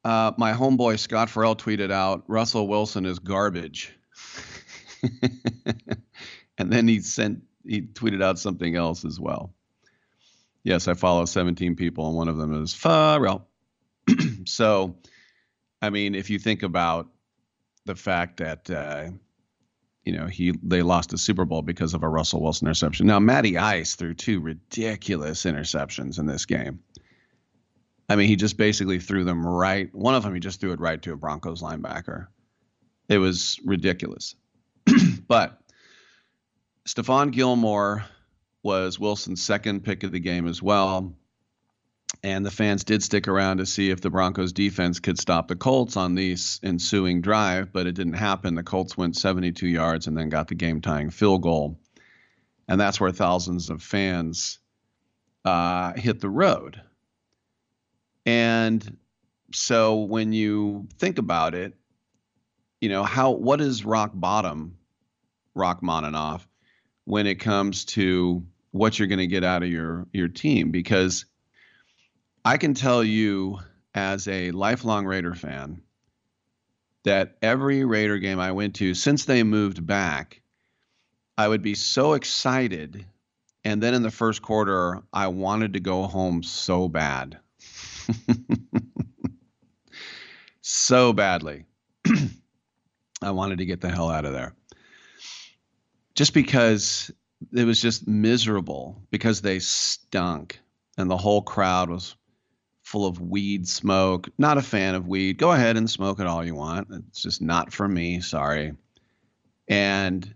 uh, 0.04 0.32
my 0.40 0.54
homeboy 0.54 0.98
Scott 0.98 1.30
Farrell 1.30 1.56
tweeted 1.56 1.92
out 1.92 2.24
Russell 2.28 2.68
Wilson 2.68 3.06
is 3.06 3.20
garbage. 3.20 3.96
and 6.58 6.72
then 6.72 6.88
he 6.88 7.02
sent 7.02 7.44
he 7.66 7.82
tweeted 7.82 8.24
out 8.24 8.40
something 8.40 8.76
else 8.76 9.06
as 9.06 9.20
well. 9.20 9.54
Yes, 10.64 10.88
I 10.88 10.94
follow 10.94 11.26
17 11.26 11.76
people, 11.76 12.08
and 12.08 12.16
one 12.16 12.28
of 12.28 12.38
them 12.38 12.62
is 12.62 12.74
Farrell. 12.74 13.48
so, 14.46 14.96
I 15.82 15.90
mean, 15.90 16.16
if 16.16 16.30
you 16.30 16.40
think 16.40 16.64
about 16.64 17.10
the 17.86 17.96
fact 17.96 18.38
that 18.38 18.70
uh, 18.70 19.10
you 20.04 20.18
know 20.18 20.28
he 20.28 20.54
they 20.64 20.82
lost 20.82 21.10
the 21.10 21.18
Super 21.18 21.46
Bowl 21.46 21.62
because 21.62 21.94
of 21.94 22.04
a 22.04 22.10
Russell 22.10 22.42
Wilson 22.42 22.68
interception. 22.68 23.08
Now, 23.08 23.20
Matty 23.20 23.58
Ice 23.58 23.96
threw 23.96 24.14
two 24.14 24.40
ridiculous 24.40 25.44
interceptions 25.44 26.20
in 26.20 26.26
this 26.26 26.46
game. 26.46 26.80
I 28.10 28.16
mean, 28.16 28.28
he 28.28 28.36
just 28.36 28.58
basically 28.58 29.00
threw 29.00 29.24
them 29.24 29.46
right. 29.46 29.94
One 29.94 30.16
of 30.16 30.24
them, 30.24 30.34
he 30.34 30.40
just 30.40 30.60
threw 30.60 30.72
it 30.72 30.80
right 30.80 31.02
to 31.04 31.14
a 31.14 31.18
Broncos 31.18 31.62
linebacker. 31.62 32.28
It 33.08 33.20
was 33.20 33.60
ridiculous. 33.64 34.36
but 35.28 35.60
Stephon 36.88 37.32
Gilmore 37.32 38.06
was 38.64 39.00
Wilson's 39.00 39.44
second 39.44 39.84
pick 39.84 40.04
of 40.04 40.12
the 40.12 40.20
game 40.20 40.48
as 40.48 40.62
well. 40.62 41.14
And 42.24 42.46
the 42.46 42.52
fans 42.52 42.84
did 42.84 43.04
stick 43.04 43.28
around 43.28 43.58
to 43.58 43.66
see 43.66 43.92
if 43.92 44.02
the 44.02 44.10
Broncos 44.10 44.52
defense 44.52 45.00
could 45.00 45.20
stop 45.20 45.48
the 45.48 45.56
Colts 45.56 45.96
on 45.96 46.16
the 46.16 46.36
ensuing 46.64 47.22
drive, 47.22 47.72
but 47.72 47.86
it 47.86 47.94
didn't 47.94 48.14
happen. 48.14 48.56
The 48.56 48.64
Colts 48.64 48.98
went 48.98 49.16
72 49.16 49.68
yards 49.68 50.08
and 50.08 50.18
then 50.18 50.30
got 50.30 50.48
the 50.48 50.56
game 50.56 50.82
tying 50.82 51.12
field 51.12 51.44
goal. 51.44 51.80
And 52.68 52.82
that's 52.82 53.00
where 53.00 53.12
thousands 53.12 53.70
of 53.70 53.84
fans 53.84 54.60
uh, 55.46 55.94
hit 55.94 56.20
the 56.20 56.30
road. 56.30 56.82
And 58.26 58.98
so 59.54 60.00
when 60.00 60.34
you 60.34 60.88
think 60.98 61.20
about 61.20 61.54
it, 61.54 61.76
you 62.82 62.90
know, 62.90 63.04
how 63.04 63.32
what 63.32 63.62
is 63.62 63.86
rock 63.86 64.12
bottom, 64.14 64.79
Rachmaninoff, 65.60 66.48
when 67.06 67.28
it 67.28 67.36
comes 67.36 67.86
to 67.86 68.44
what 68.72 68.98
you're 68.98 69.08
going 69.08 69.20
to 69.20 69.28
get 69.28 69.44
out 69.44 69.64
of 69.64 69.70
your 69.70 70.08
your 70.14 70.28
team? 70.28 70.72
Because 70.72 71.26
I 72.44 72.58
can 72.58 72.74
tell 72.74 73.04
you 73.04 73.60
as 73.94 74.28
a 74.28 74.52
lifelong 74.52 75.06
Raider 75.06 75.36
fan 75.36 75.82
that 77.04 77.38
every 77.42 77.84
Raider 77.86 78.18
game 78.18 78.40
I 78.40 78.52
went 78.52 78.76
to 78.76 78.94
since 78.94 79.26
they 79.26 79.44
moved 79.44 79.86
back, 79.86 80.42
I 81.38 81.48
would 81.48 81.62
be 81.62 81.76
so 81.76 82.14
excited. 82.14 83.06
And 83.64 83.84
then 83.84 83.94
in 83.94 84.04
the 84.04 84.12
first 84.12 84.42
quarter, 84.42 85.02
I 85.12 85.28
wanted 85.28 85.74
to 85.74 85.80
go 85.80 86.04
home 86.04 86.44
so 86.44 86.88
bad. 86.88 87.40
so 90.62 91.14
badly. 91.14 91.66
I 93.22 93.32
wanted 93.32 93.58
to 93.58 93.66
get 93.66 93.82
the 93.82 93.90
hell 93.90 94.10
out 94.10 94.26
of 94.26 94.34
there. 94.34 94.54
Just 96.20 96.34
because 96.34 97.10
it 97.54 97.64
was 97.64 97.82
just 97.82 98.06
miserable 98.06 99.02
because 99.10 99.40
they 99.40 99.60
stunk 99.60 100.60
and 100.98 101.10
the 101.10 101.16
whole 101.16 101.42
crowd 101.42 101.90
was 101.90 102.18
full 102.84 103.06
of 103.06 103.22
weed 103.22 103.66
smoke. 103.66 104.28
Not 104.38 104.58
a 104.58 104.62
fan 104.62 104.96
of 104.96 105.08
weed. 105.08 105.38
Go 105.38 105.54
ahead 105.54 105.78
and 105.78 105.90
smoke 105.90 106.20
it 106.20 106.28
all 106.28 106.46
you 106.46 106.56
want. 106.56 106.90
It's 107.08 107.24
just 107.24 107.42
not 107.42 107.72
for 107.72 107.88
me. 107.88 108.20
Sorry. 108.20 108.74
And 109.70 110.36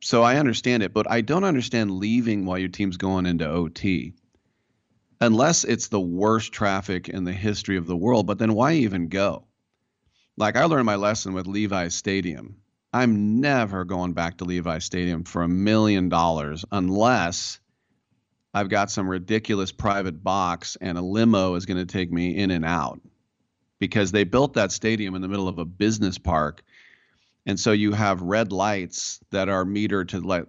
so 0.00 0.24
I 0.24 0.38
understand 0.38 0.82
it, 0.82 0.92
but 0.92 1.08
I 1.08 1.20
don't 1.20 1.44
understand 1.44 1.92
leaving 1.92 2.44
while 2.44 2.58
your 2.58 2.68
team's 2.68 2.96
going 2.96 3.26
into 3.26 3.48
OT 3.48 4.14
unless 5.20 5.62
it's 5.62 5.86
the 5.86 6.00
worst 6.00 6.50
traffic 6.50 7.08
in 7.08 7.22
the 7.22 7.32
history 7.32 7.76
of 7.76 7.86
the 7.86 7.96
world. 7.96 8.26
But 8.26 8.40
then 8.40 8.54
why 8.54 8.72
even 8.72 9.06
go? 9.06 9.44
Like 10.36 10.56
I 10.56 10.64
learned 10.64 10.86
my 10.86 10.96
lesson 10.96 11.32
with 11.32 11.46
Levi's 11.46 11.94
Stadium. 11.94 12.56
I'm 12.92 13.40
never 13.40 13.84
going 13.84 14.12
back 14.12 14.38
to 14.38 14.44
Levi 14.44 14.78
Stadium 14.78 15.24
for 15.24 15.42
a 15.42 15.48
million 15.48 16.10
dollars 16.10 16.64
unless 16.70 17.58
I've 18.52 18.68
got 18.68 18.90
some 18.90 19.08
ridiculous 19.08 19.72
private 19.72 20.22
box 20.22 20.76
and 20.78 20.98
a 20.98 21.02
limo 21.02 21.54
is 21.54 21.64
going 21.64 21.78
to 21.78 21.90
take 21.90 22.12
me 22.12 22.36
in 22.36 22.50
and 22.50 22.66
out 22.66 23.00
because 23.78 24.12
they 24.12 24.24
built 24.24 24.54
that 24.54 24.72
stadium 24.72 25.14
in 25.14 25.22
the 25.22 25.28
middle 25.28 25.48
of 25.48 25.58
a 25.58 25.64
business 25.64 26.18
park. 26.18 26.62
And 27.46 27.58
so 27.58 27.72
you 27.72 27.92
have 27.92 28.20
red 28.20 28.52
lights 28.52 29.20
that 29.30 29.48
are 29.48 29.64
metered 29.64 30.08
to 30.08 30.20
let 30.20 30.48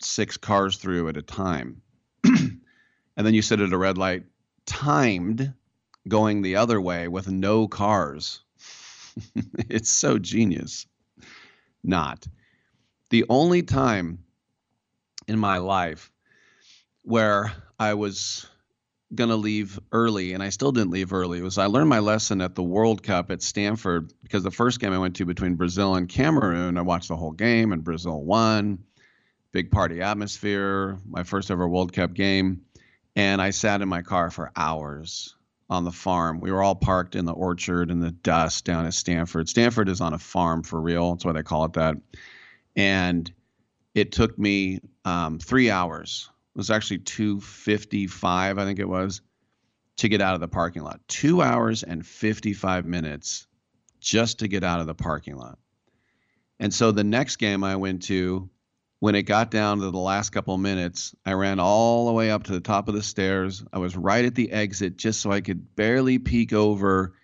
six 0.00 0.38
cars 0.38 0.78
through 0.78 1.08
at 1.10 1.18
a 1.18 1.22
time. 1.22 1.82
and 2.24 2.60
then 3.16 3.34
you 3.34 3.42
sit 3.42 3.60
at 3.60 3.72
a 3.72 3.78
red 3.78 3.98
light 3.98 4.24
timed 4.64 5.52
going 6.08 6.40
the 6.40 6.56
other 6.56 6.80
way 6.80 7.06
with 7.06 7.28
no 7.28 7.68
cars. 7.68 8.40
it's 9.68 9.90
so 9.90 10.18
genius. 10.18 10.86
Not. 11.82 12.26
The 13.10 13.24
only 13.28 13.62
time 13.62 14.24
in 15.26 15.38
my 15.38 15.58
life 15.58 16.10
where 17.02 17.52
I 17.78 17.94
was 17.94 18.46
going 19.14 19.30
to 19.30 19.36
leave 19.36 19.78
early 19.90 20.32
and 20.32 20.42
I 20.42 20.48
still 20.48 20.72
didn't 20.72 20.90
leave 20.90 21.12
early 21.12 21.42
was 21.42 21.58
I 21.58 21.66
learned 21.66 21.88
my 21.88 21.98
lesson 21.98 22.40
at 22.40 22.54
the 22.54 22.62
World 22.62 23.02
Cup 23.02 23.30
at 23.30 23.42
Stanford 23.42 24.12
because 24.22 24.42
the 24.42 24.50
first 24.50 24.80
game 24.80 24.92
I 24.92 24.98
went 24.98 25.16
to 25.16 25.26
between 25.26 25.56
Brazil 25.56 25.96
and 25.96 26.08
Cameroon, 26.08 26.78
I 26.78 26.82
watched 26.82 27.08
the 27.08 27.16
whole 27.16 27.32
game 27.32 27.72
and 27.72 27.84
Brazil 27.84 28.22
won. 28.22 28.84
Big 29.50 29.70
party 29.70 30.00
atmosphere, 30.00 30.98
my 31.06 31.24
first 31.24 31.50
ever 31.50 31.68
World 31.68 31.92
Cup 31.92 32.14
game. 32.14 32.62
And 33.14 33.42
I 33.42 33.50
sat 33.50 33.82
in 33.82 33.88
my 33.88 34.00
car 34.00 34.30
for 34.30 34.50
hours 34.56 35.34
on 35.72 35.84
the 35.84 35.92
farm. 35.92 36.40
We 36.40 36.52
were 36.52 36.62
all 36.62 36.74
parked 36.74 37.16
in 37.16 37.24
the 37.24 37.32
orchard 37.32 37.90
in 37.90 38.00
the 38.00 38.10
dust 38.10 38.64
down 38.64 38.86
at 38.86 38.94
Stanford. 38.94 39.48
Stanford 39.48 39.88
is 39.88 40.00
on 40.00 40.12
a 40.12 40.18
farm 40.18 40.62
for 40.62 40.80
real. 40.80 41.12
That's 41.12 41.24
why 41.24 41.32
they 41.32 41.42
call 41.42 41.64
it 41.64 41.72
that. 41.74 41.96
And 42.76 43.32
it 43.94 44.12
took 44.12 44.38
me 44.38 44.80
um, 45.04 45.38
three 45.38 45.70
hours 45.70 46.30
it 46.54 46.58
was 46.58 46.70
actually 46.70 46.98
255, 46.98 48.58
I 48.58 48.64
think 48.64 48.78
it 48.78 48.88
was, 48.88 49.22
to 49.96 50.08
get 50.10 50.20
out 50.20 50.34
of 50.34 50.40
the 50.40 50.48
parking 50.48 50.82
lot. 50.82 51.00
Two 51.08 51.40
hours 51.40 51.82
and 51.82 52.06
55 52.06 52.84
minutes 52.84 53.46
just 54.00 54.40
to 54.40 54.48
get 54.48 54.62
out 54.62 54.80
of 54.80 54.86
the 54.86 54.94
parking 54.94 55.36
lot. 55.36 55.58
And 56.60 56.72
so 56.72 56.92
the 56.92 57.04
next 57.04 57.36
game 57.36 57.64
I 57.64 57.76
went 57.76 58.02
to, 58.04 58.50
when 59.02 59.16
it 59.16 59.24
got 59.24 59.50
down 59.50 59.80
to 59.80 59.90
the 59.90 59.98
last 59.98 60.30
couple 60.30 60.54
of 60.54 60.60
minutes, 60.60 61.12
I 61.26 61.32
ran 61.32 61.58
all 61.58 62.06
the 62.06 62.12
way 62.12 62.30
up 62.30 62.44
to 62.44 62.52
the 62.52 62.60
top 62.60 62.86
of 62.86 62.94
the 62.94 63.02
stairs. 63.02 63.64
I 63.72 63.78
was 63.78 63.96
right 63.96 64.24
at 64.24 64.36
the 64.36 64.52
exit 64.52 64.96
just 64.96 65.20
so 65.20 65.32
I 65.32 65.40
could 65.40 65.74
barely 65.74 66.20
peek 66.20 66.52
over. 66.52 67.14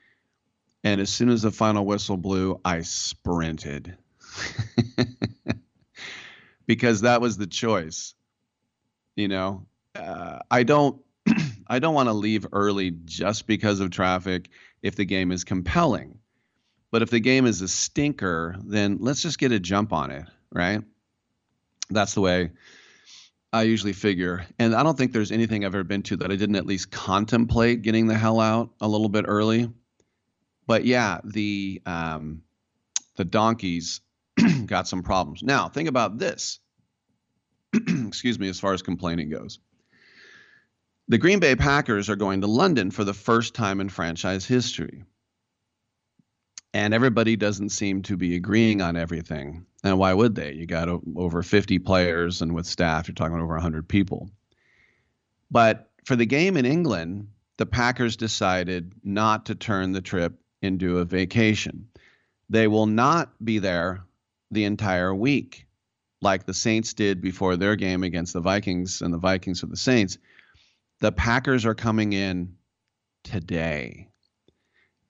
And 0.83 1.01
as 1.01 1.09
soon 1.09 1.29
as 1.29 1.43
the 1.43 1.53
final 1.53 1.87
whistle 1.87 2.17
blew, 2.17 2.61
I 2.65 2.81
sprinted 2.81 3.97
because 6.67 7.03
that 7.03 7.21
was 7.21 7.37
the 7.37 7.47
choice 7.47 8.15
you 9.19 9.27
know 9.27 9.67
uh, 9.97 10.39
i 10.51 10.63
don't 10.63 11.03
i 11.67 11.79
don't 11.79 11.95
want 11.95 12.09
to 12.09 12.13
leave 12.13 12.47
early 12.53 12.93
just 13.05 13.47
because 13.47 13.81
of 13.81 13.91
traffic 13.91 14.49
if 14.81 14.95
the 14.95 15.05
game 15.05 15.33
is 15.33 15.45
compelling 15.45 16.19
but 16.91 17.03
if 17.03 17.11
the 17.11 17.21
game 17.21 17.47
is 17.47 17.61
a 17.61 17.69
stinker 17.69 18.55
then 18.65 18.99
let's 19.01 19.23
just 19.23 19.39
get 19.39 19.51
a 19.51 19.59
jump 19.59 19.93
on 19.93 20.11
it 20.11 20.25
right 20.53 20.83
that's 21.91 22.15
the 22.15 22.21
way 22.21 22.51
i 23.53 23.63
usually 23.63 23.93
figure 23.93 24.47
and 24.59 24.75
i 24.75 24.83
don't 24.83 24.97
think 24.97 25.13
there's 25.13 25.33
anything 25.33 25.65
i've 25.65 25.75
ever 25.75 25.85
been 25.85 26.03
to 26.03 26.17
that 26.17 26.31
i 26.31 26.37
didn't 26.37 26.57
at 26.57 26.67
least 26.67 26.91
contemplate 26.91 27.83
getting 27.83 28.07
the 28.07 28.17
hell 28.17 28.41
out 28.41 28.71
a 28.81 28.89
little 28.89 29.09
bit 29.09 29.25
early 29.29 29.71
but 30.67 30.85
yeah 30.85 31.21
the 31.25 31.81
um, 31.87 32.43
the 33.17 33.25
donkeys 33.25 34.01
got 34.67 34.87
some 34.87 35.03
problems 35.03 35.43
now 35.43 35.69
think 35.69 35.89
about 35.89 36.19
this 36.19 36.61
excuse 38.07 38.39
me, 38.39 38.49
as 38.49 38.61
far 38.61 38.73
as 38.73 38.83
complaining 38.83 39.31
goes. 39.31 39.59
The 41.09 41.19
Green 41.19 41.39
Bay 41.39 41.57
Packers 41.57 42.11
are 42.11 42.17
going 42.17 42.43
to 42.43 42.47
London 42.47 42.91
for 42.91 43.05
the 43.05 43.15
first 43.15 43.55
time 43.55 43.81
in 43.81 43.89
franchise 43.89 44.45
history. 44.45 45.05
And 46.75 46.93
everybody 46.93 47.37
doesn't 47.37 47.71
seem 47.71 48.03
to 48.03 48.17
be 48.17 48.37
agreeing 48.37 48.83
on 48.83 48.97
everything. 48.97 49.67
And 49.83 49.99
why 49.99 50.13
would 50.13 50.35
they? 50.35 50.53
You 50.53 50.67
got 50.67 50.89
over 51.17 51.43
50 51.43 51.79
players, 51.79 52.43
and 52.43 52.55
with 52.55 52.67
staff, 52.67 53.09
you're 53.09 53.15
talking 53.15 53.41
over 53.41 53.55
100 53.55 53.89
people. 53.89 54.31
But 55.51 55.91
for 56.05 56.15
the 56.15 56.27
game 56.27 56.57
in 56.57 56.67
England, 56.67 57.29
the 57.57 57.67
Packers 57.67 58.17
decided 58.17 58.93
not 59.03 59.47
to 59.47 59.55
turn 59.55 59.93
the 59.93 60.03
trip 60.03 60.35
into 60.61 60.99
a 60.99 61.05
vacation. 61.05 61.89
They 62.51 62.69
will 62.69 62.87
not 62.87 63.33
be 63.45 63.59
there 63.59 64.05
the 64.51 64.65
entire 64.65 65.15
week 65.15 65.67
like 66.21 66.47
the 66.47 66.55
Saints 66.55 66.95
did 66.95 67.21
before 67.21 67.57
their 67.57 67.77
game 67.77 68.03
against 68.03 68.33
the 68.33 68.41
Vikings 68.41 69.03
and 69.03 69.13
the 69.13 69.19
Vikings 69.19 69.61
with 69.61 69.71
the 69.71 69.77
Saints, 69.77 70.19
the 71.01 71.13
Packers 71.13 71.65
are 71.65 71.75
coming 71.75 72.13
in 72.13 72.57
today. 73.25 74.08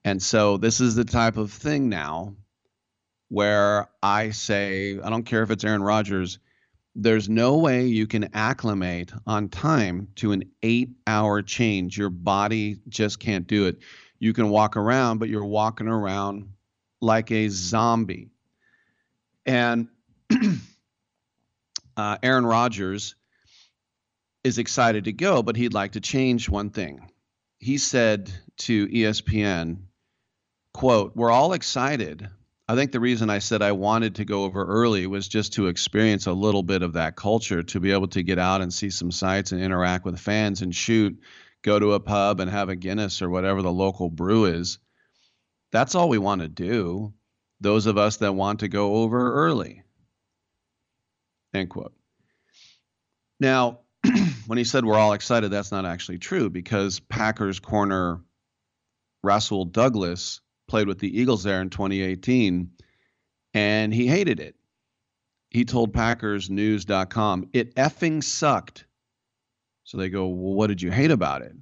And 0.03 0.21
so 0.21 0.57
this 0.57 0.79
is 0.81 0.95
the 0.95 1.05
type 1.05 1.37
of 1.37 1.51
thing 1.51 1.89
now 1.89 2.35
where 3.29 3.89
I 4.01 4.31
say, 4.31 4.99
I 4.99 5.09
don't 5.09 5.23
care 5.23 5.43
if 5.43 5.51
it's 5.51 5.63
Aaron 5.63 5.83
Rodgers, 5.83 6.39
there's 6.95 7.29
no 7.29 7.57
way 7.57 7.85
you 7.85 8.07
can 8.07 8.33
acclimate 8.33 9.11
on 9.27 9.49
time 9.49 10.09
to 10.15 10.31
an 10.31 10.43
eight 10.63 10.89
hour 11.05 11.41
change. 11.41 11.97
Your 11.97 12.09
body 12.09 12.79
just 12.89 13.19
can't 13.19 13.47
do 13.47 13.67
it. 13.67 13.79
You 14.17 14.33
can 14.33 14.49
walk 14.49 14.75
around, 14.75 15.19
but 15.19 15.29
you're 15.29 15.45
walking 15.45 15.87
around 15.87 16.53
like 16.99 17.31
a 17.31 17.47
zombie. 17.49 18.31
And 19.45 19.87
uh, 21.97 22.17
Aaron 22.21 22.45
Rodgers 22.45 23.15
is 24.43 24.57
excited 24.57 25.05
to 25.05 25.13
go, 25.13 25.43
but 25.43 25.55
he'd 25.55 25.73
like 25.73 25.93
to 25.93 26.01
change 26.01 26.49
one 26.49 26.69
thing. 26.69 27.11
He 27.59 27.77
said 27.77 28.31
to 28.57 28.87
ESPN, 28.87 29.83
quote, 30.79 31.13
We're 31.13 31.29
all 31.29 31.51
excited. 31.51 32.29
I 32.69 32.75
think 32.75 32.93
the 32.93 33.01
reason 33.01 33.29
I 33.29 33.39
said 33.39 33.61
I 33.61 33.73
wanted 33.73 34.15
to 34.15 34.23
go 34.23 34.45
over 34.45 34.63
early 34.63 35.07
was 35.07 35.27
just 35.27 35.51
to 35.55 35.67
experience 35.67 36.25
a 36.25 36.31
little 36.31 36.63
bit 36.63 36.83
of 36.83 36.93
that 36.93 37.17
culture, 37.17 37.61
to 37.63 37.81
be 37.81 37.91
able 37.91 38.07
to 38.07 38.23
get 38.23 38.39
out 38.39 38.61
and 38.61 38.73
see 38.73 38.89
some 38.89 39.11
sights 39.11 39.51
and 39.51 39.61
interact 39.61 40.05
with 40.05 40.17
fans 40.17 40.61
and 40.61 40.73
shoot, 40.73 41.19
go 41.63 41.79
to 41.79 41.95
a 41.95 41.99
pub 41.99 42.39
and 42.39 42.49
have 42.49 42.69
a 42.69 42.77
Guinness 42.77 43.21
or 43.21 43.29
whatever 43.29 43.61
the 43.61 43.73
local 43.73 44.09
brew 44.09 44.45
is. 44.45 44.79
That's 45.73 45.95
all 45.95 46.07
we 46.07 46.17
want 46.17 46.43
to 46.43 46.47
do. 46.47 47.13
Those 47.59 47.85
of 47.85 47.97
us 47.97 48.15
that 48.17 48.31
want 48.31 48.61
to 48.61 48.69
go 48.69 49.03
over 49.03 49.33
early. 49.33 49.83
End 51.53 51.69
quote. 51.69 51.93
Now, 53.37 53.81
when 54.47 54.57
he 54.57 54.63
said 54.63 54.85
we're 54.85 54.95
all 54.95 55.11
excited, 55.11 55.51
that's 55.51 55.73
not 55.73 55.85
actually 55.85 56.19
true 56.19 56.49
because 56.49 57.01
Packers 57.01 57.59
corner 57.59 58.21
Rasul 59.21 59.65
Douglas 59.65 60.39
played 60.69 60.87
with 60.87 60.99
the 60.99 61.19
Eagles 61.19 61.43
there 61.43 61.61
in 61.61 61.69
2018 61.69 62.69
and 63.53 63.93
he 63.93 64.07
hated 64.07 64.39
it. 64.39 64.55
He 65.49 65.65
told 65.65 65.93
PackersNews.com, 65.93 67.49
it 67.53 67.75
effing 67.75 68.23
sucked. 68.23 68.85
So 69.83 69.97
they 69.97 70.09
go, 70.09 70.27
well, 70.27 70.53
what 70.53 70.67
did 70.67 70.81
you 70.81 70.91
hate 70.91 71.11
about 71.11 71.41
it? 71.41 71.55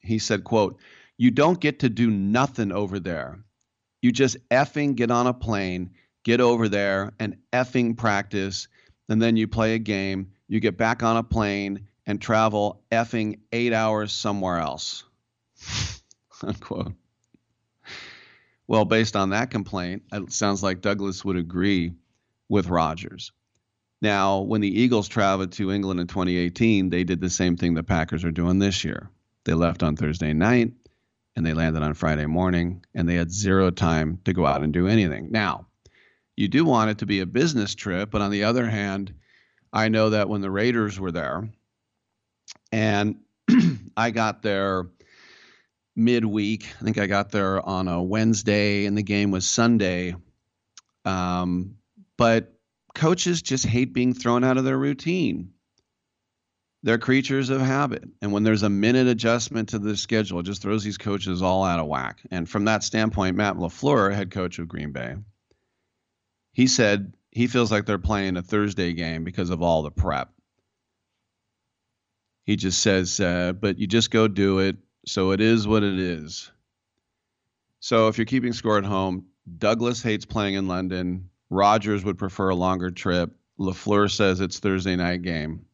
He 0.00 0.18
said, 0.18 0.44
quote, 0.44 0.80
you 1.18 1.30
don't 1.30 1.60
get 1.60 1.80
to 1.80 1.88
do 1.88 2.10
nothing 2.10 2.72
over 2.72 2.98
there. 2.98 3.44
You 4.00 4.10
just 4.10 4.36
effing 4.48 4.96
get 4.96 5.10
on 5.10 5.26
a 5.26 5.34
plane, 5.34 5.90
get 6.24 6.40
over 6.40 6.68
there 6.68 7.12
and 7.20 7.36
effing 7.52 7.96
practice 7.96 8.68
and 9.08 9.20
then 9.20 9.36
you 9.36 9.46
play 9.46 9.74
a 9.74 9.78
game, 9.78 10.32
you 10.48 10.60
get 10.60 10.78
back 10.78 11.02
on 11.02 11.16
a 11.16 11.22
plane 11.22 11.88
and 12.06 12.20
travel 12.20 12.82
effing 12.90 13.38
eight 13.52 13.72
hours 13.72 14.12
somewhere 14.12 14.58
else. 14.58 15.04
Unquote. 16.42 16.92
Well, 18.66 18.84
based 18.84 19.16
on 19.16 19.30
that 19.30 19.50
complaint, 19.50 20.04
it 20.12 20.32
sounds 20.32 20.62
like 20.62 20.80
Douglas 20.80 21.24
would 21.24 21.36
agree 21.36 21.92
with 22.48 22.68
Rodgers. 22.68 23.32
Now, 24.00 24.40
when 24.40 24.60
the 24.60 24.80
Eagles 24.80 25.08
traveled 25.08 25.52
to 25.52 25.72
England 25.72 26.00
in 26.00 26.06
2018, 26.06 26.90
they 26.90 27.04
did 27.04 27.20
the 27.20 27.30
same 27.30 27.56
thing 27.56 27.74
the 27.74 27.82
Packers 27.82 28.24
are 28.24 28.30
doing 28.30 28.58
this 28.58 28.84
year. 28.84 29.10
They 29.44 29.54
left 29.54 29.82
on 29.82 29.96
Thursday 29.96 30.32
night 30.32 30.72
and 31.36 31.44
they 31.44 31.54
landed 31.54 31.82
on 31.82 31.94
Friday 31.94 32.26
morning, 32.26 32.84
and 32.94 33.08
they 33.08 33.16
had 33.16 33.32
zero 33.32 33.70
time 33.70 34.20
to 34.24 34.32
go 34.32 34.46
out 34.46 34.62
and 34.62 34.72
do 34.72 34.86
anything. 34.86 35.32
Now, 35.32 35.66
you 36.36 36.48
do 36.48 36.64
want 36.64 36.90
it 36.90 36.98
to 36.98 37.06
be 37.06 37.20
a 37.20 37.26
business 37.26 37.74
trip. 37.74 38.10
But 38.10 38.22
on 38.22 38.30
the 38.30 38.44
other 38.44 38.66
hand, 38.68 39.12
I 39.72 39.88
know 39.88 40.10
that 40.10 40.28
when 40.28 40.40
the 40.40 40.50
Raiders 40.50 40.98
were 40.98 41.12
there, 41.12 41.48
and 42.70 43.16
I 43.96 44.10
got 44.10 44.42
there 44.42 44.86
midweek, 45.96 46.66
I 46.80 46.84
think 46.84 46.98
I 46.98 47.06
got 47.06 47.30
there 47.30 47.60
on 47.66 47.88
a 47.88 48.02
Wednesday, 48.02 48.86
and 48.86 48.96
the 48.96 49.02
game 49.02 49.30
was 49.30 49.48
Sunday. 49.48 50.14
Um, 51.04 51.76
but 52.16 52.54
coaches 52.94 53.42
just 53.42 53.66
hate 53.66 53.92
being 53.92 54.14
thrown 54.14 54.44
out 54.44 54.56
of 54.56 54.64
their 54.64 54.78
routine. 54.78 55.50
They're 56.82 56.98
creatures 56.98 57.48
of 57.48 57.60
habit. 57.60 58.04
And 58.20 58.30
when 58.32 58.42
there's 58.42 58.62
a 58.62 58.68
minute 58.68 59.06
adjustment 59.06 59.70
to 59.70 59.78
the 59.78 59.96
schedule, 59.96 60.40
it 60.40 60.46
just 60.46 60.60
throws 60.60 60.84
these 60.84 60.98
coaches 60.98 61.40
all 61.40 61.64
out 61.64 61.80
of 61.80 61.86
whack. 61.86 62.20
And 62.30 62.48
from 62.48 62.66
that 62.66 62.84
standpoint, 62.84 63.36
Matt 63.36 63.56
LaFleur, 63.56 64.14
head 64.14 64.30
coach 64.30 64.58
of 64.58 64.68
Green 64.68 64.92
Bay, 64.92 65.16
he 66.52 66.66
said 66.66 67.14
he 67.30 67.46
feels 67.46 67.72
like 67.72 67.86
they're 67.86 67.98
playing 67.98 68.36
a 68.36 68.42
Thursday 68.42 68.92
game 68.92 69.24
because 69.24 69.50
of 69.50 69.62
all 69.62 69.82
the 69.82 69.90
prep. 69.90 70.30
He 72.44 72.56
just 72.56 72.82
says, 72.82 73.18
uh, 73.18 73.54
but 73.54 73.78
you 73.78 73.86
just 73.86 74.10
go 74.10 74.28
do 74.28 74.58
it. 74.58 74.76
So 75.06 75.32
it 75.32 75.40
is 75.40 75.66
what 75.66 75.82
it 75.82 75.98
is. 75.98 76.50
So 77.80 78.08
if 78.08 78.16
you're 78.16 78.24
keeping 78.24 78.52
score 78.52 78.78
at 78.78 78.84
home, 78.84 79.26
Douglas 79.58 80.02
hates 80.02 80.24
playing 80.24 80.54
in 80.54 80.68
London. 80.68 81.28
Rodgers 81.50 82.04
would 82.04 82.18
prefer 82.18 82.48
a 82.48 82.54
longer 82.54 82.90
trip. 82.90 83.36
LaFleur 83.58 84.10
says 84.10 84.40
it's 84.40 84.58
Thursday 84.58 84.96
night 84.96 85.22
game. 85.22 85.66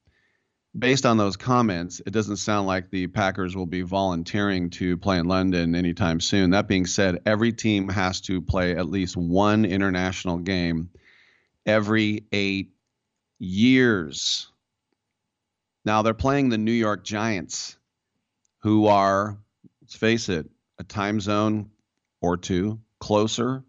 Based 0.79 1.05
on 1.05 1.17
those 1.17 1.37
comments, 1.37 2.01
it 2.07 2.13
doesn't 2.13 2.37
sound 2.37 2.67
like 2.67 2.91
the 2.91 3.09
Packers 3.09 3.57
will 3.57 3.67
be 3.67 3.83
volunteering 3.83 4.71
to 4.71 4.97
play 4.97 5.19
in 5.19 5.27
London 5.27 5.75
anytime 5.75 6.21
soon. 6.21 6.51
That 6.51 6.69
being 6.69 6.87
said, 6.87 7.23
every 7.27 7.53
team 7.53 7.89
has 7.89 8.21
to 8.23 8.41
play 8.41 8.77
at 8.77 8.89
least 8.89 9.17
one 9.17 9.65
international 9.65 10.39
game 10.39 10.91
every 11.67 12.25
eight 12.31 12.73
years. 13.39 14.49
Now 15.85 16.03
they're 16.03 16.15
playing 16.15 16.51
the 16.51 16.59
New 16.59 16.71
York 16.71 17.05
Giants, 17.05 17.77
who 18.61 18.87
are, 18.87 19.39
let's 19.83 19.97
face 19.97 20.29
it, 20.29 20.49
a 20.79 20.85
time 20.85 21.21
zone 21.21 21.71
or 22.21 22.37
two 22.37 22.81
closer 22.99 23.65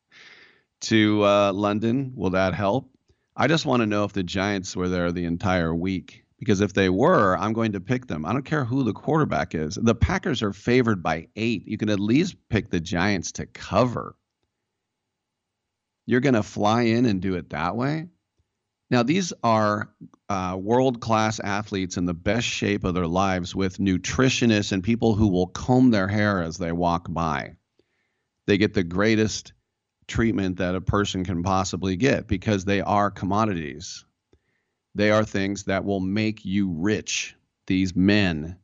to 0.82 1.24
uh, 1.24 1.52
London. 1.52 2.12
Will 2.14 2.30
that 2.30 2.54
help? 2.54 2.90
I 3.36 3.46
just 3.48 3.66
want 3.66 3.80
to 3.80 3.86
know 3.86 4.04
if 4.04 4.12
the 4.12 4.22
Giants 4.22 4.74
were 4.74 4.88
there 4.88 5.12
the 5.12 5.24
entire 5.26 5.74
week. 5.74 6.24
Because 6.38 6.60
if 6.60 6.74
they 6.74 6.90
were, 6.90 7.36
I'm 7.36 7.54
going 7.54 7.72
to 7.72 7.80
pick 7.80 8.06
them. 8.06 8.26
I 8.26 8.32
don't 8.32 8.44
care 8.44 8.64
who 8.64 8.82
the 8.82 8.92
quarterback 8.92 9.54
is. 9.54 9.76
The 9.76 9.94
Packers 9.94 10.42
are 10.42 10.52
favored 10.52 11.02
by 11.02 11.28
eight. 11.34 11.66
You 11.66 11.78
can 11.78 11.88
at 11.88 11.98
least 11.98 12.36
pick 12.50 12.68
the 12.68 12.80
Giants 12.80 13.32
to 13.32 13.46
cover. 13.46 14.16
You're 16.04 16.20
going 16.20 16.34
to 16.34 16.42
fly 16.42 16.82
in 16.82 17.06
and 17.06 17.22
do 17.22 17.36
it 17.36 17.50
that 17.50 17.74
way? 17.74 18.08
Now, 18.88 19.02
these 19.02 19.32
are 19.42 19.90
uh, 20.28 20.56
world 20.60 21.00
class 21.00 21.40
athletes 21.40 21.96
in 21.96 22.06
the 22.06 22.14
best 22.14 22.46
shape 22.46 22.84
of 22.84 22.94
their 22.94 23.06
lives 23.06 23.54
with 23.54 23.78
nutritionists 23.78 24.70
and 24.70 24.82
people 24.82 25.14
who 25.14 25.28
will 25.28 25.48
comb 25.48 25.90
their 25.90 26.06
hair 26.06 26.40
as 26.42 26.56
they 26.56 26.70
walk 26.70 27.06
by. 27.10 27.56
They 28.46 28.58
get 28.58 28.74
the 28.74 28.84
greatest 28.84 29.52
treatment 30.06 30.58
that 30.58 30.76
a 30.76 30.80
person 30.80 31.24
can 31.24 31.42
possibly 31.42 31.96
get 31.96 32.28
because 32.28 32.64
they 32.64 32.80
are 32.80 33.10
commodities. 33.10 34.04
They 34.94 35.10
are 35.10 35.24
things 35.24 35.64
that 35.64 35.84
will 35.84 36.00
make 36.00 36.44
you 36.44 36.70
rich, 36.70 37.34
these 37.66 37.96
men 37.96 38.56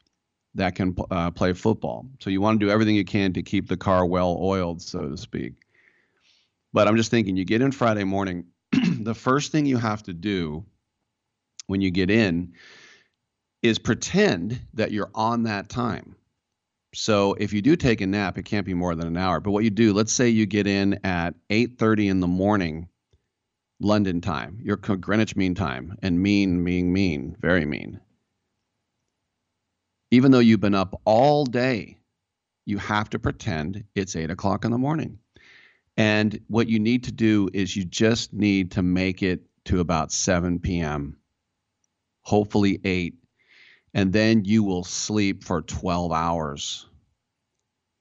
that 0.55 0.77
can 0.77 0.95
uh, 1.11 1.33
play 1.33 1.53
football. 1.53 2.07
So 2.21 2.31
you 2.31 2.41
want 2.41 2.61
to 2.61 2.67
do 2.67 2.71
everything 2.71 2.95
you 2.95 3.05
can 3.05 3.33
to 3.33 3.43
keep 3.43 3.69
the 3.69 3.77
car 3.77 4.07
well 4.07 4.39
oiled, 4.41 4.83
so 4.83 5.09
to 5.09 5.17
speak. 5.17 5.55
But 6.73 6.87
I'm 6.87 6.97
just 6.97 7.11
thinking, 7.11 7.37
you 7.37 7.45
get 7.45 7.61
in 7.61 7.73
Friday 7.73 8.05
morning, 8.05 8.45
the 9.01 9.15
first 9.15 9.53
thing 9.53 9.67
you 9.67 9.77
have 9.77 10.03
to 10.05 10.13
do 10.13 10.65
when 11.67 11.81
you 11.81 11.91
get 11.91 12.11
in 12.11 12.53
is 13.63 13.79
pretend 13.79 14.61
that 14.75 14.91
you're 14.91 15.11
on 15.15 15.45
that 15.45 15.69
time. 15.69 16.17
So 16.95 17.35
if 17.35 17.53
you 17.53 17.63
do 17.63 17.77
take 17.77 18.01
a 18.01 18.07
nap, 18.07 18.37
it 18.37 18.45
can't 18.45 18.67
be 18.67 18.75
more 18.75 18.95
than 18.95 19.07
an 19.07 19.17
hour. 19.17 19.41
But 19.41 19.53
what 19.53 19.65
you 19.65 19.71
do, 19.71 19.93
let's 19.93 20.13
say 20.13 20.29
you 20.29 20.47
get 20.47 20.67
in 20.67 21.01
at 21.05 21.35
8:30 21.49 22.09
in 22.09 22.21
the 22.21 22.27
morning 22.27 22.89
London 23.81 24.21
time, 24.21 24.59
your 24.63 24.77
Greenwich 24.77 25.35
Mean 25.35 25.55
Time, 25.55 25.97
and 26.03 26.21
mean 26.21 26.63
mean 26.63 26.93
mean, 26.93 27.37
very 27.41 27.65
mean. 27.65 28.01
Even 30.11 30.31
though 30.31 30.39
you've 30.39 30.61
been 30.61 30.75
up 30.75 31.01
all 31.05 31.45
day, 31.47 31.97
you 32.67 32.79
have 32.79 33.11
to 33.11 33.19
pretend 33.19 33.85
it's 33.95 34.15
eight 34.15 34.31
o'clock 34.31 34.65
in 34.65 34.71
the 34.71 34.79
morning. 34.79 35.19
And 35.97 36.41
what 36.49 36.69
you 36.69 36.79
need 36.79 37.05
to 37.05 37.13
do 37.13 37.51
is 37.53 37.77
you 37.77 37.85
just 37.85 38.33
need 38.33 38.71
to 38.73 38.83
make 38.83 39.23
it 39.23 39.43
to 39.67 39.81
about 39.81 40.11
7 40.11 40.59
p.m., 40.59 41.17
hopefully 42.23 42.81
8, 42.85 43.15
and 43.95 44.13
then 44.13 44.45
you 44.45 44.63
will 44.63 44.85
sleep 44.85 45.45
for 45.45 45.63
12 45.63 46.13
hours. 46.13 46.87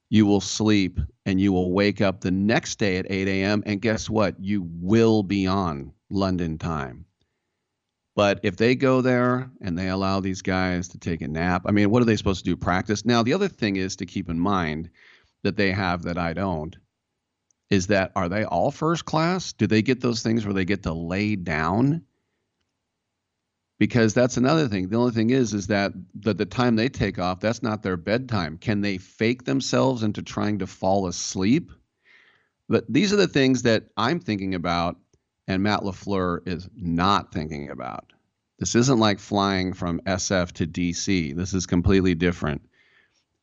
You 0.09 0.25
will 0.25 0.41
sleep 0.41 0.99
and 1.25 1.39
you 1.39 1.53
will 1.53 1.71
wake 1.71 2.01
up 2.01 2.21
the 2.21 2.31
next 2.31 2.79
day 2.79 2.97
at 2.97 3.09
8 3.09 3.27
a.m. 3.27 3.63
And 3.65 3.81
guess 3.81 4.09
what? 4.09 4.39
You 4.39 4.67
will 4.81 5.23
be 5.23 5.47
on 5.47 5.93
London 6.09 6.57
time. 6.57 7.05
But 8.15 8.41
if 8.43 8.57
they 8.57 8.75
go 8.75 9.01
there 9.01 9.49
and 9.61 9.77
they 9.77 9.87
allow 9.87 10.19
these 10.19 10.41
guys 10.41 10.89
to 10.89 10.97
take 10.97 11.21
a 11.21 11.27
nap, 11.27 11.63
I 11.65 11.71
mean, 11.71 11.89
what 11.89 12.01
are 12.01 12.05
they 12.05 12.17
supposed 12.17 12.43
to 12.43 12.49
do? 12.49 12.57
Practice? 12.57 13.05
Now, 13.05 13.23
the 13.23 13.33
other 13.33 13.47
thing 13.47 13.77
is 13.77 13.95
to 13.97 14.05
keep 14.05 14.29
in 14.29 14.39
mind 14.39 14.89
that 15.43 15.55
they 15.55 15.71
have 15.71 16.03
that 16.03 16.17
I 16.17 16.33
don't 16.33 16.75
is 17.71 17.87
that 17.87 18.11
are 18.15 18.29
they 18.29 18.43
all 18.43 18.69
first 18.69 19.05
class? 19.05 19.53
Do 19.53 19.65
they 19.65 19.81
get 19.81 20.01
those 20.01 20.21
things 20.21 20.45
where 20.45 20.53
they 20.53 20.65
get 20.65 20.83
to 20.83 20.93
lay 20.93 21.37
down? 21.37 22.03
Because 23.79 24.13
that's 24.13 24.37
another 24.37 24.67
thing. 24.67 24.89
The 24.89 24.97
only 24.97 25.13
thing 25.13 25.31
is, 25.31 25.55
is 25.55 25.67
that 25.67 25.93
the, 26.13 26.35
the 26.35 26.45
time 26.45 26.75
they 26.75 26.89
take 26.89 27.17
off, 27.17 27.39
that's 27.39 27.63
not 27.63 27.81
their 27.81 27.97
bedtime. 27.97 28.59
Can 28.59 28.81
they 28.81 28.99
fake 28.99 29.45
themselves 29.45 30.03
into 30.03 30.21
trying 30.21 30.59
to 30.59 30.67
fall 30.67 31.07
asleep? 31.07 31.71
But 32.69 32.85
these 32.87 33.11
are 33.11 33.17
the 33.17 33.27
things 33.27 33.63
that 33.63 33.85
I'm 33.97 34.19
thinking 34.19 34.53
about, 34.53 34.97
and 35.47 35.63
Matt 35.63 35.81
LaFleur 35.81 36.47
is 36.47 36.69
not 36.75 37.33
thinking 37.33 37.69
about. 37.71 38.13
This 38.59 38.75
isn't 38.75 38.99
like 38.99 39.19
flying 39.19 39.73
from 39.73 40.01
SF 40.01 40.51
to 40.53 40.67
DC. 40.67 41.35
This 41.35 41.53
is 41.53 41.65
completely 41.65 42.13
different. 42.13 42.61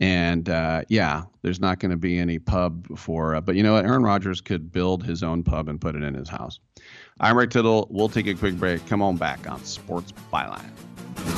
And 0.00 0.48
uh, 0.48 0.82
yeah, 0.88 1.24
there's 1.42 1.60
not 1.60 1.80
going 1.80 1.90
to 1.90 1.96
be 1.96 2.18
any 2.18 2.38
pub 2.38 2.96
for, 2.96 3.34
uh, 3.34 3.40
but 3.40 3.56
you 3.56 3.62
know 3.62 3.72
what? 3.72 3.84
Aaron 3.84 4.02
Rodgers 4.02 4.40
could 4.40 4.70
build 4.70 5.02
his 5.02 5.22
own 5.22 5.42
pub 5.42 5.68
and 5.68 5.80
put 5.80 5.96
it 5.96 6.02
in 6.02 6.14
his 6.14 6.28
house. 6.28 6.60
I'm 7.20 7.36
Rick 7.36 7.50
Tittle. 7.50 7.88
We'll 7.90 8.08
take 8.08 8.28
a 8.28 8.34
quick 8.34 8.54
break. 8.54 8.86
Come 8.86 9.02
on 9.02 9.16
back 9.16 9.50
on 9.50 9.64
Sports 9.64 10.12
Byline. 10.32 11.37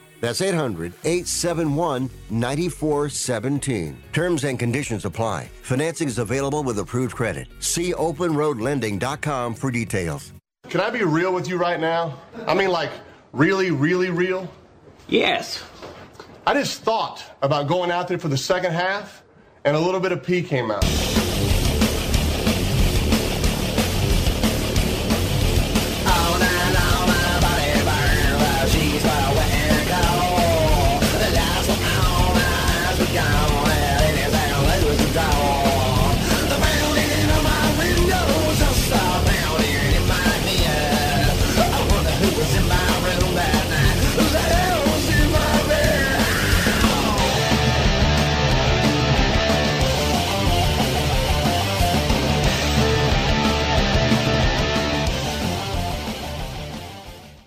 That's 0.21 0.41
800 0.41 0.93
871 1.03 2.09
9417. 2.29 3.97
Terms 4.13 4.43
and 4.43 4.57
conditions 4.57 5.03
apply. 5.03 5.49
Financing 5.63 6.07
is 6.07 6.19
available 6.19 6.63
with 6.63 6.79
approved 6.79 7.15
credit. 7.15 7.47
See 7.59 7.93
openroadlending.com 7.93 9.55
for 9.55 9.71
details. 9.71 10.31
Can 10.69 10.79
I 10.79 10.89
be 10.89 11.03
real 11.03 11.33
with 11.33 11.49
you 11.49 11.57
right 11.57 11.79
now? 11.79 12.17
I 12.47 12.53
mean, 12.53 12.69
like, 12.69 12.91
really, 13.33 13.71
really 13.71 14.09
real? 14.09 14.49
Yes. 15.09 15.61
I 16.47 16.53
just 16.53 16.81
thought 16.83 17.23
about 17.41 17.67
going 17.67 17.91
out 17.91 18.07
there 18.07 18.17
for 18.17 18.29
the 18.29 18.37
second 18.37 18.71
half, 18.71 19.23
and 19.65 19.75
a 19.75 19.79
little 19.79 19.99
bit 19.99 20.11
of 20.11 20.23
pee 20.23 20.41
came 20.41 20.71
out. 20.71 20.85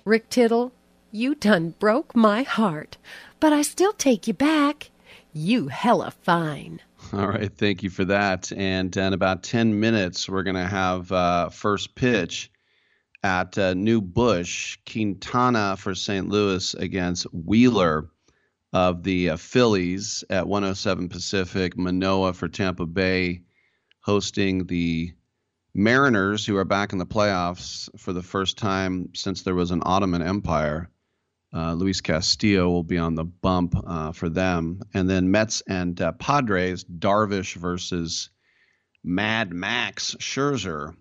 Rick 0.05 0.29
Tittle, 0.29 0.71
you 1.13 1.35
done 1.35 1.75
broke 1.79 2.15
my 2.15 2.43
heart, 2.43 2.99
but 3.41 3.55
I 3.55 3.63
still 3.63 3.95
take 3.95 4.27
you 4.27 4.35
back. 4.35 4.91
You 5.33 5.69
hella 5.69 6.11
fine. 6.11 6.81
All 7.15 7.27
right, 7.27 7.51
thank 7.51 7.83
you 7.83 7.89
for 7.89 8.05
that. 8.05 8.53
And 8.53 8.95
in 8.95 9.15
about 9.15 9.43
10 9.43 9.81
minutes, 9.81 10.29
we're 10.29 10.43
going 10.43 10.57
to 10.57 10.67
have 10.67 11.11
uh, 11.11 11.49
first 11.49 11.95
pitch 11.95 12.51
at 13.23 13.57
uh, 13.57 13.73
New 13.73 14.03
Busch, 14.03 14.77
Quintana 14.85 15.77
for 15.79 15.95
St. 15.95 16.29
Louis 16.29 16.75
against 16.75 17.25
Wheeler 17.33 18.11
of 18.75 19.05
the 19.05 19.31
uh, 19.31 19.37
Phillies 19.39 20.23
at 20.29 20.47
107 20.47 21.09
Pacific, 21.09 21.79
Manoah 21.79 22.35
for 22.35 22.49
Tampa 22.49 22.85
Bay, 22.85 23.41
hosting 24.01 24.67
the 24.67 25.15
Mariners, 25.75 26.47
who 26.47 26.57
are 26.57 26.65
back 26.65 26.93
in 26.93 26.99
the 26.99 27.07
playoffs 27.07 27.89
for 27.99 28.13
the 28.13 28.23
first 28.23 28.57
time 28.57 29.11
since 29.15 29.43
there 29.43 29.57
was 29.57 29.73
an 29.73 29.83
Ottoman 29.85 30.23
Empire. 30.23 30.89
Uh, 31.53 31.75
Luis 31.75 32.01
Castillo 32.01 32.69
will 32.69 32.85
be 32.85 32.99
on 32.99 33.17
the 33.17 33.25
bump 33.25 33.75
uh, 33.87 34.13
for 34.13 34.29
them. 34.29 34.81
And 34.93 35.11
then 35.11 35.33
Mets 35.33 35.63
and 35.67 36.01
uh, 36.01 36.13
Padres, 36.13 36.85
Darvish 36.85 37.55
versus 37.55 38.31
Mad 39.03 39.53
Max 39.53 40.15
Scherzer. 40.21 40.95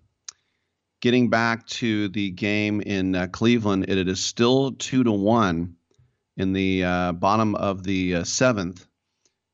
Getting 1.01 1.29
back 1.29 1.67
to 1.67 2.09
the 2.09 2.31
game 2.31 2.81
in 2.81 3.15
uh, 3.15 3.27
Cleveland, 3.27 3.85
it, 3.87 3.97
it 3.97 4.07
is 4.07 4.23
still 4.23 4.71
two 4.71 5.03
to 5.03 5.11
one 5.11 5.75
in 6.35 6.53
the 6.53 6.83
uh, 6.83 7.11
bottom 7.11 7.53
of 7.55 7.83
the 7.83 8.23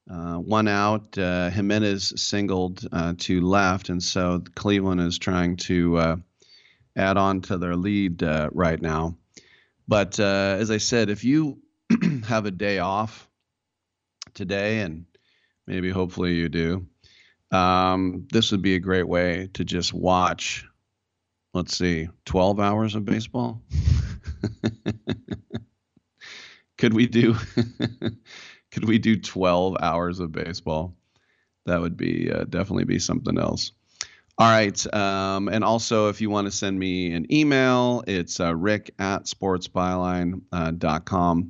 uh, 0.10 0.36
one 0.36 0.68
out, 0.68 1.16
Jimenez 1.16 2.22
singled 2.22 2.88
to 3.20 3.42
left, 3.42 3.90
and 3.90 4.02
so 4.02 4.44
Cleveland 4.56 5.02
is 5.02 5.18
trying 5.18 5.58
to 5.58 6.22
add 6.96 7.18
on 7.18 7.42
to 7.42 7.58
their 7.58 7.76
lead 7.76 8.22
right 8.52 8.82
now. 8.82 9.16
But 9.90 10.20
uh, 10.20 10.58
as 10.60 10.70
I 10.70 10.78
said, 10.78 11.10
if 11.10 11.24
you 11.24 11.64
have 12.28 12.46
a 12.46 12.52
day 12.52 12.78
off 12.78 13.28
today, 14.36 14.82
and 14.82 15.06
maybe 15.66 15.90
hopefully 15.90 16.36
you 16.36 16.48
do, 16.48 16.86
um, 17.50 18.28
this 18.32 18.52
would 18.52 18.62
be 18.62 18.76
a 18.76 18.80
great 18.80 19.08
way 19.08 19.50
to 19.56 19.66
just 19.66 19.92
watch, 19.92 20.64
let's 21.56 21.76
see, 21.76 22.08
12 22.26 22.60
hours 22.60 22.94
of 22.94 23.04
baseball. 23.04 23.64
could 26.78 26.94
we 26.94 27.08
do 27.08 27.36
could 28.72 28.86
we 28.86 29.00
do 29.00 29.18
12 29.18 29.78
hours 29.82 30.20
of 30.20 30.32
baseball? 30.32 30.94
That 31.66 31.82
would 31.82 31.98
be 31.98 32.32
uh, 32.32 32.46
definitely 32.46 32.86
be 32.86 33.00
something 33.00 33.38
else. 33.38 33.74
All 34.38 34.50
right. 34.50 34.94
Um, 34.94 35.50
and 35.50 35.66
also, 35.66 36.08
if 36.08 36.22
you 36.22 36.30
want 36.30 36.48
to 36.48 36.52
send 36.52 36.80
me 36.80 37.14
an 37.14 37.32
email, 37.32 38.04
it's 38.08 38.40
uh, 38.40 38.56
rick 38.56 38.94
at 38.98 39.26
sportsbyline.com 39.26 40.42
uh, 40.52 41.44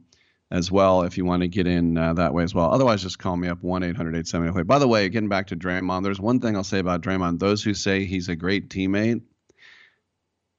as 0.51 0.71
well, 0.71 1.03
if 1.03 1.15
you 1.15 1.23
want 1.23 1.43
to 1.43 1.47
get 1.47 1.67
in 1.67 1.95
uh, 1.95 2.11
that 2.13 2.33
way 2.33 2.43
as 2.43 2.55
well. 2.55 2.73
Otherwise, 2.73 3.03
just 3.03 3.19
call 3.19 3.37
me 3.37 3.47
up 3.47 3.61
1 3.61 3.83
800 3.83 4.15
878 4.15 4.65
By 4.65 4.79
the 4.79 4.87
way, 4.87 5.07
getting 5.07 5.29
back 5.29 5.45
to 5.47 5.55
Draymond, 5.55 6.03
there's 6.03 6.19
one 6.19 6.39
thing 6.39 6.55
I'll 6.55 6.63
say 6.63 6.79
about 6.79 7.01
Draymond. 7.01 7.37
Those 7.37 7.63
who 7.63 7.75
say 7.75 8.05
he's 8.05 8.29
a 8.29 8.35
great 8.35 8.69
teammate, 8.69 9.21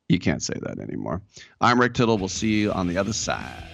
you 0.09 0.21
can't 0.21 0.43
say 0.43 0.55
that 0.63 0.79
anymore. 0.79 1.23
I'm 1.61 1.81
Rick 1.81 1.95
Tittle. 1.95 2.19
We'll 2.19 2.29
see 2.29 2.61
you 2.61 2.73
on 2.73 2.87
the 2.87 2.97
other 2.97 3.13
side. 3.13 3.67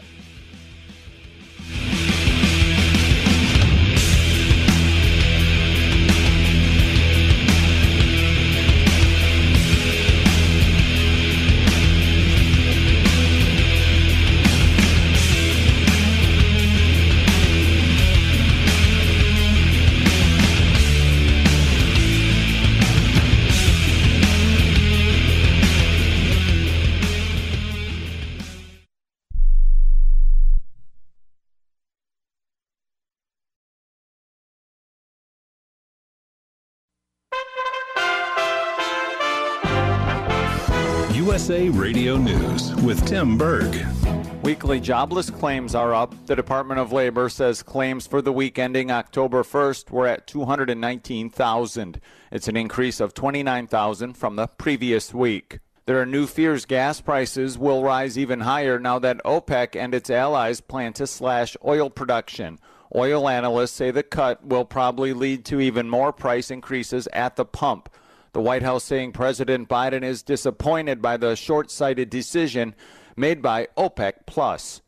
USA 41.36 41.68
Radio 41.68 42.16
News 42.16 42.74
with 42.76 43.06
Tim 43.06 43.36
Berg. 43.36 43.84
Weekly 44.42 44.80
jobless 44.80 45.28
claims 45.28 45.74
are 45.74 45.94
up. 45.94 46.14
The 46.24 46.34
Department 46.34 46.80
of 46.80 46.94
Labor 46.94 47.28
says 47.28 47.62
claims 47.62 48.06
for 48.06 48.22
the 48.22 48.32
week 48.32 48.58
ending 48.58 48.90
October 48.90 49.42
1st 49.42 49.90
were 49.90 50.06
at 50.06 50.26
219,000. 50.26 52.00
It's 52.32 52.48
an 52.48 52.56
increase 52.56 53.00
of 53.00 53.12
29,000 53.12 54.14
from 54.14 54.36
the 54.36 54.46
previous 54.46 55.12
week. 55.12 55.58
There 55.84 56.00
are 56.00 56.06
new 56.06 56.26
fears 56.26 56.64
gas 56.64 57.02
prices 57.02 57.58
will 57.58 57.82
rise 57.82 58.16
even 58.16 58.40
higher 58.40 58.78
now 58.78 58.98
that 59.00 59.22
OPEC 59.22 59.76
and 59.76 59.94
its 59.94 60.08
allies 60.08 60.62
plan 60.62 60.94
to 60.94 61.06
slash 61.06 61.54
oil 61.62 61.90
production. 61.90 62.58
Oil 62.94 63.28
analysts 63.28 63.72
say 63.72 63.90
the 63.90 64.02
cut 64.02 64.42
will 64.42 64.64
probably 64.64 65.12
lead 65.12 65.44
to 65.44 65.60
even 65.60 65.90
more 65.90 66.14
price 66.14 66.50
increases 66.50 67.06
at 67.12 67.36
the 67.36 67.44
pump. 67.44 67.90
The 68.36 68.42
White 68.42 68.62
House 68.62 68.84
saying 68.84 69.12
President 69.12 69.66
Biden 69.66 70.02
is 70.02 70.22
disappointed 70.22 71.00
by 71.00 71.16
the 71.16 71.36
short 71.36 71.70
sighted 71.70 72.10
decision 72.10 72.74
made 73.16 73.40
by 73.40 73.68
OPEC 73.78 74.26
Plus. 74.26 74.82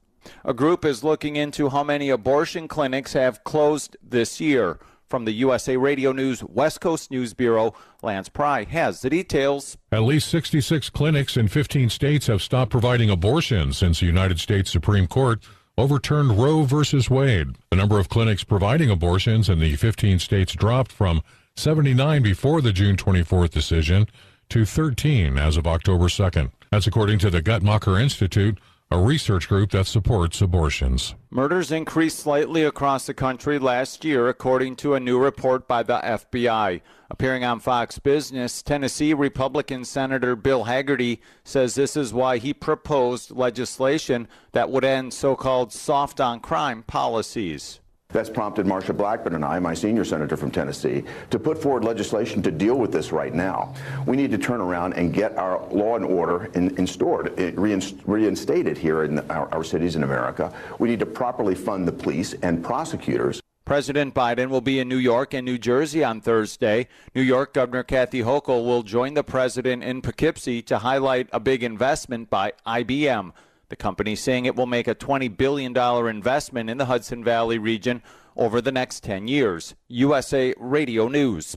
A 0.45 0.53
group 0.53 0.85
is 0.85 1.03
looking 1.03 1.37
into 1.37 1.70
how 1.70 1.83
many 1.83 2.11
abortion 2.11 2.69
clinics 2.69 3.15
have 3.15 3.45
closed 3.45 3.97
this 4.07 4.39
year. 4.39 4.79
From 5.09 5.25
the 5.25 5.33
USA 5.33 5.79
Radio 5.79 6.12
News 6.12 6.45
West 6.45 6.83
Coast 6.83 7.11
News 7.11 7.33
Bureau, 7.33 7.73
Lance 8.03 8.29
Pry 8.29 8.65
has 8.65 9.01
the 9.01 9.09
details. 9.09 9.79
At 9.91 10.03
least 10.03 10.29
66 10.29 10.91
clinics 10.91 11.39
in 11.39 11.49
15 11.49 11.89
states 11.89 12.27
have 12.27 12.43
stopped 12.43 12.70
providing 12.70 13.09
abortions 13.09 13.79
since 13.79 14.01
the 14.01 14.07
United 14.07 14.41
States 14.41 14.70
Supreme 14.70 15.07
Court 15.07 15.43
overturned 15.79 16.37
Roe 16.37 16.65
v. 16.65 16.85
Wade. 17.09 17.57
The 17.70 17.77
number 17.77 17.99
of 17.99 18.11
clinics 18.11 18.45
providing 18.45 18.91
abortions 18.91 19.49
in 19.49 19.59
the 19.59 19.75
15 19.77 20.19
states 20.19 20.53
dropped 20.53 20.93
from 20.93 21.23
79 21.59 22.23
before 22.23 22.61
the 22.61 22.73
June 22.73 22.97
24th 22.97 23.51
decision 23.51 24.07
to 24.49 24.65
13 24.65 25.37
as 25.37 25.57
of 25.57 25.67
October 25.67 26.07
2nd. 26.07 26.53
That's 26.71 26.87
according 26.87 27.19
to 27.19 27.31
the 27.31 27.43
Guttmacher 27.43 28.01
Institute, 28.01 28.61
a 28.93 28.99
research 28.99 29.49
group 29.49 29.73
that 29.73 29.89
supports 29.89 30.41
abortions. 30.41 31.17
Murders 31.31 31.73
increased 31.73 32.21
slightly 32.21 32.63
across 32.63 33.07
the 33.07 33.13
country 33.13 33.59
last 33.59 34.05
year, 34.05 34.29
according 34.29 34.77
to 34.77 34.95
a 34.95 35.01
new 35.01 35.19
report 35.19 35.67
by 35.67 35.83
the 35.83 35.99
FBI. 35.99 36.81
Appearing 37.11 37.45
on 37.45 37.59
Fox 37.59 37.99
Business, 37.99 38.63
Tennessee 38.63 39.13
Republican 39.13 39.85
Senator 39.85 40.37
Bill 40.37 40.65
Hagerty 40.65 41.19
says 41.43 41.75
this 41.75 41.97
is 41.97 42.15
why 42.15 42.39
he 42.39 42.55
proposed 42.55 43.33
legislation 43.33 44.29
that 44.53 44.71
would 44.71 44.85
end 44.85 45.13
so 45.13 45.35
called 45.35 45.73
soft 45.73 46.21
on 46.21 46.39
crime 46.39 46.85
policies. 46.85 47.81
That's 48.11 48.31
prompted 48.31 48.65
Marsha 48.65 48.97
Blackburn 48.97 49.35
and 49.35 49.45
I, 49.45 49.59
my 49.59 49.75
senior 49.75 50.03
senator 50.03 50.35
from 50.35 50.51
Tennessee, 50.51 51.05
to 51.29 51.39
put 51.39 51.61
forward 51.61 51.85
legislation 51.85 52.41
to 52.41 52.51
deal 52.51 52.77
with 52.77 52.91
this 52.91 53.13
right 53.13 53.35
now. 53.35 53.75
We 54.07 54.17
need 54.17 54.31
to 54.31 54.39
turn 54.39 54.63
around 54.63 54.95
and 54.95 55.13
get 55.13 55.37
our 55.37 55.63
law 55.69 55.97
and 55.97 56.07
order 56.07 56.47
in, 56.55 56.75
instaured, 56.79 57.39
eh, 57.39 57.53
reinstated 57.55 58.79
here 58.79 59.03
in 59.03 59.19
our, 59.31 59.53
our 59.53 59.63
cities 59.63 59.95
in 59.95 60.05
America. 60.05 60.51
We 60.79 60.89
need 60.89 61.01
to 61.01 61.07
properly 61.07 61.55
fund 61.55 61.87
the 61.87 61.93
police 61.93 62.33
and 62.41 62.65
prosecutors. 62.65 63.43
President 63.67 64.15
Biden 64.15 64.49
will 64.49 64.63
be 64.63 64.79
in 64.79 64.89
New 64.89 64.97
York 64.97 65.35
and 65.35 65.45
New 65.45 65.59
Jersey 65.59 66.03
on 66.03 66.23
Thursday. 66.23 66.89
New 67.15 67.21
York 67.21 67.53
Governor 67.53 67.83
Kathy 67.83 68.23
Hochul 68.23 68.65
will 68.65 68.85
join 68.85 69.13
the 69.13 69.23
president 69.23 69.85
in 69.85 70.01
Poughkeepsie 70.01 70.63
to 70.63 70.79
highlight 70.79 71.29
a 71.31 71.41
big 71.41 71.63
investment 71.63 72.31
by 72.31 72.55
IBM. 72.67 73.35
The 73.70 73.77
company 73.77 74.16
saying 74.16 74.47
it 74.47 74.57
will 74.57 74.66
make 74.66 74.89
a 74.89 74.95
$20 74.95 75.36
billion 75.36 75.77
investment 75.77 76.70
in 76.70 76.78
the 76.78 76.86
Hudson 76.86 77.23
Valley 77.23 77.59
region 77.59 78.03
over 78.35 78.61
the 78.62 78.73
next 78.73 79.03
10 79.03 79.28
years. 79.28 79.74
USA 79.89 80.55
Radio 80.59 81.09
News. 81.09 81.57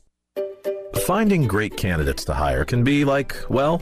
Finding 1.06 1.48
great 1.48 1.78
candidates 1.78 2.26
to 2.26 2.34
hire 2.34 2.66
can 2.66 2.84
be 2.84 3.06
like, 3.06 3.34
well, 3.50 3.82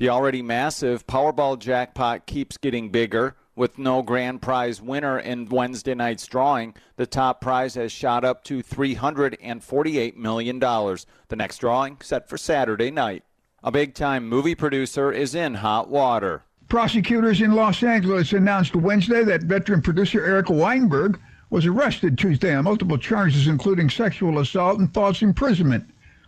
The 0.00 0.08
already 0.08 0.40
massive 0.40 1.06
Powerball 1.06 1.58
jackpot 1.58 2.24
keeps 2.24 2.56
getting 2.56 2.88
bigger. 2.88 3.36
With 3.54 3.76
no 3.76 4.00
grand 4.00 4.40
prize 4.40 4.80
winner 4.80 5.18
in 5.18 5.50
Wednesday 5.50 5.94
night's 5.94 6.26
drawing, 6.26 6.74
the 6.96 7.04
top 7.04 7.42
prize 7.42 7.74
has 7.74 7.92
shot 7.92 8.24
up 8.24 8.42
to 8.44 8.62
$348 8.62 10.16
million. 10.16 10.58
The 10.58 11.36
next 11.36 11.58
drawing 11.58 11.98
set 12.00 12.30
for 12.30 12.38
Saturday 12.38 12.90
night. 12.90 13.24
A 13.62 13.70
big 13.70 13.92
time 13.92 14.26
movie 14.26 14.54
producer 14.54 15.12
is 15.12 15.34
in 15.34 15.52
hot 15.52 15.90
water. 15.90 16.44
Prosecutors 16.70 17.42
in 17.42 17.52
Los 17.52 17.82
Angeles 17.82 18.32
announced 18.32 18.74
Wednesday 18.74 19.22
that 19.24 19.42
veteran 19.42 19.82
producer 19.82 20.24
Eric 20.24 20.48
Weinberg 20.48 21.20
was 21.50 21.66
arrested 21.66 22.16
Tuesday 22.16 22.54
on 22.54 22.64
multiple 22.64 22.96
charges, 22.96 23.48
including 23.48 23.90
sexual 23.90 24.38
assault 24.38 24.78
and 24.78 24.94
false 24.94 25.20
imprisonment. 25.20 25.84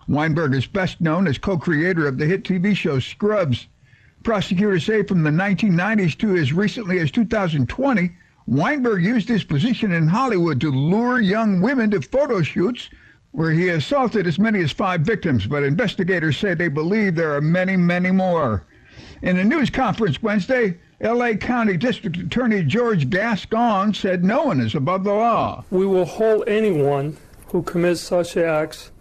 Weinberg 0.09 0.55
is 0.55 0.66
best 0.66 1.01
known 1.01 1.27
as 1.27 1.39
co-creator 1.39 2.07
of 2.07 2.19
the 2.19 2.27
hit 2.27 2.45
TV 2.45 2.74
show 2.77 2.99
Scrubs. 2.99 3.69
Prosecutors 4.24 4.85
say 4.85 5.03
from 5.03 5.23
the 5.23 5.31
1990s 5.31 6.19
to 6.19 6.37
as 6.37 6.53
recently 6.53 6.99
as 6.99 7.11
2020, 7.11 8.12
Weinberg 8.47 9.05
used 9.05 9.29
his 9.29 9.45
position 9.45 9.93
in 9.93 10.09
Hollywood 10.09 10.61
to 10.61 10.70
lure 10.70 11.20
young 11.20 11.61
women 11.61 11.91
to 11.91 12.01
photo 12.01 12.43
shoots 12.43 12.89
where 13.33 13.51
he 13.51 13.70
assaulted 13.70 14.27
as 14.27 14.39
many 14.39 14.61
as 14.61 14.73
five 14.73 15.01
victims, 15.01 15.47
but 15.47 15.62
investigators 15.62 16.37
say 16.37 16.55
they 16.55 16.69
believe 16.69 17.15
there 17.15 17.35
are 17.35 17.41
many, 17.41 17.77
many 17.77 18.11
more. 18.11 18.65
In 19.23 19.39
a 19.39 19.45
news 19.45 19.70
conference 19.70 20.23
Wednesday, 20.23 20.79
L.A. 21.01 21.37
County 21.37 21.77
District 21.77 22.16
Attorney 22.16 22.62
George 22.62 23.09
Gascon 23.09 23.95
said 23.95 24.23
no 24.23 24.45
one 24.45 24.61
is 24.61 24.74
above 24.74 25.03
the 25.05 25.15
law. 25.15 25.65
We 25.70 25.87
will 25.87 26.05
hold 26.05 26.45
anyone 26.47 27.16
who 27.49 27.62
commits 27.62 28.01
such 28.01 28.37
acts 28.37 28.91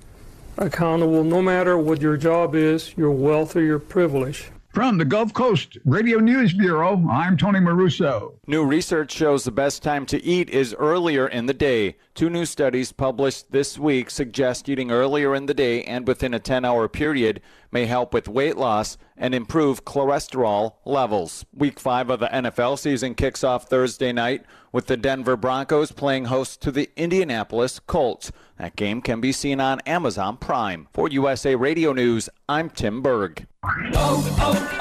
accountable 0.58 1.24
no 1.24 1.42
matter 1.42 1.78
what 1.78 2.02
your 2.02 2.18
job 2.18 2.56
is, 2.56 2.96
your 2.98 3.12
wealth, 3.12 3.56
or 3.56 3.62
your 3.62 3.80
privilege. 3.80 4.52
From 4.74 4.98
the 4.98 5.04
Gulf 5.04 5.34
Coast 5.34 5.78
Radio 5.84 6.20
News 6.20 6.54
Bureau, 6.54 7.06
I'm 7.12 7.36
Tony 7.36 7.60
Maruso. 7.60 8.36
New 8.48 8.64
research 8.64 9.12
shows 9.12 9.44
the 9.44 9.52
best 9.52 9.84
time 9.84 10.06
to 10.06 10.24
eat 10.24 10.50
is 10.50 10.74
earlier 10.80 11.28
in 11.28 11.46
the 11.46 11.54
day. 11.54 11.98
Two 12.16 12.30
new 12.30 12.46
studies 12.46 12.94
published 12.94 13.52
this 13.52 13.78
week 13.78 14.10
suggest 14.10 14.70
eating 14.70 14.90
earlier 14.90 15.36
in 15.36 15.48
the 15.48 15.54
day 15.54 15.84
and 15.84 16.08
within 16.08 16.34
a 16.34 16.40
10 16.40 16.64
hour 16.64 16.88
period 16.88 17.42
may 17.70 17.86
help 17.86 18.14
with 18.14 18.30
weight 18.30 18.56
loss 18.56 18.98
and 19.18 19.36
improve 19.36 19.84
cholesterol 19.84 20.76
levels. 20.86 21.46
Week 21.54 21.78
5 21.78 22.10
of 22.10 22.22
the 22.22 22.28
NFL 22.28 22.80
season 22.80 23.14
kicks 23.14 23.44
off 23.44 23.68
Thursday 23.68 24.14
night 24.14 24.46
with 24.72 24.88
the 24.88 24.96
Denver 24.96 25.36
Broncos 25.36 25.92
playing 25.92 26.26
host 26.26 26.62
to 26.62 26.72
the 26.72 26.90
Indianapolis 26.96 27.80
Colts. 27.80 28.32
That 28.58 28.76
game 28.76 29.02
can 29.02 29.22
be 29.22 29.32
seen 29.32 29.60
on 29.60 29.80
Amazon 29.82 30.38
Prime. 30.38 30.88
For 30.94 31.08
USA 31.10 31.56
Radio 31.56 31.94
News, 31.94 32.30
I'm 32.48 32.70
Tim 32.70 33.02
Berg. 33.02 33.48
Oh, 33.64 34.38
oh, 34.40 34.78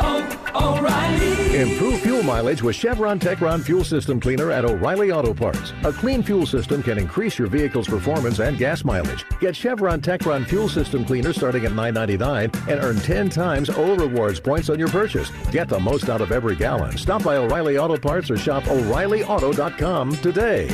oh, 0.54 0.78
O'Reilly! 0.78 1.56
Improve 1.60 2.00
fuel 2.00 2.22
mileage 2.22 2.62
with 2.62 2.74
Chevron 2.76 3.18
Techron 3.18 3.62
Fuel 3.62 3.84
System 3.84 4.20
Cleaner 4.20 4.50
at 4.50 4.64
O'Reilly 4.64 5.12
Auto 5.12 5.34
Parts. 5.34 5.72
A 5.84 5.92
clean 5.92 6.22
fuel 6.22 6.46
system 6.46 6.82
can 6.82 6.96
increase 6.98 7.38
your 7.38 7.48
vehicle's 7.48 7.88
performance 7.88 8.38
and 8.38 8.56
gas 8.56 8.84
mileage. 8.84 9.26
Get 9.40 9.54
Chevron 9.54 10.00
Techron 10.00 10.46
Fuel 10.46 10.68
System 10.68 11.04
Cleaner 11.04 11.32
starting 11.32 11.66
at 11.66 11.72
$9.99 11.72 12.68
and 12.68 12.80
earn 12.82 12.96
10 12.96 13.28
times 13.30 13.68
O 13.70 13.94
rewards 13.96 14.40
points 14.40 14.70
on 14.70 14.78
your 14.78 14.88
purchase. 14.88 15.30
Get 15.50 15.68
the 15.68 15.80
most 15.80 16.08
out 16.08 16.20
of 16.20 16.32
every 16.32 16.56
gallon. 16.56 16.96
Stop 16.96 17.22
by 17.22 17.36
O'Reilly 17.36 17.76
Auto 17.76 17.98
Parts 17.98 18.30
or 18.30 18.38
shop 18.38 18.66
O'ReillyAuto.com 18.68 20.12
today. 20.16 20.68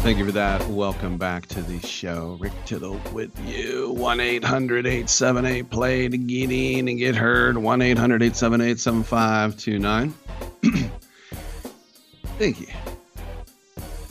Thank 0.00 0.16
you 0.16 0.24
for 0.24 0.32
that. 0.32 0.66
Welcome 0.66 1.18
back 1.18 1.46
to 1.48 1.60
the 1.60 1.78
show. 1.86 2.38
Rick 2.40 2.54
Tittle 2.64 2.98
with 3.12 3.30
you. 3.46 3.90
1 3.90 4.18
800 4.18 4.86
878 4.86 5.68
play 5.68 6.08
to 6.08 6.16
get 6.16 6.50
in 6.50 6.88
and 6.88 6.98
get 6.98 7.14
heard. 7.14 7.58
1 7.58 7.82
800 7.82 8.22
878 8.22 8.80
7529. 8.80 10.14
Thank 12.38 12.60
you. 12.60 12.68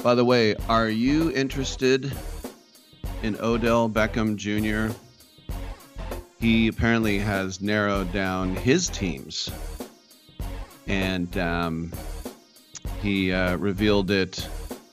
By 0.04 0.14
the 0.14 0.24
way, 0.24 0.54
are 0.70 0.88
you 0.88 1.32
interested 1.32 2.14
in 3.24 3.36
Odell 3.40 3.90
Beckham 3.90 4.36
Jr.? 4.36 4.94
He 6.40 6.68
apparently 6.68 7.18
has 7.18 7.62
narrowed 7.62 8.14
down 8.14 8.56
his 8.56 8.90
teams 8.90 9.50
and 10.86 11.36
um, 11.40 11.92
he 13.02 13.34
uh, 13.34 13.56
revealed 13.58 14.12
it 14.12 14.48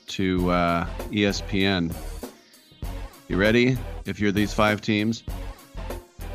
to 0.08 0.50
uh, 0.50 0.86
ESPN. 1.10 1.94
You 3.28 3.36
ready? 3.36 3.76
If 4.04 4.20
you're 4.20 4.32
these 4.32 4.54
five 4.54 4.80
teams 4.80 5.24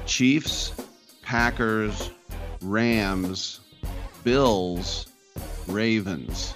Chiefs, 0.05 0.73
Packers, 1.21 2.11
Rams, 2.61 3.61
Bills, 4.23 5.07
Ravens. 5.67 6.55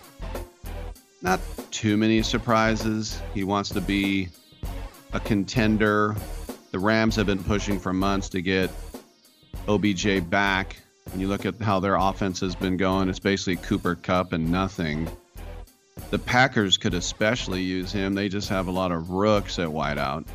Not 1.21 1.39
too 1.71 1.97
many 1.97 2.21
surprises. 2.21 3.21
He 3.33 3.43
wants 3.43 3.69
to 3.69 3.81
be 3.81 4.29
a 5.13 5.19
contender. 5.19 6.15
The 6.71 6.79
Rams 6.79 7.15
have 7.15 7.25
been 7.25 7.43
pushing 7.43 7.79
for 7.79 7.93
months 7.93 8.29
to 8.29 8.41
get 8.41 8.69
OBJ 9.67 10.29
back. 10.29 10.75
When 11.11 11.21
you 11.21 11.27
look 11.27 11.45
at 11.45 11.55
how 11.61 11.79
their 11.79 11.95
offense 11.95 12.39
has 12.41 12.55
been 12.55 12.77
going, 12.77 13.09
it's 13.09 13.19
basically 13.19 13.55
Cooper 13.57 13.95
Kupp 13.95 14.33
and 14.33 14.51
nothing. 14.51 15.07
The 16.09 16.19
Packers 16.19 16.77
could 16.77 16.93
especially 16.93 17.61
use 17.61 17.91
him. 17.91 18.13
They 18.13 18.29
just 18.29 18.49
have 18.49 18.67
a 18.67 18.71
lot 18.71 18.91
of 18.91 19.09
rooks 19.09 19.59
at 19.59 19.67
wideout. 19.67 20.25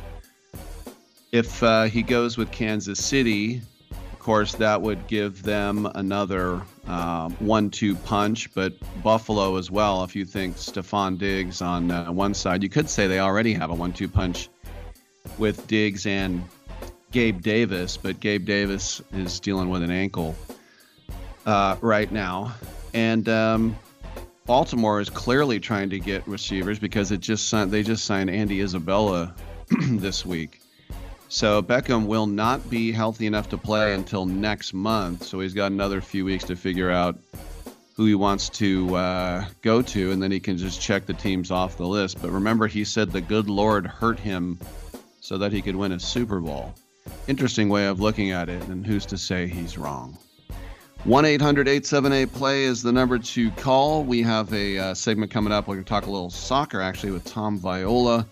If 1.31 1.63
uh, 1.63 1.83
he 1.83 2.01
goes 2.01 2.37
with 2.37 2.51
Kansas 2.51 3.03
City, 3.03 3.61
of 3.91 4.19
course, 4.19 4.53
that 4.55 4.81
would 4.81 5.07
give 5.07 5.43
them 5.43 5.87
another 5.95 6.61
uh, 6.87 7.29
one-two 7.29 7.95
punch. 7.95 8.53
But 8.53 8.73
Buffalo 9.01 9.55
as 9.55 9.71
well. 9.71 10.03
If 10.03 10.15
you 10.15 10.25
think 10.25 10.57
Stefon 10.57 11.17
Diggs 11.17 11.61
on 11.61 11.89
uh, 11.89 12.11
one 12.11 12.33
side, 12.33 12.63
you 12.63 12.69
could 12.69 12.89
say 12.89 13.07
they 13.07 13.19
already 13.19 13.53
have 13.53 13.69
a 13.69 13.75
one-two 13.75 14.09
punch 14.09 14.49
with 15.37 15.65
Diggs 15.67 16.05
and 16.05 16.43
Gabe 17.11 17.41
Davis. 17.41 17.97
But 17.97 18.19
Gabe 18.19 18.45
Davis 18.45 19.01
is 19.13 19.39
dealing 19.39 19.69
with 19.69 19.83
an 19.83 19.91
ankle 19.91 20.35
uh, 21.45 21.77
right 21.81 22.11
now, 22.11 22.53
and 22.93 23.27
um, 23.29 23.75
Baltimore 24.51 24.99
is 24.99 25.09
clearly 25.09 25.61
trying 25.61 25.91
to 25.91 25.97
get 25.97 26.27
receivers 26.27 26.77
because 26.77 27.13
it 27.13 27.21
just 27.21 27.49
they 27.71 27.83
just 27.83 28.03
signed 28.03 28.29
Andy 28.29 28.59
Isabella 28.59 29.33
this 29.91 30.25
week. 30.25 30.59
So 31.29 31.61
Beckham 31.61 32.05
will 32.05 32.27
not 32.27 32.69
be 32.69 32.91
healthy 32.91 33.27
enough 33.27 33.47
to 33.51 33.57
play 33.57 33.93
until 33.93 34.25
next 34.25 34.73
month. 34.73 35.23
So 35.23 35.39
he's 35.39 35.53
got 35.53 35.71
another 35.71 36.01
few 36.01 36.25
weeks 36.25 36.43
to 36.43 36.57
figure 36.57 36.91
out 36.91 37.17
who 37.95 38.05
he 38.05 38.13
wants 38.13 38.49
to 38.49 38.93
uh, 38.93 39.45
go 39.61 39.81
to, 39.83 40.11
and 40.11 40.21
then 40.21 40.31
he 40.33 40.41
can 40.41 40.57
just 40.57 40.81
check 40.81 41.05
the 41.05 41.13
teams 41.13 41.49
off 41.49 41.77
the 41.77 41.87
list. 41.87 42.21
But 42.21 42.31
remember, 42.31 42.67
he 42.67 42.83
said 42.83 43.09
the 43.09 43.21
good 43.21 43.49
Lord 43.49 43.87
hurt 43.87 44.19
him 44.19 44.59
so 45.21 45.37
that 45.37 45.53
he 45.53 45.61
could 45.61 45.77
win 45.77 45.93
a 45.93 45.99
Super 46.01 46.41
Bowl. 46.41 46.75
Interesting 47.25 47.69
way 47.69 47.87
of 47.87 48.01
looking 48.01 48.31
at 48.31 48.49
it, 48.49 48.61
and 48.63 48.85
who's 48.85 49.05
to 49.05 49.17
say 49.17 49.47
he's 49.47 49.77
wrong? 49.77 50.17
1 51.05 51.25
800 51.25 51.67
878 51.67 52.31
play 52.31 52.63
is 52.63 52.83
the 52.83 52.91
number 52.91 53.17
to 53.17 53.49
call. 53.51 54.03
We 54.03 54.21
have 54.21 54.53
a 54.53 54.77
uh, 54.77 54.93
segment 54.93 55.31
coming 55.31 55.51
up. 55.51 55.67
We're 55.67 55.73
going 55.73 55.83
to 55.83 55.89
talk 55.89 56.05
a 56.05 56.11
little 56.11 56.29
soccer 56.29 56.79
actually 56.79 57.11
with 57.11 57.25
Tom 57.25 57.57
Viola, 57.57 58.27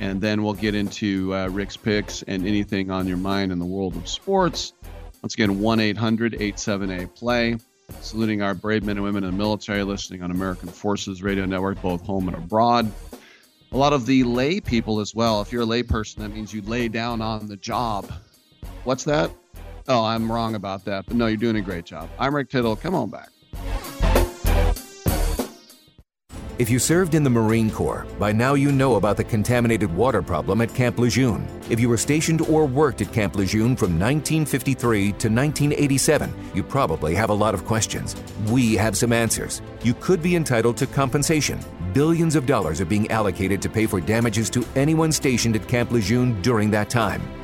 and 0.00 0.18
then 0.18 0.42
we'll 0.42 0.54
get 0.54 0.74
into 0.74 1.34
uh, 1.34 1.48
Rick's 1.48 1.76
picks 1.76 2.22
and 2.22 2.46
anything 2.46 2.90
on 2.90 3.06
your 3.06 3.18
mind 3.18 3.52
in 3.52 3.58
the 3.58 3.66
world 3.66 3.96
of 3.96 4.08
sports. 4.08 4.72
Once 5.22 5.34
again, 5.34 5.60
1 5.60 5.78
800 5.78 6.34
878 6.36 7.14
play. 7.14 7.58
Saluting 8.00 8.40
our 8.40 8.54
brave 8.54 8.82
men 8.82 8.96
and 8.96 9.04
women 9.04 9.22
in 9.22 9.32
the 9.32 9.36
military 9.36 9.82
listening 9.82 10.22
on 10.22 10.30
American 10.30 10.70
Forces 10.70 11.22
Radio 11.22 11.44
Network, 11.44 11.82
both 11.82 12.00
home 12.00 12.28
and 12.28 12.36
abroad. 12.36 12.90
A 13.72 13.76
lot 13.76 13.92
of 13.92 14.06
the 14.06 14.24
lay 14.24 14.58
people 14.58 15.00
as 15.00 15.14
well. 15.14 15.42
If 15.42 15.52
you're 15.52 15.62
a 15.62 15.66
lay 15.66 15.82
person, 15.82 16.22
that 16.22 16.30
means 16.30 16.54
you 16.54 16.62
lay 16.62 16.88
down 16.88 17.20
on 17.20 17.46
the 17.46 17.56
job. 17.56 18.10
What's 18.84 19.04
that? 19.04 19.30
Oh, 19.88 20.04
I'm 20.04 20.30
wrong 20.30 20.54
about 20.54 20.84
that. 20.86 21.06
But 21.06 21.16
no, 21.16 21.26
you're 21.26 21.36
doing 21.36 21.56
a 21.56 21.60
great 21.62 21.84
job. 21.84 22.08
I'm 22.18 22.34
Rick 22.34 22.50
Tittle. 22.50 22.76
Come 22.76 22.94
on 22.94 23.10
back. 23.10 23.28
If 26.58 26.70
you 26.70 26.78
served 26.78 27.14
in 27.14 27.22
the 27.22 27.28
Marine 27.28 27.70
Corps, 27.70 28.06
by 28.18 28.32
now 28.32 28.54
you 28.54 28.72
know 28.72 28.94
about 28.94 29.18
the 29.18 29.24
contaminated 29.24 29.94
water 29.94 30.22
problem 30.22 30.62
at 30.62 30.72
Camp 30.72 30.98
Lejeune. 30.98 31.46
If 31.68 31.78
you 31.78 31.90
were 31.90 31.98
stationed 31.98 32.40
or 32.40 32.64
worked 32.64 33.02
at 33.02 33.12
Camp 33.12 33.36
Lejeune 33.36 33.76
from 33.76 33.98
1953 34.00 35.02
to 35.02 35.28
1987, 35.28 36.34
you 36.54 36.62
probably 36.62 37.14
have 37.14 37.28
a 37.28 37.34
lot 37.34 37.52
of 37.52 37.66
questions. 37.66 38.16
We 38.48 38.74
have 38.76 38.96
some 38.96 39.12
answers. 39.12 39.60
You 39.82 39.92
could 39.92 40.22
be 40.22 40.34
entitled 40.34 40.78
to 40.78 40.86
compensation. 40.86 41.60
Billions 41.92 42.34
of 42.34 42.46
dollars 42.46 42.80
are 42.80 42.86
being 42.86 43.10
allocated 43.10 43.60
to 43.60 43.68
pay 43.68 43.84
for 43.84 44.00
damages 44.00 44.48
to 44.50 44.64
anyone 44.76 45.12
stationed 45.12 45.56
at 45.56 45.68
Camp 45.68 45.90
Lejeune 45.90 46.40
during 46.40 46.70
that 46.70 46.88
time. 46.88 47.20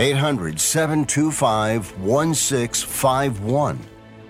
800 0.00 0.58
725 0.58 2.00
1651. 2.00 3.78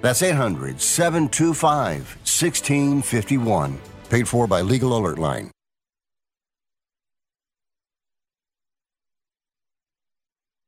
That's 0.02 0.22
800 0.22 0.80
725 0.80 1.98
1651. 1.98 3.78
Paid 4.09 4.28
for 4.28 4.48
by 4.48 4.62
Legal 4.62 4.98
Alert 4.98 5.18
Line. 5.20 5.51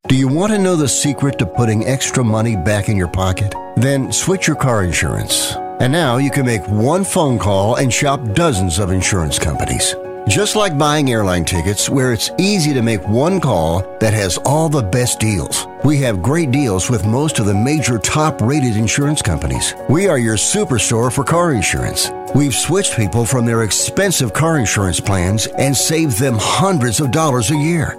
Do 0.07 0.17
you 0.17 0.29
want 0.29 0.53
to 0.53 0.59
know 0.59 0.77
the 0.77 0.89
secret 0.89 1.39
to 1.39 1.47
putting 1.47 1.87
extra 1.87 2.23
money 2.23 2.55
back 2.55 2.89
in 2.89 2.97
your 2.97 3.09
pocket? 3.09 3.55
Then 3.77 4.13
switch 4.13 4.47
your 4.47 4.57
car 4.57 4.85
insurance. 4.85 5.57
And 5.81 5.93
now 5.93 6.19
you 6.19 6.31
can 6.31 6.47
make 6.47 6.63
one 6.69 7.03
phone 7.03 7.41
call 7.41 7.77
and 7.77 7.93
shop 7.93 8.35
dozens 8.35 8.79
of 8.79 8.93
insurance 8.93 9.39
companies. 9.39 9.97
Just 10.33 10.57
like 10.57 10.79
buying 10.79 11.11
airline 11.11 11.45
tickets, 11.45 11.91
where 11.91 12.11
it's 12.15 12.31
easy 12.39 12.73
to 12.73 12.81
make 12.81 13.07
one 13.07 13.39
call 13.39 13.83
that 13.99 14.15
has 14.15 14.39
all 14.47 14.71
the 14.71 14.83
best 14.83 15.21
deals. 15.21 15.67
We 15.85 15.99
have 15.99 16.23
great 16.23 16.51
deals 16.51 16.89
with 16.89 17.05
most 17.05 17.39
of 17.39 17.45
the 17.45 17.53
major 17.53 17.99
top 17.99 18.41
rated 18.41 18.79
insurance 18.79 19.21
companies. 19.21 19.75
We 19.91 20.09
are 20.09 20.17
your 20.17 20.37
superstore 20.37 21.13
for 21.13 21.23
car 21.23 21.53
insurance. 21.53 22.11
We've 22.35 22.55
switched 22.55 22.97
people 22.97 23.27
from 23.27 23.45
their 23.45 23.63
expensive 23.63 24.33
car 24.33 24.59
insurance 24.59 25.01
plans 25.01 25.49
and 25.49 25.77
saved 25.77 26.19
them 26.19 26.37
hundreds 26.39 26.99
of 26.99 27.11
dollars 27.11 27.51
a 27.51 27.57
year. 27.57 27.99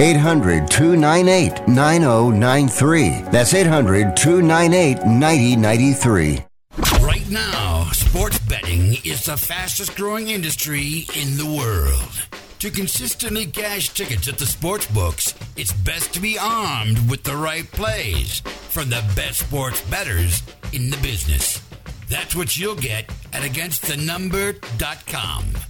800 0.00 0.70
298 0.70 1.68
9093. 1.68 3.20
That's 3.30 3.52
800 3.52 4.16
298 4.16 5.06
9093. 5.06 6.44
Right 7.02 7.30
now, 7.30 7.84
sports 7.92 8.38
betting 8.38 8.94
is 9.04 9.26
the 9.26 9.36
fastest 9.36 9.94
growing 9.96 10.28
industry 10.28 11.04
in 11.14 11.36
the 11.36 11.44
world. 11.44 12.26
To 12.60 12.70
consistently 12.70 13.44
cash 13.44 13.90
tickets 13.90 14.26
at 14.26 14.38
the 14.38 14.46
sports 14.46 14.86
books, 14.86 15.34
it's 15.56 15.72
best 15.72 16.14
to 16.14 16.20
be 16.20 16.38
armed 16.38 17.10
with 17.10 17.22
the 17.22 17.36
right 17.36 17.70
plays 17.70 18.40
from 18.70 18.88
the 18.88 19.04
best 19.14 19.40
sports 19.40 19.82
bettors 19.82 20.42
in 20.72 20.88
the 20.90 20.96
business. 20.98 21.60
That's 22.08 22.34
what 22.34 22.56
you'll 22.56 22.74
get 22.74 23.04
at 23.32 23.42
AgainstTheNumber.com. 23.42 25.69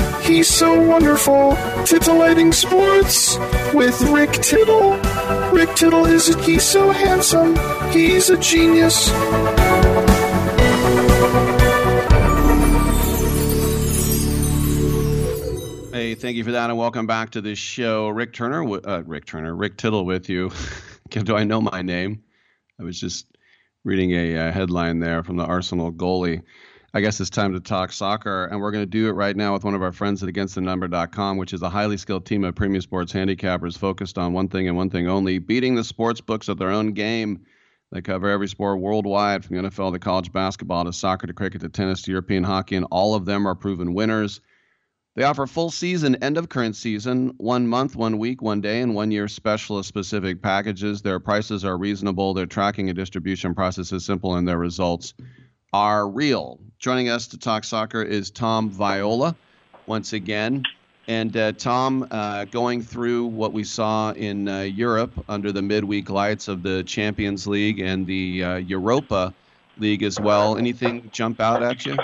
He's 0.23 0.47
so 0.47 0.79
wonderful. 0.79 1.57
Titillating 1.85 2.51
Sports 2.51 3.37
with 3.73 3.99
Rick 4.03 4.31
Tittle. 4.33 4.97
Rick 5.51 5.75
Tittle 5.75 6.05
is 6.05 6.29
a, 6.29 6.41
he's 6.43 6.63
so 6.63 6.91
handsome. 6.91 7.55
He's 7.91 8.29
a 8.29 8.37
genius. 8.37 9.09
Hey, 15.91 16.15
thank 16.15 16.37
you 16.37 16.43
for 16.43 16.51
that, 16.51 16.69
and 16.69 16.77
welcome 16.77 17.05
back 17.05 17.31
to 17.31 17.41
the 17.41 17.55
show. 17.55 18.09
Rick 18.09 18.33
Turner, 18.33 18.63
uh, 18.63 19.01
Rick 19.05 19.25
Turner, 19.25 19.55
Rick 19.55 19.77
Tittle 19.77 20.05
with 20.05 20.29
you. 20.29 20.51
Do 21.09 21.35
I 21.35 21.43
know 21.43 21.61
my 21.61 21.81
name? 21.81 22.23
I 22.79 22.83
was 22.83 22.99
just 22.99 23.25
reading 23.83 24.11
a, 24.11 24.35
a 24.35 24.51
headline 24.51 24.99
there 24.99 25.23
from 25.23 25.37
the 25.37 25.45
Arsenal 25.45 25.91
goalie. 25.91 26.43
I 26.93 26.99
guess 26.99 27.21
it's 27.21 27.29
time 27.29 27.53
to 27.53 27.61
talk 27.61 27.93
soccer, 27.93 28.47
and 28.47 28.59
we're 28.59 28.71
going 28.71 28.83
to 28.83 28.89
do 28.89 29.07
it 29.07 29.13
right 29.13 29.37
now 29.37 29.53
with 29.53 29.63
one 29.63 29.75
of 29.75 29.81
our 29.81 29.93
friends 29.93 30.21
at 30.21 30.27
AgainstTheNumber.com, 30.27 31.37
which 31.37 31.53
is 31.53 31.61
a 31.61 31.69
highly 31.69 31.95
skilled 31.95 32.25
team 32.25 32.43
of 32.43 32.53
premium 32.53 32.81
sports 32.81 33.13
handicappers 33.13 33.77
focused 33.77 34.17
on 34.17 34.33
one 34.33 34.49
thing 34.49 34.67
and 34.67 34.75
one 34.75 34.89
thing 34.89 35.07
only: 35.07 35.39
beating 35.39 35.75
the 35.75 35.85
sports 35.85 36.19
books 36.19 36.49
at 36.49 36.57
their 36.57 36.69
own 36.69 36.91
game. 36.91 37.45
They 37.93 38.01
cover 38.01 38.29
every 38.29 38.49
sport 38.49 38.81
worldwide, 38.81 39.45
from 39.45 39.55
the 39.55 39.69
NFL 39.69 39.93
to 39.93 39.99
college 39.99 40.33
basketball 40.33 40.83
to 40.83 40.91
soccer 40.91 41.27
to 41.27 41.33
cricket 41.33 41.61
to 41.61 41.69
tennis 41.69 42.01
to 42.01 42.11
European 42.11 42.43
hockey, 42.43 42.75
and 42.75 42.85
all 42.91 43.15
of 43.15 43.23
them 43.23 43.47
are 43.47 43.55
proven 43.55 43.93
winners. 43.93 44.41
They 45.15 45.23
offer 45.23 45.47
full 45.47 45.71
season, 45.71 46.15
end 46.15 46.37
of 46.37 46.49
current 46.49 46.75
season, 46.75 47.35
one 47.37 47.67
month, 47.67 47.95
one 47.95 48.17
week, 48.17 48.41
one 48.41 48.59
day, 48.59 48.81
and 48.81 48.95
one 48.95 49.11
year 49.11 49.29
specialist 49.29 49.87
specific 49.87 50.41
packages. 50.41 51.01
Their 51.01 51.21
prices 51.21 51.63
are 51.63 51.77
reasonable, 51.77 52.33
their 52.33 52.45
tracking 52.47 52.89
and 52.89 52.97
distribution 52.97 53.55
process 53.55 53.93
is 53.93 54.03
simple, 54.03 54.35
and 54.35 54.45
their 54.45 54.57
results 54.57 55.13
are 55.71 56.05
real. 56.09 56.59
Joining 56.81 57.09
us 57.09 57.27
to 57.27 57.37
talk 57.37 57.63
soccer 57.63 58.01
is 58.01 58.31
Tom 58.31 58.67
Viola 58.71 59.35
once 59.85 60.13
again. 60.13 60.63
And 61.07 61.37
uh, 61.37 61.51
Tom, 61.51 62.07
uh, 62.09 62.45
going 62.45 62.81
through 62.81 63.27
what 63.27 63.53
we 63.53 63.63
saw 63.63 64.13
in 64.13 64.47
uh, 64.47 64.61
Europe 64.61 65.11
under 65.29 65.51
the 65.51 65.61
midweek 65.61 66.09
lights 66.09 66.47
of 66.47 66.63
the 66.63 66.83
Champions 66.83 67.45
League 67.45 67.81
and 67.81 68.07
the 68.07 68.43
uh, 68.43 68.55
Europa 68.55 69.31
League 69.77 70.01
as 70.01 70.19
well, 70.19 70.57
anything 70.57 71.07
jump 71.13 71.39
out 71.39 71.61
at 71.61 71.85
you? 71.85 71.95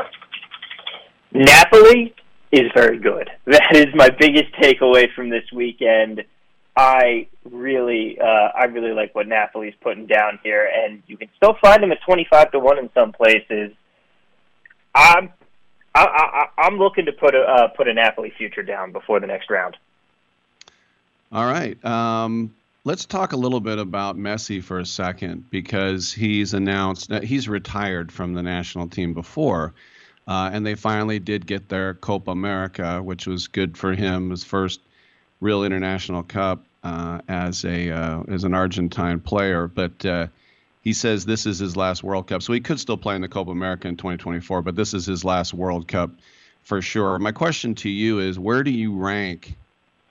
Napoli 1.34 2.14
is 2.52 2.70
very 2.76 3.00
good. 3.00 3.32
That 3.46 3.76
is 3.76 3.88
my 3.96 4.12
biggest 4.12 4.54
takeaway 4.62 5.12
from 5.12 5.32
this 5.32 5.52
weekend. 5.52 6.24
I 6.76 7.30
really, 7.50 8.20
uh, 8.22 8.50
I 8.54 8.66
really 8.66 8.94
like 8.94 9.16
what 9.16 9.28
Napoli's 9.28 9.74
putting 9.82 10.06
down 10.06 10.38
here, 10.44 10.70
and 10.72 11.02
you 11.08 11.18
can 11.18 11.30
still 11.36 11.56
find 11.60 11.82
them 11.82 11.92
at 11.92 11.98
twenty-five 12.06 12.52
to 12.52 12.60
one 12.60 12.78
in 12.78 12.92
some 12.94 13.12
places. 13.12 13.72
I'm, 14.98 15.30
I, 15.96 16.48
I, 16.58 16.62
I'm 16.64 16.78
looking 16.78 17.06
to 17.06 17.12
put 17.12 17.36
a 17.36 17.42
uh, 17.42 17.68
put 17.70 17.88
a 17.88 17.94
Napoli 17.94 18.34
future 18.38 18.64
down 18.64 18.92
before 18.92 19.20
the 19.20 19.28
next 19.28 19.50
round. 19.50 19.78
All 21.32 21.46
right. 21.46 21.84
Um, 21.86 22.54
let's 22.84 23.06
talk 23.06 23.34
a 23.34 23.38
little 23.38 23.60
bit 23.60 23.80
about 23.80 24.18
Messi 24.18 24.64
for 24.64 24.80
a 24.80 24.86
second 24.86 25.50
because 25.50 26.12
he's 26.12 26.54
announced 26.54 27.10
that 27.10 27.24
he's 27.24 27.50
retired 27.50 28.12
from 28.12 28.34
the 28.34 28.42
national 28.42 28.88
team 28.88 29.14
before. 29.14 29.74
Uh, 30.28 30.50
and 30.52 30.66
they 30.66 30.76
finally 30.76 31.20
did 31.20 31.46
get 31.46 31.70
their 31.70 31.94
Copa 31.94 32.32
America, 32.32 33.02
which 33.02 33.28
was 33.28 33.48
good 33.48 33.78
for 33.78 33.94
him, 33.94 34.30
his 34.30 34.44
first 34.44 34.82
real 35.40 35.64
international 35.64 36.24
cup 36.24 36.64
uh, 36.84 37.20
as 37.28 37.64
a 37.66 37.92
uh, 37.92 38.24
as 38.28 38.44
an 38.44 38.54
Argentine 38.54 39.20
player. 39.20 39.68
But 39.68 40.06
uh, 40.06 40.28
he 40.88 40.94
says 40.94 41.26
this 41.26 41.46
is 41.46 41.60
his 41.60 41.76
last 41.76 42.02
World 42.02 42.28
Cup, 42.28 42.42
so 42.42 42.54
he 42.54 42.62
could 42.62 42.80
still 42.80 42.96
play 42.96 43.14
in 43.14 43.22
the 43.22 43.28
Copa 43.28 43.52
America 43.52 43.90
in 43.90 43.98
2024. 43.98 44.62
But 44.62 44.78
this 44.78 44.94
is 44.94 45.06
his 45.06 45.26
last 45.26 45.54
World 45.54 45.86
Cup 45.86 46.12
for 46.62 46.82
sure. 46.82 47.20
My 47.20 47.34
question 47.34 47.76
to 47.76 47.90
you 47.90 48.20
is, 48.20 48.40
where 48.40 48.64
do 48.64 48.72
you 48.72 48.96
rank 48.96 49.58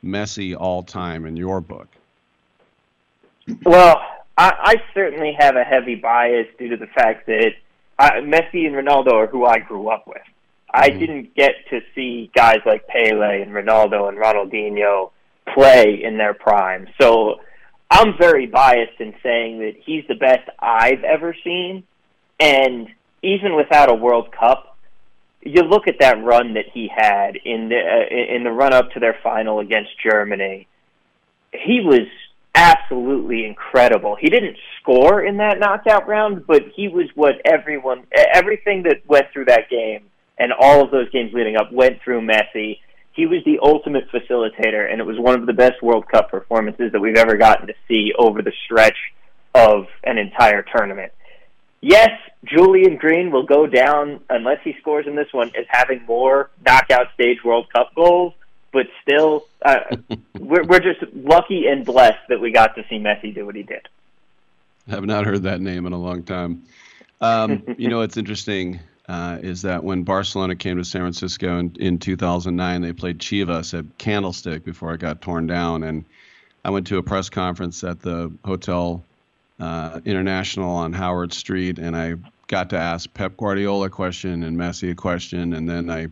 Messi 0.05 0.55
all 0.55 0.83
time 0.83 1.25
in 1.25 1.35
your 1.35 1.63
book? 1.63 1.97
Well, 3.65 4.03
I, 4.37 4.53
I 4.61 4.75
certainly 4.93 5.35
have 5.39 5.57
a 5.57 5.65
heavy 5.65 5.95
bias 5.95 6.49
due 6.59 6.69
to 6.69 6.77
the 6.77 6.89
fact 6.89 7.25
that 7.25 7.53
I, 7.99 8.21
Messi 8.21 8.67
and 8.67 8.75
Ronaldo 8.75 9.15
are 9.15 9.27
who 9.29 9.47
I 9.47 9.61
grew 9.61 9.89
up 9.89 10.07
with. 10.07 10.21
I 10.75 10.91
Mm-hmm. 10.91 10.99
didn't 10.99 11.35
get 11.35 11.55
to 11.71 11.81
see 11.95 12.31
guys 12.37 12.59
like 12.67 12.87
Pele 12.87 13.41
and 13.41 13.53
Ronaldo 13.53 14.11
and 14.11 14.19
Ronaldinho 14.19 15.11
play 15.55 16.03
in 16.05 16.19
their 16.19 16.35
prime. 16.35 16.87
So 17.01 17.37
I'm 17.91 18.17
very 18.19 18.47
biased 18.47 19.01
in 19.01 19.15
saying 19.23 19.61
that 19.61 19.75
he's 19.85 20.05
the 20.09 20.15
best 20.15 20.49
I've 20.59 21.05
ever 21.05 21.35
seen. 21.45 21.85
And 22.41 22.89
even 23.23 23.57
without 23.57 23.91
a 23.91 23.95
World 23.95 24.33
Cup, 24.33 24.77
you 25.43 25.63
look 25.63 25.87
at 25.87 26.01
that 26.01 26.23
run 26.23 26.55
that 26.55 26.67
he 26.73 26.91
had 26.95 27.37
in 27.37 27.69
the 27.69 27.77
uh, 27.77 28.35
in 28.35 28.43
the 28.43 28.51
run 28.51 28.73
up 28.73 28.91
to 28.93 29.01
their 29.01 29.17
final 29.23 29.61
against 29.61 29.91
Germany. 30.03 30.67
He 31.53 31.81
was 31.81 32.09
absolutely 32.55 33.47
incredible. 33.47 34.17
He 34.19 34.29
didn't 34.29 34.57
score 34.81 35.23
in 35.23 35.37
that 35.37 35.61
knockout 35.61 36.09
round, 36.09 36.47
but 36.47 36.63
he 36.75 36.89
was 36.89 37.07
what 37.15 37.35
everyone 37.45 38.07
everything 38.13 38.83
that 38.85 39.07
went 39.07 39.27
through 39.33 39.45
that 39.45 39.71
game 39.71 40.07
and 40.39 40.53
all 40.53 40.83
of 40.83 40.91
those 40.91 41.11
games 41.11 41.33
leading 41.33 41.57
up 41.57 41.73
went 41.73 42.03
through 42.03 42.21
Messi. 42.21 42.81
He 43.17 43.25
was 43.25 43.43
the 43.45 43.59
ultimate 43.63 44.11
facilitator, 44.11 44.91
and 44.91 45.01
it 45.01 45.05
was 45.05 45.19
one 45.19 45.41
of 45.41 45.47
the 45.47 45.55
best 45.55 45.83
World 45.83 46.07
Cup 46.07 46.31
performances 46.31 46.93
that 46.93 47.01
we've 47.01 47.17
ever 47.17 47.39
gotten 47.39 47.67
to 47.67 47.75
see 47.89 48.13
over 48.17 48.43
the 48.43 48.53
stretch 48.67 48.99
of 49.55 49.87
an 50.05 50.19
entire 50.19 50.63
tournament. 50.63 51.13
Yes, 51.81 52.11
Julian 52.45 52.97
Green 52.97 53.31
will 53.31 53.45
go 53.45 53.67
down 53.67 54.21
unless 54.29 54.59
he 54.63 54.77
scores 54.81 55.07
in 55.07 55.17
this 55.17 55.33
one 55.33 55.51
as 55.59 55.65
having 55.69 56.05
more 56.05 56.51
knockout 56.65 57.07
stage 57.15 57.43
World 57.43 57.69
Cup 57.73 57.95
goals, 57.95 58.35
but 58.71 58.87
still, 59.01 59.47
uh, 59.65 59.97
we're, 60.39 60.65
we're 60.65 60.81
just 60.81 61.01
lucky 61.15 61.67
and 61.69 61.87
blessed 61.87 62.29
that 62.29 62.39
we 62.39 62.53
got 62.53 62.75
to 62.75 62.85
see 62.91 62.99
Messi 62.99 63.35
do 63.35 63.47
what 63.47 63.57
he 63.57 63.63
did. 63.63 63.89
I 64.89 64.91
have 64.91 65.07
not 65.07 65.25
heard 65.25 65.43
that 65.45 65.63
name 65.63 65.87
in 65.87 65.95
a 65.95 65.99
long 65.99 66.23
time. 66.23 66.65
Um, 67.23 67.63
you 67.79 67.89
know, 67.89 68.03
it's 68.03 68.19
interesting 68.19 68.79
uh, 69.09 69.39
is 69.43 69.63
that 69.63 69.85
when 69.85 70.03
Barcelona 70.03 70.57
came 70.57 70.77
to 70.79 70.85
San 70.85 71.03
Francisco 71.03 71.59
in, 71.59 71.77
in 71.79 71.99
2009, 71.99 72.83
they 72.83 72.93
played 72.93 73.19
Chivas 73.19 73.79
at 73.79 73.85
Candlestick 73.99 74.65
before 74.65 74.95
it 74.95 74.99
got 74.99 75.21
torn 75.21 75.47
down. 75.47 75.85
And 75.85 76.05
I 76.65 76.71
went 76.71 76.89
to 76.89 76.99
a 76.99 77.03
press 77.03 77.31
conference 77.31 77.85
at 77.85 78.01
the 78.01 78.33
Hotel 78.45 79.03
uh, 79.61 80.01
International 80.05 80.71
on 80.71 80.93
Howard 80.93 81.33
Street, 81.33 81.79
and 81.79 81.97
I 81.97 82.15
got 82.49 82.71
to 82.71 82.79
ask 82.79 83.13
Pep 83.15 83.37
Guardiola 83.37 83.87
a 83.87 83.91
question 83.91 84.43
and 84.43 84.57
Messi 84.57 84.91
a 84.91 84.95
question, 84.95 85.55
and 85.55 85.69
then 85.69 85.89
I 85.89 86.09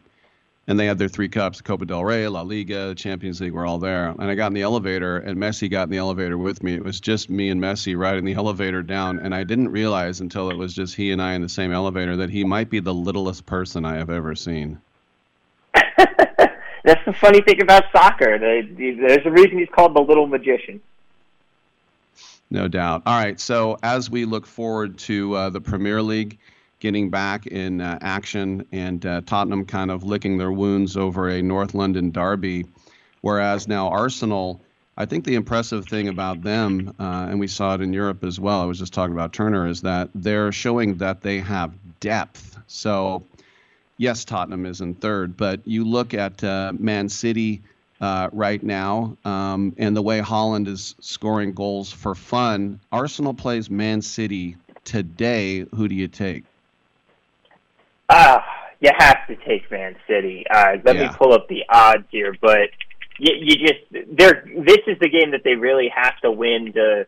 and 0.66 0.80
they 0.80 0.86
had 0.86 0.98
their 0.98 1.08
three 1.08 1.28
cups, 1.28 1.60
Copa 1.60 1.84
del 1.84 2.04
Rey, 2.04 2.26
La 2.26 2.42
Liga, 2.42 2.94
Champions 2.94 3.40
League, 3.40 3.52
were 3.52 3.66
all 3.66 3.78
there. 3.78 4.08
And 4.08 4.22
I 4.22 4.34
got 4.34 4.48
in 4.48 4.54
the 4.54 4.62
elevator, 4.62 5.18
and 5.18 5.36
Messi 5.36 5.70
got 5.70 5.84
in 5.84 5.90
the 5.90 5.98
elevator 5.98 6.38
with 6.38 6.62
me. 6.62 6.74
It 6.74 6.84
was 6.84 7.00
just 7.00 7.28
me 7.28 7.50
and 7.50 7.60
Messi 7.60 7.96
riding 7.96 8.24
the 8.24 8.34
elevator 8.34 8.82
down, 8.82 9.18
and 9.18 9.34
I 9.34 9.44
didn't 9.44 9.68
realize 9.68 10.20
until 10.20 10.50
it 10.50 10.56
was 10.56 10.74
just 10.74 10.94
he 10.94 11.10
and 11.10 11.20
I 11.20 11.34
in 11.34 11.42
the 11.42 11.48
same 11.48 11.72
elevator 11.72 12.16
that 12.16 12.30
he 12.30 12.44
might 12.44 12.70
be 12.70 12.80
the 12.80 12.94
littlest 12.94 13.44
person 13.44 13.84
I 13.84 13.96
have 13.96 14.10
ever 14.10 14.34
seen. 14.34 14.80
That's 15.74 17.04
the 17.06 17.14
funny 17.20 17.42
thing 17.42 17.60
about 17.60 17.84
soccer. 17.92 18.38
There's 18.38 19.26
a 19.26 19.30
reason 19.30 19.58
he's 19.58 19.68
called 19.70 19.94
the 19.94 20.02
little 20.02 20.26
magician. 20.26 20.80
No 22.50 22.68
doubt. 22.68 23.02
All 23.06 23.18
right. 23.18 23.40
So 23.40 23.78
as 23.82 24.08
we 24.10 24.24
look 24.26 24.46
forward 24.46 24.98
to 24.98 25.34
uh, 25.34 25.50
the 25.50 25.60
Premier 25.60 26.00
League 26.00 26.38
getting 26.84 27.08
back 27.08 27.46
in 27.46 27.80
uh, 27.80 27.98
action 28.02 28.66
and 28.70 29.06
uh, 29.06 29.22
Tottenham 29.24 29.64
kind 29.64 29.90
of 29.90 30.04
licking 30.04 30.36
their 30.36 30.52
wounds 30.52 30.98
over 30.98 31.30
a 31.30 31.40
North 31.40 31.72
London 31.72 32.10
derby, 32.10 32.66
whereas 33.22 33.66
now 33.66 33.88
Arsenal. 33.88 34.60
I 34.94 35.06
think 35.06 35.24
the 35.24 35.34
impressive 35.34 35.86
thing 35.86 36.08
about 36.08 36.42
them, 36.42 36.94
uh, 37.00 37.26
and 37.30 37.40
we 37.40 37.48
saw 37.48 37.74
it 37.74 37.80
in 37.80 37.94
Europe 37.94 38.22
as 38.22 38.38
well. 38.38 38.60
I 38.60 38.66
was 38.66 38.78
just 38.78 38.92
talking 38.92 39.14
about 39.14 39.32
Turner, 39.32 39.66
is 39.66 39.80
that 39.80 40.10
they're 40.14 40.52
showing 40.52 40.98
that 40.98 41.22
they 41.22 41.40
have 41.40 41.72
depth. 42.00 42.58
So, 42.66 43.24
yes, 43.96 44.26
Tottenham 44.26 44.66
is 44.66 44.82
in 44.82 44.94
third, 44.94 45.38
but 45.38 45.66
you 45.66 45.84
look 45.84 46.12
at 46.12 46.44
uh, 46.44 46.74
Man 46.78 47.08
City 47.08 47.62
uh, 47.98 48.28
right 48.30 48.62
now, 48.62 49.16
um, 49.24 49.74
and 49.78 49.96
the 49.96 50.02
way 50.02 50.20
Haaland 50.20 50.68
is 50.68 50.94
scoring 51.00 51.54
goals 51.54 51.90
for 51.90 52.14
fun. 52.14 52.78
Arsenal 52.92 53.32
plays 53.32 53.70
Man 53.70 54.02
City 54.02 54.56
today. 54.84 55.64
Who 55.74 55.88
do 55.88 55.94
you 55.94 56.08
take? 56.08 56.44
Ah, 58.08 58.36
uh, 58.36 58.42
you 58.80 58.90
have 58.96 59.26
to 59.28 59.36
take 59.36 59.70
Man 59.70 59.96
City. 60.06 60.44
Uh, 60.50 60.76
let 60.84 60.96
yeah. 60.96 61.08
me 61.08 61.16
pull 61.16 61.32
up 61.32 61.48
the 61.48 61.64
odds 61.68 62.04
here, 62.10 62.34
but 62.40 62.70
you, 63.18 63.34
you 63.40 63.56
just 63.56 64.08
they're 64.16 64.44
this 64.44 64.80
is 64.86 64.98
the 65.00 65.08
game 65.08 65.30
that 65.32 65.42
they 65.44 65.54
really 65.54 65.90
have 65.94 66.18
to 66.22 66.30
win 66.30 66.72
to 66.74 67.06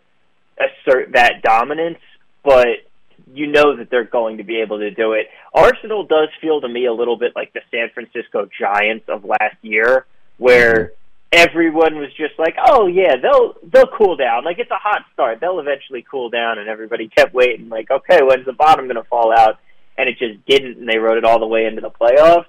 assert 0.59 1.13
that 1.13 1.43
dominance. 1.43 1.99
But 2.43 2.87
you 3.35 3.49
know 3.49 3.77
that 3.77 3.91
they're 3.91 4.05
going 4.05 4.39
to 4.39 4.45
be 4.45 4.61
able 4.61 4.79
to 4.79 4.91
do 4.91 5.13
it. 5.13 5.27
Arsenal 5.53 6.07
does 6.07 6.29
feel 6.41 6.61
to 6.61 6.69
me 6.69 6.87
a 6.87 6.93
little 6.93 7.17
bit 7.17 7.33
like 7.35 7.53
the 7.53 7.61
San 7.71 7.91
Francisco 7.93 8.49
Giants 8.59 9.07
of 9.09 9.25
last 9.25 9.57
year, 9.63 10.07
where 10.39 10.93
everyone 11.33 11.97
was 11.97 12.11
just 12.17 12.39
like, 12.39 12.57
"Oh 12.65 12.87
yeah, 12.87 13.17
they'll 13.21 13.55
they'll 13.65 13.91
cool 13.99 14.17
down. 14.17 14.45
Like 14.45 14.59
it's 14.59 14.71
a 14.71 14.79
hot 14.79 15.03
start. 15.13 15.41
They'll 15.41 15.61
eventually 15.61 16.07
cool 16.09 16.31
down." 16.31 16.59
And 16.59 16.69
everybody 16.69 17.09
kept 17.09 17.35
waiting, 17.35 17.69
like, 17.69 17.91
"Okay, 17.91 18.21
when's 18.23 18.47
the 18.47 18.53
bottom 18.53 18.87
going 18.87 18.97
to 18.97 19.05
fall 19.05 19.33
out?" 19.37 19.59
And 19.99 20.09
it 20.09 20.19
just 20.19 20.45
didn't, 20.47 20.79
and 20.79 20.89
they 20.89 20.99
rode 20.99 21.19
it 21.19 21.25
all 21.25 21.39
the 21.39 21.47
way 21.47 21.65
into 21.65 21.81
the 21.81 21.91
playoffs. 21.91 22.47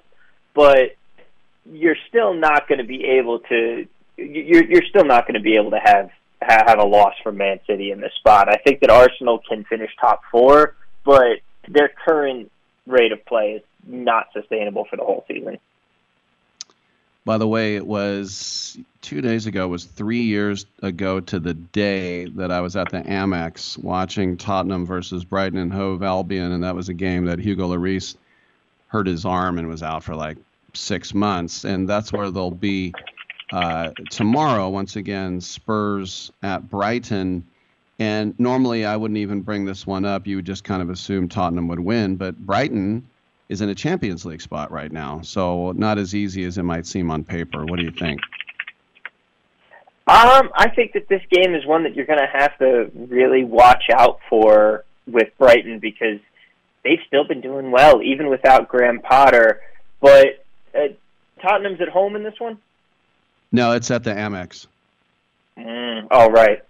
But 0.54 0.96
you're 1.70 1.96
still 2.08 2.34
not 2.34 2.68
going 2.68 2.78
to 2.78 2.84
be 2.84 3.04
able 3.04 3.40
to. 3.40 3.86
You're 4.16 4.64
you're 4.64 4.86
still 4.88 5.04
not 5.04 5.26
going 5.26 5.34
to 5.34 5.40
be 5.40 5.56
able 5.56 5.70
to 5.70 5.80
have 5.82 6.10
have 6.40 6.78
a 6.78 6.84
loss 6.84 7.14
from 7.22 7.36
Man 7.36 7.60
City 7.66 7.90
in 7.90 8.00
this 8.00 8.12
spot. 8.18 8.48
I 8.48 8.56
think 8.56 8.80
that 8.80 8.90
Arsenal 8.90 9.40
can 9.48 9.64
finish 9.64 9.90
top 10.00 10.22
four, 10.30 10.74
but 11.04 11.40
their 11.68 11.90
current 12.04 12.50
rate 12.86 13.12
of 13.12 13.24
play 13.26 13.52
is 13.52 13.62
not 13.86 14.26
sustainable 14.32 14.86
for 14.88 14.96
the 14.96 15.04
whole 15.04 15.24
season. 15.28 15.58
By 17.28 17.36
the 17.36 17.46
way, 17.46 17.76
it 17.76 17.86
was 17.86 18.78
two 19.02 19.20
days 19.20 19.44
ago, 19.44 19.66
it 19.66 19.68
was 19.68 19.84
three 19.84 20.22
years 20.22 20.64
ago 20.80 21.20
to 21.20 21.38
the 21.38 21.52
day 21.52 22.24
that 22.24 22.50
I 22.50 22.62
was 22.62 22.74
at 22.74 22.90
the 22.90 23.02
Amex 23.02 23.76
watching 23.76 24.38
Tottenham 24.38 24.86
versus 24.86 25.24
Brighton 25.24 25.58
and 25.58 25.70
Hove 25.70 26.02
Albion, 26.02 26.52
and 26.52 26.64
that 26.64 26.74
was 26.74 26.88
a 26.88 26.94
game 26.94 27.26
that 27.26 27.38
Hugo 27.38 27.68
Lloris 27.68 28.16
hurt 28.86 29.06
his 29.06 29.26
arm 29.26 29.58
and 29.58 29.68
was 29.68 29.82
out 29.82 30.04
for 30.04 30.14
like 30.14 30.38
six 30.72 31.12
months, 31.12 31.64
and 31.64 31.86
that's 31.86 32.14
where 32.14 32.30
they'll 32.30 32.50
be 32.50 32.94
uh, 33.52 33.90
tomorrow. 34.08 34.70
Once 34.70 34.96
again, 34.96 35.42
Spurs 35.42 36.32
at 36.42 36.70
Brighton. 36.70 37.46
And 37.98 38.40
normally 38.40 38.86
I 38.86 38.96
wouldn't 38.96 39.18
even 39.18 39.42
bring 39.42 39.66
this 39.66 39.86
one 39.86 40.06
up. 40.06 40.26
You 40.26 40.36
would 40.36 40.46
just 40.46 40.64
kind 40.64 40.80
of 40.80 40.88
assume 40.88 41.28
Tottenham 41.28 41.68
would 41.68 41.80
win, 41.80 42.16
but 42.16 42.38
Brighton 42.38 43.06
is 43.48 43.60
in 43.60 43.68
a 43.68 43.74
Champions 43.74 44.24
League 44.24 44.42
spot 44.42 44.70
right 44.70 44.92
now. 44.92 45.20
So 45.22 45.72
not 45.72 45.98
as 45.98 46.14
easy 46.14 46.44
as 46.44 46.58
it 46.58 46.62
might 46.62 46.86
seem 46.86 47.10
on 47.10 47.24
paper. 47.24 47.64
What 47.64 47.78
do 47.78 47.84
you 47.84 47.90
think? 47.90 48.20
Um, 50.06 50.50
I 50.54 50.70
think 50.74 50.92
that 50.94 51.08
this 51.08 51.22
game 51.30 51.54
is 51.54 51.66
one 51.66 51.82
that 51.82 51.94
you're 51.94 52.06
going 52.06 52.18
to 52.18 52.38
have 52.38 52.56
to 52.58 52.90
really 52.94 53.44
watch 53.44 53.84
out 53.92 54.20
for 54.30 54.84
with 55.06 55.28
Brighton 55.38 55.80
because 55.80 56.18
they've 56.82 57.00
still 57.06 57.24
been 57.24 57.40
doing 57.42 57.70
well 57.70 58.02
even 58.02 58.30
without 58.30 58.68
Graham 58.68 59.00
Potter. 59.00 59.60
But 60.00 60.44
uh, 60.74 60.88
Tottenham's 61.42 61.80
at 61.80 61.88
home 61.88 62.16
in 62.16 62.22
this 62.22 62.38
one. 62.38 62.58
No, 63.52 63.72
it's 63.72 63.90
at 63.90 64.04
the 64.04 64.12
Amex. 64.12 64.66
Mm, 65.58 66.06
oh 66.10 66.30
right. 66.30 66.62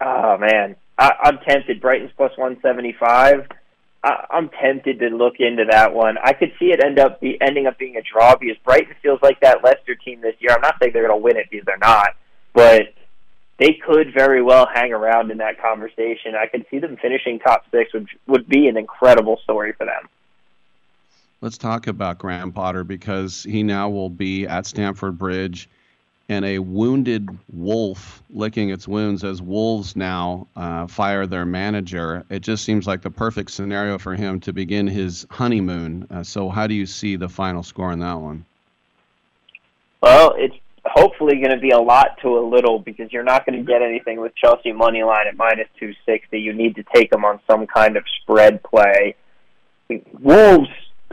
Oh 0.00 0.38
man, 0.38 0.76
I, 0.98 1.12
I'm 1.22 1.38
tempted. 1.38 1.80
Brighton's 1.80 2.12
plus 2.16 2.36
one 2.36 2.60
seventy 2.60 2.92
five. 2.92 3.46
I, 4.04 4.26
I'm 4.30 4.50
tempted 4.50 5.00
to 5.00 5.08
look 5.08 5.34
into 5.38 5.64
that 5.70 5.94
one. 5.94 6.16
I 6.22 6.34
could 6.34 6.52
see 6.58 6.66
it 6.66 6.84
end 6.84 6.98
up 6.98 7.20
be 7.20 7.38
ending 7.40 7.66
up 7.66 7.78
being 7.78 7.96
a 7.96 8.02
draw 8.02 8.36
because 8.36 8.56
Brighton 8.64 8.94
feels 9.02 9.20
like 9.22 9.40
that 9.40 9.64
Leicester 9.64 9.94
team 9.94 10.20
this 10.20 10.34
year. 10.40 10.52
I'm 10.54 10.60
not 10.60 10.76
saying 10.80 10.92
they're 10.92 11.08
going 11.08 11.18
to 11.18 11.24
win 11.24 11.36
it 11.38 11.46
because 11.50 11.64
they're 11.64 11.78
not, 11.78 12.10
but 12.52 12.92
they 13.58 13.78
could 13.84 14.12
very 14.12 14.42
well 14.42 14.68
hang 14.72 14.92
around 14.92 15.30
in 15.30 15.38
that 15.38 15.60
conversation. 15.60 16.34
I 16.38 16.46
could 16.46 16.66
see 16.70 16.78
them 16.78 16.98
finishing 17.00 17.38
top 17.38 17.64
six, 17.70 17.94
which 17.94 18.08
would 18.26 18.46
be 18.46 18.68
an 18.68 18.76
incredible 18.76 19.40
story 19.42 19.72
for 19.72 19.86
them. 19.86 20.08
Let's 21.40 21.58
talk 21.58 21.86
about 21.86 22.18
Graham 22.18 22.52
Potter 22.52 22.84
because 22.84 23.42
he 23.42 23.62
now 23.62 23.88
will 23.88 24.10
be 24.10 24.46
at 24.46 24.66
Stamford 24.66 25.18
Bridge 25.18 25.68
and 26.28 26.44
a 26.44 26.58
wounded 26.58 27.28
wolf 27.52 28.22
licking 28.30 28.70
its 28.70 28.88
wounds 28.88 29.24
as 29.24 29.42
wolves 29.42 29.94
now 29.94 30.46
uh, 30.56 30.86
fire 30.86 31.26
their 31.26 31.44
manager. 31.44 32.24
It 32.30 32.40
just 32.40 32.64
seems 32.64 32.86
like 32.86 33.02
the 33.02 33.10
perfect 33.10 33.50
scenario 33.50 33.98
for 33.98 34.14
him 34.14 34.40
to 34.40 34.52
begin 34.52 34.86
his 34.86 35.26
honeymoon. 35.30 36.06
Uh, 36.10 36.22
so, 36.22 36.48
how 36.48 36.66
do 36.66 36.74
you 36.74 36.86
see 36.86 37.16
the 37.16 37.28
final 37.28 37.62
score 37.62 37.92
in 37.92 37.98
that 38.00 38.14
one? 38.14 38.44
Well, 40.00 40.34
it's 40.36 40.56
hopefully 40.86 41.36
going 41.36 41.50
to 41.50 41.58
be 41.58 41.70
a 41.70 41.78
lot 41.78 42.18
to 42.22 42.38
a 42.38 42.44
little 42.46 42.78
because 42.78 43.12
you're 43.12 43.22
not 43.22 43.46
going 43.46 43.58
to 43.58 43.64
get 43.64 43.82
anything 43.82 44.20
with 44.20 44.34
Chelsea 44.34 44.72
money 44.72 45.02
line 45.02 45.26
at 45.26 45.36
minus 45.36 45.68
260. 45.78 46.38
You 46.38 46.52
need 46.52 46.76
to 46.76 46.84
take 46.94 47.10
them 47.10 47.24
on 47.24 47.40
some 47.46 47.66
kind 47.66 47.96
of 47.96 48.04
spread 48.22 48.62
play. 48.62 49.14
Wolves, 50.20 50.68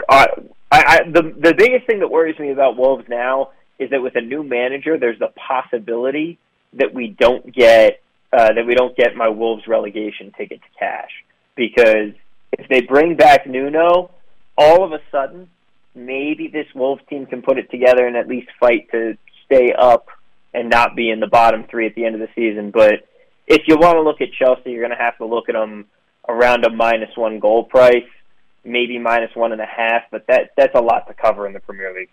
uh, 0.08 0.28
I, 0.72 0.84
I, 0.84 1.00
the 1.10 1.24
the 1.38 1.54
biggest 1.54 1.86
thing 1.86 2.00
that 2.00 2.10
worries 2.10 2.40
me 2.40 2.52
about 2.52 2.78
Wolves 2.78 3.06
now 3.10 3.50
is 3.82 3.90
that 3.90 4.02
with 4.02 4.16
a 4.16 4.22
new 4.22 4.44
manager, 4.44 4.98
there's 4.98 5.18
the 5.18 5.34
possibility 5.36 6.38
that 6.74 6.94
we 6.94 7.08
don't 7.08 7.52
get 7.54 8.02
uh, 8.32 8.54
that 8.54 8.66
we 8.66 8.76
don't 8.76 8.96
get 8.96 9.16
my 9.16 9.28
Wolves 9.28 9.68
relegation 9.68 10.32
ticket 10.38 10.62
to 10.62 10.80
cash 10.80 11.10
because 11.56 12.14
if 12.54 12.70
they 12.70 12.82
bring 12.82 13.18
back 13.18 13.46
Nuno, 13.46 14.12
all 14.58 14.86
of 14.86 14.94
a 14.94 15.00
sudden 15.12 15.50
maybe 15.96 16.48
this 16.48 16.68
Wolves 16.74 17.02
team 17.10 17.26
can 17.26 17.42
put 17.42 17.58
it 17.58 17.70
together 17.72 18.08
and 18.08 18.16
at 18.16 18.28
least 18.28 18.48
fight 18.60 18.90
to 18.92 19.18
stay 19.46 19.74
up 19.78 20.08
and 20.54 20.70
not 20.70 20.96
be 20.96 21.10
in 21.10 21.20
the 21.20 21.28
bottom 21.28 21.66
three 21.70 21.88
at 21.88 21.96
the 21.96 22.06
end 22.06 22.16
of 22.16 22.22
the 22.22 22.30
season. 22.36 22.72
But 22.72 23.08
if 23.48 23.64
you 23.68 23.78
want 23.78 23.96
to 23.96 24.02
look 24.02 24.22
at 24.22 24.30
Chelsea, 24.32 24.72
you're 24.72 24.86
going 24.86 24.98
to 24.98 25.04
have 25.04 25.18
to 25.18 25.26
look 25.26 25.50
at 25.50 25.54
them 25.54 25.88
around 26.30 26.66
a 26.66 26.70
minus 26.70 27.10
one 27.16 27.40
goal 27.40 27.64
price, 27.64 28.08
maybe 28.64 29.00
minus 29.00 29.36
one 29.36 29.52
and 29.52 29.62
a 29.62 29.66
half. 29.66 30.04
But 30.12 30.28
that 30.28 30.52
that's 30.56 30.76
a 30.76 30.82
lot 30.82 31.08
to 31.08 31.14
cover 31.14 31.48
in 31.48 31.54
the 31.54 31.60
Premier 31.60 31.94
League. 31.94 32.10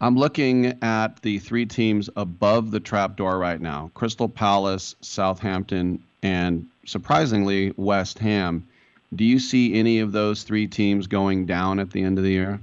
I'm 0.00 0.16
looking 0.16 0.78
at 0.82 1.20
the 1.22 1.38
three 1.40 1.66
teams 1.66 2.08
above 2.16 2.70
the 2.70 2.80
trapdoor 2.80 3.38
right 3.38 3.60
now 3.60 3.90
Crystal 3.94 4.28
Palace, 4.28 4.94
Southampton, 5.00 6.02
and 6.22 6.66
surprisingly, 6.86 7.72
West 7.76 8.18
Ham. 8.20 8.66
Do 9.14 9.24
you 9.24 9.38
see 9.38 9.74
any 9.74 10.00
of 10.00 10.12
those 10.12 10.42
three 10.42 10.66
teams 10.66 11.06
going 11.06 11.46
down 11.46 11.80
at 11.80 11.90
the 11.90 12.02
end 12.02 12.18
of 12.18 12.24
the 12.24 12.30
year? 12.30 12.60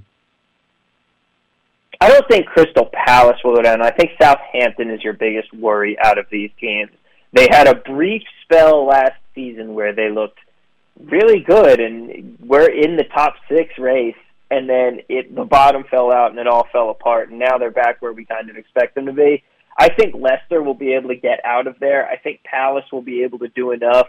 I 1.99 2.09
don't 2.09 2.27
think 2.27 2.45
Crystal 2.45 2.89
Palace 2.93 3.39
will 3.43 3.55
go 3.55 3.61
down. 3.61 3.81
I 3.81 3.89
think 3.89 4.11
Southampton 4.21 4.89
is 4.91 5.03
your 5.03 5.13
biggest 5.13 5.53
worry 5.53 5.97
out 5.99 6.17
of 6.17 6.27
these 6.29 6.51
teams. 6.59 6.91
They 7.33 7.47
had 7.49 7.67
a 7.67 7.75
brief 7.75 8.23
spell 8.43 8.85
last 8.85 9.19
season 9.33 9.73
where 9.73 9.93
they 9.93 10.09
looked 10.09 10.39
really 11.03 11.39
good 11.39 11.79
and 11.79 12.37
were 12.39 12.69
in 12.69 12.95
the 12.95 13.03
top 13.03 13.35
six 13.49 13.77
race, 13.77 14.15
and 14.56 14.69
then 14.69 15.02
it 15.10 15.36
the 15.36 15.44
bottom 15.44 15.84
fell 15.84 16.11
out 16.11 16.32
and 16.32 16.40
it 16.40 16.48
all 16.48 16.65
fell 16.72 16.90
apart. 16.90 17.30
And 17.30 17.40
now 17.40 17.57
they're 17.57 17.72
back 17.72 18.02
where 18.02 18.14
we 18.14 18.26
kind 18.26 18.49
of 18.49 18.56
expect 18.56 18.95
them 18.95 19.06
to 19.07 19.14
be. 19.14 19.44
I 19.77 19.90
think 19.90 20.15
Leicester 20.15 20.64
will 20.64 20.73
be 20.73 20.94
able 20.94 21.10
to 21.10 21.15
get 21.18 21.41
out 21.44 21.68
of 21.68 21.77
there. 21.80 22.07
I 22.07 22.18
think 22.18 22.44
Palace 22.44 22.86
will 22.91 23.02
be 23.02 23.23
able 23.23 23.40
to 23.40 23.49
do 23.49 23.72
enough. 23.72 24.07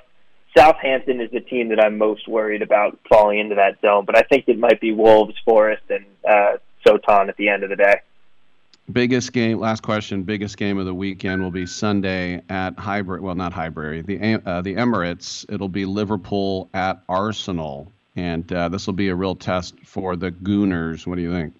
Southampton 0.56 1.20
is 1.20 1.31
the 1.32 1.40
team 1.40 1.68
that 1.70 1.81
I'm 1.81 1.98
most 1.98 2.28
worried 2.28 2.62
about 2.62 2.98
falling 3.09 3.40
into 3.40 3.56
that 3.56 3.81
zone, 3.81 4.05
but 4.05 4.16
I 4.16 4.23
think 4.23 4.44
it 4.47 4.59
might 4.59 4.81
be 4.81 4.93
Wolves, 4.93 5.35
Forest, 5.44 5.82
and 5.90 6.06
uh, 6.27 6.59
Soton 6.86 7.28
at 7.28 7.36
the 7.36 7.48
end 7.48 7.64
of 7.64 7.70
the 7.70 7.77
day. 7.77 7.97
Biggest 8.90 9.32
game. 9.32 9.59
Last 9.59 9.82
question. 9.82 10.23
Biggest 10.23 10.56
game 10.56 10.78
of 10.78 10.86
the 10.86 10.94
weekend 10.94 11.43
will 11.43 11.51
be 11.51 11.66
Sunday 11.66 12.40
at 12.48 12.78
Highbury. 12.78 13.20
Well, 13.20 13.35
not 13.35 13.52
Highbury. 13.52 14.02
The 14.02 14.40
uh, 14.47 14.62
the 14.62 14.77
Emirates. 14.77 15.44
It'll 15.52 15.68
be 15.68 15.85
Liverpool 15.85 16.70
at 16.73 17.02
Arsenal, 17.09 17.93
and 18.16 18.51
uh, 18.52 18.68
this 18.68 18.86
will 18.86 18.94
be 18.94 19.09
a 19.09 19.14
real 19.14 19.36
test 19.36 19.78
for 19.84 20.16
the 20.16 20.30
Gooners. 20.30 21.06
What 21.06 21.16
do 21.16 21.22
you 21.22 21.30
think? 21.30 21.55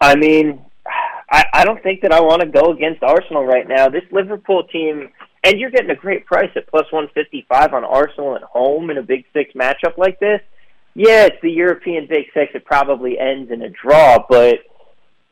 I 0.00 0.16
mean, 0.16 0.60
I, 1.30 1.44
I 1.52 1.64
don't 1.64 1.82
think 1.82 2.02
that 2.02 2.12
I 2.12 2.20
want 2.20 2.42
to 2.42 2.48
go 2.48 2.72
against 2.72 3.02
Arsenal 3.02 3.46
right 3.46 3.66
now. 3.66 3.88
This 3.88 4.02
Liverpool 4.10 4.64
team, 4.64 5.10
and 5.44 5.58
you're 5.58 5.70
getting 5.70 5.90
a 5.90 5.96
great 5.96 6.26
price 6.26 6.50
at 6.56 6.66
plus 6.66 6.90
155 6.90 7.72
on 7.72 7.84
Arsenal 7.84 8.34
at 8.34 8.42
home 8.42 8.90
in 8.90 8.98
a 8.98 9.02
Big 9.02 9.24
Six 9.32 9.54
matchup 9.54 9.96
like 9.96 10.18
this. 10.18 10.40
Yeah, 10.94 11.26
it's 11.26 11.40
the 11.40 11.50
European 11.50 12.06
Big 12.08 12.26
Six. 12.34 12.52
It 12.54 12.64
probably 12.64 13.18
ends 13.18 13.50
in 13.50 13.62
a 13.62 13.70
draw, 13.70 14.24
but 14.28 14.58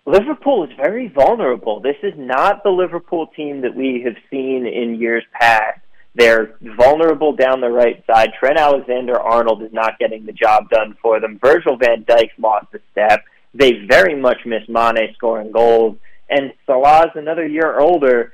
Liverpool 0.07 0.65
is 0.65 0.70
very 0.77 1.09
vulnerable. 1.09 1.81
This 1.81 1.97
is 2.03 2.15
not 2.16 2.62
the 2.62 2.70
Liverpool 2.70 3.27
team 3.27 3.61
that 3.62 3.74
we 3.74 4.03
have 4.05 4.16
seen 4.31 4.66
in 4.66 5.01
years 5.01 5.24
past. 5.32 5.81
They're 6.15 6.57
vulnerable 6.61 7.32
down 7.35 7.61
the 7.61 7.70
right 7.70 8.05
side. 8.07 8.32
Trent 8.39 8.59
Alexander 8.59 9.19
Arnold 9.19 9.62
is 9.62 9.73
not 9.73 9.99
getting 9.99 10.27
the 10.27 10.32
job 10.32 10.69
done 10.69 10.97
for 11.01 11.20
them. 11.20 11.39
Virgil 11.39 11.77
van 11.77 12.05
Dijk's 12.05 12.39
lost 12.39 12.66
a 12.74 12.81
step. 12.91 13.24
They 13.55 13.85
very 13.87 14.16
much 14.16 14.39
miss 14.45 14.69
Mane 14.69 15.15
scoring 15.15 15.53
goals. 15.53 15.97
And 16.28 16.53
Salah's 16.66 17.11
another 17.15 17.47
year 17.47 17.78
older. 17.78 18.32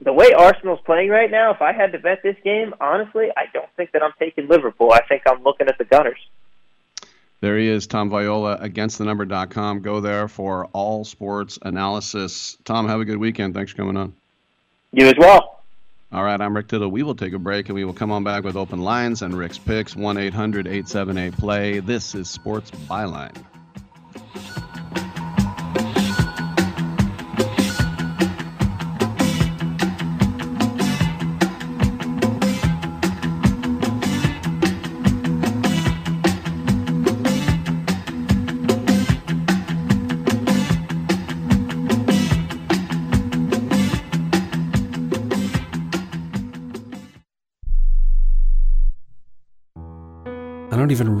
The 0.00 0.12
way 0.12 0.32
Arsenal's 0.32 0.80
playing 0.84 1.08
right 1.08 1.30
now, 1.30 1.52
if 1.52 1.62
I 1.62 1.72
had 1.72 1.92
to 1.92 1.98
bet 1.98 2.22
this 2.22 2.36
game, 2.44 2.74
honestly, 2.80 3.28
I 3.36 3.44
don't 3.52 3.68
think 3.76 3.92
that 3.92 4.02
I'm 4.02 4.12
taking 4.18 4.48
Liverpool. 4.48 4.92
I 4.92 5.02
think 5.06 5.22
I'm 5.26 5.42
looking 5.42 5.68
at 5.68 5.78
the 5.78 5.84
Gunners. 5.84 6.18
There 7.40 7.58
he 7.58 7.68
is, 7.68 7.86
Tom 7.86 8.08
Viola, 8.08 8.58
againstthenumber.com. 8.58 9.82
Go 9.82 10.00
there 10.00 10.28
for 10.28 10.66
all 10.72 11.04
sports 11.04 11.58
analysis. 11.62 12.56
Tom, 12.64 12.88
have 12.88 13.00
a 13.00 13.04
good 13.04 13.18
weekend. 13.18 13.54
Thanks 13.54 13.72
for 13.72 13.78
coming 13.78 13.96
on. 13.96 14.14
You 14.92 15.08
as 15.08 15.14
well. 15.18 15.53
All 16.14 16.22
right, 16.22 16.40
I'm 16.40 16.54
Rick 16.54 16.68
Tittle. 16.68 16.92
We 16.92 17.02
will 17.02 17.16
take 17.16 17.32
a 17.32 17.40
break 17.40 17.68
and 17.68 17.74
we 17.74 17.84
will 17.84 17.92
come 17.92 18.12
on 18.12 18.22
back 18.22 18.44
with 18.44 18.54
open 18.54 18.82
lines 18.82 19.22
and 19.22 19.36
Rick's 19.36 19.58
picks 19.58 19.96
1 19.96 20.16
800 20.16 20.68
878 20.68 21.36
play. 21.36 21.80
This 21.80 22.14
is 22.14 22.30
Sports 22.30 22.70
Byline. 22.70 23.34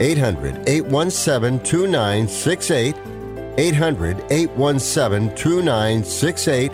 800 0.00 0.68
817 0.68 1.60
2968. 1.60 2.94
800 3.58 4.24
817 4.30 5.34
2968. 5.34 6.72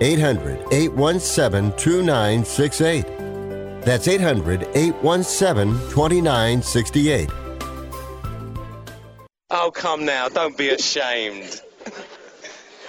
800 0.00 0.72
817 0.72 1.72
2968. 1.76 3.06
That's 3.84 4.08
800 4.08 4.68
817 4.74 5.74
2968. 5.90 7.30
Oh, 9.50 9.70
come 9.70 10.04
now, 10.04 10.28
don't 10.28 10.56
be 10.56 10.70
ashamed. 10.70 11.60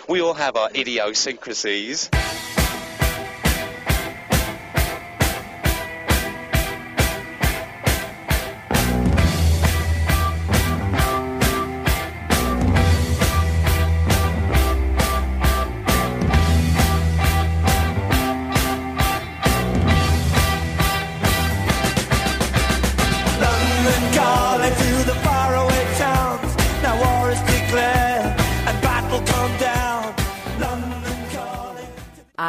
We 0.07 0.21
all 0.21 0.33
have 0.33 0.55
our 0.55 0.69
idiosyncrasies. 0.75 2.09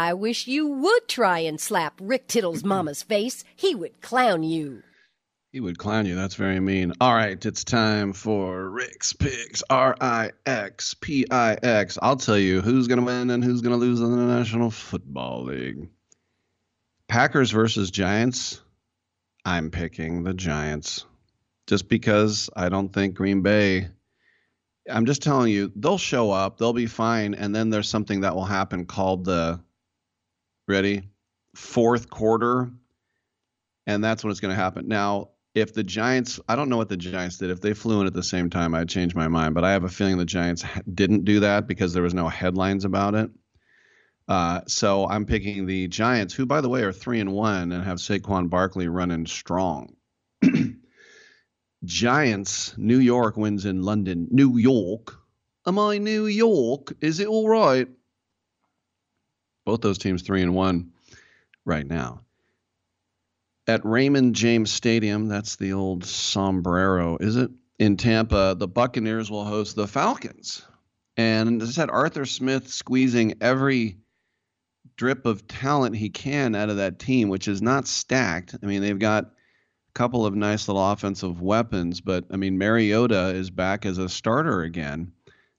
I 0.06 0.14
wish 0.14 0.46
you 0.46 0.68
would 0.68 1.08
try 1.08 1.40
and 1.40 1.60
slap 1.60 1.98
Rick 2.00 2.28
Tittle's 2.28 2.62
mama's 2.64 3.02
face. 3.02 3.42
He 3.56 3.74
would 3.74 4.00
clown 4.00 4.44
you. 4.44 4.84
He 5.50 5.58
would 5.58 5.78
clown 5.78 6.06
you. 6.06 6.14
That's 6.14 6.36
very 6.36 6.60
mean. 6.60 6.92
All 7.00 7.12
right, 7.12 7.44
it's 7.44 7.64
time 7.64 8.12
for 8.12 8.70
Rick's 8.70 9.12
Picks. 9.14 9.64
R 9.68 9.96
I 10.00 10.30
X 10.46 10.94
P 10.94 11.26
I 11.28 11.58
X. 11.60 11.98
I'll 12.00 12.14
tell 12.14 12.38
you 12.38 12.60
who's 12.60 12.86
going 12.86 13.00
to 13.00 13.04
win 13.04 13.30
and 13.30 13.42
who's 13.42 13.62
going 13.62 13.72
to 13.72 13.84
lose 13.84 14.00
in 14.00 14.12
the 14.12 14.32
National 14.32 14.70
Football 14.70 15.46
League. 15.46 15.88
Packers 17.08 17.50
versus 17.50 17.90
Giants. 17.90 18.60
I'm 19.44 19.72
picking 19.72 20.22
the 20.22 20.34
Giants 20.34 21.04
just 21.66 21.88
because 21.88 22.48
I 22.54 22.68
don't 22.68 22.92
think 22.92 23.16
Green 23.16 23.42
Bay. 23.42 23.88
I'm 24.88 25.04
just 25.06 25.20
telling 25.20 25.50
you, 25.50 25.72
they'll 25.74 25.98
show 25.98 26.30
up, 26.30 26.58
they'll 26.58 26.72
be 26.72 26.86
fine, 26.86 27.34
and 27.34 27.52
then 27.52 27.70
there's 27.70 27.88
something 27.88 28.20
that 28.20 28.36
will 28.36 28.44
happen 28.44 28.86
called 28.86 29.24
the 29.24 29.60
ready 30.66 31.08
fourth 31.56 32.10
quarter, 32.10 32.70
and 33.86 34.04
that's 34.04 34.22
when 34.22 34.30
it's 34.30 34.40
going 34.40 34.54
to 34.54 34.62
happen. 34.62 34.86
Now, 34.88 35.30
if 35.54 35.72
the 35.72 35.82
Giants, 35.82 36.38
I 36.48 36.54
don't 36.54 36.68
know 36.68 36.76
what 36.76 36.90
the 36.90 36.96
Giants 36.96 37.38
did. 37.38 37.50
If 37.50 37.62
they 37.62 37.72
flew 37.72 38.02
in 38.02 38.06
at 38.06 38.12
the 38.12 38.22
same 38.22 38.50
time, 38.50 38.74
I'd 38.74 38.88
change 38.88 39.14
my 39.14 39.28
mind. 39.28 39.54
But 39.54 39.64
I 39.64 39.72
have 39.72 39.84
a 39.84 39.88
feeling 39.88 40.18
the 40.18 40.26
Giants 40.26 40.64
didn't 40.92 41.24
do 41.24 41.40
that 41.40 41.66
because 41.66 41.94
there 41.94 42.02
was 42.02 42.14
no 42.14 42.28
headlines 42.28 42.84
about 42.84 43.14
it. 43.14 43.30
Uh, 44.28 44.60
so 44.66 45.08
I'm 45.08 45.24
picking 45.24 45.66
the 45.66 45.88
Giants, 45.88 46.34
who, 46.34 46.46
by 46.46 46.60
the 46.60 46.68
way, 46.68 46.82
are 46.82 46.92
three 46.92 47.20
and 47.20 47.32
one 47.32 47.72
and 47.72 47.84
have 47.84 47.98
Saquon 47.98 48.50
Barkley 48.50 48.88
running 48.88 49.24
strong. 49.24 49.94
Giants, 51.84 52.74
New 52.76 52.98
York 52.98 53.36
wins 53.36 53.64
in 53.64 53.82
London. 53.82 54.28
New 54.30 54.58
York. 54.58 55.16
Am 55.66 55.78
I 55.78 55.98
New 55.98 56.26
York? 56.26 56.92
Is 57.00 57.20
it 57.20 57.28
all 57.28 57.48
right? 57.48 57.88
Both 59.66 59.82
those 59.82 59.98
teams 59.98 60.22
three 60.22 60.42
and 60.42 60.54
one 60.54 60.92
right 61.64 61.86
now. 61.86 62.22
At 63.66 63.84
Raymond 63.84 64.36
James 64.36 64.70
Stadium, 64.70 65.26
that's 65.26 65.56
the 65.56 65.72
old 65.72 66.04
sombrero, 66.04 67.18
is 67.18 67.36
it? 67.36 67.50
In 67.78 67.96
Tampa, 67.96 68.54
the 68.56 68.68
Buccaneers 68.68 69.28
will 69.28 69.44
host 69.44 69.74
the 69.74 69.88
Falcons. 69.88 70.62
And 71.16 71.60
as 71.60 71.70
I 71.70 71.72
said, 71.72 71.90
Arthur 71.90 72.24
Smith 72.24 72.68
squeezing 72.68 73.34
every 73.40 73.96
drip 74.96 75.26
of 75.26 75.48
talent 75.48 75.96
he 75.96 76.10
can 76.10 76.54
out 76.54 76.70
of 76.70 76.76
that 76.76 77.00
team, 77.00 77.28
which 77.28 77.48
is 77.48 77.60
not 77.60 77.88
stacked. 77.88 78.54
I 78.62 78.66
mean, 78.66 78.82
they've 78.82 78.98
got 78.98 79.24
a 79.24 79.30
couple 79.94 80.24
of 80.24 80.36
nice 80.36 80.68
little 80.68 80.92
offensive 80.92 81.42
weapons, 81.42 82.00
but 82.00 82.24
I 82.30 82.36
mean, 82.36 82.56
Mariota 82.56 83.30
is 83.30 83.50
back 83.50 83.84
as 83.84 83.98
a 83.98 84.08
starter 84.08 84.62
again. 84.62 85.12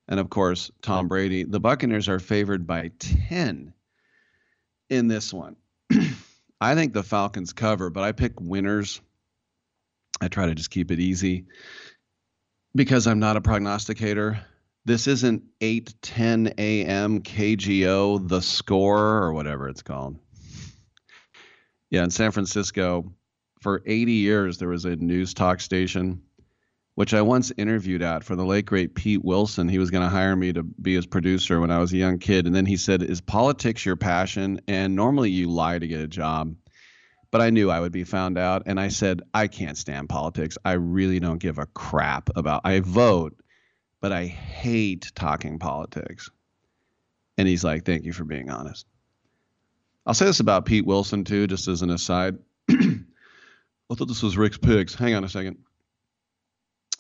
And 0.08 0.20
of 0.22 0.30
course, 0.30 0.72
Tom 0.82 1.10
Brady. 1.10 1.44
The 1.44 1.60
Buccaneers 1.60 2.08
are 2.08 2.20
favored 2.20 2.66
by 2.66 2.92
10 3.00 3.74
in 4.90 5.08
this 5.08 5.34
one. 5.34 5.56
I 6.62 6.76
think 6.76 6.94
the 6.94 7.04
Falcons 7.04 7.54
cover, 7.54 7.90
but 7.90 8.04
I 8.04 8.12
pick 8.12 8.40
winners. 8.40 9.02
I 10.20 10.28
try 10.28 10.48
to 10.48 10.56
just 10.56 10.72
keep 10.72 10.92
it 10.92 11.00
easy 11.00 11.46
because 12.74 13.08
I'm 13.08 13.20
not 13.20 13.38
a 13.38 13.42
prognosticator. 13.42 14.40
This 14.86 15.08
isn't 15.08 15.44
8 15.62 15.94
10 16.02 16.54
a.m. 16.58 17.22
KGO, 17.22 18.28
the 18.28 18.42
score, 18.42 19.24
or 19.24 19.34
whatever 19.34 19.68
it's 19.68 19.84
called. 19.84 20.18
Yeah, 21.90 22.04
in 22.04 22.10
San 22.10 22.32
Francisco, 22.32 23.14
for 23.62 23.82
80 23.86 24.12
years, 24.14 24.58
there 24.58 24.70
was 24.70 24.86
a 24.86 24.96
news 24.96 25.34
talk 25.34 25.60
station, 25.60 26.22
which 26.98 27.14
I 27.14 27.22
once 27.22 27.52
interviewed 27.56 28.02
at 28.02 28.24
for 28.24 28.36
the 28.36 28.44
late, 28.44 28.66
great 28.66 28.96
Pete 28.96 29.24
Wilson. 29.24 29.70
He 29.70 29.78
was 29.78 29.92
going 29.92 30.04
to 30.04 30.10
hire 30.10 30.36
me 30.36 30.52
to 30.54 30.64
be 30.64 30.96
his 30.96 31.06
producer 31.06 31.60
when 31.60 31.70
I 31.70 31.78
was 31.78 31.94
a 31.94 31.98
young 31.98 32.18
kid. 32.18 32.48
And 32.48 32.56
then 32.56 32.66
he 32.66 32.76
said, 32.76 33.04
Is 33.04 33.22
politics 33.22 33.86
your 33.86 33.96
passion? 33.96 34.62
And 34.68 34.96
normally 34.96 35.30
you 35.30 35.50
lie 35.50 35.78
to 35.78 35.88
get 35.88 36.02
a 36.02 36.08
job. 36.08 36.56
But 37.30 37.42
I 37.42 37.52
knew 37.52 37.70
I 37.70 37.80
would 37.80 37.92
be 37.92 38.04
found 38.04 38.38
out. 38.38 38.64
And 38.66 38.80
I 38.80 38.88
said, 38.88 39.22
I 39.34 39.48
can't 39.48 39.78
stand 39.78 40.10
politics. 40.10 40.58
I 40.66 40.74
really 40.74 41.20
don't 41.20 41.38
give 41.38 41.60
a 41.60 41.68
crap 41.68 42.30
about 42.36 42.62
I 42.64 42.80
vote 42.80 43.38
but 44.02 44.12
I 44.12 44.26
hate 44.26 45.12
talking 45.16 45.60
politics. 45.60 46.30
And 47.38 47.48
he's 47.48 47.64
like, 47.64 47.86
Thank 47.86 48.06
you 48.06 48.14
for 48.14 48.24
being 48.24 48.50
honest. 48.50 48.86
I'll 50.06 50.14
say 50.14 50.26
this 50.26 50.40
about 50.40 50.66
Pete 50.66 50.86
Wilson, 50.86 51.24
too, 51.26 51.48
just 51.48 51.68
as 51.68 51.82
an 51.82 51.90
aside. 51.90 52.38
I 52.70 53.96
thought 53.96 54.08
this 54.08 54.24
was 54.24 54.38
Rick's 54.38 54.58
picks. 54.58 54.96
Hang 54.96 55.16
on 55.16 55.24
a 55.24 55.30
second. 55.30 55.58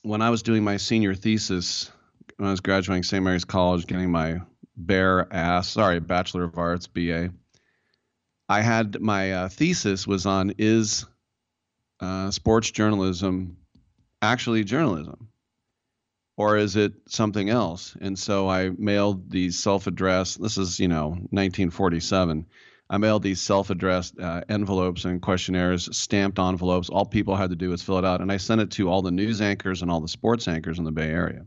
When 0.04 0.22
I 0.22 0.30
was 0.30 0.44
doing 0.44 0.64
my 0.64 0.78
senior 0.78 1.16
thesis, 1.16 1.92
when 2.38 2.48
I 2.48 2.52
was 2.52 2.62
graduating 2.62 3.04
St. 3.04 3.24
Mary's 3.24 3.46
College, 3.46 3.88
getting 3.88 4.12
my 4.12 4.42
bare 4.76 5.32
ass, 5.34 5.70
sorry, 5.70 6.00
Bachelor 6.00 6.44
of 6.44 6.58
Arts, 6.58 6.88
BA, 6.88 7.32
I 8.50 8.62
had 8.62 9.02
my 9.02 9.34
uh, 9.34 9.50
thesis 9.50 10.08
was 10.08 10.26
on 10.26 10.54
is 10.58 11.06
uh, 12.00 12.32
sports 12.32 12.72
journalism 12.72 13.58
actually 14.22 14.64
journalism? 14.64 15.30
or 16.38 16.56
is 16.56 16.76
it 16.76 16.94
something 17.08 17.50
else? 17.50 17.98
And 18.00 18.18
so 18.18 18.48
I 18.48 18.70
mailed 18.70 19.30
these 19.32 19.60
self-addressed. 19.60 20.42
This 20.42 20.58
is 20.58 20.80
you 20.80 20.88
know 20.88 21.10
1947. 21.10 22.46
I 22.90 22.98
mailed 22.98 23.24
these 23.24 23.42
self-addressed 23.42 24.18
uh, 24.20 24.42
envelopes 24.48 25.04
and 25.04 25.22
questionnaires, 25.22 25.90
stamped 25.96 26.40
envelopes. 26.40 26.90
All 26.90 27.06
people 27.06 27.36
had 27.36 27.50
to 27.50 27.56
do 27.56 27.70
was 27.70 27.82
fill 27.82 28.00
it 28.00 28.06
out, 28.06 28.22
and 28.22 28.32
I 28.32 28.38
sent 28.38 28.62
it 28.62 28.72
to 28.72 28.90
all 28.90 29.02
the 29.02 29.12
news 29.12 29.42
anchors 29.42 29.82
and 29.82 29.92
all 29.92 30.00
the 30.00 30.08
sports 30.08 30.48
anchors 30.48 30.80
in 30.80 30.86
the 30.86 30.92
Bay 30.92 31.10
Area. 31.10 31.46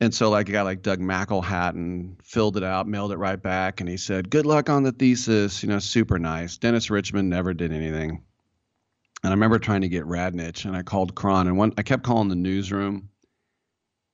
And 0.00 0.14
so, 0.14 0.30
like 0.30 0.48
a 0.48 0.52
guy 0.52 0.62
like 0.62 0.82
Doug 0.82 1.00
McElhatton 1.00 2.22
filled 2.22 2.56
it 2.58 2.62
out, 2.62 2.86
mailed 2.86 3.12
it 3.12 3.16
right 3.16 3.42
back, 3.42 3.80
and 3.80 3.88
he 3.88 3.96
said, 3.96 4.30
"Good 4.30 4.46
luck 4.46 4.68
on 4.68 4.82
the 4.82 4.92
thesis." 4.92 5.62
You 5.62 5.70
know, 5.70 5.78
super 5.78 6.18
nice. 6.18 6.58
Dennis 6.58 6.90
Richmond 6.90 7.30
never 7.30 7.54
did 7.54 7.72
anything. 7.72 8.22
And 9.22 9.30
I 9.30 9.34
remember 9.34 9.58
trying 9.58 9.80
to 9.80 9.88
get 9.88 10.04
Radnich, 10.04 10.66
and 10.66 10.76
I 10.76 10.82
called 10.82 11.14
KRON, 11.14 11.48
and 11.48 11.56
one 11.56 11.72
I 11.78 11.82
kept 11.82 12.04
calling 12.04 12.28
the 12.28 12.36
newsroom. 12.36 13.08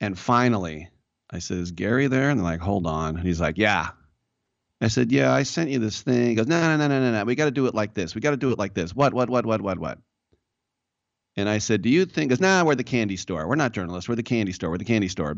And 0.00 0.16
finally, 0.16 0.88
I 1.30 1.40
said, 1.40 1.58
"Is 1.58 1.72
Gary 1.72 2.06
there?" 2.06 2.30
And 2.30 2.38
they're 2.38 2.44
like, 2.44 2.60
"Hold 2.60 2.86
on." 2.86 3.16
And 3.16 3.26
he's 3.26 3.40
like, 3.40 3.58
"Yeah." 3.58 3.90
I 4.82 4.88
said, 4.88 5.12
"Yeah, 5.12 5.32
I 5.32 5.44
sent 5.44 5.70
you 5.70 5.78
this 5.78 6.02
thing." 6.02 6.28
He 6.28 6.34
goes, 6.34 6.46
"No, 6.46 6.60
no, 6.60 6.76
no, 6.76 6.88
no, 6.88 7.00
no, 7.00 7.12
no. 7.12 7.24
We 7.24 7.34
got 7.34 7.46
to 7.46 7.50
do 7.50 7.66
it 7.66 7.74
like 7.74 7.94
this. 7.94 8.14
We 8.14 8.20
got 8.20 8.32
to 8.32 8.36
do 8.36 8.50
it 8.50 8.58
like 8.58 8.74
this. 8.74 8.94
What, 8.94 9.14
what, 9.14 9.30
what, 9.30 9.46
what, 9.46 9.62
what, 9.62 9.78
what?" 9.78 9.98
And 11.36 11.48
I 11.48 11.58
said, 11.58 11.82
"Do 11.82 11.88
you 11.88 12.04
think?" 12.04 12.30
Goes, 12.30 12.40
"Nah, 12.40 12.64
we're 12.64 12.74
the 12.74 12.84
candy 12.84 13.16
store. 13.16 13.46
We're 13.46 13.54
not 13.54 13.72
journalists. 13.72 14.08
We're 14.08 14.16
the 14.16 14.22
candy 14.22 14.52
store. 14.52 14.70
We're 14.70 14.78
the 14.78 14.84
candy 14.84 15.08
store." 15.08 15.34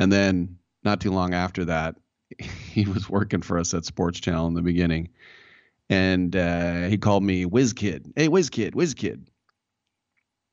And 0.00 0.12
then, 0.12 0.58
not 0.84 1.00
too 1.00 1.10
long 1.10 1.34
after 1.34 1.64
that, 1.66 1.96
he 2.38 2.84
was 2.84 3.08
working 3.08 3.42
for 3.42 3.58
us 3.58 3.72
at 3.74 3.84
Sports 3.84 4.20
Channel 4.20 4.48
in 4.48 4.54
the 4.54 4.62
beginning 4.62 5.10
and 5.90 6.36
uh, 6.36 6.86
he 6.86 6.98
called 6.98 7.22
me 7.22 7.44
Whiz 7.46 7.72
Kid. 7.72 8.12
Hey, 8.14 8.28
Whiz 8.28 8.50
Kid, 8.50 8.74
Whiz 8.74 8.94
Kid. 8.94 9.30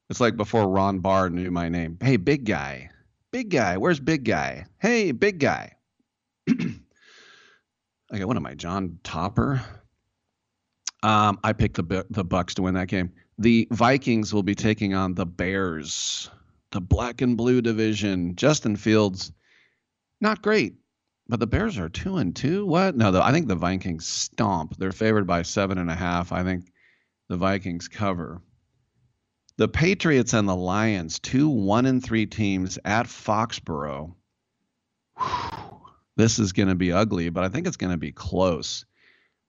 It's 0.10 0.22
like 0.22 0.38
before 0.38 0.68
Ron 0.70 1.00
Barr 1.00 1.30
knew 1.30 1.52
my 1.52 1.68
name. 1.68 1.98
Hey, 2.02 2.18
big 2.18 2.46
guy, 2.46 2.90
big 3.32 3.50
guy. 3.50 3.78
Where's 3.78 4.00
big 4.00 4.24
guy? 4.24 4.66
Hey, 4.80 5.12
big 5.12 5.40
guy. 5.40 5.74
Okay, 6.50 8.24
one 8.24 8.38
of 8.38 8.44
my 8.44 8.54
John 8.54 9.00
Topper? 9.04 9.64
Um, 11.04 11.40
I 11.44 11.54
picked 11.54 11.76
the 11.76 12.06
the 12.10 12.24
Bucks 12.24 12.56
to 12.56 12.64
win 12.64 12.74
that 12.76 12.88
game. 12.88 13.12
The 13.38 13.68
Vikings 13.72 14.34
will 14.34 14.44
be 14.44 14.56
taking 14.56 14.94
on 14.94 15.14
the 15.14 15.26
Bears, 15.26 16.30
the 16.72 16.82
black 16.82 17.22
and 17.22 17.36
blue 17.38 17.62
division. 17.62 18.36
Justin 18.36 18.76
Fields, 18.76 19.32
not 20.22 20.42
great. 20.42 20.76
But 21.28 21.40
the 21.40 21.48
Bears 21.48 21.80
are 21.80 21.90
two 21.90 22.18
and 22.18 22.36
two. 22.36 22.66
What? 22.68 22.96
No, 22.96 23.12
the, 23.12 23.24
I 23.24 23.32
think 23.32 23.48
the 23.48 23.56
Vikings 23.56 24.06
stomp. 24.06 24.78
They're 24.78 24.92
favored 24.92 25.26
by 25.26 25.42
seven 25.42 25.80
and 25.80 25.90
a 25.90 25.96
half. 25.96 26.32
I 26.32 26.44
think 26.44 26.72
the 27.30 27.38
Vikings 27.38 27.88
cover. 27.88 28.42
The 29.58 29.68
Patriots 29.68 30.34
and 30.34 30.48
the 30.48 30.56
Lions, 30.56 31.18
two 31.20 31.50
one 31.50 31.88
and 31.88 32.04
three 32.04 32.28
teams 32.28 32.78
at 32.86 33.08
Foxborough. 33.08 34.14
Whew. 35.18 35.65
This 36.18 36.40
is 36.40 36.54
going 36.54 36.70
to 36.70 36.76
be 36.76 36.92
ugly, 36.92 37.30
but 37.30 37.44
I 37.44 37.50
think 37.50 37.68
it's 37.68 37.78
going 37.78 37.92
to 37.92 37.98
be 37.98 38.12
close. 38.12 38.86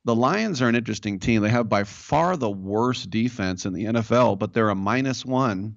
The 0.05 0.15
Lions 0.15 0.63
are 0.63 0.69
an 0.69 0.77
interesting 0.77 1.19
team. 1.19 1.43
They 1.43 1.49
have 1.51 1.69
by 1.69 1.85
far 1.85 2.37
the 2.37 2.51
worst 2.51 3.11
defense 3.11 3.67
in 3.67 3.73
the 3.73 3.87
NFL, 3.87 4.39
but 4.39 4.53
they're 4.53 4.71
a 4.71 4.75
minus 4.75 5.25
one 5.25 5.77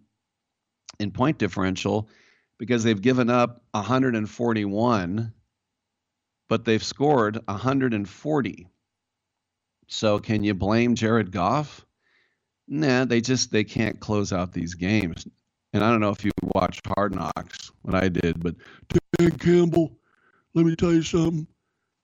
in 0.99 1.11
point 1.11 1.37
differential 1.37 2.09
because 2.59 2.83
they've 2.83 3.01
given 3.01 3.29
up 3.29 3.63
141, 3.71 5.33
but 6.47 6.65
they've 6.65 6.83
scored 6.83 7.39
140. 7.45 8.67
So 9.87 10.19
can 10.19 10.43
you 10.43 10.53
blame 10.53 10.95
Jared 10.95 11.31
Goff? 11.31 11.85
Nah, 12.67 13.05
they 13.05 13.21
just 13.21 13.51
they 13.51 13.63
can't 13.63 13.99
close 13.99 14.31
out 14.31 14.53
these 14.53 14.75
games. 14.75 15.27
And 15.73 15.83
I 15.83 15.89
don't 15.89 16.01
know 16.01 16.11
if 16.11 16.23
you 16.23 16.31
watched 16.43 16.85
Hard 16.95 17.15
Knocks, 17.15 17.71
what 17.81 17.95
I 17.95 18.09
did, 18.09 18.39
but 18.41 18.55
Dan 19.17 19.31
Campbell, 19.37 19.98
let 20.59 20.65
me 20.65 20.75
tell 20.75 20.93
you 20.93 21.03
something. 21.03 21.47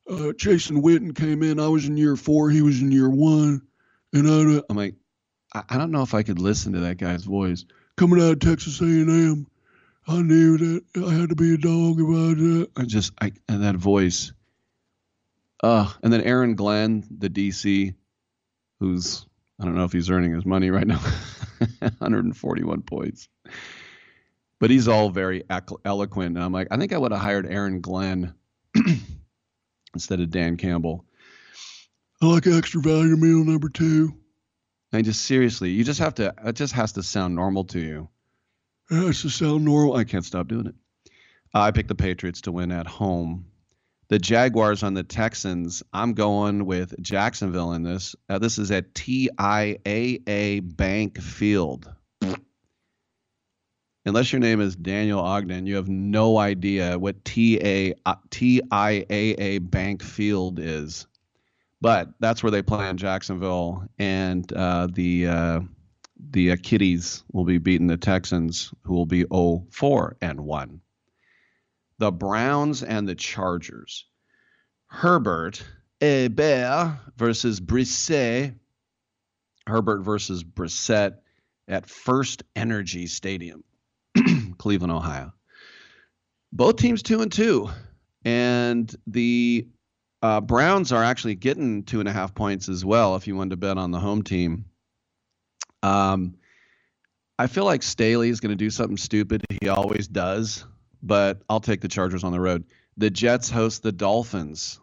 Uh, 0.09 0.31
Jason 0.33 0.81
Witten 0.81 1.13
came 1.13 1.43
in. 1.43 1.59
I 1.59 1.67
was 1.67 1.85
in 1.85 1.97
year 1.97 2.15
four. 2.15 2.49
He 2.49 2.61
was 2.61 2.81
in 2.81 2.91
year 2.91 3.09
one, 3.09 3.61
and 4.13 4.27
I, 4.29 4.61
I'm 4.69 4.77
like, 4.77 4.95
I, 5.53 5.63
I 5.69 5.77
don't 5.77 5.91
know 5.91 6.03
if 6.03 6.13
I 6.13 6.23
could 6.23 6.39
listen 6.39 6.71
to 6.73 6.79
that 6.81 6.97
guy's 6.97 7.25
voice 7.25 7.65
coming 7.97 8.21
out 8.21 8.31
of 8.31 8.39
Texas 8.39 8.79
A&M. 8.79 9.45
I 10.07 10.21
knew 10.21 10.57
that 10.57 10.83
I 11.05 11.13
had 11.13 11.29
to 11.29 11.35
be 11.35 11.55
a 11.55 11.57
dog 11.57 11.99
about 11.99 12.37
that. 12.37 12.69
I 12.77 12.83
just, 12.85 13.11
I 13.19 13.33
and 13.49 13.63
that 13.63 13.75
voice. 13.75 14.31
Uh, 15.61 15.91
and 16.01 16.13
then 16.13 16.21
Aaron 16.21 16.55
Glenn, 16.55 17.03
the 17.09 17.29
DC, 17.29 17.93
who's 18.79 19.25
I 19.59 19.65
don't 19.65 19.75
know 19.75 19.85
if 19.85 19.91
he's 19.91 20.09
earning 20.09 20.33
his 20.33 20.45
money 20.45 20.69
right 20.69 20.87
now, 20.87 20.99
141 21.79 22.81
points. 22.83 23.27
But 24.59 24.69
he's 24.69 24.87
all 24.87 25.09
very 25.09 25.43
eloquent. 25.83 26.35
And 26.35 26.43
I'm 26.43 26.53
like, 26.53 26.67
I 26.71 26.77
think 26.77 26.93
I 26.93 26.97
would 26.97 27.11
have 27.11 27.21
hired 27.21 27.45
Aaron 27.45 27.81
Glenn 27.81 28.33
instead 29.93 30.19
of 30.19 30.29
Dan 30.29 30.57
Campbell. 30.57 31.05
I 32.21 32.27
like 32.27 32.47
extra 32.47 32.81
value 32.81 33.17
meal 33.17 33.43
number 33.43 33.69
two. 33.69 34.13
I 34.93 35.01
just 35.01 35.25
seriously, 35.25 35.71
you 35.71 35.83
just 35.83 35.99
have 35.99 36.15
to. 36.15 36.33
It 36.45 36.55
just 36.55 36.73
has 36.73 36.93
to 36.93 37.03
sound 37.03 37.35
normal 37.35 37.65
to 37.65 37.79
you. 37.79 38.09
It 38.89 38.95
has 38.95 39.21
to 39.23 39.29
sound 39.29 39.65
normal. 39.65 39.95
I 39.95 40.03
can't 40.03 40.23
stop 40.23 40.47
doing 40.47 40.67
it. 40.67 40.75
Uh, 41.53 41.61
I 41.61 41.71
picked 41.71 41.89
the 41.89 41.95
Patriots 41.95 42.41
to 42.41 42.51
win 42.51 42.71
at 42.71 42.87
home. 42.87 43.45
The 44.07 44.19
Jaguars 44.19 44.83
on 44.83 44.93
the 44.93 45.03
Texans. 45.03 45.81
I'm 45.91 46.13
going 46.13 46.65
with 46.65 46.93
Jacksonville 47.01 47.73
in 47.73 47.83
this. 47.83 48.15
Uh, 48.29 48.39
this 48.39 48.59
is 48.59 48.71
at 48.71 48.93
TIAA 48.93 50.61
Bank 50.77 51.19
Field. 51.19 51.91
Unless 54.05 54.31
your 54.31 54.39
name 54.39 54.61
is 54.61 54.75
Daniel 54.75 55.19
Ogden, 55.19 55.65
you 55.65 55.75
have 55.75 55.89
no 55.89 56.37
idea 56.37 56.97
what 56.99 57.25
TA, 57.25 57.93
uh, 58.05 58.15
TIAA 58.29 59.69
Bank 59.69 60.03
Field 60.03 60.59
is. 60.59 61.07
But 61.81 62.09
that's 62.19 62.43
where 62.43 62.51
they 62.51 62.61
play 62.61 62.87
in 62.89 62.97
Jacksonville, 62.97 63.87
and 63.97 64.51
uh, 64.53 64.87
the 64.91 65.27
uh, 65.27 65.59
the 66.31 66.51
uh, 66.51 66.57
Kitties 66.61 67.23
will 67.31 67.45
be 67.45 67.57
beating 67.57 67.87
the 67.87 67.97
Texans, 67.97 68.71
who 68.83 68.93
will 68.93 69.05
be 69.05 69.25
0-4 69.25 70.13
and 70.21 70.41
one. 70.41 70.81
The 71.97 72.11
Browns 72.11 72.83
and 72.83 73.07
the 73.07 73.15
Chargers. 73.15 74.05
Herbert 74.87 75.63
Hebert 76.01 76.97
versus 77.17 77.59
Brissett. 77.59 78.55
Herbert 79.67 80.01
versus 80.01 80.43
Brissett 80.43 81.17
at 81.67 81.89
First 81.89 82.43
Energy 82.55 83.07
Stadium, 83.07 83.63
Cleveland, 84.65 84.91
Ohio. 84.91 85.31
Both 86.51 86.77
teams 86.77 87.03
two 87.03 87.21
and 87.21 87.31
two, 87.31 87.69
and 88.23 88.91
the 89.05 89.67
uh, 90.23 90.41
Browns 90.41 90.91
are 90.91 91.03
actually 91.03 91.35
getting 91.35 91.83
two 91.83 91.99
and 91.99 92.09
a 92.09 92.11
half 92.11 92.33
points 92.33 92.67
as 92.67 92.83
well. 92.83 93.15
If 93.15 93.27
you 93.27 93.35
wanted 93.35 93.51
to 93.51 93.57
bet 93.57 93.77
on 93.77 93.91
the 93.91 93.99
home 93.99 94.23
team, 94.23 94.65
um, 95.83 96.33
I 97.37 97.45
feel 97.45 97.63
like 97.65 97.83
Staley 97.83 98.29
is 98.29 98.39
going 98.39 98.53
to 98.53 98.55
do 98.55 98.71
something 98.71 98.97
stupid. 98.97 99.43
He 99.61 99.69
always 99.69 100.07
does, 100.07 100.65
but 101.03 101.43
I'll 101.47 101.59
take 101.59 101.81
the 101.81 101.87
Chargers 101.87 102.23
on 102.23 102.31
the 102.31 102.41
road. 102.41 102.63
The 102.97 103.11
Jets 103.11 103.51
host 103.51 103.83
the 103.83 103.91
Dolphins. 103.91 104.79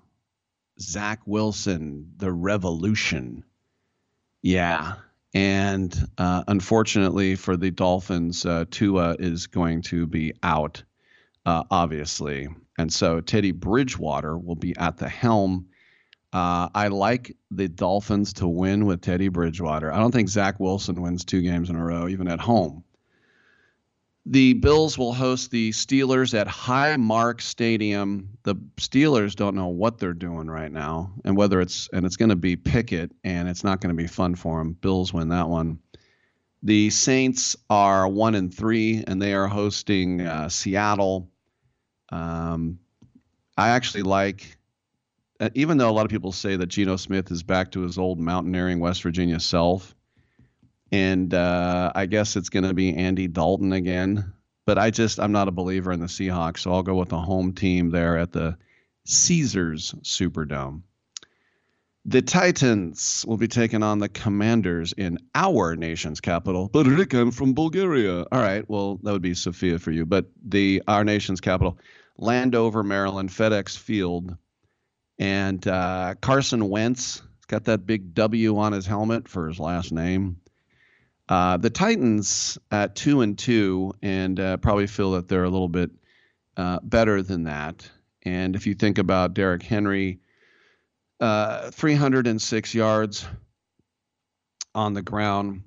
Zach 0.81 1.19
Wilson, 1.27 2.12
the 2.19 2.31
revolution. 2.31 3.43
Yeah. 4.43 4.94
And 5.35 5.94
uh, 6.19 6.44
unfortunately 6.47 7.36
for 7.36 7.57
the 7.57 7.70
Dolphins, 7.70 8.44
uh, 8.44 8.67
Tua 8.70 9.17
is 9.19 9.47
going 9.47 9.83
to 9.83 10.07
be 10.07 10.35
out, 10.43 10.83
uh, 11.47 11.65
obviously. 11.70 12.49
And 12.78 12.93
so 12.93 13.20
Teddy 13.20 13.52
Bridgewater 13.52 14.36
will 14.36 14.57
be 14.57 14.77
at 14.77 14.99
the 14.99 15.09
helm. 15.09 15.69
Uh, 16.33 16.69
I 16.75 16.89
like 16.89 17.36
the 17.51 17.69
Dolphins 17.69 18.35
to 18.35 18.49
win 18.49 18.86
with 18.86 19.01
Teddy 19.01 19.28
Bridgewater. 19.28 19.93
I 19.93 19.99
don't 19.99 20.12
think 20.12 20.28
Zach 20.28 20.59
Wilson 20.61 21.01
wins 21.01 21.25
two 21.25 21.43
games 21.43 21.70
in 21.70 21.77
a 21.77 21.85
row, 21.85 22.09
even 22.09 22.28
at 22.28 22.41
home. 22.41 22.85
The 24.25 24.52
Bills 24.52 24.97
will 24.97 25.12
host 25.12 25.51
the 25.51 25.70
Steelers 25.70 26.33
at 26.39 26.47
Highmark 26.47 27.41
Stadium. 27.41 28.28
The 28.44 28.55
Steelers 28.76 29.34
don't 29.34 29.57
know 29.57 29.67
what 29.67 29.99
they're 29.99 30.15
doing 30.15 30.49
right 30.49 30.70
now, 30.70 31.12
and 31.25 31.36
whether 31.36 31.60
it's 31.60 31.89
and 31.92 32.07
it's 32.07 32.17
going 32.17 32.28
to 32.28 32.36
be 32.36 32.55
Pickett, 32.55 33.10
and 33.25 33.49
it's 33.49 33.65
not 33.65 33.81
going 33.81 33.94
to 33.94 34.01
be 34.01 34.07
fun 34.07 34.36
for 34.36 34.59
them. 34.59 34.75
Bills 34.75 35.12
win 35.12 35.31
that 35.31 35.49
one. 35.49 35.81
The 36.62 36.91
Saints 36.91 37.57
are 37.68 38.07
one 38.07 38.36
and 38.36 38.55
three, 38.55 39.02
and 39.05 39.20
they 39.20 39.34
are 39.34 39.49
hosting 39.49 40.20
uh, 40.20 40.49
Seattle. 40.49 41.28
Um, 42.10 42.78
I 43.57 43.70
actually 43.70 44.05
like, 44.05 44.57
uh, 45.41 45.51
even 45.55 45.78
though 45.78 45.91
a 45.91 45.92
lot 45.92 46.05
of 46.05 46.12
people 46.12 46.31
say 46.31 46.55
that 46.55 46.67
Geno 46.67 46.94
Smith 46.94 47.33
is 47.33 47.42
back 47.42 47.73
to 47.73 47.81
his 47.81 47.99
old 47.99 48.20
mountaineering 48.20 48.78
West 48.78 49.02
Virginia 49.02 49.41
self, 49.41 49.97
and 50.93 51.33
uh, 51.33 51.91
I 51.95 52.07
guess 52.07 52.37
it's 52.37 52.51
going 52.51 52.65
to 52.65 52.75
be 52.75 52.95
Andy 52.95 53.27
Dalton 53.27 53.73
again. 53.73 54.33
But 54.65 54.79
I 54.79 54.91
just 54.91 55.19
I'm 55.19 55.33
not 55.33 55.49
a 55.49 55.53
believer 55.53 55.91
in 55.91 55.99
the 55.99 56.07
Seahawks, 56.07 56.59
so 56.59 56.73
I'll 56.73 56.85
go 56.85 56.95
with 56.95 57.09
the 57.09 57.19
home 57.19 57.53
team 57.53 57.91
there 57.91 58.17
at 58.19 58.31
the 58.31 58.57
Caesars 59.07 59.93
Superdome. 60.03 60.83
The 62.05 62.23
Titans 62.23 63.25
will 63.27 63.37
be 63.37 63.49
taking 63.49 63.83
on 63.83 63.99
the 63.99 64.09
Commanders 64.09 64.93
in 64.93 65.19
our 65.35 65.77
nation's 65.77 66.21
capital. 66.21 66.69
But 66.73 66.87
Rick, 66.87 67.15
I'm 67.15 67.31
from 67.31 67.55
Bulgaria. 67.55 68.25
All 68.31 68.41
right, 68.41 68.69
well 68.69 69.01
that 69.03 69.12
would 69.12 69.23
be 69.23 69.35
Sofia 69.35 69.79
for 69.81 69.91
you, 69.91 70.07
but 70.07 70.27
the 70.45 70.83
our 70.87 71.03
nation's 71.03 71.41
capital, 71.41 71.79
Landover, 72.19 72.85
Maryland, 72.85 73.31
FedEx 73.31 73.77
Field, 73.77 74.37
and 75.19 75.67
uh, 75.67 76.15
Carson 76.21 76.69
Wentz 76.69 77.23
got 77.49 77.65
that 77.65 77.85
big 77.85 78.15
W 78.15 78.59
on 78.59 78.73
his 78.73 78.87
helmet 78.87 79.29
for 79.29 79.49
his 79.49 79.59
last 79.59 79.91
name. 79.91 80.37
Uh, 81.28 81.57
the 81.57 81.70
Titans 81.70 82.59
at 82.70 82.97
two 82.97 83.20
and 83.20 83.39
two, 83.39 83.92
and 84.02 84.39
uh, 84.39 84.57
probably 84.57 84.86
feel 84.86 85.12
that 85.12 85.28
they're 85.28 85.44
a 85.44 85.51
little 85.51 85.68
bit 85.68 85.91
uh, 86.57 86.81
better 86.83 87.23
than 87.23 87.44
that. 87.44 87.89
And 88.25 88.57
if 88.57 88.67
you 88.67 88.75
think 88.75 88.99
about 88.99 89.34
Derrick 89.34 89.62
Henry, 89.62 90.20
uh, 91.20 91.70
306 91.70 92.75
yards 92.75 93.26
on 94.75 94.94
the 94.94 95.02
ground. 95.02 95.62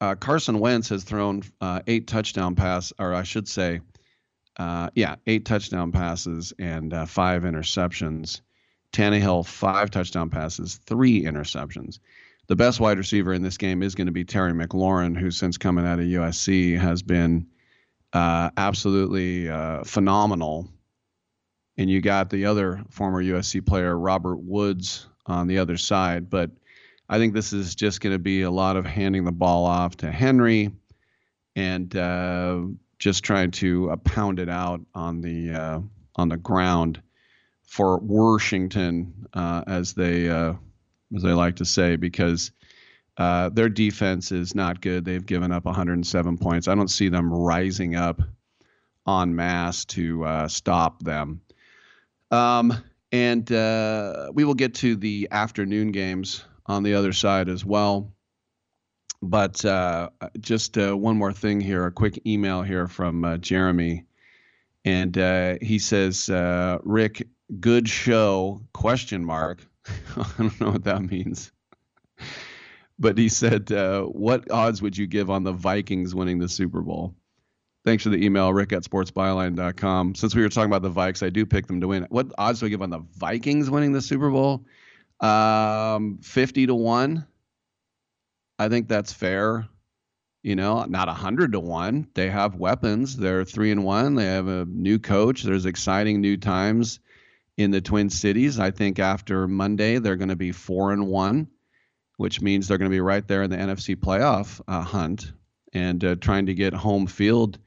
Uh, 0.00 0.14
Carson 0.14 0.60
Wentz 0.60 0.90
has 0.90 1.02
thrown 1.02 1.42
eight 1.86 2.06
touchdown 2.06 2.54
pass, 2.54 2.92
or 2.98 3.14
I 3.14 3.24
should 3.24 3.48
say, 3.48 3.80
yeah, 4.58 5.16
eight 5.26 5.44
touchdown 5.44 5.90
passes 5.90 6.52
and 6.58 6.94
five 7.08 7.42
interceptions. 7.42 8.42
Tannehill 8.92 9.44
five 9.44 9.90
touchdown 9.90 10.30
passes, 10.30 10.76
three 10.86 11.22
interceptions 11.22 11.98
the 12.48 12.56
best 12.56 12.80
wide 12.80 12.98
receiver 12.98 13.34
in 13.34 13.42
this 13.42 13.58
game 13.58 13.82
is 13.82 13.94
going 13.94 14.06
to 14.06 14.12
be 14.12 14.24
Terry 14.24 14.52
McLaurin, 14.52 15.16
who 15.16 15.30
since 15.30 15.58
coming 15.58 15.86
out 15.86 15.98
of 15.98 16.06
USC 16.06 16.78
has 16.78 17.02
been 17.02 17.46
uh, 18.14 18.50
absolutely 18.56 19.48
uh, 19.48 19.84
phenomenal. 19.84 20.66
And 21.76 21.88
you 21.88 22.00
got 22.00 22.30
the 22.30 22.46
other 22.46 22.82
former 22.90 23.22
USC 23.22 23.64
player, 23.64 23.96
Robert 23.96 24.38
Woods, 24.38 25.06
on 25.26 25.46
the 25.46 25.58
other 25.58 25.76
side. 25.76 26.30
But 26.30 26.50
I 27.08 27.18
think 27.18 27.34
this 27.34 27.52
is 27.52 27.74
just 27.74 28.00
going 28.00 28.14
to 28.14 28.18
be 28.18 28.42
a 28.42 28.50
lot 28.50 28.76
of 28.76 28.86
handing 28.86 29.24
the 29.24 29.32
ball 29.32 29.66
off 29.66 29.98
to 29.98 30.10
Henry 30.10 30.72
and 31.54 31.94
uh, 31.94 32.62
just 32.98 33.24
trying 33.24 33.50
to 33.52 33.90
uh, 33.90 33.96
pound 33.96 34.38
it 34.38 34.48
out 34.48 34.80
on 34.94 35.20
the 35.20 35.52
uh, 35.52 35.80
on 36.16 36.28
the 36.30 36.36
ground 36.38 37.00
for 37.62 37.98
Washington 37.98 39.26
uh, 39.34 39.62
as 39.66 39.92
they 39.92 40.28
as 41.16 41.24
I 41.24 41.32
like 41.32 41.56
to 41.56 41.64
say, 41.64 41.96
because 41.96 42.52
uh, 43.16 43.48
their 43.48 43.68
defense 43.68 44.30
is 44.32 44.54
not 44.54 44.80
good. 44.80 45.04
They've 45.04 45.24
given 45.24 45.52
up 45.52 45.64
107 45.64 46.38
points. 46.38 46.68
I 46.68 46.74
don't 46.74 46.88
see 46.90 47.08
them 47.08 47.32
rising 47.32 47.96
up 47.96 48.22
en 49.08 49.34
masse 49.34 49.84
to 49.86 50.24
uh, 50.24 50.48
stop 50.48 51.02
them. 51.02 51.40
Um, 52.30 52.74
and 53.10 53.50
uh, 53.50 54.30
we 54.34 54.44
will 54.44 54.54
get 54.54 54.74
to 54.76 54.96
the 54.96 55.28
afternoon 55.30 55.92
games 55.92 56.44
on 56.66 56.82
the 56.82 56.94
other 56.94 57.12
side 57.12 57.48
as 57.48 57.64
well. 57.64 58.12
but 59.22 59.64
uh, 59.64 60.10
just 60.38 60.78
uh, 60.78 60.96
one 60.96 61.16
more 61.16 61.32
thing 61.32 61.60
here, 61.60 61.86
a 61.86 61.92
quick 61.92 62.20
email 62.26 62.62
here 62.62 62.86
from 62.86 63.24
uh, 63.24 63.36
Jeremy, 63.38 64.04
and 64.84 65.16
he 65.60 65.78
says, 65.78 66.30
"Rick, 66.84 67.26
good 67.60 67.88
show?" 67.88 68.62
Question 68.72 69.24
mark. 69.24 69.66
I 70.16 70.32
don't 70.38 70.60
know 70.60 70.70
what 70.70 70.84
that 70.84 71.02
means, 71.02 71.52
but 72.98 73.18
he 73.18 73.28
said, 73.28 73.70
uh, 73.72 74.02
"What 74.02 74.50
odds 74.50 74.82
would 74.82 74.96
you 74.96 75.06
give 75.06 75.30
on 75.30 75.44
the 75.44 75.52
Vikings 75.52 76.14
winning 76.14 76.38
the 76.38 76.48
Super 76.48 76.80
Bowl?" 76.80 77.14
Thanks 77.84 78.02
for 78.02 78.10
the 78.10 78.22
email, 78.22 78.52
Rick 78.52 78.72
at 78.72 78.82
sportsbyline.com. 78.82 80.14
Since 80.14 80.34
we 80.34 80.42
were 80.42 80.48
talking 80.48 80.70
about 80.70 80.82
the 80.82 80.90
Vikes, 80.90 81.24
I 81.24 81.30
do 81.30 81.46
pick 81.46 81.66
them 81.66 81.80
to 81.80 81.88
win. 81.88 82.06
What 82.10 82.32
odds 82.36 82.60
do 82.60 82.66
I 82.66 82.68
give 82.68 82.82
on 82.82 82.90
the 82.90 83.02
Vikings 83.16 83.70
winning 83.70 83.92
the 83.92 84.02
Super 84.02 84.30
Bowl? 84.30 84.66
Um, 85.20 86.18
50 86.22 86.66
to 86.66 86.74
1. 86.74 87.26
I 88.58 88.68
think 88.68 88.88
that's 88.88 89.12
fair. 89.12 89.68
You 90.42 90.56
know, 90.56 90.84
not 90.84 91.08
100 91.08 91.52
to 91.52 91.60
1. 91.60 92.08
They 92.14 92.28
have 92.28 92.56
weapons. 92.56 93.16
They're 93.16 93.44
3 93.44 93.70
and 93.70 93.84
1. 93.84 94.16
They 94.16 94.26
have 94.26 94.48
a 94.48 94.64
new 94.66 94.98
coach. 94.98 95.42
There's 95.42 95.66
exciting 95.66 96.20
new 96.20 96.36
times 96.36 97.00
in 97.58 97.72
the 97.72 97.80
Twin 97.80 98.08
Cities. 98.08 98.58
I 98.58 98.70
think 98.70 99.00
after 99.00 99.46
Monday, 99.48 99.98
they're 99.98 100.16
going 100.16 100.28
to 100.28 100.36
be 100.36 100.52
4 100.52 100.92
and 100.92 101.08
1, 101.08 101.48
which 102.16 102.40
means 102.40 102.68
they're 102.68 102.78
going 102.78 102.90
to 102.90 102.94
be 102.94 103.00
right 103.00 103.26
there 103.26 103.42
in 103.42 103.50
the 103.50 103.56
NFC 103.56 103.96
playoff 103.96 104.60
uh, 104.68 104.82
hunt 104.82 105.32
and 105.74 106.02
uh, 106.02 106.14
trying 106.14 106.46
to 106.46 106.54
get 106.54 106.72
home 106.72 107.06
field 107.06 107.58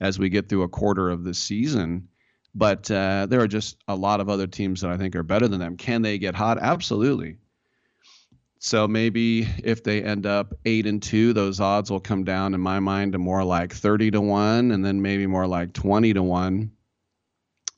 as 0.00 0.18
we 0.18 0.28
get 0.28 0.48
through 0.48 0.62
a 0.62 0.68
quarter 0.68 1.08
of 1.08 1.24
the 1.24 1.34
season. 1.34 2.08
But 2.54 2.90
uh, 2.90 3.26
there 3.26 3.40
are 3.40 3.48
just 3.48 3.78
a 3.88 3.96
lot 3.96 4.20
of 4.20 4.28
other 4.28 4.46
teams 4.46 4.82
that 4.82 4.90
I 4.90 4.98
think 4.98 5.16
are 5.16 5.22
better 5.22 5.48
than 5.48 5.60
them. 5.60 5.76
Can 5.76 6.02
they 6.02 6.18
get 6.18 6.34
hot? 6.34 6.58
Absolutely. 6.58 7.38
So 8.58 8.86
maybe 8.86 9.48
if 9.64 9.82
they 9.82 10.02
end 10.02 10.26
up 10.26 10.52
eight 10.66 10.86
and 10.86 11.02
two, 11.02 11.32
those 11.32 11.60
odds 11.60 11.90
will 11.90 12.00
come 12.00 12.24
down 12.24 12.54
in 12.54 12.60
my 12.60 12.80
mind 12.80 13.12
to 13.12 13.18
more 13.18 13.44
like 13.44 13.72
thirty 13.72 14.10
to 14.10 14.20
one, 14.20 14.72
and 14.72 14.84
then 14.84 15.00
maybe 15.00 15.28
more 15.28 15.46
like 15.46 15.72
twenty 15.72 16.12
to 16.12 16.22
one. 16.22 16.72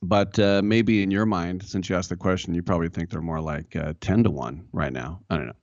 But 0.01 0.39
uh, 0.39 0.61
maybe 0.63 1.03
in 1.03 1.11
your 1.11 1.25
mind, 1.25 1.63
since 1.63 1.89
you 1.89 1.95
asked 1.95 2.09
the 2.09 2.15
question, 2.15 2.53
you 2.53 2.63
probably 2.63 2.89
think 2.89 3.09
they're 3.09 3.21
more 3.21 3.41
like 3.41 3.75
uh, 3.75 3.93
ten 4.01 4.23
to 4.23 4.31
one 4.31 4.67
right 4.73 4.91
now. 4.91 5.21
I 5.29 5.37
don't 5.37 5.47
know. 5.47 5.53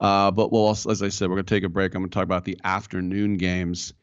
Uh, 0.00 0.30
but 0.30 0.52
we'll, 0.52 0.66
also, 0.66 0.90
as 0.90 1.02
I 1.02 1.08
said, 1.08 1.28
we're 1.28 1.36
going 1.36 1.46
to 1.46 1.54
take 1.54 1.64
a 1.64 1.68
break. 1.68 1.94
I'm 1.94 2.02
going 2.02 2.10
to 2.10 2.14
talk 2.14 2.24
about 2.24 2.44
the 2.44 2.58
afternoon 2.64 3.36
games 3.36 3.94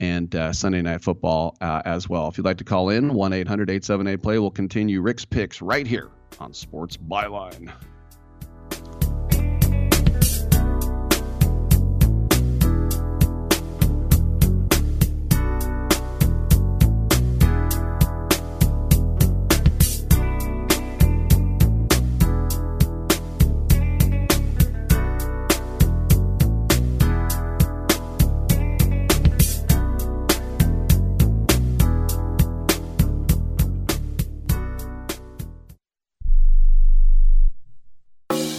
and 0.00 0.34
uh, 0.34 0.52
Sunday 0.52 0.82
Night 0.82 1.02
Football 1.02 1.56
uh, 1.60 1.82
as 1.84 2.08
well. 2.08 2.28
If 2.28 2.38
you'd 2.38 2.46
like 2.46 2.58
to 2.58 2.64
call 2.64 2.88
in, 2.90 3.14
1 3.14 3.32
800 3.32 3.70
878 3.70 4.22
play. 4.22 4.38
We'll 4.38 4.50
continue 4.50 5.00
Rick's 5.00 5.24
picks 5.24 5.60
right 5.60 5.86
here 5.86 6.10
on 6.38 6.52
Sports 6.52 6.96
Byline. 6.96 7.72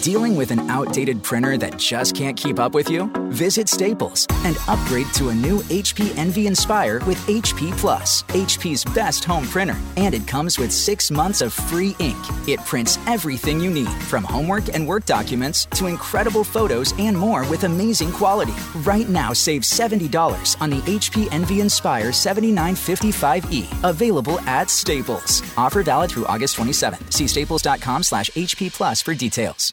Dealing 0.02 0.34
with 0.34 0.50
an 0.50 0.68
outdated 0.68 1.22
printer 1.22 1.56
that 1.58 1.76
just 1.76 2.16
can't 2.16 2.36
keep 2.36 2.58
up 2.58 2.74
with 2.74 2.90
you? 2.90 3.06
Visit 3.30 3.68
Staples 3.68 4.26
and 4.44 4.58
upgrade 4.66 5.06
to 5.14 5.28
a 5.28 5.34
new 5.34 5.58
HP 5.70 6.12
Envy 6.18 6.48
Inspire 6.48 6.98
with 7.06 7.24
HP 7.28 7.70
Plus, 7.78 8.24
HP's 8.24 8.84
best 8.96 9.22
home 9.22 9.46
printer. 9.46 9.76
And 9.96 10.12
it 10.12 10.26
comes 10.26 10.58
with 10.58 10.72
six 10.72 11.12
months 11.12 11.40
of 11.40 11.52
free 11.52 11.94
ink. 12.00 12.18
It 12.48 12.58
prints 12.66 12.98
everything 13.06 13.60
you 13.60 13.70
need, 13.70 14.02
from 14.10 14.24
homework 14.24 14.74
and 14.74 14.88
work 14.88 15.04
documents 15.04 15.66
to 15.76 15.86
incredible 15.86 16.42
photos 16.42 16.92
and 16.98 17.16
more 17.16 17.48
with 17.48 17.62
amazing 17.62 18.10
quality. 18.10 18.54
Right 18.84 19.08
now, 19.08 19.32
save 19.32 19.62
$70 19.62 20.60
on 20.60 20.70
the 20.70 20.80
HP 20.80 21.28
Envy 21.30 21.60
Inspire 21.60 22.08
7955E, 22.10 23.88
available 23.88 24.40
at 24.48 24.68
Staples. 24.68 25.44
Offer 25.56 25.84
valid 25.84 26.10
through 26.10 26.26
August 26.26 26.56
27th. 26.56 27.12
See 27.12 27.28
staples.com 27.28 28.02
slash 28.02 28.30
HP 28.30 28.72
Plus 28.72 29.00
for 29.00 29.14
details. 29.14 29.72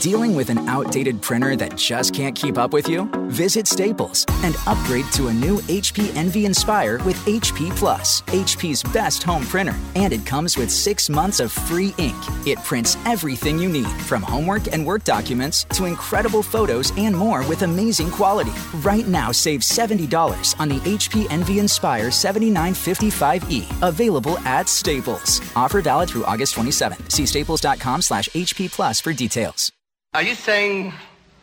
Dealing 0.00 0.36
with 0.36 0.48
an 0.48 0.58
outdated 0.68 1.20
printer 1.20 1.56
that 1.56 1.74
just 1.74 2.14
can't 2.14 2.36
keep 2.36 2.56
up 2.56 2.72
with 2.72 2.88
you? 2.88 3.10
Visit 3.30 3.66
Staples 3.66 4.24
and 4.44 4.54
upgrade 4.68 5.06
to 5.06 5.26
a 5.26 5.32
new 5.32 5.58
HP 5.62 6.14
Envy 6.14 6.46
Inspire 6.46 6.98
with 7.04 7.16
HP 7.26 7.74
Plus, 7.76 8.22
HP's 8.22 8.84
best 8.92 9.24
home 9.24 9.44
printer. 9.44 9.74
And 9.96 10.12
it 10.12 10.24
comes 10.24 10.56
with 10.56 10.70
six 10.70 11.10
months 11.10 11.40
of 11.40 11.50
free 11.50 11.96
ink. 11.98 12.16
It 12.46 12.58
prints 12.58 12.96
everything 13.06 13.58
you 13.58 13.68
need, 13.68 14.00
from 14.02 14.22
homework 14.22 14.72
and 14.72 14.86
work 14.86 15.02
documents 15.02 15.64
to 15.74 15.86
incredible 15.86 16.44
photos 16.44 16.92
and 16.96 17.16
more 17.16 17.40
with 17.48 17.62
amazing 17.62 18.12
quality. 18.12 18.52
Right 18.84 19.08
now, 19.08 19.32
save 19.32 19.62
$70 19.62 20.60
on 20.60 20.68
the 20.68 20.78
HP 20.80 21.26
Envy 21.28 21.58
Inspire 21.58 22.10
7955E, 22.10 23.82
available 23.82 24.38
at 24.46 24.68
Staples. 24.68 25.40
Offer 25.56 25.82
valid 25.82 26.08
through 26.08 26.24
August 26.24 26.54
27th. 26.54 27.10
See 27.10 27.26
staples.com 27.26 28.02
slash 28.02 28.28
HP 28.28 28.70
Plus 28.70 29.00
for 29.00 29.12
details. 29.12 29.72
Are 30.14 30.22
you 30.22 30.34
saying 30.34 30.94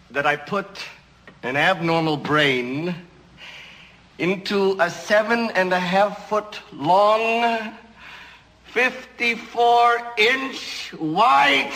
that 0.10 0.26
I 0.26 0.36
put 0.36 0.66
an 1.44 1.56
abnormal 1.56 2.18
brain 2.18 2.96
into 4.18 4.76
a 4.80 4.90
seven 4.90 5.52
and 5.52 5.72
a 5.72 5.80
half 5.80 6.28
foot 6.28 6.60
long, 6.74 7.74
54 8.64 10.14
inch 10.18 10.92
wide 11.00 11.72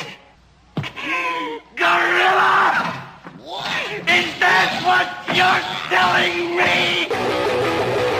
gorilla! 1.76 3.06
Is 4.08 4.34
that 4.42 4.82
what 4.90 5.09
you're 5.38 5.61
telling 5.93 6.58
me? 6.58 8.18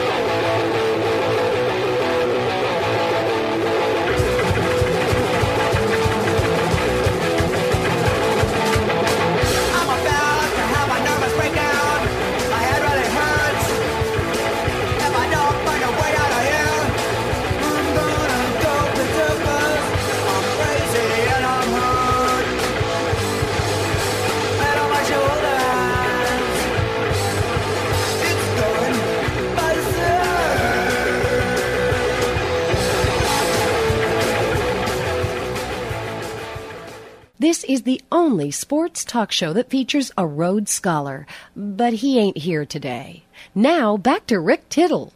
This 37.42 37.64
is 37.64 37.84
the 37.84 38.02
only 38.12 38.52
sports 38.52 39.06
talk 39.06 39.32
show 39.32 39.54
that 39.54 39.70
features 39.70 40.12
a 40.18 40.28
Rhodes 40.28 40.72
Scholar, 40.72 41.26
but 41.56 41.94
he 41.94 42.20
ain't 42.20 42.36
here 42.36 42.66
today. 42.66 43.24
Now, 43.56 43.96
back 43.96 44.28
to 44.28 44.42
Rick 44.42 44.68
Tittle. 44.68 45.14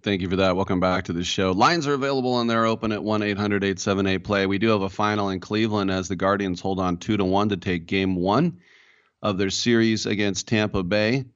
Thank 0.00 0.22
you 0.22 0.30
for 0.30 0.36
that. 0.36 0.56
Welcome 0.56 0.80
back 0.80 1.04
to 1.04 1.12
the 1.12 1.24
show. 1.24 1.52
Lines 1.52 1.86
are 1.86 1.92
available 1.92 2.40
and 2.40 2.48
they're 2.48 2.64
open 2.64 2.90
at 2.90 3.04
1 3.04 3.22
800 3.22 3.64
878 3.64 4.18
play. 4.20 4.46
We 4.46 4.56
do 4.56 4.68
have 4.68 4.80
a 4.80 4.88
final 4.88 5.28
in 5.28 5.40
Cleveland 5.40 5.90
as 5.90 6.08
the 6.08 6.16
Guardians 6.16 6.62
hold 6.62 6.80
on 6.80 6.96
2 6.96 7.18
to 7.18 7.24
1 7.26 7.50
to 7.50 7.58
take 7.58 7.84
game 7.84 8.16
one 8.16 8.60
of 9.20 9.36
their 9.36 9.50
series 9.50 10.06
against 10.06 10.48
Tampa 10.48 10.82
Bay. 10.82 11.26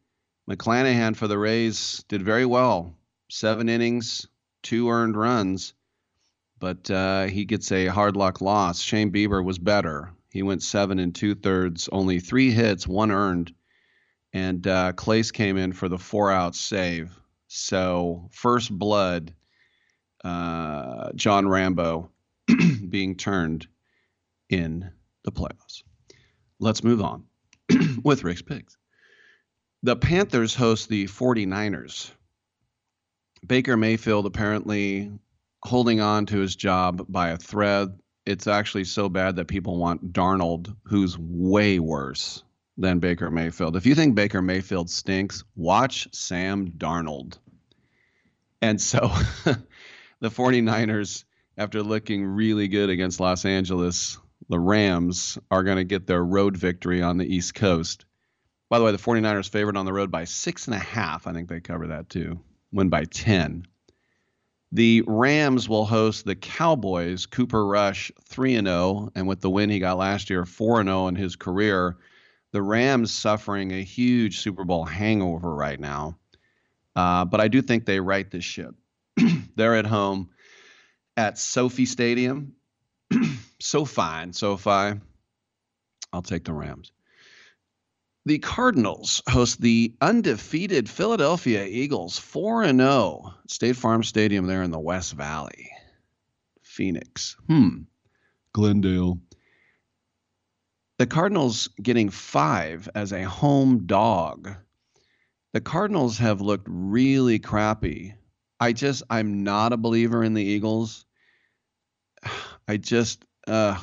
McClanahan 0.50 1.14
for 1.14 1.28
the 1.28 1.36
Rays 1.36 2.02
did 2.08 2.22
very 2.22 2.46
well. 2.46 2.96
Seven 3.28 3.68
innings, 3.68 4.26
two 4.62 4.88
earned 4.88 5.14
runs, 5.14 5.74
but 6.58 6.90
uh, 6.90 7.24
he 7.24 7.44
gets 7.44 7.70
a 7.72 7.86
hard 7.86 8.16
luck 8.16 8.40
loss. 8.40 8.80
Shane 8.80 9.12
Bieber 9.12 9.44
was 9.44 9.58
better. 9.58 10.12
He 10.30 10.42
went 10.42 10.62
seven 10.62 10.98
and 10.98 11.14
two 11.14 11.34
thirds, 11.34 11.88
only 11.92 12.20
three 12.20 12.50
hits, 12.50 12.86
one 12.86 13.10
earned. 13.10 13.54
And 14.32 14.66
uh, 14.66 14.92
Clase 14.92 15.32
came 15.32 15.56
in 15.56 15.72
for 15.72 15.88
the 15.88 15.98
four 15.98 16.30
out 16.30 16.54
save. 16.54 17.18
So, 17.48 18.28
first 18.32 18.70
blood, 18.70 19.32
uh, 20.24 21.12
John 21.14 21.48
Rambo 21.48 22.10
being 22.88 23.16
turned 23.16 23.66
in 24.50 24.90
the 25.24 25.32
playoffs. 25.32 25.82
Let's 26.58 26.84
move 26.84 27.00
on 27.00 27.24
with 28.02 28.24
Rick's 28.24 28.42
picks. 28.42 28.76
The 29.82 29.96
Panthers 29.96 30.54
host 30.54 30.88
the 30.88 31.06
49ers. 31.06 32.10
Baker 33.46 33.76
Mayfield 33.76 34.26
apparently 34.26 35.12
holding 35.62 36.00
on 36.00 36.26
to 36.26 36.38
his 36.38 36.56
job 36.56 37.04
by 37.08 37.30
a 37.30 37.36
thread. 37.36 37.88
It's 38.24 38.46
actually 38.46 38.84
so 38.84 39.08
bad 39.08 39.36
that 39.36 39.48
people 39.48 39.78
want 39.78 40.12
Darnold, 40.12 40.74
who's 40.84 41.18
way 41.18 41.78
worse 41.78 42.42
than 42.76 42.98
Baker 42.98 43.30
Mayfield. 43.30 43.76
If 43.76 43.86
you 43.86 43.94
think 43.94 44.14
Baker 44.14 44.42
Mayfield 44.42 44.90
stinks, 44.90 45.44
watch 45.54 46.08
Sam 46.12 46.72
Darnold. 46.72 47.38
And 48.60 48.80
so 48.80 48.98
the 50.20 50.30
49ers, 50.30 51.24
after 51.56 51.82
looking 51.82 52.24
really 52.24 52.68
good 52.68 52.90
against 52.90 53.20
Los 53.20 53.44
Angeles, 53.44 54.18
the 54.48 54.58
Rams 54.58 55.38
are 55.50 55.62
going 55.62 55.78
to 55.78 55.84
get 55.84 56.06
their 56.06 56.24
road 56.24 56.56
victory 56.56 57.02
on 57.02 57.16
the 57.16 57.26
East 57.26 57.54
Coast. 57.54 58.04
By 58.68 58.78
the 58.78 58.84
way, 58.84 58.92
the 58.92 58.98
49ers 58.98 59.48
favored 59.48 59.76
on 59.76 59.86
the 59.86 59.92
road 59.92 60.10
by 60.10 60.24
six 60.24 60.66
and 60.66 60.74
a 60.74 60.80
half. 60.80 61.26
I 61.26 61.32
think 61.32 61.48
they 61.48 61.60
cover 61.60 61.88
that 61.88 62.08
too. 62.08 62.40
Win 62.72 62.88
by 62.88 63.04
10. 63.04 63.66
The 64.72 65.02
Rams 65.06 65.68
will 65.68 65.84
host 65.84 66.24
the 66.24 66.34
Cowboys. 66.34 67.26
Cooper 67.26 67.66
Rush 67.66 68.10
3 68.24 68.56
and 68.56 68.66
0 68.66 69.10
and 69.14 69.26
with 69.26 69.40
the 69.40 69.50
win 69.50 69.70
he 69.70 69.78
got 69.78 69.98
last 69.98 70.28
year 70.28 70.44
4 70.44 70.80
and 70.80 70.88
0 70.88 71.08
in 71.08 71.14
his 71.16 71.36
career. 71.36 71.96
The 72.52 72.62
Rams 72.62 73.12
suffering 73.12 73.72
a 73.72 73.82
huge 73.82 74.38
Super 74.40 74.64
Bowl 74.64 74.84
hangover 74.84 75.54
right 75.54 75.78
now. 75.78 76.18
Uh, 76.94 77.24
but 77.24 77.40
I 77.40 77.48
do 77.48 77.62
think 77.62 77.84
they 77.84 78.00
right 78.00 78.30
this 78.30 78.44
ship. 78.44 78.74
They're 79.56 79.76
at 79.76 79.86
home 79.86 80.30
at 81.16 81.38
Sophie 81.38 81.86
Stadium. 81.86 82.54
so 83.60 83.84
fine, 83.84 84.32
SoFi. 84.32 85.00
I'll 86.12 86.22
take 86.22 86.44
the 86.44 86.52
Rams. 86.52 86.92
The 88.26 88.40
Cardinals 88.40 89.22
host 89.28 89.60
the 89.60 89.94
undefeated 90.00 90.90
Philadelphia 90.90 91.64
Eagles 91.64 92.18
4 92.18 92.64
and 92.64 92.80
0 92.80 93.32
State 93.46 93.76
Farm 93.76 94.02
Stadium 94.02 94.48
there 94.48 94.64
in 94.64 94.72
the 94.72 94.80
West 94.80 95.12
Valley. 95.12 95.70
Phoenix. 96.60 97.36
Hmm. 97.46 97.82
Glendale. 98.52 99.20
The 100.98 101.06
Cardinals 101.06 101.68
getting 101.80 102.10
5 102.10 102.88
as 102.96 103.12
a 103.12 103.22
home 103.22 103.86
dog. 103.86 104.56
The 105.52 105.60
Cardinals 105.60 106.18
have 106.18 106.40
looked 106.40 106.66
really 106.68 107.38
crappy. 107.38 108.16
I 108.58 108.72
just 108.72 109.04
I'm 109.08 109.44
not 109.44 109.72
a 109.72 109.76
believer 109.76 110.24
in 110.24 110.34
the 110.34 110.42
Eagles. 110.42 111.06
I 112.66 112.76
just 112.78 113.24
uh 113.46 113.80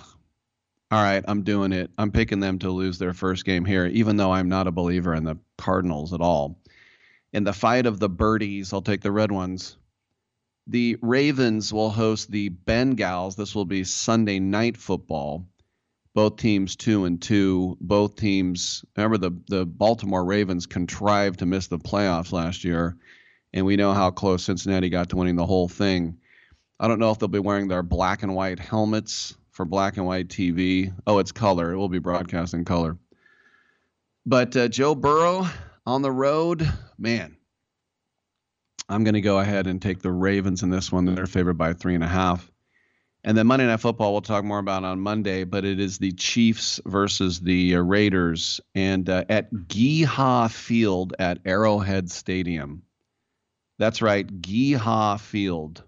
all 0.94 1.02
right, 1.02 1.26
I'm 1.28 1.42
doing 1.42 1.72
it. 1.72 1.90
I'm 1.98 2.12
picking 2.12 2.40
them 2.40 2.60
to 2.60 2.70
lose 2.70 3.00
their 3.00 3.14
first 3.14 3.46
game 3.46 3.66
here, 3.66 3.88
even 3.88 4.16
though 4.16 4.32
I'm 4.32 4.48
not 4.48 4.68
a 4.68 4.72
believer 4.72 5.16
in 5.16 5.24
the 5.24 5.40
Cardinals 5.58 6.14
at 6.14 6.22
all. 6.22 6.62
In 7.32 7.44
the 7.44 7.52
fight 7.52 7.88
of 7.88 7.98
the 7.98 8.10
birdies, 8.10 8.72
I'll 8.72 8.84
take 8.84 9.02
the 9.02 9.12
red 9.12 9.32
ones. 9.32 9.76
The 10.68 10.98
Ravens 11.02 11.74
will 11.74 11.90
host 11.90 12.30
the 12.30 12.52
Bengals. 12.52 13.36
This 13.36 13.56
will 13.56 13.66
be 13.66 13.86
Sunday 13.86 14.40
night 14.40 14.78
football. 14.78 15.48
Both 16.14 16.38
teams 16.38 16.76
two 16.76 17.06
and 17.06 17.20
two. 17.20 17.76
Both 17.82 18.18
teams. 18.18 18.86
Remember 18.96 19.18
the 19.18 19.32
the 19.48 19.66
Baltimore 19.66 20.24
Ravens 20.24 20.68
contrived 20.68 21.40
to 21.40 21.48
miss 21.48 21.70
the 21.70 21.80
playoffs 21.80 22.32
last 22.32 22.64
year, 22.64 22.98
and 23.52 23.66
we 23.66 23.78
know 23.78 23.94
how 23.94 24.12
close 24.12 24.44
Cincinnati 24.44 24.90
got 24.90 25.10
to 25.10 25.16
winning 25.16 25.38
the 25.38 25.46
whole 25.48 25.68
thing. 25.68 26.20
I 26.80 26.88
don't 26.88 27.00
know 27.00 27.10
if 27.10 27.18
they'll 27.18 27.30
be 27.30 27.40
wearing 27.40 27.68
their 27.68 27.82
black 27.82 28.22
and 28.22 28.36
white 28.36 28.60
helmets 28.60 29.36
for 29.54 29.66
black 29.66 29.98
and 29.98 30.06
white 30.06 30.28
TV. 30.28 30.94
Oh, 31.08 31.20
it's 31.20 31.32
color. 31.32 31.72
It 31.72 31.78
will 31.78 31.90
be 31.90 32.00
broadcast 32.00 32.54
in 32.54 32.66
color. 32.66 32.98
But 34.26 34.56
uh, 34.58 34.68
Joe 34.68 34.96
Burrow 34.96 35.48
on 35.86 36.02
the 36.02 36.12
road, 36.12 36.70
man. 36.98 37.38
I'm 38.90 39.04
going 39.04 39.14
to 39.14 39.22
go 39.22 39.40
ahead 39.40 39.68
and 39.68 39.82
take 39.82 40.02
the 40.02 40.12
Ravens 40.12 40.64
in 40.64 40.70
this 40.70 40.92
one. 40.92 41.06
They're 41.06 41.26
favored 41.26 41.58
by 41.58 41.74
three 41.74 41.96
and 41.96 42.04
a 42.04 42.08
half. 42.08 42.50
And 43.24 43.38
then 43.38 43.48
Monday 43.48 43.66
Night 43.66 43.80
Football, 43.80 44.12
we'll 44.12 44.22
talk 44.22 44.44
more 44.44 44.60
about 44.60 44.84
on 44.84 45.00
Monday, 45.00 45.46
but 45.46 45.64
it 45.64 45.80
is 45.80 45.98
the 45.98 46.12
Chiefs 46.12 46.82
versus 46.86 47.40
the 47.40 47.76
uh, 47.76 47.80
Raiders, 47.80 48.60
and 48.76 49.10
uh, 49.10 49.24
at 49.30 49.50
GEHA 49.54 50.52
Field 50.52 51.14
at 51.20 51.40
Arrowhead 51.46 52.12
Stadium. 52.12 52.84
That's 53.80 54.02
right, 54.02 54.28
GEHA 54.28 55.22
Field. 55.22 55.84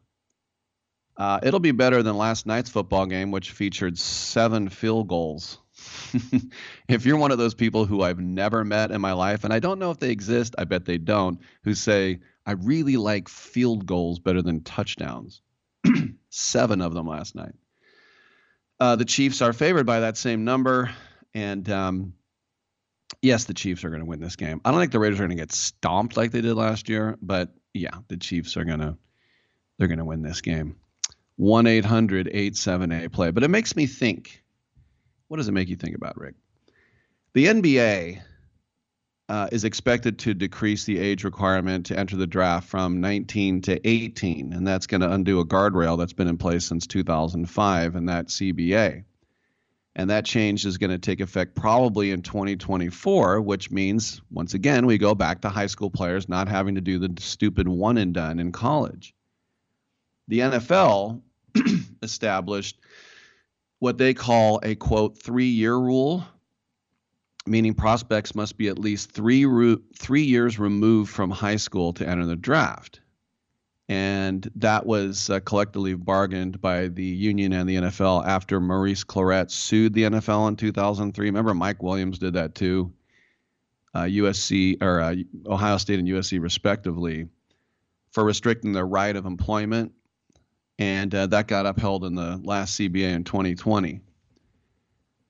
Uh, 1.18 1.40
it'll 1.44 1.60
be 1.60 1.72
better 1.72 2.04
than 2.04 2.18
last 2.18 2.46
night's 2.46 2.70
football 2.70 3.06
game, 3.06 3.32
which 3.32 3.52
featured 3.52 3.98
seven 3.98 4.70
field 4.70 5.08
goals. 5.08 5.60
if 6.90 7.06
you're 7.06 7.18
one 7.18 7.32
of 7.32 7.38
those 7.38 7.54
people 7.54 7.86
who 7.86 8.02
I've 8.02 8.20
never 8.20 8.64
met 8.64 8.92
in 8.92 9.00
my 9.02 9.14
life, 9.14 9.44
and 9.44 9.54
I 9.54 9.60
don't 9.60 9.80
know 9.80 9.92
if 9.92 10.00
they 10.00 10.12
exist, 10.12 10.56
I 10.58 10.66
bet 10.66 10.86
they 10.86 10.98
don't, 10.98 11.40
who 11.64 11.74
say, 11.74 12.20
I 12.46 12.54
really 12.54 12.98
like 12.98 13.30
field 13.30 13.86
goals 13.86 14.20
better 14.20 14.42
than 14.42 14.62
touchdowns. 14.62 15.42
seven 16.30 16.82
of 16.82 16.94
them 16.94 17.08
last 17.08 17.36
night. 17.36 17.56
Uh, 18.80 18.96
the 18.96 19.06
Chiefs 19.06 19.42
are 19.42 19.54
favored 19.54 19.86
by 19.86 20.02
that 20.02 20.18
same 20.18 20.44
number. 20.44 20.92
And 21.34 21.70
um, 21.70 22.14
yes, 23.22 23.46
the 23.46 23.54
Chiefs 23.54 23.84
are 23.84 23.90
going 23.90 24.02
to 24.02 24.06
win 24.06 24.20
this 24.20 24.36
game. 24.36 24.62
I 24.66 24.72
don't 24.72 24.80
think 24.80 24.92
the 24.92 25.00
Raiders 25.00 25.20
are 25.20 25.24
going 25.24 25.38
to 25.38 25.42
get 25.42 25.52
stomped 25.52 26.18
like 26.18 26.32
they 26.32 26.42
did 26.42 26.56
last 26.56 26.90
year, 26.90 27.18
but 27.22 27.54
yeah, 27.74 27.96
the 28.08 28.18
Chiefs 28.18 28.58
are 28.58 28.66
going 28.66 28.80
to 28.80 28.98
they're 29.78 29.88
going 29.88 30.00
to 30.00 30.06
win 30.06 30.22
this 30.22 30.42
game. 30.42 30.78
1 31.38 31.68
800 31.68 32.28
878 32.28 33.12
play. 33.12 33.32
But 33.32 33.44
it 33.44 33.50
makes 33.50 33.76
me 33.76 33.86
think 33.86 34.44
what 35.28 35.38
does 35.38 35.48
it 35.48 35.54
make 35.54 35.70
you 35.70 35.76
think 35.76 35.96
about, 35.96 36.18
Rick? 36.18 36.36
The 37.34 37.48
NBA 37.48 38.22
uh, 39.28 39.48
is 39.52 39.64
expected 39.64 40.20
to 40.20 40.34
decrease 40.34 40.86
the 40.86 41.00
age 41.00 41.24
requirement 41.24 41.88
to 41.88 41.98
enter 41.98 42.16
the 42.16 42.28
draft 42.28 42.70
from 42.70 43.02
19 43.02 43.62
to 43.64 43.88
18, 43.88 44.54
and 44.54 44.68
that's 44.68 44.88
going 44.88 45.02
to 45.02 45.12
undo 45.12 45.40
a 45.40 45.46
guardrail 45.46 45.98
that's 45.98 46.14
been 46.14 46.28
in 46.28 46.38
place 46.38 46.66
since 46.66 46.86
2005, 46.88 47.96
and 47.96 48.10
that 48.10 48.28
CBA. 48.28 49.04
And 49.98 50.10
that 50.10 50.26
change 50.26 50.66
is 50.66 50.78
going 50.78 50.92
to 50.92 51.00
take 51.00 51.22
effect 51.22 51.56
probably 51.56 52.12
in 52.12 52.22
2024, 52.22 53.42
which 53.42 53.72
means, 53.72 54.22
once 54.30 54.54
again, 54.54 54.86
we 54.86 54.98
go 54.98 55.16
back 55.16 55.42
to 55.42 55.50
high 55.50 55.68
school 55.68 55.90
players 55.90 56.30
not 56.30 56.50
having 56.50 56.76
to 56.76 56.82
do 56.82 57.00
the 57.00 57.14
stupid 57.20 57.68
one 57.68 57.98
and 57.98 58.14
done 58.14 58.40
in 58.40 58.52
college. 58.52 59.16
The 60.28 60.40
NFL 60.40 61.22
established 62.02 62.80
what 63.80 63.98
they 63.98 64.14
call 64.14 64.60
a 64.64 64.76
quote 64.76 65.18
three 65.18 65.46
year 65.46 65.76
rule, 65.76 66.26
meaning 67.46 67.74
prospects 67.74 68.36
must 68.36 68.58
be 68.58 68.68
at 68.68 68.80
least 68.80 69.12
three, 69.12 69.78
three 69.98 70.24
years 70.24 70.58
removed 70.58 71.12
from 71.12 71.30
high 71.30 71.58
school 71.58 71.94
to 71.94 72.08
enter 72.08 72.26
the 72.26 72.36
draft 72.36 73.02
and 73.88 74.50
that 74.56 74.86
was 74.86 75.30
uh, 75.30 75.40
collectively 75.42 75.94
bargained 75.94 76.60
by 76.60 76.88
the 76.88 77.04
union 77.04 77.54
and 77.54 77.70
the 77.70 77.76
NFL 77.76 78.26
after 78.26 78.60
Maurice 78.60 79.04
Clarett 79.04 79.52
sued 79.52 79.94
the 79.94 80.04
NFL 80.04 80.48
in 80.48 80.56
2003. 80.56 81.28
Remember, 81.28 81.54
Mike 81.54 81.84
Williams 81.84 82.18
did 82.18 82.34
that 82.34 82.56
too. 82.56 82.92
Uh, 83.94 84.04
USC 84.04 84.82
or 84.82 85.02
uh, 85.02 85.16
Ohio 85.46 85.78
State 85.78 86.00
and 86.00 86.08
USC 86.08 86.42
respectively 86.42 87.28
for 88.12 88.24
restricting 88.24 88.74
the 88.74 88.84
right 88.84 89.16
of 89.16 89.26
employment, 89.26 89.94
and 90.78 91.14
uh, 91.14 91.28
that 91.28 91.48
got 91.48 91.66
upheld 91.66 92.04
in 92.04 92.16
the 92.16 92.40
last 92.44 92.80
CBA 92.80 93.14
in 93.14 93.24
2020. 93.24 94.02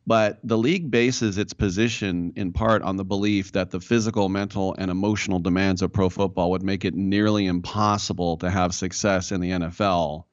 But 0.07 0.39
the 0.43 0.57
league 0.57 0.91
bases 0.91 1.37
its 1.37 1.53
position 1.53 2.33
in 2.35 2.53
part 2.53 2.83
on 2.83 2.95
the 2.95 3.03
belief 3.03 3.53
that 3.53 3.71
the 3.71 3.79
physical, 3.79 4.29
mental, 4.29 4.75
and 4.77 4.91
emotional 4.91 5.39
demands 5.39 5.81
of 5.81 5.91
pro 5.91 6.09
football 6.09 6.51
would 6.51 6.61
make 6.61 6.85
it 6.85 6.93
nearly 6.93 7.47
impossible 7.47 8.37
to 8.37 8.49
have 8.49 8.75
success 8.75 9.31
in 9.31 9.41
the 9.41 9.49
NFL 9.49 10.25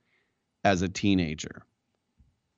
as 0.63 0.83
a 0.83 0.89
teenager. 0.89 1.65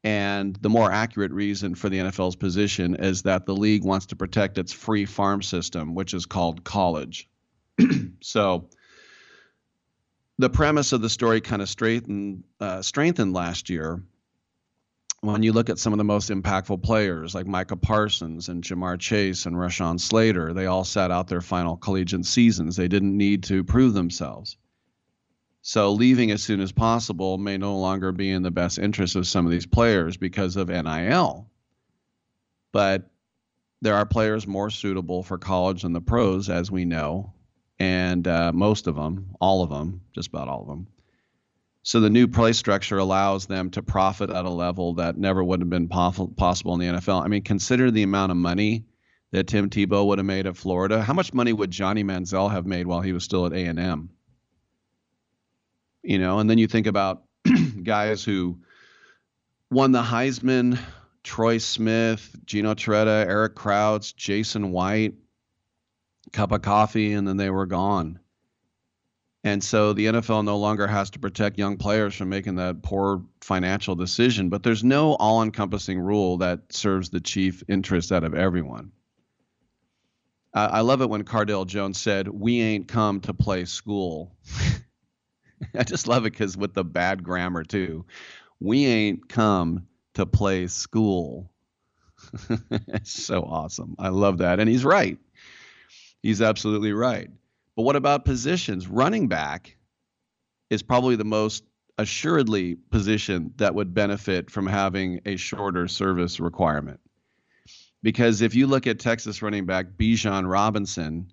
And 0.03 0.57
the 0.57 0.69
more 0.69 0.91
accurate 0.91 1.33
reason 1.33 1.75
for 1.75 1.89
the 1.89 1.99
NFL's 1.99 2.37
position 2.37 2.97
is 2.97 3.23
that 3.23 3.47
the 3.47 3.55
league 3.57 3.85
wants 3.85 4.07
to 4.07 4.17
protect 4.17 4.59
its 4.59 4.73
free 4.73 5.07
farm 5.07 5.41
system, 5.41 5.95
which 5.95 6.13
is 6.13 6.27
called 6.27 6.65
college. 6.65 7.29
so 8.21 8.69
the 10.39 10.51
premise 10.51 10.93
of 10.93 11.01
the 11.01 11.11
story 11.11 11.41
kind 11.41 11.63
of 11.63 11.69
straightened, 11.69 12.45
uh, 12.61 12.83
strengthened 12.83 13.33
last 13.33 13.71
year 13.71 14.03
when 15.25 15.43
you 15.43 15.55
look 15.55 15.71
at 15.71 15.79
some 15.79 15.95
of 15.95 15.97
the 15.97 16.05
most 16.05 16.31
impactful 16.31 16.83
players 16.83 17.35
like 17.35 17.47
Micah 17.47 17.77
Parsons 17.77 18.51
and 18.51 18.63
Ja'Marr 18.63 18.99
Chase 18.99 19.47
and 19.47 19.57
Rashawn 19.57 19.99
Slater, 19.99 20.53
they 20.53 20.67
all 20.67 20.85
sat 20.85 21.11
out 21.11 21.29
their 21.29 21.41
final 21.41 21.79
collegiate 21.79 22.27
seasons. 22.27 22.77
They 22.77 22.89
didn't 22.89 23.17
need 23.17 23.45
to 23.45 23.65
prove 23.65 23.95
themselves. 23.95 24.59
So 25.63 25.93
leaving 25.93 26.31
as 26.31 26.43
soon 26.43 26.61
as 26.61 26.73
possible 26.73 27.39
may 27.39 27.57
no 27.57 27.79
longer 27.79 28.13
be 28.13 28.31
in 28.31 28.43
the 28.43 28.51
best 28.51 28.79
interest 28.79 29.17
of 29.17 29.27
some 29.27 29.47
of 29.47 29.53
these 29.53 29.65
players 29.65 30.19
because 30.19 30.57
of 30.57 30.69
NIL. 30.69 31.49
But 32.71 33.11
there 33.81 33.95
are 33.95 34.05
players 34.05 34.47
more 34.47 34.69
suitable 34.69 35.23
for 35.23 35.39
college 35.39 35.83
than 35.83 35.95
the 35.95 36.03
pros, 36.03 36.51
as 36.51 36.71
we 36.71 36.85
know, 36.85 37.33
and 37.79 38.27
uh, 38.27 38.53
most 38.53 38.87
of 38.87 38.97
them, 38.97 39.35
all 39.41 39.63
of 39.63 39.71
them, 39.71 40.03
just 40.15 40.29
about 40.29 40.49
all 40.49 40.63
of 40.63 40.69
them, 40.69 40.87
so 41.87 42.01
the 42.01 42.09
new 42.09 42.29
play 42.29 42.55
structure 42.55 42.97
allows 42.97 43.45
them 43.45 43.71
to 43.73 43.83
profit 43.83 44.31
at 44.31 44.47
a 44.47 44.51
level 44.51 44.95
that 44.95 45.19
never 45.19 45.45
would 45.45 45.61
have 45.61 45.69
been 45.69 45.89
possible 45.89 46.73
in 46.73 46.81
the 46.81 46.99
NFL. 46.99 47.23
I 47.23 47.29
mean, 47.29 47.43
consider 47.43 47.91
the 47.91 48.03
amount 48.03 48.33
of 48.33 48.39
money 48.39 48.87
that 49.33 49.49
Tim 49.49 49.69
Tebow 49.69 50.07
would 50.07 50.19
have 50.19 50.25
made 50.25 50.47
at 50.47 50.57
Florida. 50.57 51.03
How 51.03 51.13
much 51.13 51.35
money 51.35 51.53
would 51.53 51.71
Johnny 51.71 52.03
Manziel 52.03 52.51
have 52.51 52.65
made 52.65 52.87
while 52.87 53.03
he 53.03 53.13
was 53.13 53.23
still 53.23 53.45
at 53.45 53.53
A 53.53 53.67
and 53.67 53.79
M? 53.79 54.09
You 56.03 56.19
know, 56.19 56.39
and 56.39 56.49
then 56.49 56.57
you 56.57 56.69
think 56.69 56.87
about 56.87 57.25
guys 57.83 58.25
who 58.25 58.61
won 59.71 59.93
the 59.93 60.03
Heisman, 60.03 60.79
Troy 61.23 61.59
Smith, 61.59 62.35
Gino 62.47 62.73
Torretta, 62.73 63.27
Eric 63.27 63.57
Crouch, 63.57 64.17
Jason 64.17 64.73
White, 64.73 65.17
cup 66.35 66.53
of 66.53 66.63
coffee, 66.63 67.15
and 67.15 67.27
then 67.27 67.37
they 67.37 67.51
were 67.51 67.67
gone. 67.67 68.19
And 69.45 69.63
so 69.63 69.93
the 69.93 70.07
NFL 70.07 70.45
no 70.45 70.57
longer 70.57 70.87
has 70.87 71.11
to 71.11 71.19
protect 71.19 71.59
young 71.59 71.77
players 71.77 72.15
from 72.15 72.31
making 72.31 72.57
that 72.57 72.83
poor 72.83 73.23
financial 73.43 73.95
decision. 73.95 74.49
But 74.49 74.63
there's 74.63 74.83
no 74.83 75.15
all 75.15 75.43
encompassing 75.43 76.01
rule 76.01 76.39
that 76.39 76.73
serves 76.73 77.11
the 77.11 77.21
chief 77.21 77.63
interest 77.69 78.11
out 78.11 78.25
of 78.25 78.35
everyone. 78.35 78.91
Uh, 80.55 80.71
I 80.73 80.81
love 80.81 81.03
it 81.03 81.11
when 81.11 81.25
Cardale 81.25 81.67
Jones 81.67 82.01
said, 82.01 82.29
We 82.29 82.61
ain't 82.61 82.89
come 82.89 83.21
to 83.23 83.35
play 83.35 83.67
school. 83.67 84.35
I 85.75 85.83
just 85.83 86.09
love 86.09 86.25
it 86.25 86.33
because 86.33 86.57
with 86.57 86.73
the 86.73 86.85
bad 86.85 87.23
grammar, 87.23 87.65
too. 87.65 88.07
We 88.61 88.87
ain't 88.87 89.29
come 89.29 89.87
to 90.15 90.25
play 90.25 90.69
school. 90.69 91.51
it's 92.71 93.13
so 93.13 93.43
awesome. 93.43 93.95
I 93.99 94.09
love 94.09 94.39
that. 94.39 94.59
And 94.59 94.71
he's 94.71 94.85
right. 94.85 95.19
He's 96.25 96.41
absolutely 96.41 96.95
right. 96.95 97.29
But 97.77 97.83
what 97.83 97.97
about 97.97 98.25
positions? 98.25 98.89
Running 98.89 99.29
back 99.29 99.77
is 100.71 100.83
probably 100.83 101.17
the 101.17 101.25
most 101.25 101.65
assuredly 101.99 102.77
position 102.77 103.53
that 103.57 103.75
would 103.75 103.93
benefit 103.93 104.51
from 104.51 104.67
having 104.67 105.21
a 105.27 105.37
shorter 105.37 105.87
service 105.87 106.41
requirement. 106.41 106.99
Because 108.03 108.41
if 108.41 108.55
you 108.55 108.67
look 108.67 108.87
at 108.87 109.01
Texas 109.01 109.43
running 109.43 109.67
back 109.67 109.99
Bijan 109.99 110.51
Robinson, 110.51 111.31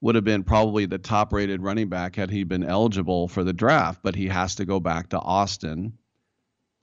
would 0.00 0.14
have 0.14 0.22
been 0.22 0.44
probably 0.44 0.86
the 0.86 0.98
top 0.98 1.32
rated 1.32 1.60
running 1.60 1.88
back 1.88 2.14
had 2.14 2.30
he 2.30 2.44
been 2.44 2.62
eligible 2.62 3.26
for 3.26 3.42
the 3.42 3.52
draft, 3.52 3.98
but 4.04 4.14
he 4.14 4.28
has 4.28 4.54
to 4.54 4.64
go 4.64 4.78
back 4.78 5.08
to 5.08 5.18
Austin, 5.18 5.98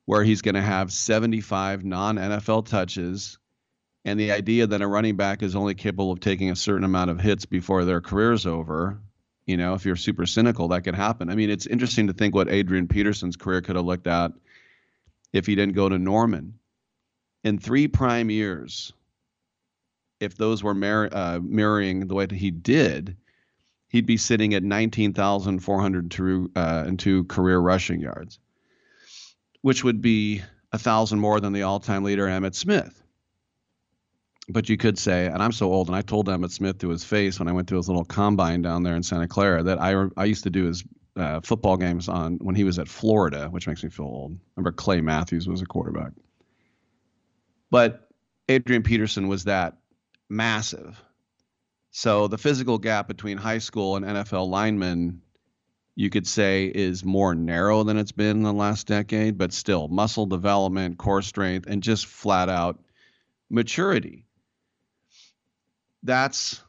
where 0.04 0.26
he's 0.26 0.42
going 0.42 0.56
to 0.56 0.62
have 0.62 0.92
75 0.92 1.86
non 1.86 2.18
NFL 2.18 2.66
touches 2.66 3.38
and 4.04 4.20
the 4.20 4.32
idea 4.32 4.66
that 4.68 4.82
a 4.82 4.88
running 4.88 5.16
back 5.16 5.44
is 5.44 5.56
only 5.56 5.76
capable 5.76 6.12
of 6.12 6.20
taking 6.20 6.50
a 6.50 6.56
certain 6.56 6.84
amount 6.84 7.12
of 7.12 7.20
hits 7.20 7.46
before 7.46 7.86
their 7.86 8.02
career's 8.02 8.48
over, 8.48 9.00
you 9.46 9.58
know, 9.58 9.76
if 9.76 9.86
you're 9.86 9.96
super 9.96 10.26
cynical, 10.26 10.70
that 10.70 10.82
could 10.82 10.96
happen. 10.96 11.30
I 11.30 11.36
mean, 11.36 11.52
it's 11.52 11.68
interesting 11.68 12.08
to 12.08 12.14
think 12.14 12.34
what 12.34 12.50
Adrian 12.50 12.88
Peterson's 12.88 13.36
career 13.36 13.62
could 13.62 13.76
have 13.76 13.86
looked 13.86 14.08
at 14.08 14.32
if 15.34 15.46
he 15.46 15.54
didn't 15.56 15.76
go 15.76 15.88
to 15.88 16.00
Norman. 16.00 16.56
In 17.44 17.60
three 17.60 17.88
prime 17.88 18.30
years, 18.30 18.94
if 20.20 20.36
those 20.36 20.64
were 20.64 20.74
mir- 20.74 21.10
uh, 21.12 21.40
mirroring 21.42 22.08
the 22.08 22.16
way 22.16 22.26
that 22.26 22.36
he 22.36 22.52
did, 22.52 23.18
he'd 23.90 24.06
be 24.06 24.18
sitting 24.18 24.54
at 24.54 24.64
19,402 24.64 26.52
uh, 26.56 26.92
career 27.28 27.60
rushing 27.60 28.00
yards, 28.00 28.40
which 29.62 29.84
would 29.84 30.02
be 30.02 30.42
a 30.72 30.78
thousand 30.78 31.20
more 31.20 31.40
than 31.40 31.54
the 31.54 31.64
all-time 31.64 32.04
leader 32.04 32.28
Emmitt 32.28 32.56
Smith 32.56 33.01
but 34.52 34.70
you 34.70 34.78
could 34.78 34.98
say, 34.98 35.28
and 35.28 35.42
I'm 35.42 35.52
so 35.52 35.72
old, 35.72 35.88
and 35.88 35.96
I 35.96 36.02
told 36.02 36.28
Emmitt 36.28 36.52
Smith 36.52 36.80
to 36.80 36.90
his 36.90 37.04
face 37.04 37.40
when 37.40 37.48
I 37.48 37.52
went 37.52 37.70
to 37.70 37.78
his 37.78 37.88
little 37.88 38.06
combine 38.06 38.62
down 38.62 38.84
there 38.84 38.96
in 38.96 39.04
Santa 39.04 39.28
Clara 39.28 39.64
that 39.64 39.82
I 39.82 40.08
I 40.18 40.26
used 40.26 40.44
to 40.44 40.50
do 40.50 40.66
his 40.66 40.84
uh, 41.16 41.42
football 41.42 41.78
games 41.78 42.10
on 42.10 42.38
when 42.38 42.56
he 42.56 42.64
was 42.64 42.80
at 42.80 42.88
Florida, 42.88 43.48
which 43.50 43.68
makes 43.68 43.84
me 43.84 43.90
feel 43.90 44.06
old. 44.06 44.38
Remember 44.56 44.72
Clay 44.72 45.02
Matthews 45.02 45.48
was 45.48 45.62
a 45.62 45.66
quarterback, 45.66 46.12
but 47.70 48.10
Adrian 48.50 48.84
Peterson 48.84 49.28
was 49.28 49.46
that 49.46 49.78
massive. 50.30 51.02
So 51.92 52.28
the 52.28 52.38
physical 52.38 52.78
gap 52.78 53.08
between 53.08 53.38
high 53.38 53.58
school 53.58 53.98
and 53.98 54.06
NFL 54.06 54.48
linemen, 54.48 55.22
you 55.96 56.10
could 56.10 56.26
say, 56.26 56.66
is 56.66 57.04
more 57.04 57.36
narrow 57.36 57.84
than 57.84 57.98
it's 57.98 58.14
been 58.14 58.38
in 58.38 58.44
the 58.44 58.54
last 58.54 58.88
decade, 58.88 59.38
but 59.38 59.52
still 59.52 59.90
muscle 59.90 60.26
development, 60.26 60.98
core 60.98 61.22
strength, 61.22 61.68
and 61.68 61.84
just 61.84 62.06
flat 62.06 62.48
out 62.48 62.82
maturity 63.50 64.26
that's 66.04 66.62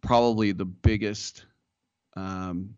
probably 0.00 0.52
the 0.52 0.64
biggest 0.64 1.46
um, 2.16 2.76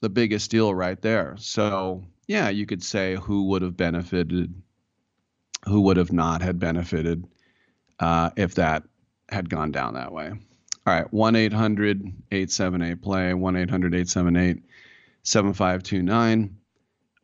the 0.00 0.08
biggest 0.08 0.50
deal 0.50 0.74
right 0.74 1.00
there. 1.00 1.36
So 1.38 2.04
yeah, 2.26 2.48
you 2.48 2.66
could 2.66 2.82
say 2.82 3.14
who 3.14 3.44
would 3.48 3.62
have 3.62 3.76
benefited, 3.76 4.54
who 5.64 5.82
would 5.82 5.96
have 5.96 6.12
not 6.12 6.42
had 6.42 6.58
benefited 6.58 7.26
uh, 8.00 8.30
if 8.36 8.56
that 8.56 8.82
had 9.28 9.48
gone 9.48 9.70
down 9.70 9.94
that 9.94 10.12
way. 10.12 10.30
All 10.30 10.94
right, 10.94 11.12
1 11.12 11.36
800 11.36 12.00
878 12.30 13.02
play, 13.02 13.34
1 13.34 13.56
800 13.56 13.94
878 13.94 14.62
7529. 15.22 16.56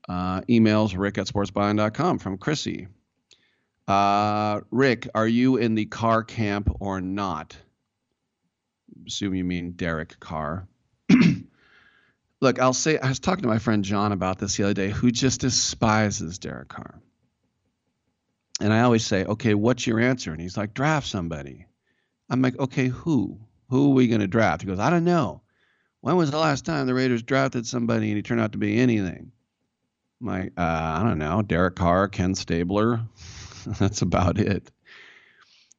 Uh, 0.08 0.40
emails 0.42 0.98
rick 0.98 1.18
at 1.18 1.28
sportsbyline.com 1.28 2.18
from 2.18 2.38
Chrissy. 2.38 2.88
Uh, 3.86 4.60
Rick, 4.70 5.08
are 5.14 5.28
you 5.28 5.56
in 5.56 5.74
the 5.74 5.86
car 5.86 6.24
camp 6.24 6.68
or 6.80 7.00
not? 7.00 7.56
Assume 9.06 9.34
you 9.34 9.44
mean 9.44 9.72
Derek 9.72 10.18
Carr. 10.20 10.66
Look, 12.40 12.58
I'll 12.60 12.72
say 12.72 12.98
I 12.98 13.08
was 13.08 13.20
talking 13.20 13.42
to 13.42 13.48
my 13.48 13.58
friend 13.58 13.84
John 13.84 14.12
about 14.12 14.38
this 14.38 14.56
the 14.56 14.64
other 14.64 14.74
day, 14.74 14.90
who 14.90 15.10
just 15.10 15.40
despises 15.40 16.38
Derek 16.38 16.68
Carr. 16.68 17.00
And 18.60 18.72
I 18.72 18.82
always 18.82 19.06
say, 19.06 19.24
okay, 19.24 19.54
what's 19.54 19.86
your 19.86 20.00
answer? 20.00 20.32
And 20.32 20.40
he's 20.40 20.56
like, 20.56 20.74
draft 20.74 21.06
somebody. 21.06 21.66
I'm 22.28 22.42
like, 22.42 22.58
okay, 22.58 22.88
who? 22.88 23.38
Who 23.68 23.90
are 23.90 23.94
we 23.94 24.08
going 24.08 24.20
to 24.20 24.26
draft? 24.26 24.62
He 24.62 24.68
goes, 24.68 24.78
I 24.78 24.90
don't 24.90 25.04
know. 25.04 25.42
When 26.00 26.16
was 26.16 26.30
the 26.30 26.38
last 26.38 26.64
time 26.64 26.86
the 26.86 26.94
Raiders 26.94 27.22
drafted 27.22 27.66
somebody 27.66 28.08
and 28.08 28.16
he 28.16 28.22
turned 28.22 28.40
out 28.40 28.52
to 28.52 28.58
be 28.58 28.78
anything? 28.78 29.32
I'm 30.20 30.26
like, 30.26 30.52
uh, 30.56 30.62
I 30.62 31.02
don't 31.02 31.18
know. 31.18 31.42
Derek 31.42 31.76
Carr, 31.76 32.08
Ken 32.08 32.34
Stabler. 32.34 33.00
That's 33.78 34.02
about 34.02 34.38
it. 34.38 34.70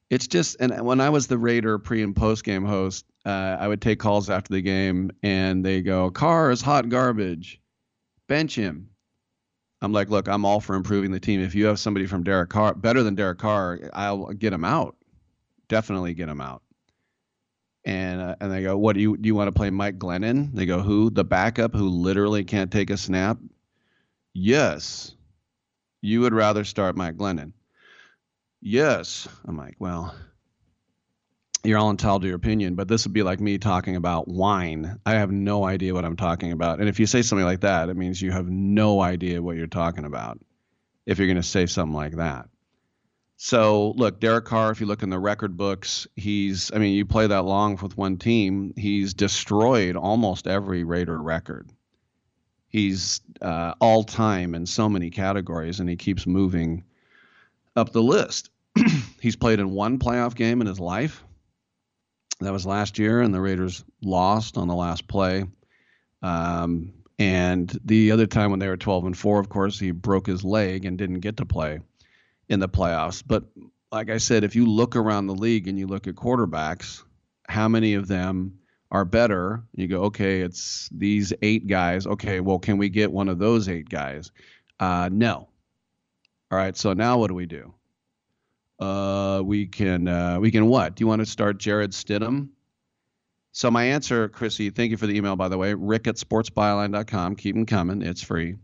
It's 0.10 0.28
just, 0.28 0.58
and 0.60 0.86
when 0.86 1.02
I 1.02 1.10
was 1.10 1.28
the 1.28 1.38
Raider 1.38 1.80
pre 1.80 2.04
and 2.04 2.16
post 2.16 2.44
game 2.44 2.66
host, 2.66 3.06
uh, 3.26 3.58
I 3.60 3.68
would 3.68 3.82
take 3.82 4.00
calls 4.00 4.30
after 4.30 4.54
the 4.54 4.62
game, 4.62 5.12
and 5.22 5.66
they 5.66 5.82
go, 5.82 6.12
"Carr 6.12 6.52
is 6.52 6.62
hot 6.62 6.90
garbage, 6.90 7.62
bench 8.28 8.56
him." 8.56 8.90
I'm 9.84 9.92
like, 9.92 10.10
look, 10.10 10.30
I'm 10.30 10.46
all 10.46 10.62
for 10.62 10.76
improving 10.76 11.12
the 11.12 11.20
team. 11.20 11.42
If 11.42 11.54
you 11.56 11.66
have 11.66 11.78
somebody 11.78 12.06
from 12.06 12.24
Derek 12.24 12.50
Carr, 12.50 12.74
better 12.74 13.04
than 13.04 13.16
Derek 13.16 13.38
Carr, 13.38 13.82
I'll 13.92 14.28
get 14.28 14.54
him 14.54 14.64
out. 14.64 14.96
Definitely 15.68 16.14
get 16.14 16.30
him 16.30 16.40
out. 16.40 16.62
And 17.84 18.22
uh, 18.22 18.36
and 18.40 18.50
they 18.50 18.64
go, 18.64 18.78
what 18.78 18.94
do 18.94 19.02
you 19.02 19.18
do? 19.18 19.28
You 19.28 19.36
want 19.36 19.50
to 19.50 19.52
play 19.52 19.70
Mike 19.70 20.00
Glennon? 20.00 20.54
They 20.54 20.66
go, 20.66 20.80
who? 20.80 21.10
The 21.10 21.26
backup 21.26 21.76
who 21.76 21.90
literally 21.90 22.46
can't 22.46 22.72
take 22.72 22.92
a 22.92 22.98
snap. 22.98 23.38
Yes, 24.34 25.16
you 26.02 26.22
would 26.22 26.34
rather 26.34 26.64
start 26.64 26.96
Mike 26.96 27.18
Glennon. 27.18 27.52
Yes, 28.62 29.28
I'm 29.44 29.58
like, 29.58 29.76
well, 29.80 30.16
you're 31.64 31.80
all 31.80 31.90
entitled 31.90 32.24
to 32.24 32.28
your 32.28 32.36
opinion, 32.36 32.76
but 32.76 32.88
this 32.90 33.06
would 33.06 33.14
be 33.14 33.24
like 33.24 33.40
me 33.40 33.58
talking 33.58 33.96
about 33.96 34.28
wine. 34.28 35.00
I 35.06 35.14
have 35.14 35.32
no 35.32 35.64
idea 35.64 35.94
what 35.94 36.04
I'm 36.04 36.18
talking 36.18 36.52
about. 36.52 36.80
And 36.80 36.90
if 36.90 37.00
you 37.00 37.06
say 37.06 37.22
something 37.22 37.46
like 37.46 37.62
that, 37.62 37.90
it 37.90 37.96
means 37.96 38.22
you 38.22 38.32
have 38.32 38.50
no 38.50 39.02
idea 39.02 39.42
what 39.42 39.56
you're 39.56 39.68
talking 39.68 40.04
about 40.04 40.40
if 41.06 41.18
you're 41.18 41.28
going 41.28 41.38
to 41.38 41.44
say 41.44 41.66
something 41.66 41.96
like 41.96 42.18
that. 42.18 42.50
So, 43.38 43.92
look, 43.92 44.20
Derek 44.20 44.46
Carr, 44.46 44.72
if 44.72 44.80
you 44.80 44.88
look 44.88 45.04
in 45.04 45.10
the 45.10 45.20
record 45.20 45.58
books, 45.58 46.06
he's, 46.16 46.72
I 46.74 46.80
mean, 46.80 46.94
you 46.94 47.06
play 47.06 47.28
that 47.28 47.44
long 47.44 47.78
with 47.82 47.98
one 47.98 48.18
team, 48.18 48.74
he's 48.78 49.14
destroyed 49.14 49.96
almost 49.96 50.48
every 50.48 50.84
Raider 50.84 51.22
record. 51.22 51.70
He's 52.68 53.22
uh, 53.42 53.74
all 53.80 54.04
time 54.04 54.54
in 54.56 54.66
so 54.66 54.90
many 54.90 55.10
categories, 55.10 55.80
and 55.80 55.90
he 55.90 55.96
keeps 55.96 56.28
moving 56.28 56.84
up 57.76 57.92
the 57.92 58.04
list. 58.04 58.50
he's 59.22 59.36
played 59.36 59.60
in 59.60 59.72
one 59.72 60.00
playoff 60.00 60.36
game 60.36 60.62
in 60.62 60.68
his 60.68 60.80
life 60.80 61.24
that 62.46 62.54
was 62.54 62.66
last 62.66 63.00
year, 63.00 63.22
and 63.22 63.34
the 63.34 63.42
Raiders 63.42 63.84
lost 64.02 64.58
on 64.58 64.68
the 64.68 64.76
last 64.76 65.08
play. 65.08 65.46
Um, 66.22 66.94
and 67.20 67.78
the 67.86 68.12
other 68.12 68.26
time 68.26 68.52
when 68.52 68.60
they 68.60 68.68
were 68.68 68.78
12 68.78 69.06
and 69.06 69.18
4, 69.18 69.40
of 69.40 69.50
course, 69.50 69.80
he 69.80 69.92
broke 69.92 70.28
his 70.28 70.44
leg 70.44 70.86
and 70.86 70.98
didn't 70.98 71.20
get 71.20 71.38
to 71.38 71.46
play 71.46 71.80
in 72.50 72.60
the 72.60 72.70
playoffs. 72.70 73.24
But 73.26 73.46
like 73.92 74.10
I 74.10 74.18
said, 74.18 74.44
if 74.44 74.56
you 74.56 74.66
look 74.66 74.96
around 74.96 75.28
the 75.28 75.36
league 75.36 75.68
and 75.68 75.78
you 75.78 75.88
look 75.88 76.08
at 76.08 76.16
quarterbacks, 76.16 77.04
how 77.48 77.68
many 77.68 77.94
of 77.94 78.08
them 78.08 78.60
are 78.92 79.06
better? 79.06 79.64
You 79.76 79.88
go, 79.88 80.04
okay, 80.06 80.42
it's 80.42 80.90
these 80.92 81.34
eight 81.42 81.68
guys. 81.68 82.08
Okay, 82.08 82.40
well, 82.40 82.60
can 82.60 82.78
we 82.78 82.90
get 82.90 83.12
one 83.12 83.30
of 83.30 83.38
those 83.38 83.70
eight 83.70 83.90
guys? 83.90 84.32
Uh, 84.80 85.10
no. 85.12 85.50
All 86.52 86.58
right, 86.58 86.76
so 86.76 86.94
now 86.94 87.18
what 87.18 87.28
do 87.28 87.36
we 87.36 87.46
do? 87.46 87.74
Uh, 88.80 89.42
we 89.44 89.68
can 89.68 90.08
uh, 90.08 90.40
we 90.40 90.52
can 90.52 90.68
what? 90.68 90.96
Do 90.96 91.04
you 91.04 91.08
want 91.08 91.22
to 91.22 91.26
start 91.26 91.58
Jarrett 91.58 91.92
Stidham? 91.92 92.50
So 93.52 93.70
my 93.70 93.84
answer, 93.84 94.30
Chrissy, 94.30 94.72
thank 94.72 94.92
you 94.92 94.98
for 94.98 95.06
the 95.06 95.16
email 95.16 95.36
by 95.36 95.48
the 95.48 95.58
way. 95.58 95.74
Rick 95.74 96.08
at 96.08 96.16
sportsbyline.com. 96.16 97.36
Keep 97.36 97.56
them 97.56 97.66
coming. 97.66 98.02
It's 98.02 98.24
free. 98.24 98.56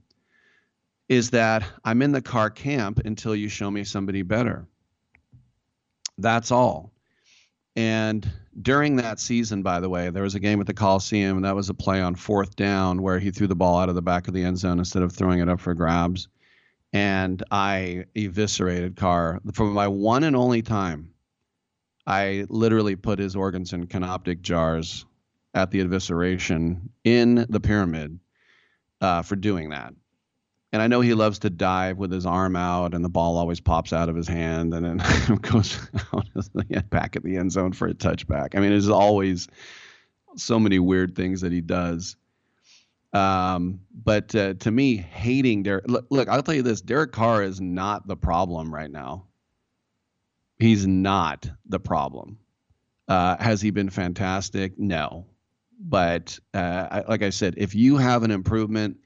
Is 1.07 1.29
that 1.31 1.63
I'm 1.83 2.01
in 2.01 2.11
the 2.11 2.21
car 2.21 2.49
camp 2.49 2.99
until 3.05 3.35
you 3.35 3.49
show 3.49 3.69
me 3.69 3.83
somebody 3.83 4.21
better. 4.21 4.67
That's 6.17 6.51
all. 6.51 6.91
And 7.75 8.29
during 8.61 8.97
that 8.97 9.19
season, 9.19 9.63
by 9.63 9.79
the 9.79 9.89
way, 9.89 10.09
there 10.09 10.23
was 10.23 10.35
a 10.35 10.39
game 10.39 10.59
at 10.59 10.67
the 10.67 10.73
Coliseum, 10.73 11.37
and 11.37 11.45
that 11.45 11.55
was 11.55 11.69
a 11.69 11.73
play 11.73 12.01
on 12.01 12.15
fourth 12.15 12.55
down 12.55 13.01
where 13.01 13.19
he 13.19 13.31
threw 13.31 13.47
the 13.47 13.55
ball 13.55 13.79
out 13.79 13.89
of 13.89 13.95
the 13.95 14.01
back 14.01 14.27
of 14.27 14.33
the 14.33 14.43
end 14.43 14.57
zone 14.57 14.79
instead 14.79 15.01
of 15.01 15.13
throwing 15.13 15.39
it 15.39 15.49
up 15.49 15.59
for 15.59 15.73
grabs 15.73 16.27
and 16.93 17.43
I 17.51 18.05
eviscerated 18.15 18.95
Carr 18.95 19.39
for 19.53 19.65
my 19.65 19.87
one 19.87 20.23
and 20.23 20.35
only 20.35 20.61
time. 20.61 21.13
I 22.07 22.45
literally 22.49 22.95
put 22.95 23.19
his 23.19 23.35
organs 23.35 23.73
in 23.73 23.85
canopic 23.85 24.41
jars 24.41 25.05
at 25.53 25.71
the 25.71 25.83
evisceration 25.83 26.89
in 27.03 27.45
the 27.49 27.59
pyramid 27.59 28.19
uh, 29.01 29.21
for 29.21 29.35
doing 29.35 29.69
that. 29.69 29.93
And 30.71 30.81
I 30.81 30.87
know 30.87 31.01
he 31.01 31.15
loves 31.15 31.39
to 31.39 31.49
dive 31.49 31.97
with 31.97 32.11
his 32.11 32.27
arm 32.27 32.55
out, 32.55 32.93
and 32.93 33.03
the 33.03 33.09
ball 33.09 33.37
always 33.37 33.59
pops 33.59 33.91
out 33.91 34.07
of 34.07 34.15
his 34.15 34.27
hand, 34.27 34.73
and 34.73 34.85
then 34.85 35.35
goes 35.41 35.79
out 36.13 36.89
back 36.89 37.15
at 37.15 37.23
the 37.23 37.37
end 37.37 37.51
zone 37.51 37.73
for 37.73 37.87
a 37.87 37.93
touchback. 37.93 38.55
I 38.55 38.59
mean, 38.59 38.69
there's 38.69 38.89
always 38.89 39.47
so 40.35 40.59
many 40.59 40.77
weird 40.77 41.15
things 41.15 41.41
that 41.41 41.51
he 41.51 41.61
does. 41.61 42.15
Um, 43.13 43.81
but 43.91 44.35
uh, 44.35 44.53
to 44.55 44.71
me, 44.71 44.97
hating 44.97 45.63
Derek, 45.63 45.87
look, 45.87 46.05
look, 46.09 46.29
I'll 46.29 46.43
tell 46.43 46.55
you 46.55 46.61
this: 46.61 46.81
Derek 46.81 47.11
Carr 47.11 47.43
is 47.43 47.59
not 47.59 48.07
the 48.07 48.17
problem 48.17 48.73
right 48.73 48.91
now. 48.91 49.25
He's 50.59 50.85
not 50.85 51.49
the 51.65 51.79
problem. 51.79 52.37
Uh, 53.07 53.37
has 53.37 53.61
he 53.61 53.71
been 53.71 53.89
fantastic? 53.89 54.77
No, 54.77 55.25
but 55.79 56.37
uh, 56.53 56.87
I, 56.91 57.03
like 57.07 57.23
I 57.23 57.31
said, 57.31 57.55
if 57.57 57.73
you 57.73 57.97
have 57.97 58.23
an 58.23 58.31
improvement, 58.31 58.97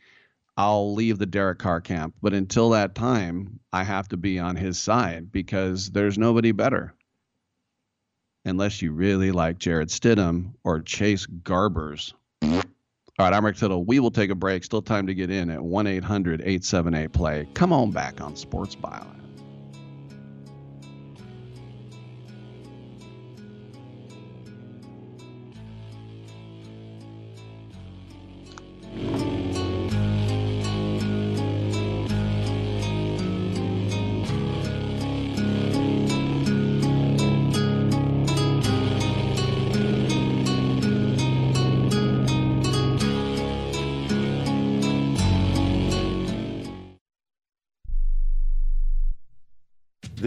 I'll 0.58 0.94
leave 0.94 1.18
the 1.18 1.26
Derek 1.26 1.60
Carr 1.60 1.80
camp. 1.80 2.16
But 2.22 2.34
until 2.34 2.72
that 2.72 2.96
time, 2.96 3.60
I 3.72 3.84
have 3.84 4.10
to 4.10 4.18
be 4.18 4.40
on 4.40 4.56
his 4.56 4.80
side 4.80 5.32
because 5.32 5.92
there's 5.92 6.18
nobody 6.18 6.52
better. 6.52 6.94
Unless 8.46 8.82
you 8.82 8.92
really 8.92 9.32
like 9.32 9.58
Jarrett 9.58 9.90
Stidham 9.90 10.56
or 10.64 10.82
Chase 10.82 11.26
Garbers. 11.26 12.14
All 13.20 13.28
right, 13.28 13.36
I'm 13.36 13.46
Rick 13.46 13.58
Tittle. 13.58 13.86
We 13.86 14.00
will 14.00 14.10
take 14.10 14.32
a 14.32 14.36
break. 14.36 14.64
Still 14.64 14.82
time 14.82 15.06
to 15.06 15.14
get 15.14 15.30
in 15.30 15.52
at 15.52 15.62
1 15.62 15.86
800 15.86 16.42
878 16.42 17.12
play. 17.12 17.48
Come 17.54 17.72
on 17.72 17.92
back 17.92 18.20
on 18.22 18.36
Sports 18.36 18.76
Byline. 18.76 19.06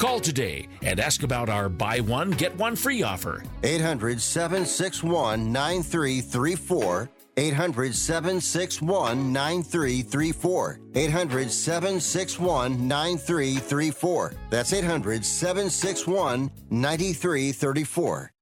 Call 0.00 0.18
today 0.18 0.66
and 0.80 0.98
ask 0.98 1.24
about 1.24 1.50
our 1.50 1.68
buy 1.68 2.00
one, 2.00 2.30
get 2.30 2.56
one 2.56 2.74
free 2.74 3.02
offer. 3.02 3.42
800 3.62 4.18
761 4.18 5.52
9334. 5.52 7.10
800 7.36 7.94
761 7.94 9.30
9334. 9.30 10.80
800 10.94 11.50
761 11.50 12.88
9334. 12.88 14.32
That's 14.48 14.72
800 14.72 15.22
761 15.22 16.50
9334. 16.70 18.32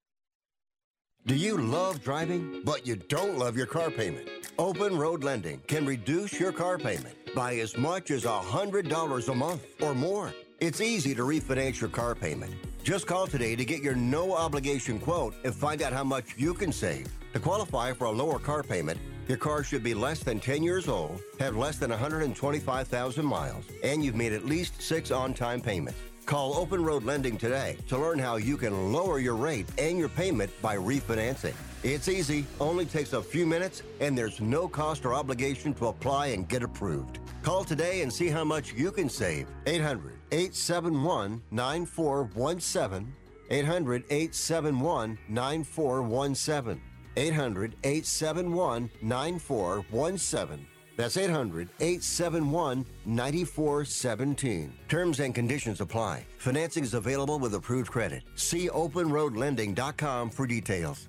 Do 1.26 1.34
you 1.34 1.58
love 1.58 2.04
driving, 2.04 2.62
but 2.64 2.86
you 2.86 2.94
don't 2.94 3.36
love 3.36 3.56
your 3.56 3.66
car 3.66 3.90
payment? 3.90 4.28
Open 4.60 4.96
Road 4.96 5.24
Lending 5.24 5.60
can 5.66 5.84
reduce 5.84 6.38
your 6.38 6.52
car 6.52 6.78
payment 6.78 7.16
by 7.34 7.56
as 7.56 7.76
much 7.76 8.12
as 8.12 8.22
$100 8.22 9.28
a 9.28 9.34
month 9.34 9.64
or 9.82 9.92
more. 9.92 10.32
It's 10.60 10.80
easy 10.80 11.14
to 11.14 11.22
refinance 11.22 11.80
your 11.80 11.88
car 11.88 12.16
payment. 12.16 12.52
Just 12.82 13.06
call 13.06 13.28
today 13.28 13.54
to 13.54 13.64
get 13.64 13.80
your 13.80 13.94
no 13.94 14.34
obligation 14.34 14.98
quote 14.98 15.36
and 15.44 15.54
find 15.54 15.82
out 15.82 15.92
how 15.92 16.02
much 16.02 16.34
you 16.36 16.52
can 16.52 16.72
save. 16.72 17.06
To 17.32 17.38
qualify 17.38 17.92
for 17.92 18.06
a 18.06 18.10
lower 18.10 18.40
car 18.40 18.64
payment, 18.64 18.98
your 19.28 19.38
car 19.38 19.62
should 19.62 19.84
be 19.84 19.94
less 19.94 20.18
than 20.18 20.40
10 20.40 20.64
years 20.64 20.88
old, 20.88 21.20
have 21.38 21.56
less 21.56 21.78
than 21.78 21.90
125,000 21.90 23.24
miles, 23.24 23.66
and 23.84 24.04
you've 24.04 24.16
made 24.16 24.32
at 24.32 24.46
least 24.46 24.82
six 24.82 25.12
on 25.12 25.32
time 25.32 25.60
payments. 25.60 26.00
Call 26.26 26.56
Open 26.56 26.82
Road 26.82 27.04
Lending 27.04 27.38
today 27.38 27.76
to 27.86 27.96
learn 27.96 28.18
how 28.18 28.34
you 28.34 28.56
can 28.56 28.92
lower 28.92 29.20
your 29.20 29.36
rate 29.36 29.68
and 29.78 29.96
your 29.96 30.08
payment 30.08 30.50
by 30.60 30.76
refinancing. 30.76 31.54
It's 31.84 32.08
easy, 32.08 32.44
only 32.58 32.84
takes 32.84 33.12
a 33.12 33.22
few 33.22 33.46
minutes, 33.46 33.84
and 34.00 34.18
there's 34.18 34.40
no 34.40 34.66
cost 34.66 35.04
or 35.04 35.14
obligation 35.14 35.72
to 35.74 35.86
apply 35.86 36.28
and 36.28 36.48
get 36.48 36.64
approved. 36.64 37.20
Call 37.44 37.62
today 37.62 38.02
and 38.02 38.12
see 38.12 38.26
how 38.26 38.42
much 38.42 38.72
you 38.72 38.90
can 38.90 39.08
save. 39.08 39.46
800 39.64 40.17
871 40.30 41.42
9417. 41.50 43.14
800 43.50 44.04
871 44.10 45.18
9417. 45.28 46.82
800 47.16 47.74
871 47.82 48.90
9417. 49.02 50.66
That's 50.96 51.16
800 51.16 51.68
871 51.78 52.84
9417. 53.06 54.72
Terms 54.88 55.20
and 55.20 55.34
conditions 55.34 55.80
apply. 55.80 56.26
Financing 56.38 56.82
is 56.82 56.94
available 56.94 57.38
with 57.38 57.54
approved 57.54 57.90
credit. 57.90 58.24
See 58.34 58.68
openroadlending.com 58.68 60.30
for 60.30 60.46
details. 60.46 61.08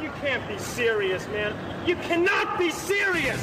You 0.00 0.10
can't 0.20 0.46
be 0.46 0.58
serious, 0.58 1.26
man. 1.28 1.54
You 1.86 1.96
cannot 1.96 2.58
be 2.58 2.70
serious! 2.70 3.40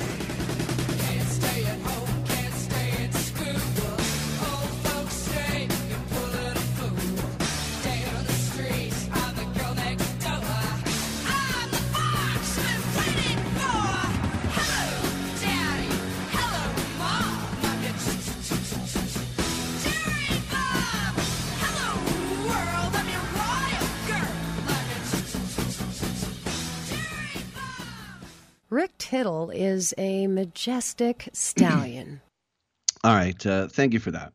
Rick 28.78 29.00
Tittle 29.00 29.50
is 29.50 29.96
a 29.98 30.28
majestic 30.28 31.30
stallion. 31.34 32.22
All 33.04 33.16
right. 33.16 33.44
Uh, 33.44 33.68
thank 33.68 33.92
you 33.92 34.00
for 34.00 34.12
that. 34.12 34.34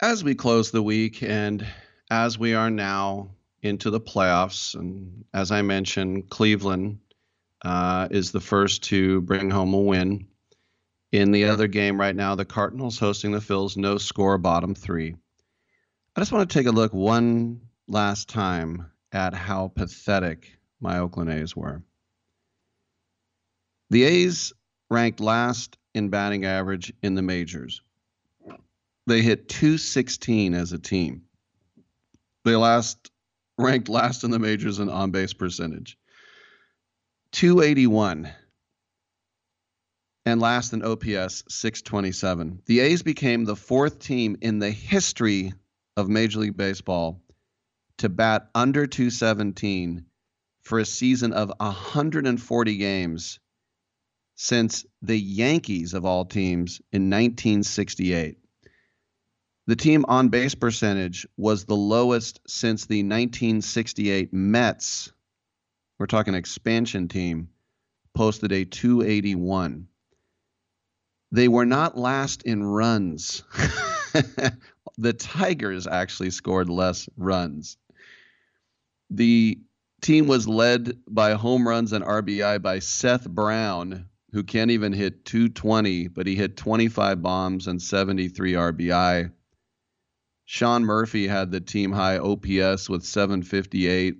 As 0.00 0.24
we 0.24 0.34
close 0.34 0.70
the 0.70 0.82
week 0.82 1.22
and 1.22 1.66
as 2.10 2.38
we 2.38 2.54
are 2.54 2.70
now 2.70 3.28
into 3.60 3.90
the 3.90 4.00
playoffs, 4.00 4.74
and 4.74 5.26
as 5.34 5.52
I 5.52 5.60
mentioned, 5.60 6.30
Cleveland 6.30 7.00
uh, 7.62 8.08
is 8.10 8.32
the 8.32 8.40
first 8.40 8.84
to 8.84 9.20
bring 9.20 9.50
home 9.50 9.74
a 9.74 9.78
win. 9.78 10.26
In 11.12 11.30
the 11.30 11.44
other 11.44 11.66
game 11.66 12.00
right 12.00 12.16
now, 12.16 12.34
the 12.34 12.46
Cardinals 12.46 12.98
hosting 12.98 13.32
the 13.32 13.40
Phils, 13.40 13.76
no 13.76 13.98
score, 13.98 14.38
bottom 14.38 14.74
three. 14.74 15.16
I 16.16 16.20
just 16.22 16.32
want 16.32 16.48
to 16.48 16.58
take 16.58 16.66
a 16.66 16.74
look 16.74 16.94
one 16.94 17.60
last 17.88 18.30
time 18.30 18.90
at 19.12 19.34
how 19.34 19.68
pathetic 19.68 20.50
my 20.80 21.00
Oakland 21.00 21.28
A's 21.28 21.54
were. 21.54 21.82
The 23.90 24.02
A's 24.04 24.52
ranked 24.90 25.20
last 25.20 25.78
in 25.94 26.10
batting 26.10 26.44
average 26.44 26.92
in 27.02 27.14
the 27.14 27.22
majors. 27.22 27.82
They 29.06 29.22
hit 29.22 29.48
216 29.48 30.54
as 30.54 30.72
a 30.72 30.78
team. 30.78 31.22
They 32.44 32.56
last 32.56 33.10
ranked 33.56 33.88
last 33.88 34.24
in 34.24 34.30
the 34.30 34.38
majors 34.38 34.78
in 34.78 34.90
on 34.90 35.10
base 35.10 35.32
percentage. 35.32 35.98
281 37.32 38.30
and 40.26 40.40
last 40.40 40.74
in 40.74 40.84
OPS 40.84 41.44
627. 41.48 42.62
The 42.66 42.80
A's 42.80 43.02
became 43.02 43.44
the 43.44 43.56
fourth 43.56 43.98
team 43.98 44.36
in 44.42 44.58
the 44.58 44.70
history 44.70 45.54
of 45.96 46.10
Major 46.10 46.40
League 46.40 46.56
Baseball 46.56 47.22
to 47.98 48.10
bat 48.10 48.50
under 48.54 48.86
217 48.86 50.04
for 50.60 50.78
a 50.78 50.84
season 50.84 51.32
of 51.32 51.50
140 51.58 52.76
games 52.76 53.40
since 54.40 54.86
the 55.02 55.18
Yankees 55.18 55.94
of 55.94 56.04
all 56.04 56.24
teams 56.24 56.80
in 56.92 57.10
1968. 57.10 58.38
The 59.66 59.74
team 59.74 60.04
on 60.06 60.28
base 60.28 60.54
percentage 60.54 61.26
was 61.36 61.64
the 61.64 61.74
lowest 61.74 62.40
since 62.46 62.86
the 62.86 63.02
1968 63.02 64.32
Mets. 64.32 65.12
We're 65.98 66.06
talking 66.06 66.34
expansion 66.34 67.08
team 67.08 67.48
posted 68.14 68.52
a 68.52 68.64
281. 68.64 69.88
They 71.32 71.48
were 71.48 71.66
not 71.66 71.98
last 71.98 72.44
in 72.44 72.62
runs. 72.62 73.42
the 74.98 75.14
Tigers 75.14 75.88
actually 75.88 76.30
scored 76.30 76.70
less 76.70 77.08
runs. 77.16 77.76
The 79.10 79.58
team 80.00 80.28
was 80.28 80.46
led 80.46 80.96
by 81.08 81.32
home 81.32 81.66
runs 81.66 81.92
and 81.92 82.04
RBI 82.04 82.62
by 82.62 82.78
Seth 82.78 83.28
Brown, 83.28 84.06
who 84.32 84.42
can't 84.42 84.70
even 84.70 84.92
hit 84.92 85.24
220, 85.24 86.08
but 86.08 86.26
he 86.26 86.34
hit 86.34 86.56
25 86.56 87.22
bombs 87.22 87.66
and 87.66 87.80
73 87.80 88.52
RBI. 88.52 89.32
Sean 90.44 90.84
Murphy 90.84 91.26
had 91.26 91.50
the 91.50 91.60
team 91.60 91.92
high 91.92 92.18
OPS 92.18 92.88
with 92.88 93.04
758. 93.04 94.16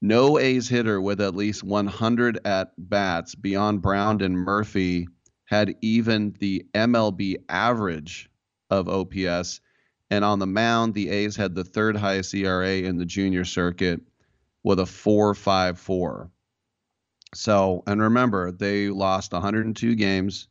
No 0.00 0.38
A's 0.38 0.68
hitter 0.68 1.00
with 1.00 1.20
at 1.20 1.34
least 1.34 1.64
100 1.64 2.38
at 2.44 2.72
bats 2.78 3.34
beyond 3.34 3.82
Brown 3.82 4.20
and 4.20 4.36
Murphy 4.36 5.08
had 5.44 5.74
even 5.80 6.36
the 6.38 6.66
MLB 6.74 7.36
average 7.48 8.30
of 8.70 8.88
OPS. 8.88 9.60
And 10.10 10.24
on 10.24 10.38
the 10.38 10.46
mound, 10.46 10.94
the 10.94 11.10
A's 11.10 11.36
had 11.36 11.54
the 11.54 11.64
third 11.64 11.96
highest 11.96 12.34
ERA 12.34 12.76
in 12.76 12.96
the 12.96 13.06
junior 13.06 13.44
circuit 13.44 14.00
with 14.62 14.78
a 14.78 14.84
4.54. 14.84 16.30
So, 17.34 17.82
and 17.86 18.00
remember, 18.00 18.52
they 18.52 18.88
lost 18.88 19.32
102 19.32 19.94
games. 19.94 20.48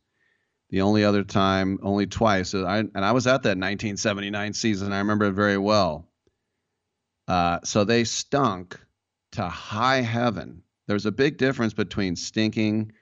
The 0.70 0.82
only 0.82 1.04
other 1.04 1.24
time, 1.24 1.78
only 1.82 2.06
twice, 2.06 2.54
I, 2.54 2.78
and 2.78 3.04
I 3.04 3.12
was 3.12 3.26
at 3.26 3.42
that 3.44 3.56
1979 3.56 4.52
season. 4.52 4.92
I 4.92 4.98
remember 4.98 5.26
it 5.26 5.32
very 5.32 5.56
well. 5.56 6.08
Uh, 7.26 7.58
so 7.64 7.84
they 7.84 8.04
stunk 8.04 8.78
to 9.32 9.48
high 9.48 10.02
heaven. 10.02 10.62
There's 10.86 11.06
a 11.06 11.12
big 11.12 11.38
difference 11.38 11.74
between 11.74 12.16
stinking 12.16 12.92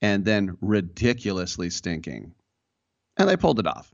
and 0.00 0.24
then 0.24 0.56
ridiculously 0.60 1.70
stinking. 1.70 2.34
And 3.16 3.28
they 3.28 3.36
pulled 3.36 3.58
it 3.58 3.66
off. 3.66 3.92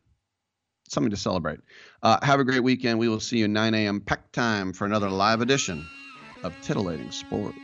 Something 0.89 1.11
to 1.11 1.17
celebrate. 1.17 1.61
Uh, 2.03 2.19
have 2.23 2.41
a 2.41 2.45
great 2.45 2.63
weekend. 2.63 2.99
We 2.99 3.09
will 3.09 3.21
see 3.21 3.39
you 3.39 3.49
9 3.49 3.75
a.m. 3.75 4.01
pack 4.01 4.31
time 4.33 4.73
for 4.73 4.85
another 4.85 5.09
live 5.09 5.41
edition 5.41 5.87
of 6.43 6.55
Titillating 6.63 7.11
Sports. 7.11 7.64